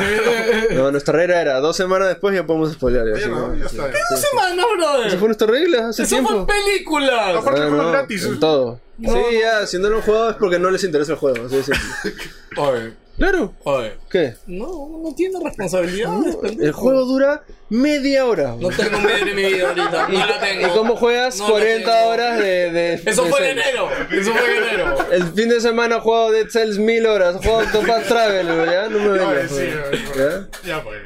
ya. 0.69 0.75
no, 0.77 0.93
nuestra 0.93 1.15
regla 1.15 1.41
era 1.43 1.59
dos 1.59 1.77
semanas 1.77 2.07
después 2.09 2.33
ya 2.33 2.47
podemos 2.47 2.73
spoilear. 2.73 3.19
ya, 3.19 3.27
no, 3.27 3.53
está. 3.55 3.91
¿Qué 3.91 4.17
semana, 4.17 4.63
brother? 4.77 5.09
Esa 5.09 5.19
fue 5.19 5.27
nuestra 5.29 5.49
regla 5.49 5.89
hace 5.89 6.05
Eso 6.05 6.15
tiempo. 6.15 6.47
fue 6.47 6.55
películas. 6.55 7.37
Aparte, 7.37 7.61
es 7.67 7.71
gratis. 7.73 8.25
en 8.25 8.39
todo. 8.41 8.81
No. 8.99 9.13
Sí, 9.13 9.21
ya, 9.41 9.67
si 9.67 9.79
no 9.79 9.89
lo 9.91 9.97
han 9.97 10.03
jugado 10.03 10.31
es 10.31 10.37
porque 10.37 10.59
no 10.61 10.71
les 10.71 10.85
interesa 10.85 11.13
el 11.13 11.19
juego. 11.19 11.47
así 11.47 11.57
de 11.57 11.63
simple. 11.65 11.83
Oye, 12.57 12.93
claro. 13.21 13.55
oye. 13.63 13.93
¿Qué? 14.11 14.35
No, 14.49 14.67
no 15.05 15.15
tiene 15.15 15.39
responsabilidades. 15.45 16.35
pendejo. 16.37 16.63
El 16.67 16.73
juego 16.73 17.05
dura 17.05 17.45
media 17.69 18.27
hora. 18.27 18.57
No 18.59 18.69
tengo 18.71 18.99
medio 18.99 19.25
de 19.27 19.35
mi 19.35 19.45
vida 19.45 19.69
ahorita. 19.69 20.09
No 20.11 20.27
la 20.27 20.41
tengo. 20.41 20.67
¿Y 20.67 20.71
cómo 20.71 20.97
juegas? 20.97 21.39
No 21.39 21.45
la 21.45 21.51
40 21.53 21.93
tengo. 21.93 22.09
horas 22.11 22.39
de, 22.39 22.71
de- 22.73 22.95
Eso 23.07 23.25
de 23.25 23.31
fue 23.31 23.51
en 23.51 23.59
enero. 23.59 23.89
Eso 24.11 24.33
fue 24.35 24.57
en 24.57 24.63
enero. 24.65 24.97
El 25.13 25.23
fin 25.35 25.49
de 25.49 25.61
semana 25.61 25.97
he 25.97 26.01
jugado 26.01 26.33
Dead 26.33 26.49
Cells 26.49 26.79
mil 26.79 27.07
horas, 27.07 27.37
he 27.37 27.47
jugado 27.47 27.61
Octopath 27.67 28.05
Travel, 28.09 28.47
¿ya? 28.67 28.89
No 28.89 28.99
me 28.99 29.09
vengas. 29.11 29.51
sí, 29.51 29.69
¿ya? 30.17 30.49
ya, 30.67 30.83
pues. 30.83 30.99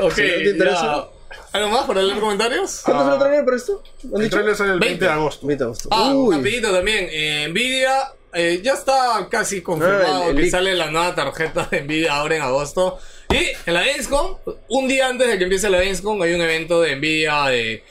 Ok, 0.00 0.12
Si 0.14 0.22
no 0.22 0.28
te 0.28 0.50
interesa. 0.50 0.82
ya. 0.82 1.04
¿Algo 1.52 1.70
más 1.70 1.86
para 1.86 2.02
leer 2.02 2.18
comentarios? 2.20 2.82
¿Cuándo 2.84 3.04
se 3.04 3.10
lo 3.10 3.18
traen 3.18 3.44
para 3.44 3.56
esto? 3.56 3.82
¿Han 4.04 4.16
El 4.16 4.22
dicho? 4.24 4.36
trailer 4.36 4.54
sale 4.56 4.72
el 4.74 4.78
20 4.80 4.98
de 5.04 5.06
20. 5.06 5.20
agosto. 5.20 5.46
20 5.46 5.64
de 5.64 5.66
agosto. 5.66 5.88
Ah, 5.90 6.12
Uy. 6.14 6.36
rapidito 6.36 6.70
también. 6.72 7.08
Eh, 7.10 7.46
Nvidia 7.48 7.92
eh, 8.34 8.60
ya 8.62 8.74
está 8.74 9.26
casi 9.30 9.60
confirmado 9.62 10.24
el- 10.24 10.28
el 10.30 10.34
que 10.36 10.40
leak. 10.42 10.50
sale 10.50 10.74
la 10.74 10.90
nueva 10.90 11.14
tarjeta 11.14 11.68
de 11.70 11.82
Nvidia 11.82 12.14
ahora 12.16 12.36
en 12.36 12.42
agosto. 12.42 12.98
Y 13.30 13.36
en 13.66 13.74
la 13.74 13.84
Gamescom, 13.84 14.36
un 14.68 14.88
día 14.88 15.08
antes 15.08 15.28
de 15.28 15.36
que 15.38 15.44
empiece 15.44 15.68
la 15.70 15.78
Gamescom, 15.78 16.20
hay 16.22 16.32
un 16.32 16.40
evento 16.40 16.80
de 16.80 16.96
Nvidia 16.96 17.44
de, 17.46 17.82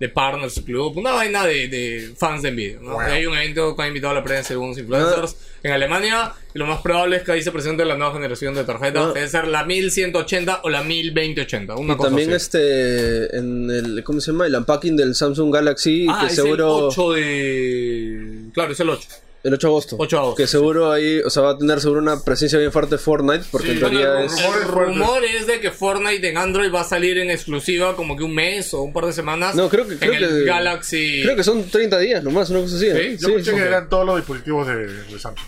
de 0.00 0.08
Partners 0.08 0.60
Club, 0.64 0.96
una 0.98 1.12
vaina 1.12 1.44
de, 1.46 1.68
de 1.68 2.12
fans 2.16 2.42
de 2.42 2.50
Nvidia. 2.52 2.78
¿no? 2.80 2.92
Wow. 2.92 3.00
Hay 3.00 3.26
un 3.26 3.36
evento 3.36 3.74
que 3.76 3.82
ha 3.82 3.88
invitado 3.88 4.12
a 4.12 4.14
la 4.16 4.24
prensa 4.24 4.54
algunos 4.54 4.78
influencers 4.78 5.36
en 5.62 5.72
Alemania. 5.72 6.32
Y 6.54 6.58
lo 6.58 6.66
más 6.66 6.80
probable 6.80 7.16
es 7.18 7.22
que 7.24 7.32
ahí 7.32 7.42
se 7.42 7.52
presente 7.52 7.84
la 7.84 7.96
nueva 7.96 8.14
generación 8.14 8.54
de 8.54 8.64
tarjetas. 8.64 9.12
Debe 9.12 9.28
ser 9.28 9.48
la 9.48 9.64
1180 9.64 10.60
o 10.64 10.70
la 10.70 10.82
102080. 10.82 11.74
Una 11.76 11.92
Y 11.92 11.96
cosa 11.96 12.08
también 12.08 12.28
así. 12.32 12.36
este, 12.44 13.36
en 13.36 13.70
el, 13.70 14.02
¿cómo 14.04 14.20
se 14.22 14.32
llama? 14.32 14.46
El 14.46 14.54
unpacking 14.56 14.96
del 14.96 15.14
Samsung 15.14 15.52
Galaxy, 15.52 16.06
Ah, 16.08 16.20
que 16.22 16.26
es 16.28 16.34
seguro... 16.36 16.78
el 16.78 16.84
8 16.86 17.12
de... 17.12 18.50
Claro, 18.54 18.72
es 18.72 18.80
el 18.80 18.88
8. 18.88 19.08
El 19.46 19.54
8 19.54 19.66
de 19.66 19.70
agosto. 19.70 19.96
8 19.98 20.16
de 20.16 20.20
agosto. 20.20 20.36
Que 20.36 20.46
seguro 20.48 20.90
ahí, 20.90 21.20
o 21.20 21.30
sea, 21.30 21.42
va 21.42 21.50
a 21.52 21.58
tener 21.58 21.80
seguro 21.80 22.00
una 22.00 22.20
presencia 22.24 22.58
bien 22.58 22.72
fuerte 22.72 22.98
Fortnite, 22.98 23.44
porque 23.50 23.68
Sí, 23.68 23.72
en 23.74 23.80
Bueno, 23.80 23.98
teoría 23.98 24.20
el, 24.20 24.26
es... 24.26 24.32
rumor 24.42 24.58
el 24.58 24.68
rumor 24.96 25.24
es 25.24 25.46
de 25.46 25.60
que 25.60 25.70
Fortnite 25.70 26.28
en 26.28 26.36
Android 26.38 26.72
va 26.74 26.80
a 26.80 26.84
salir 26.84 27.18
en 27.18 27.30
exclusiva 27.30 27.94
como 27.94 28.16
que 28.16 28.24
un 28.24 28.34
mes 28.34 28.74
o 28.74 28.82
un 28.82 28.92
par 28.92 29.06
de 29.06 29.12
semanas. 29.12 29.54
No, 29.54 29.68
creo 29.68 29.86
que- 29.86 29.92
en 29.94 29.98
creo 29.98 30.12
el 30.14 30.28
que- 30.40 30.44
Galaxy. 30.44 31.20
Creo 31.22 31.36
que 31.36 31.44
son 31.44 31.62
30 31.70 31.98
días 32.00 32.24
nomás, 32.24 32.50
una 32.50 32.60
cosa 32.60 32.76
así. 32.76 32.86
¿eh? 32.88 33.16
Sí, 33.18 33.22
Yo 33.22 33.28
escuché 33.36 33.52
que 33.56 33.62
eran 33.62 33.88
todos 33.88 34.04
los 34.04 34.16
dispositivos 34.16 34.66
de, 34.66 34.86
de 34.86 35.18
Samsung. 35.18 35.46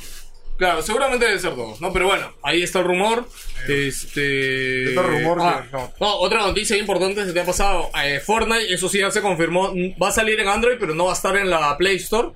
Claro, 0.58 0.82
seguramente 0.82 1.24
debe 1.24 1.38
ser 1.38 1.54
dos, 1.54 1.80
¿no? 1.80 1.92
Pero 1.92 2.06
bueno, 2.08 2.32
ahí 2.42 2.62
está 2.64 2.80
el 2.80 2.84
rumor. 2.86 3.26
Este. 3.68 4.88
Este 4.88 5.02
rumor 5.02 5.38
que- 5.38 5.44
Ah, 5.44 5.64
no. 5.72 5.92
no, 6.00 6.16
otra 6.18 6.40
noticia 6.40 6.76
importante 6.76 7.24
se 7.24 7.32
te 7.32 7.40
ha 7.40 7.44
pasado. 7.44 7.90
Eh, 8.04 8.18
Fortnite, 8.20 8.72
eso 8.74 8.88
sí 8.88 8.98
ya 8.98 9.10
se 9.10 9.22
confirmó. 9.22 9.72
Va 10.02 10.08
a 10.08 10.12
salir 10.12 10.38
en 10.40 10.48
Android, 10.48 10.76
pero 10.80 10.94
no 10.94 11.04
va 11.06 11.12
a 11.12 11.14
estar 11.14 11.36
en 11.36 11.48
la 11.48 11.76
Play 11.78 11.96
Store. 11.96 12.30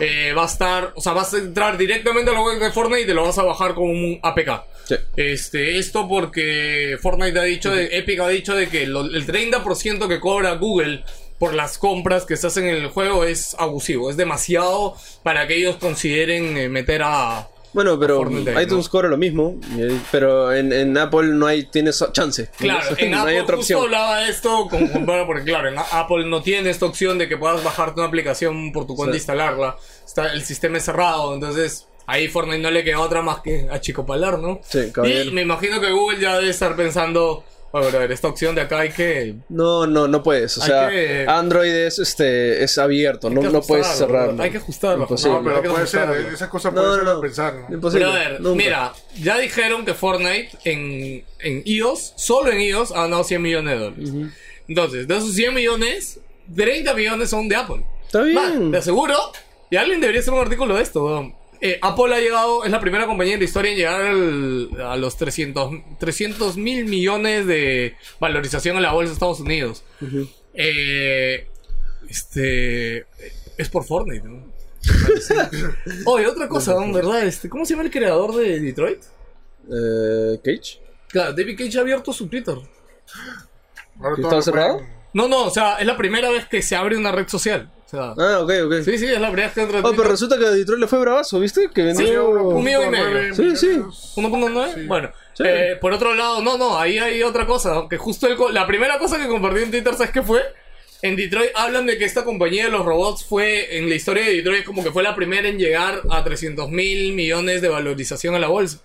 Eh, 0.00 0.32
va 0.36 0.44
a 0.44 0.46
estar, 0.46 0.92
o 0.94 1.00
sea, 1.00 1.12
vas 1.12 1.34
a 1.34 1.38
entrar 1.38 1.76
directamente 1.76 2.30
a 2.30 2.34
la 2.34 2.40
web 2.42 2.58
de 2.58 2.70
Fortnite 2.72 3.02
y 3.02 3.06
te 3.06 3.14
lo 3.14 3.24
vas 3.24 3.38
a 3.38 3.42
bajar 3.42 3.74
como 3.74 3.92
un 3.92 4.18
APK. 4.22 4.64
Sí. 4.84 4.94
Este, 5.16 5.78
esto 5.78 6.08
porque 6.08 6.96
Fortnite 7.02 7.38
ha 7.38 7.42
dicho, 7.42 7.74
de, 7.74 7.96
Epic 7.98 8.20
ha 8.20 8.28
dicho 8.28 8.54
de 8.54 8.68
que 8.68 8.86
lo- 8.86 9.02
el 9.04 9.26
30% 9.26 10.08
que 10.08 10.20
cobra 10.20 10.52
Google 10.54 11.04
por 11.38 11.52
las 11.52 11.76
compras 11.76 12.24
que 12.24 12.36
se 12.36 12.46
hacen 12.46 12.66
en 12.68 12.76
el 12.76 12.88
juego 12.88 13.24
es 13.24 13.54
abusivo, 13.58 14.08
es 14.10 14.16
demasiado 14.16 14.96
para 15.22 15.46
que 15.46 15.56
ellos 15.56 15.76
consideren 15.76 16.56
eh, 16.56 16.68
meter 16.70 17.02
a... 17.04 17.48
Bueno, 17.76 17.96
pero 18.00 18.16
Fortnite, 18.16 18.52
¿no? 18.54 18.60
iTunes 18.60 18.88
cobra 18.88 19.08
lo 19.08 19.16
mismo, 19.16 19.54
pero 20.10 20.52
en, 20.52 20.72
en 20.72 20.96
Apple 20.98 21.28
no 21.28 21.46
hay 21.46 21.64
tienes 21.64 22.02
chance. 22.12 22.50
Claro, 22.58 22.84
en 22.98 23.10
no 23.12 23.20
Apple 23.20 23.32
hay 23.34 23.38
otra 23.38 23.56
justo 23.56 23.74
opción. 23.78 23.94
hablaba 23.94 24.18
de 24.20 24.30
esto 24.30 24.66
con, 24.68 25.06
porque 25.26 25.44
claro, 25.44 25.68
en 25.68 25.76
Apple 25.78 26.24
no 26.26 26.42
tiene 26.42 26.70
esta 26.70 26.86
opción 26.86 27.18
de 27.18 27.28
que 27.28 27.36
puedas 27.36 27.62
bajarte 27.62 28.00
una 28.00 28.08
aplicación 28.08 28.72
por 28.72 28.86
tu 28.86 28.96
cuenta 28.96 29.14
e 29.14 29.18
Sí. 29.18 29.22
instalarla. 29.22 29.76
Está, 30.04 30.32
el 30.32 30.42
sistema 30.42 30.78
es 30.78 30.84
cerrado, 30.84 31.34
entonces 31.34 31.86
ahí 32.06 32.28
Fortnite 32.28 32.58
no 32.62 32.70
le 32.70 32.82
queda 32.82 33.00
otra 33.00 33.20
más 33.22 33.40
que 33.40 33.68
achicopalar, 33.70 34.38
¿no? 34.38 34.60
Sí, 34.66 34.90
caballero. 34.92 35.24
y 35.30 35.32
me 35.32 35.42
imagino 35.42 35.80
que 35.80 35.90
Google 35.90 36.18
ya 36.20 36.38
debe 36.38 36.50
estar 36.50 36.74
pensando, 36.76 37.44
bueno, 37.82 37.96
a 37.96 38.00
ver, 38.00 38.12
esta 38.12 38.28
opción 38.28 38.54
de 38.54 38.60
acá 38.62 38.80
hay 38.80 38.90
que... 38.90 39.34
No, 39.48 39.86
no, 39.86 40.08
no 40.08 40.22
puedes. 40.22 40.56
O 40.58 40.62
Hay 40.62 40.68
sea, 40.68 40.88
que- 40.90 41.24
Android 41.28 41.70
es 41.70 41.98
este 41.98 42.62
es 42.64 42.76
abierto, 42.78 43.30
no, 43.30 43.42
no 43.42 43.60
puedes 43.62 43.86
cerrarlo. 43.86 44.42
Hay 44.42 44.50
que 44.50 44.58
ajustarlo. 44.58 45.02
Imposible. 45.04 45.38
No, 45.40 45.44
pero 45.62 45.72
puede 45.74 45.86
ser, 45.86 46.00
ajustarlo. 46.02 46.30
esa 46.34 46.48
cosa 46.50 46.70
No, 46.70 46.74
puede 46.76 46.88
no, 46.88 46.94
ser 46.96 47.04
no. 47.04 47.20
pensar, 47.20 47.54
¿no? 47.68 47.74
Imposible. 47.74 48.06
Pero 48.06 48.16
a 48.16 48.18
ver, 48.30 48.40
nunca. 48.40 48.56
mira, 48.56 48.92
ya 49.20 49.38
dijeron 49.38 49.84
que 49.84 49.94
Fortnite 49.94 50.50
en, 50.64 51.24
en 51.40 51.62
iOS, 51.64 52.14
solo 52.16 52.50
en 52.52 52.60
iOS, 52.60 52.92
ha 52.92 53.02
ganado 53.02 53.24
100 53.24 53.42
millones 53.42 53.78
de 53.78 53.84
dólares. 53.84 54.10
Entonces, 54.68 55.06
de 55.08 55.16
esos 55.16 55.32
100 55.34 55.54
millones, 55.54 56.20
30 56.54 56.94
millones 56.94 57.30
son 57.30 57.48
de 57.48 57.56
Apple. 57.56 57.84
Está 58.06 58.22
bien. 58.22 58.70
Te 58.70 58.78
aseguro, 58.78 59.14
y 59.70 59.76
alguien 59.76 60.00
debería 60.00 60.20
hacer 60.20 60.32
un 60.34 60.40
artículo 60.40 60.76
de 60.76 60.82
esto. 60.82 61.04
weón. 61.04 61.34
Eh, 61.60 61.78
Apple 61.82 62.14
ha 62.14 62.20
llegado, 62.20 62.64
es 62.64 62.70
la 62.70 62.80
primera 62.80 63.06
compañía 63.06 63.34
en 63.34 63.40
la 63.40 63.44
historia 63.44 63.70
en 63.72 63.76
llegar 63.76 64.00
al- 64.02 64.70
a 64.80 64.96
los 64.96 65.16
300 65.16 66.56
mil 66.56 66.84
millones 66.86 67.46
de 67.46 67.96
valorización 68.20 68.76
en 68.76 68.82
la 68.82 68.92
bolsa 68.92 69.08
de 69.10 69.14
Estados 69.14 69.40
Unidos. 69.40 69.82
Eh, 70.54 71.46
este. 72.08 73.06
Es 73.56 73.68
por 73.70 73.84
Fortnite, 73.84 74.26
¿no? 74.28 74.44
Oye, 76.06 76.26
otra 76.26 76.46
cosa, 76.48 76.74
¿no? 76.74 76.92
¿verdad? 76.92 77.24
Este, 77.26 77.48
¿Cómo 77.48 77.64
se 77.64 77.72
llama 77.74 77.84
el 77.84 77.90
creador 77.90 78.34
de 78.36 78.60
Detroit? 78.60 79.02
Eh, 79.70 80.38
Cage. 80.44 80.80
Claro, 81.08 81.32
David 81.32 81.58
Cage 81.58 81.78
ha 81.78 81.80
abierto 81.80 82.12
su 82.12 82.28
Twitter. 82.28 82.54
Ahora 83.98 84.14
¿Que 84.16 84.22
todo 84.22 84.30
estaba 84.30 84.36
lo 84.36 84.42
cerrado? 84.42 84.86
No, 85.14 85.28
no, 85.28 85.44
o 85.46 85.50
sea, 85.50 85.76
es 85.76 85.86
la 85.86 85.96
primera 85.96 86.30
vez 86.30 86.46
que 86.46 86.60
se 86.60 86.76
abre 86.76 86.96
una 86.96 87.10
red 87.12 87.26
social. 87.28 87.72
O 87.86 87.88
sea, 87.88 88.14
Ah, 88.18 88.40
ok, 88.40 88.50
ok. 88.66 88.72
sí, 88.84 88.98
sí, 88.98 89.06
es 89.06 89.20
la 89.20 89.28
primera 89.28 89.46
vez 89.46 89.54
que 89.54 89.62
entra 89.62 89.78
Oh, 89.82 89.92
pero 89.94 90.08
resulta 90.08 90.36
que 90.36 90.44
a 90.46 90.50
Detroit 90.50 90.80
le 90.80 90.88
fue 90.88 90.98
bravazo, 90.98 91.38
¿viste? 91.38 91.70
Que 91.72 91.94
Sí, 91.94 92.02
vendió... 92.02 92.28
un 92.30 92.64
millón 92.64 92.86
y 92.86 92.90
medio. 92.90 93.34
Sí, 93.34 93.56
sí. 93.56 93.66
millones. 93.68 94.12
1.9. 94.16 94.74
Sí. 94.74 94.80
Bueno, 94.86 95.10
Sí. 95.34 95.44
eh, 95.46 95.76
por 95.80 95.92
otro 95.92 96.14
lado, 96.14 96.42
no, 96.42 96.58
no, 96.58 96.78
ahí 96.78 96.98
hay 96.98 97.22
otra 97.22 97.46
cosa. 97.46 97.86
Que 97.88 97.96
justo 97.96 98.26
el 98.26 98.36
co- 98.36 98.50
la 98.50 98.66
primera 98.66 98.98
cosa 98.98 99.18
que 99.18 99.28
compartí 99.28 99.62
en 99.62 99.70
Twitter, 99.70 99.92
¿sabes 99.94 100.10
qué 100.10 100.22
fue? 100.22 100.42
En 101.02 101.14
Detroit 101.14 101.50
hablan 101.54 101.86
de 101.86 101.96
que 101.98 102.04
esta 102.06 102.24
compañía 102.24 102.64
de 102.64 102.70
los 102.70 102.84
robots 102.84 103.24
fue, 103.24 103.78
en 103.78 103.88
la 103.88 103.94
historia 103.94 104.24
de 104.24 104.32
Detroit, 104.36 104.64
como 104.64 104.82
que 104.82 104.90
fue 104.90 105.02
la 105.04 105.14
primera 105.14 105.46
en 105.46 105.58
llegar 105.58 106.02
a 106.10 106.24
300 106.24 106.68
mil 106.70 107.12
millones 107.12 107.60
de 107.62 107.68
valorización 107.68 108.34
a 108.34 108.38
la 108.40 108.48
bolsa. 108.48 108.78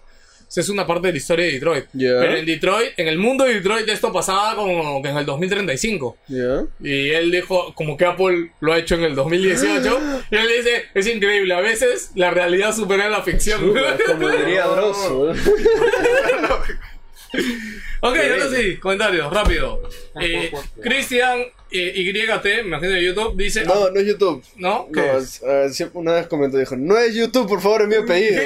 Esa 0.51 0.59
es 0.59 0.69
una 0.69 0.85
parte 0.85 1.07
de 1.07 1.13
la 1.13 1.17
historia 1.17 1.45
de 1.45 1.53
Detroit. 1.53 1.85
Ya. 1.93 2.19
Pero 2.19 2.35
en 2.35 2.45
Detroit, 2.45 2.91
en 2.97 3.07
el 3.07 3.17
mundo 3.17 3.45
de 3.45 3.53
Detroit, 3.53 3.87
esto 3.87 4.11
pasaba 4.11 4.53
como 4.57 5.01
que 5.01 5.07
en 5.07 5.15
el 5.15 5.25
2035. 5.25 6.17
Ya. 6.27 6.65
Y 6.81 7.09
él 7.11 7.31
dijo, 7.31 7.73
como 7.73 7.95
que 7.95 8.03
Apple 8.03 8.51
lo 8.59 8.73
ha 8.73 8.77
hecho 8.77 8.95
en 8.95 9.05
el 9.05 9.15
2018. 9.15 10.01
y 10.29 10.35
él 10.35 10.47
dice, 10.57 10.83
es 10.93 11.07
increíble, 11.07 11.53
a 11.53 11.61
veces 11.61 12.11
la 12.15 12.31
realidad 12.31 12.75
supera 12.75 13.07
la 13.07 13.21
ficción. 13.21 13.61
Como 14.07 14.29
diría 14.29 14.65
Dross. 14.65 14.97
Ok, 18.03 18.17
ahora 18.17 18.49
sí, 18.55 18.77
comentarios, 18.77 19.31
rápido. 19.31 19.81
Eh. 20.19 20.51
Cristian 20.81 21.39
eh, 21.71 21.93
YT, 21.95 22.43
me 22.43 22.59
imagino 22.61 22.91
de 22.93 23.03
YouTube, 23.03 23.37
dice. 23.37 23.63
No, 23.63 23.89
no 23.91 23.99
es 23.99 24.07
YouTube. 24.07 24.43
¿No? 24.57 24.87
¿Qué 24.93 25.01
No, 25.01 25.17
es? 25.19 25.79
eh, 25.79 25.89
una 25.93 26.13
vez 26.13 26.27
comentó, 26.27 26.57
dijo, 26.57 26.75
no 26.75 26.97
es 26.97 27.13
YouTube, 27.13 27.47
por 27.47 27.61
favor, 27.61 27.83
es 27.83 27.87
mi 27.87 27.95
apellido. 27.95 28.41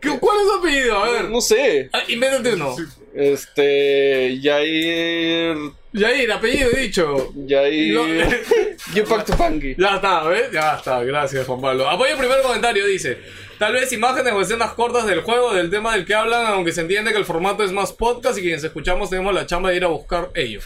¿Qué- 0.00 0.18
¿Cuál 0.18 0.38
es 0.40 0.46
su 0.46 0.52
apellido? 0.58 0.96
A 0.96 1.10
ver. 1.10 1.24
No 1.30 1.40
sé. 1.40 1.90
Ah, 1.92 2.02
invéntate 2.08 2.54
uno. 2.54 2.74
Este. 3.14 4.38
Yair. 4.40 5.56
Yair, 5.92 6.32
apellido 6.32 6.70
dicho. 6.70 7.32
Yair. 7.46 7.94
No. 7.94 8.04
You 8.94 9.04
Pack 9.04 9.26
to 9.26 9.36
Punky. 9.36 9.74
Ya 9.78 9.96
está, 9.96 10.24
¿ves? 10.24 10.50
Ya 10.52 10.76
está, 10.76 11.02
gracias 11.04 11.46
Juan 11.46 11.60
Pablo. 11.60 11.88
Apoyo 11.88 12.12
el 12.12 12.18
primer 12.18 12.40
comentario, 12.42 12.86
dice. 12.86 13.18
Tal 13.60 13.74
vez 13.74 13.92
imágenes 13.92 14.32
o 14.32 14.40
escenas 14.40 14.72
cortas 14.72 15.06
del 15.06 15.20
juego, 15.20 15.52
del 15.52 15.68
tema 15.68 15.92
del 15.94 16.06
que 16.06 16.14
hablan, 16.14 16.46
aunque 16.46 16.72
se 16.72 16.80
entiende 16.80 17.12
que 17.12 17.18
el 17.18 17.26
formato 17.26 17.62
es 17.62 17.72
más 17.72 17.92
podcast 17.92 18.38
y 18.38 18.40
quienes 18.40 18.64
escuchamos 18.64 19.10
tenemos 19.10 19.34
la 19.34 19.44
chamba 19.44 19.68
de 19.68 19.76
ir 19.76 19.84
a 19.84 19.88
buscar 19.88 20.30
ello. 20.34 20.60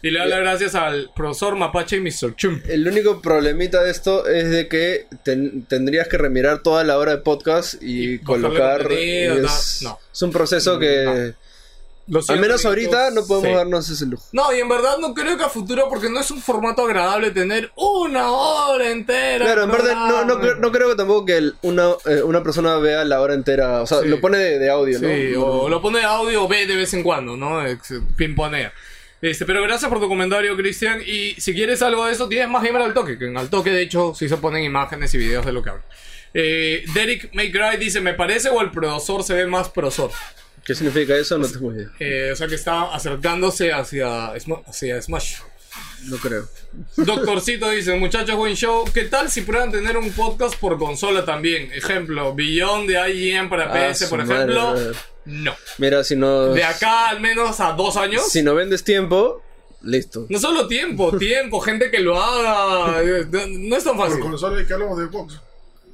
Y 0.00 0.10
le 0.10 0.18
da 0.20 0.24
las 0.26 0.40
gracias 0.40 0.74
al 0.74 1.10
profesor 1.14 1.56
Mapache 1.56 1.96
y 1.96 2.00
Mr. 2.00 2.34
Chum. 2.36 2.62
El 2.66 2.88
único 2.88 3.20
problemita 3.20 3.82
de 3.82 3.90
esto 3.90 4.26
es 4.26 4.48
de 4.48 4.66
que 4.66 5.06
ten- 5.24 5.66
tendrías 5.66 6.08
que 6.08 6.16
remirar 6.16 6.62
toda 6.62 6.84
la 6.84 6.96
hora 6.96 7.12
de 7.16 7.18
podcast 7.18 7.74
y, 7.82 8.18
colocar. 8.20 8.78
contenido, 8.84 9.44
es, 9.44 9.80
no. 9.82 9.98
es 10.10 10.22
un 10.22 10.32
proceso 10.32 10.78
que. 10.78 11.34
Al 12.28 12.40
menos 12.40 12.64
ahorita 12.64 13.10
no 13.10 13.26
podemos 13.26 13.50
sí. 13.50 13.54
darnos 13.56 13.88
ese 13.90 14.06
lujo. 14.06 14.24
No, 14.32 14.52
y 14.54 14.60
en 14.60 14.68
verdad 14.68 14.96
no 14.98 15.12
creo 15.14 15.36
que 15.36 15.44
a 15.44 15.48
futuro, 15.48 15.88
porque 15.88 16.08
no 16.08 16.20
es 16.20 16.30
un 16.30 16.40
formato 16.40 16.84
agradable 16.86 17.30
tener 17.32 17.70
una 17.76 18.30
hora 18.32 18.90
entera. 18.90 19.44
Claro, 19.44 19.64
en 19.64 19.70
verdad 19.70 19.94
no, 19.94 20.24
no, 20.24 20.34
programa. 20.38 20.44
cre- 20.44 20.58
no 20.60 20.72
creo 20.72 20.88
que 20.90 20.94
tampoco 20.96 21.26
que 21.26 21.36
el- 21.36 21.54
una, 21.62 21.90
eh, 22.06 22.22
una 22.22 22.42
persona 22.42 22.76
vea 22.78 23.04
la 23.04 23.20
hora 23.20 23.34
entera. 23.34 23.82
O 23.82 23.86
sea, 23.86 24.00
Sí. 24.00 24.08
lo 24.08 24.20
pone 24.20 24.38
de, 24.38 24.58
de 24.58 24.70
audio, 24.70 24.98
¿no? 25.00 25.08
Sí, 25.08 25.34
o 25.36 25.68
lo 25.68 25.82
pone 25.82 25.98
de 25.98 26.04
audio 26.04 26.44
o 26.44 26.48
ve 26.48 26.66
de 26.66 26.76
vez 26.76 26.94
en 26.94 27.02
cuando, 27.02 27.36
¿no? 27.36 27.62
Pimponea. 28.16 28.72
Este, 29.20 29.44
pero 29.44 29.62
gracias 29.62 29.88
por 29.90 30.00
tu 30.00 30.08
comentario, 30.08 30.56
Cristian. 30.56 31.00
Y 31.04 31.32
si 31.40 31.52
quieres 31.52 31.82
algo 31.82 32.06
de 32.06 32.12
eso, 32.12 32.28
tienes 32.28 32.48
más 32.48 32.62
gamer 32.62 32.82
al 32.82 32.94
toque. 32.94 33.18
Que 33.18 33.26
en 33.26 33.36
al 33.36 33.50
toque, 33.50 33.70
de 33.70 33.82
hecho, 33.82 34.14
sí 34.14 34.28
se 34.28 34.36
ponen 34.36 34.62
imágenes 34.64 35.12
y 35.14 35.18
videos 35.18 35.44
de 35.44 35.52
lo 35.52 35.62
que 35.62 35.70
hablan. 35.70 35.84
Eh, 36.34 36.84
Derek 36.94 37.34
Maycry 37.34 37.78
dice: 37.78 38.00
¿Me 38.00 38.14
parece 38.14 38.48
o 38.48 38.60
el 38.60 38.70
prosor 38.70 39.24
se 39.24 39.34
ve 39.34 39.46
más 39.46 39.68
prosor? 39.70 40.10
¿Qué 40.68 40.74
significa 40.74 41.16
eso? 41.16 41.38
No 41.38 41.48
tengo 41.48 41.72
idea. 41.72 41.88
Eh, 41.98 42.28
o 42.30 42.36
sea 42.36 42.46
que 42.46 42.54
está 42.56 42.94
acercándose 42.94 43.72
hacia, 43.72 44.26
hacia 44.66 45.00
Smash. 45.00 45.36
No 46.04 46.18
creo. 46.18 46.46
Doctorcito 46.96 47.70
dice, 47.70 47.94
muchachos, 47.96 48.36
buen 48.36 48.54
show. 48.54 48.84
¿Qué 48.92 49.04
tal 49.04 49.30
si 49.30 49.40
prueban 49.40 49.72
tener 49.72 49.96
un 49.96 50.10
podcast 50.12 50.56
por 50.56 50.76
consola 50.78 51.24
también? 51.24 51.72
Ejemplo, 51.72 52.34
Beyond 52.34 52.86
de 52.86 53.10
IGN 53.10 53.48
para 53.48 53.72
Ah, 53.88 53.90
PS, 53.92 54.08
por 54.08 54.18
madre, 54.26 54.34
ejemplo. 54.34 54.62
madre. 54.74 54.92
No. 55.24 55.54
Mira, 55.78 56.04
si 56.04 56.16
no. 56.16 56.48
De 56.52 56.62
acá 56.64 57.08
al 57.08 57.20
menos 57.20 57.58
a 57.60 57.72
dos 57.72 57.96
años. 57.96 58.28
Si 58.30 58.42
no 58.42 58.54
vendes 58.54 58.84
tiempo, 58.84 59.42
listo. 59.82 60.26
No 60.28 60.38
solo 60.38 60.68
tiempo, 60.68 61.16
tiempo, 61.18 61.60
gente 61.60 61.90
que 61.90 62.00
lo 62.00 62.22
haga. 62.22 63.02
No, 63.30 63.46
no 63.46 63.74
es 63.76 63.84
tan 63.84 63.96
Por 63.96 64.08
fácil. 64.08 64.20
consola 64.22 64.60
y 64.60 64.66
que 64.66 64.74
hablamos 64.74 64.98
de 64.98 65.06
Xbox. 65.06 65.40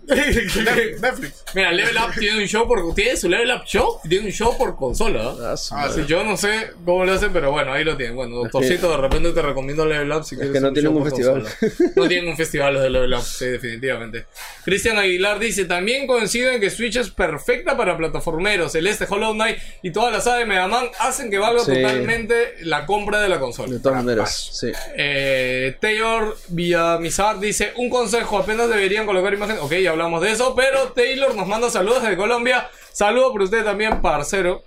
Netflix. 0.07 1.45
Mira, 1.55 1.73
Level 1.73 1.97
Up 1.97 2.13
tiene 2.19 2.39
un 2.43 2.47
show 2.47 2.67
por. 2.67 2.95
Tiene 2.95 3.17
su 3.17 3.29
Level 3.29 3.51
Up 3.51 3.65
Show 3.65 4.01
y 4.05 4.09
tiene 4.09 4.27
un 4.27 4.33
show 4.33 4.57
por 4.59 4.77
consola. 4.77 5.35
¿ah? 5.41 5.55
Ah, 5.73 5.85
Ah, 5.87 5.91
yo 6.07 6.25
no 6.25 6.37
sé 6.37 6.71
cómo 6.85 7.05
lo 7.05 7.13
hacen, 7.13 7.33
pero 7.33 7.51
bueno, 7.51 7.73
ahí 7.73 7.85
lo 7.85 7.97
tienen. 7.97 8.17
Bueno, 8.17 8.37
doctorcito, 8.37 8.91
de 8.91 8.97
repente 8.99 9.33
te 9.33 9.43
recomiendo 9.43 9.87
Level 9.87 10.11
Up 10.13 10.25
si 10.25 10.37
quieres. 10.37 10.53
que 10.53 10.61
no 10.61 10.69
un 10.69 10.75
tienen 10.75 10.93
show 10.93 10.99
un 11.03 11.09
por 11.09 11.13
festival. 11.13 11.43
consola. 11.43 11.93
No 11.97 12.09
tienen 12.09 12.29
un 12.31 12.37
festival 12.37 12.75
los 12.75 12.83
de 12.83 12.91
Level 12.91 13.15
Up, 13.15 13.23
sí, 13.23 13.47
definitivamente. 13.47 14.27
Cristian 14.65 14.99
Aguilar 14.99 15.39
dice: 15.39 15.65
También 15.65 16.07
coincido 16.07 16.51
en 16.51 16.61
que 16.61 16.71
Switch 16.71 16.97
es 16.97 17.11
perfecta 17.11 17.77
para 17.77 17.97
plataformeros. 17.97 18.75
El 18.75 18.87
este 18.87 19.07
Hollow 19.09 19.33
Knight 19.35 19.59
y 19.83 19.91
toda 19.93 20.11
la 20.11 20.21
saga 20.21 20.39
de 20.39 20.47
Mega 20.47 20.69
Man 20.69 20.87
hacen 20.99 21.31
que 21.31 21.39
valga 21.39 21.65
Sí. 21.65 21.73
totalmente 21.75 22.55
la 22.63 22.85
compra 22.87 23.21
de 23.21 23.29
la 23.29 23.39
consola. 23.41 23.73
De 23.73 23.79
todas 23.81 24.05
maneras, 24.05 24.51
sí. 24.53 24.71
Eh, 24.97 25.77
Taylor 25.81 26.37
Villamizar 26.49 27.39
dice: 27.41 27.73
Un 27.77 27.89
consejo, 27.91 28.39
apenas 28.39 28.69
deberían 28.69 29.07
colocar 29.07 29.33
imagen. 29.33 29.57
Ok, 29.61 29.73
ya 29.75 29.94
hablamos 29.95 30.21
de 30.23 30.33
eso, 30.33 30.55
pero 30.55 30.93
Taylor 30.93 31.35
nos 31.35 31.47
manda 31.47 31.71
saludos 31.71 32.03
desde 32.03 32.17
Colombia. 32.17 32.69
Saludos 32.93 33.33
por 33.33 33.43
usted 33.43 33.65
también, 33.65 34.03
parcero. 34.03 34.63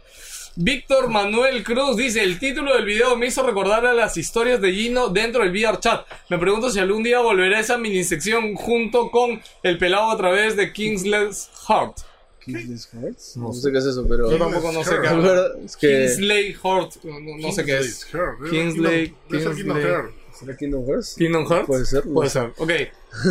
Víctor 0.56 1.10
Manuel 1.10 1.64
Cruz 1.64 1.98
dice: 1.98 2.24
El 2.24 2.40
título 2.40 2.74
del 2.74 2.86
video 2.86 3.16
me 3.16 3.28
hizo 3.28 3.44
recordar 3.44 3.86
a 3.86 3.94
las 3.94 4.18
historias 4.18 4.60
de 4.60 4.74
Gino 4.74 5.10
dentro 5.10 5.44
del 5.44 5.52
VR 5.52 5.80
chat. 5.80 6.08
Me 6.30 6.40
pregunto 6.40 6.72
si 6.72 6.80
algún 6.80 7.04
día 7.04 7.20
volverá 7.20 7.60
esa 7.60 7.78
mini 7.78 8.04
sección 8.04 8.56
junto 8.56 9.12
con 9.12 9.42
el 9.64 9.78
pelado 9.78 10.10
a 10.10 10.18
través 10.18 10.56
de 10.56 10.74
Kingsley's 10.74 11.50
Heart. 11.68 11.98
No 13.36 13.54
sé 13.54 13.72
qué 13.72 13.78
es 13.78 13.86
eso, 13.86 14.06
pero. 14.08 14.32
Yo 14.32 14.38
tampoco 14.38 14.72
no 14.72 14.84
sé 14.84 14.96
qué 15.02 15.66
Es 15.66 15.78
que. 15.78 16.06
Kingsley 16.06 16.54
Heart, 16.54 17.04
no, 17.04 17.38
no 17.38 17.52
sé 17.52 17.66
qué 17.66 17.78
es. 17.80 18.06
Heart. 18.06 18.50
Kingsley, 18.50 19.14
Kingsley 19.30 19.84
Heart. 19.84 20.12
¿Será 20.40 20.56
Kingdom 20.58 20.86
Hearts? 20.88 21.16
Kingdom 21.18 21.48
Hearts. 21.48 21.68
Puede 21.68 21.86
ser, 21.86 22.06
no 22.06 22.14
Puede 22.14 22.30
ser, 22.30 22.52
ok. 22.58 22.72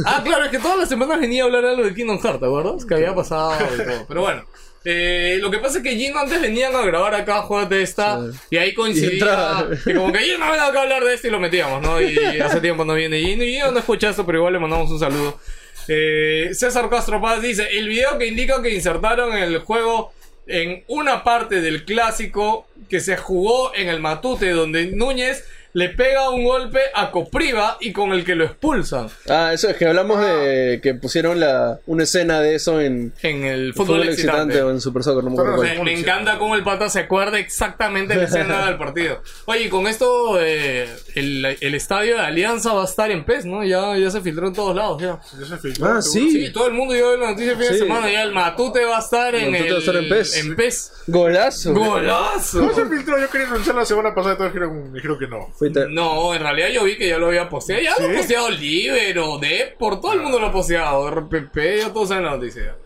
Ah, 0.05 0.21
claro, 0.25 0.45
es 0.45 0.51
que 0.51 0.59
todas 0.59 0.79
las 0.79 0.89
semanas 0.89 1.21
venía 1.21 1.43
a 1.43 1.47
hablar 1.47 1.65
algo 1.65 1.85
de 1.85 1.95
Kingdom 1.95 2.19
Hearts, 2.21 2.41
¿te 2.41 2.47
acuerdas? 2.47 2.85
Que 2.85 2.95
había 2.95 3.15
pasado 3.15 3.55
y 3.75 3.85
todo. 3.85 4.05
Pero 4.09 4.21
bueno. 4.23 4.45
Eh, 4.89 5.39
lo 5.41 5.51
que 5.51 5.59
pasa 5.59 5.79
es 5.79 5.83
que 5.83 5.97
Gino 5.97 6.17
antes 6.21 6.41
venían 6.41 6.73
a 6.77 6.81
grabar 6.83 7.13
acá 7.17 7.43
juegos 7.43 7.69
de 7.69 7.83
esta 7.83 8.21
Sí. 8.31 8.39
y 8.51 8.57
ahí 8.57 8.73
coincidía 8.73 9.67
y 9.85 9.93
como 9.95 10.13
que 10.13 10.21
Gino 10.21 10.49
ven 10.49 10.61
acá 10.61 10.79
a 10.79 10.83
hablar 10.83 11.03
de 11.03 11.13
esto 11.13 11.27
y 11.27 11.31
lo 11.33 11.41
metíamos, 11.41 11.83
¿no? 11.83 12.01
Y 12.01 12.17
hace 12.41 12.61
tiempo 12.61 12.85
no 12.85 12.95
viene 12.95 13.19
Gino 13.19 13.43
y 13.43 13.53
Gino 13.55 13.73
no 13.73 13.81
escucha 13.81 14.11
esto, 14.11 14.25
pero 14.25 14.39
igual 14.39 14.53
le 14.53 14.61
mandamos 14.61 14.89
un 14.93 15.01
saludo. 15.01 15.41
Eh, 15.89 16.51
César 16.53 16.89
Castro 16.89 17.21
Paz 17.21 17.43
dice, 17.43 17.67
el 17.77 17.89
video 17.89 18.17
que 18.17 18.29
indica 18.29 18.63
que 18.63 18.73
insertaron 18.73 19.37
el 19.37 19.59
juego 19.59 20.13
en 20.47 20.85
una 20.87 21.25
parte 21.25 21.61
del 21.61 21.85
clásico 21.85 22.69
que 22.89 23.01
se 23.01 23.17
jugó 23.17 23.75
en 23.75 23.89
el 23.89 23.99
Matute 23.99 24.51
donde 24.51 24.87
Núñez 24.87 25.45
le 25.77 25.91
pega 25.91 26.31
un 26.31 26.43
golpe 26.43 26.81
a 26.95 27.11
Copriva 27.11 27.77
y 27.81 27.93
con 27.93 28.12
el 28.12 28.24
que 28.24 28.35
lo 28.35 28.45
expulsan 28.45 29.09
Ah, 29.29 29.51
eso 29.53 29.68
es 29.68 29.77
que 29.77 29.85
hablamos 29.87 30.18
de 30.22 30.81
que 30.83 30.95
pusieron 30.95 31.39
la, 31.39 31.79
una 31.85 32.05
escena 32.05 32.41
de 32.41 32.55
eso 32.55 32.81
en 32.81 33.12
en 33.22 33.45
el 33.45 33.74
fútbol, 33.74 33.99
Fútbol 33.99 34.09
excitante. 34.09 34.55
Excitante 34.55 34.62
o 34.62 34.70
en 34.70 34.81
Super 34.81 35.03
Soccer, 35.03 35.22
no 35.24 35.31
me 35.31 35.37
acuerdo. 35.39 35.62
Me, 35.62 35.85
me 35.85 36.01
encanta 36.01 36.39
cómo 36.39 36.55
el 36.55 36.62
pata 36.64 36.89
se 36.89 37.01
acuerda 37.01 37.39
exactamente 37.39 38.14
la 38.16 38.24
escena 38.24 38.64
del 38.66 38.79
partido. 38.79 39.20
Oye, 39.45 39.64
y 39.64 39.68
con 39.68 39.87
esto 39.87 40.39
eh, 40.41 40.89
el, 41.14 41.45
el 41.61 41.74
estadio 41.74 42.16
de 42.16 42.22
Alianza 42.22 42.72
va 42.72 42.81
a 42.83 42.87
estar 42.87 43.11
en 43.11 43.24
PES, 43.27 43.45
¿no? 43.45 43.62
Ya, 43.62 43.99
ya 43.99 44.11
se 44.11 44.22
filtró 44.22 44.47
en 44.49 44.55
todos 44.55 44.74
lados, 44.74 45.03
ya. 45.03 45.20
Ya 45.39 45.47
se 45.47 45.59
filtró, 45.59 45.87
Ah, 45.89 46.01
sí. 46.01 46.31
Sí, 46.31 46.53
todo 46.55 46.68
el 46.68 46.72
mundo 46.72 46.95
dio 46.95 47.14
la 47.18 47.33
noticia 47.33 47.53
el 47.53 47.59
fin 47.59 47.72
de 47.72 47.79
semana. 47.79 48.11
Ya 48.11 48.22
el 48.22 48.33
Matute 48.33 48.83
va 48.87 48.97
a 48.97 49.01
estar 49.01 49.35
en 49.35 49.55
el, 49.55 49.70
va 49.72 49.77
a 49.77 49.79
estar 49.81 49.97
en 49.97 50.09
PES. 50.09 50.37
en 50.39 50.57
PES. 50.57 50.93
Golazo. 51.09 51.74
¡Golazo! 51.74 52.62
No 52.62 52.74
se 52.74 52.87
filtró, 52.87 53.18
yo 53.20 53.29
quería 53.31 53.47
anunciar 53.49 53.77
la 53.77 53.85
semana 53.85 54.14
pasada 54.14 54.35
y 54.35 54.39
todos 54.39 54.53
dijeron, 54.53 54.93
dijeron 54.93 55.18
que 55.18 55.27
no. 55.29 55.49
Fue 55.55 55.66
No, 55.91 56.35
en 56.35 56.41
realidad 56.43 56.69
yo 56.69 56.85
vi 56.85 56.97
que 56.97 57.09
ya 57.09 57.19
lo 57.19 57.29
había 57.29 57.49
posteado. 57.49 57.83
Ya 57.83 57.91
lo 57.99 58.07
¿Sí? 58.07 58.12
ha 58.12 58.17
posteado 58.17 58.51
Libero, 58.51 59.39
de 59.39 59.75
por 59.79 60.01
todo 60.01 60.12
el 60.14 60.21
mundo 60.21 60.39
lo 60.39 60.47
ha 60.47 60.53
posteado. 60.53 61.11
RPP, 61.11 61.57
ya 61.81 61.93
todos 61.93 62.09
saben 62.09 62.25
la 62.25 62.33
noticia. 62.33 62.77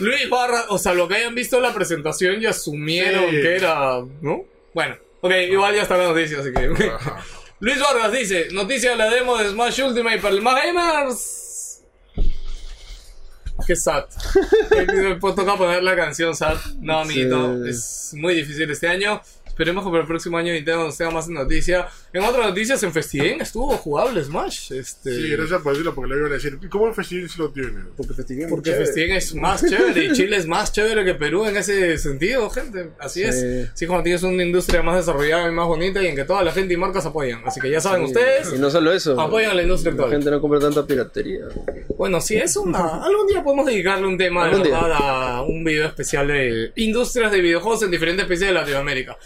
Luis 0.00 0.28
Barra, 0.30 0.64
o 0.68 0.78
sea, 0.78 0.94
lo 0.94 1.08
que 1.08 1.16
hayan 1.16 1.34
visto 1.34 1.56
en 1.56 1.62
la 1.62 1.74
presentación 1.74 2.40
ya 2.40 2.50
asumieron 2.50 3.24
Sí. 3.30 3.40
que 3.42 3.56
era, 3.56 4.00
¿no? 4.20 4.44
Bueno, 4.74 4.96
ok, 5.20 5.32
igual 5.50 5.74
ya 5.74 5.82
está 5.82 5.96
la 5.96 6.08
noticia, 6.08 6.38
así 6.38 6.52
que. 6.52 6.68
Luis 7.60 7.80
Vargas 7.80 8.12
dice: 8.12 8.48
Noticia 8.52 8.90
de 8.92 8.96
la 8.96 9.10
demo 9.10 9.36
de 9.36 9.48
Smash 9.50 9.80
Ultimate 9.82 10.18
para 10.18 10.34
el 10.34 10.42
gamers. 10.44 11.82
Qué 13.66 13.74
sad. 13.74 14.04
Me 14.72 15.16
toca 15.20 15.56
poner 15.56 15.82
la 15.82 15.96
canción 15.96 16.36
sad. 16.36 16.56
No, 16.80 17.00
amiguito, 17.00 17.64
Sí. 17.64 17.70
es 17.70 18.10
muy 18.14 18.34
difícil 18.34 18.70
este 18.70 18.86
año. 18.86 19.20
Esperemos 19.58 19.82
que 19.84 19.90
para 19.90 20.02
el 20.02 20.06
próximo 20.06 20.38
año 20.38 20.52
Nintendo 20.52 20.84
nos 20.84 20.96
tenga 20.96 21.10
más 21.10 21.28
noticia. 21.28 21.88
En 22.12 22.22
otras 22.22 22.46
noticias, 22.46 22.80
en 22.84 22.92
Festivén 22.92 23.40
estuvo 23.40 23.68
jugable 23.70 24.22
Smash. 24.22 24.70
Este, 24.72 25.12
Sí, 25.12 25.30
gracias 25.30 25.60
por 25.62 25.72
decirlo 25.72 25.96
porque 25.96 26.12
le 26.12 26.18
iban 26.20 26.30
a 26.30 26.34
decir, 26.36 26.56
¿y 26.62 26.68
cómo 26.68 26.86
el 26.86 26.94
festival 26.94 27.28
sí 27.28 27.38
lo 27.40 27.50
tiene? 27.50 27.80
Porque 27.96 28.14
Festivén 28.14 28.48
Porque. 28.48 28.72
Festivén 28.72 29.16
es 29.16 29.34
más 29.34 29.68
chévere 29.68 30.04
y 30.04 30.12
Chile 30.12 30.36
es 30.36 30.46
más 30.46 30.70
chévere 30.72 31.04
que 31.04 31.14
Perú 31.14 31.44
en 31.46 31.56
ese 31.56 31.98
sentido, 31.98 32.48
gente. 32.50 32.90
Así 33.00 33.24
es. 33.24 33.40
Sí. 33.40 33.70
Sí, 33.74 33.86
como 33.88 34.00
tienes 34.04 34.22
una 34.22 34.44
industria 34.44 34.80
más 34.82 34.94
desarrollada 34.96 35.48
y 35.48 35.52
más 35.52 35.66
bonita 35.66 36.00
y 36.00 36.06
en 36.06 36.14
que 36.14 36.24
toda 36.24 36.44
la 36.44 36.52
gente 36.52 36.74
y 36.74 36.76
marcas 36.76 37.04
apoyan. 37.06 37.42
Así 37.44 37.60
que 37.60 37.68
ya 37.68 37.80
saben 37.80 38.02
ustedes, 38.04 38.52
Y 38.54 38.58
no 38.60 38.70
solo 38.70 38.92
eso. 38.92 39.20
apoyan 39.20 39.50
a 39.50 39.54
la 39.54 39.62
industria 39.62 39.90
La 39.92 39.94
actual. 39.96 40.10
gente 40.12 40.30
no 40.30 40.40
compra 40.40 40.60
tanta 40.60 40.86
piratería. 40.86 41.46
Bueno, 41.96 42.20
sí, 42.20 42.36
es 42.36 42.54
una. 42.56 43.02
Algún 43.04 43.26
día 43.26 43.42
podemos 43.42 43.66
dedicarle 43.66 44.06
un 44.06 44.16
tema 44.16 44.44
de 44.44 44.50
Algún 44.50 44.62
día. 44.68 44.80
verdad 44.80 44.98
a 45.00 45.42
un 45.42 45.64
video 45.64 45.84
especial 45.88 46.28
de 46.28 46.70
industrias 46.76 47.32
de 47.32 47.40
videojuegos 47.40 47.82
en 47.82 47.90
diferentes 47.90 48.24
países 48.24 48.46
de 48.46 48.54
Latinoamérica. 48.54 49.18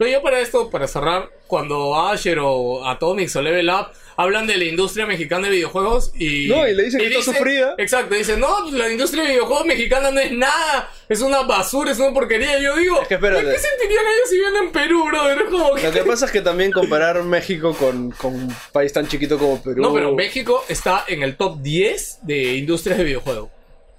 Pero 0.00 0.12
yo 0.12 0.22
para 0.22 0.40
esto, 0.40 0.70
para 0.70 0.88
cerrar, 0.88 1.28
cuando 1.46 1.94
Asher 1.94 2.38
o 2.40 2.86
Atomics 2.88 3.36
o 3.36 3.42
Level 3.42 3.68
Up 3.68 3.88
hablan 4.16 4.46
de 4.46 4.56
la 4.56 4.64
industria 4.64 5.04
mexicana 5.04 5.48
de 5.48 5.56
videojuegos 5.56 6.12
y. 6.18 6.48
No, 6.48 6.66
y 6.66 6.74
le 6.74 6.84
dicen 6.84 7.00
que 7.00 7.08
está 7.08 7.20
sufrida. 7.22 7.74
Exacto, 7.76 8.14
dicen, 8.14 8.40
no, 8.40 8.48
pues 8.62 8.72
la 8.72 8.88
industria 8.90 9.24
de 9.24 9.28
videojuegos 9.32 9.66
mexicana 9.66 10.10
no 10.10 10.18
es 10.20 10.32
nada, 10.32 10.90
es 11.06 11.20
una 11.20 11.42
basura, 11.42 11.90
es 11.92 11.98
una 11.98 12.14
porquería. 12.14 12.58
Y 12.58 12.62
yo 12.62 12.76
digo, 12.76 13.02
Es 13.02 13.08
que 13.08 13.14
espérate. 13.16 13.44
¿qué 13.52 13.58
sentirían 13.58 14.04
ellos 14.06 14.28
si 14.30 14.36
viven 14.36 14.56
en 14.56 14.72
Perú, 14.72 15.04
brother? 15.04 15.44
Como 15.50 15.74
que- 15.74 15.82
Lo 15.82 15.92
que 15.92 16.02
pasa 16.04 16.24
es 16.24 16.32
que 16.32 16.40
también 16.40 16.72
comparar 16.72 17.22
México 17.22 17.76
con, 17.78 18.10
con 18.12 18.34
un 18.34 18.56
país 18.72 18.94
tan 18.94 19.06
chiquito 19.06 19.38
como 19.38 19.62
Perú. 19.62 19.82
No, 19.82 19.92
pero 19.92 20.14
México 20.14 20.64
está 20.70 21.04
en 21.08 21.22
el 21.22 21.36
top 21.36 21.58
10 21.60 22.20
de 22.22 22.54
industrias 22.54 22.96
de 22.96 23.04
videojuegos. 23.04 23.50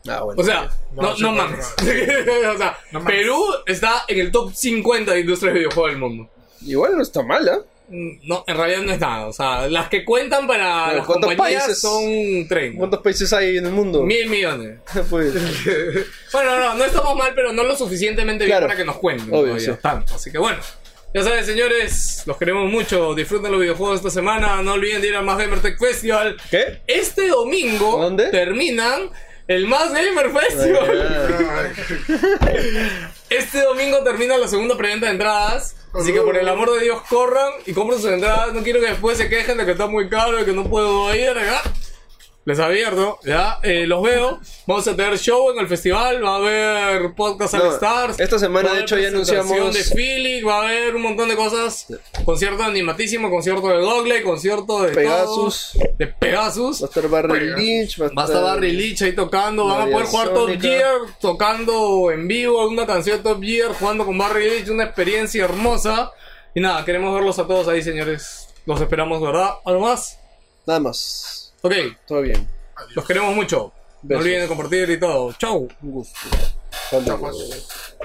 Ah, 0.07 0.21
bueno. 0.23 0.41
O 0.41 0.43
sea, 0.45 0.69
No, 0.93 1.15
no, 1.17 1.31
mames. 1.33 1.73
o 1.79 2.57
sea, 2.57 2.77
No 2.91 2.99
mames. 3.01 3.15
Perú 3.17 3.43
está 3.65 4.03
en 4.07 4.19
el 4.19 4.31
top 4.31 4.51
50 4.53 5.11
de 5.13 5.19
industrias 5.19 5.53
de 5.53 5.59
videojuegos 5.59 5.91
del 5.91 5.99
mundo. 5.99 6.29
Igual 6.65 6.95
no 6.95 7.01
está 7.03 7.23
mal, 7.23 7.47
¿ah? 7.49 7.59
Mm, 7.89 8.27
No, 8.27 8.43
en 8.47 8.57
realidad 8.57 8.81
no 8.81 8.91
es 8.93 8.99
nada. 8.99 9.27
O 9.27 9.33
sea, 9.33 9.67
las 9.67 9.89
que 9.89 10.03
cuentan 10.05 10.47
para 10.47 10.85
Pero 10.85 10.97
las 10.97 11.05
¿cuántos 11.05 11.29
compañías 11.31 11.63
países? 11.63 11.81
son 11.81 12.47
30. 12.47 12.77
¿Cuántos 12.77 13.01
países 13.01 13.33
hay 13.33 13.57
en 13.57 13.65
el 13.65 13.71
mundo? 13.71 14.03
Mil 14.03 14.29
millones. 14.29 14.79
Pues, 15.09 15.33
Bueno, 16.33 16.59
no, 16.59 16.73
no 16.75 16.83
estamos 16.85 17.15
mal, 17.15 17.33
pero 17.35 17.51
no 17.53 17.63
lo 17.63 17.75
suficientemente 17.75 18.45
bien 18.45 18.57
Claro. 18.57 18.67
para 18.67 18.77
que 18.77 18.85
nos 18.85 18.97
cuenten. 18.97 19.27
Obvio, 19.29 19.41
todavía 19.53 19.73
sí. 19.75 19.79
tanto. 19.81 20.15
Así 20.15 20.31
que 20.31 20.37
bueno. 20.37 20.57
Ya 21.13 21.23
saben, 21.23 21.43
señores, 21.45 22.23
los 22.25 22.37
queremos 22.37 22.71
mucho. 22.71 23.13
Disfruten 23.13 23.51
los 23.51 23.59
videojuegos 23.59 23.97
esta 23.97 24.09
semana. 24.09 24.61
No 24.61 24.73
olviden 24.73 25.01
de 25.01 25.09
ir 25.09 25.15
al 25.17 25.25
Más 25.25 25.37
Gamer 25.37 25.59
Tech 25.59 25.77
Festival. 25.77 26.37
¿Qué? 26.49 26.79
Este 26.87 27.27
domingo 27.27 27.97
¿Dónde? 27.97 28.27
terminan 28.29 29.09
el 29.55 29.67
Más 29.67 29.91
Gamer 29.91 30.31
Festival. 30.31 31.73
Este 33.29 33.61
domingo 33.61 34.03
termina 34.03 34.37
la 34.37 34.47
segunda 34.47 34.77
preventa 34.77 35.07
de 35.07 35.13
entradas. 35.13 35.75
Así 35.93 36.13
que 36.13 36.21
por 36.21 36.37
el 36.37 36.47
amor 36.47 36.73
de 36.73 36.85
Dios 36.85 37.01
corran 37.09 37.51
y 37.65 37.73
compren 37.73 38.01
sus 38.01 38.11
entradas. 38.11 38.53
No 38.53 38.63
quiero 38.63 38.79
que 38.79 38.87
después 38.87 39.17
se 39.17 39.29
quejen 39.29 39.57
de 39.57 39.65
que 39.65 39.71
está 39.71 39.87
muy 39.87 40.09
caro 40.09 40.39
y 40.39 40.45
que 40.45 40.53
no 40.53 40.69
puedo 40.69 41.13
ir 41.13 41.29
acá. 41.29 41.61
Les 42.43 42.57
abierto, 42.57 43.19
ya, 43.23 43.59
eh, 43.61 43.85
los 43.85 44.01
veo. 44.01 44.39
Vamos 44.65 44.87
a 44.87 44.95
tener 44.95 45.15
show 45.19 45.51
en 45.51 45.59
el 45.59 45.67
festival, 45.67 46.25
va 46.25 46.31
a 46.31 46.35
haber 46.37 47.13
podcast 47.13 47.53
No, 47.53 47.63
All 47.65 47.73
Stars. 47.75 48.19
esta 48.19 48.39
semana, 48.39 48.69
va 48.69 48.75
de 48.77 48.81
hecho, 48.81 48.97
ya 48.97 49.09
anunciamos- 49.09 49.73
de 49.75 49.83
Philly, 49.83 50.41
va 50.41 50.55
a 50.55 50.61
haber 50.69 50.95
un 50.95 51.03
montón 51.03 51.29
de 51.29 51.35
cosas. 51.35 51.85
Concierto 52.25 52.63
animatísimo, 52.63 53.29
concierto 53.29 53.67
de 53.67 53.83
Google, 53.83 54.23
concierto 54.23 54.81
de 54.81 54.91
Pegasus. 54.91 55.71
todo, 55.73 55.83
de 55.99 56.07
Pegasus. 56.07 56.81
Va 56.81 56.85
a 56.85 56.89
estar 56.89 57.07
Barry. 57.09 57.53
Lynch. 57.53 58.01
Va 58.01 58.07
a 58.07 58.09
Va 58.09 58.23
a 58.23 58.25
estar 58.25 58.43
Barry 58.43 58.71
Leach 58.71 59.01
ahí 59.03 59.13
tocando, 59.13 59.65
van 59.67 59.81
a 59.81 59.91
poder 59.91 60.07
jugar 60.07 60.33
Top. 60.33 60.49
Gear, 60.59 60.95
tocando 61.19 62.09
en 62.11 62.27
vivo 62.27 62.67
una 62.67 62.87
canción 62.87 63.17
de 63.17 63.23
Top 63.23 63.43
Gear, 63.43 63.73
jugando 63.75 64.03
con 64.03 64.17
Barry 64.17 64.49
Leach, 64.49 64.69
una 64.69 64.85
experiencia 64.85 65.45
hermosa. 65.45 66.11
Y 66.55 66.59
nada, 66.59 66.83
queremos 66.85 67.13
verlos 67.13 67.37
a 67.37 67.45
todos 67.45 67.67
ahí, 67.67 67.83
señores. 67.83 68.47
Los 68.65 68.81
esperamos, 68.81 69.21
¿verdad? 69.21 69.51
¿Algo 69.63 69.81
más? 69.81 70.17
Nada 70.65 70.79
más. 70.79 71.40
Ok, 71.61 71.73
Todo 72.07 72.21
bien. 72.21 72.47
los 72.95 73.05
queremos 73.05 73.35
mucho. 73.35 73.71
No 74.03 74.17
olviden 74.17 74.41
de 74.41 74.47
compartir 74.47 74.89
y 74.89 74.99
todo. 74.99 75.33
Chau. 75.33 75.67
Un 75.81 75.91
gusto. 75.91 76.19
Pues. 76.89 77.95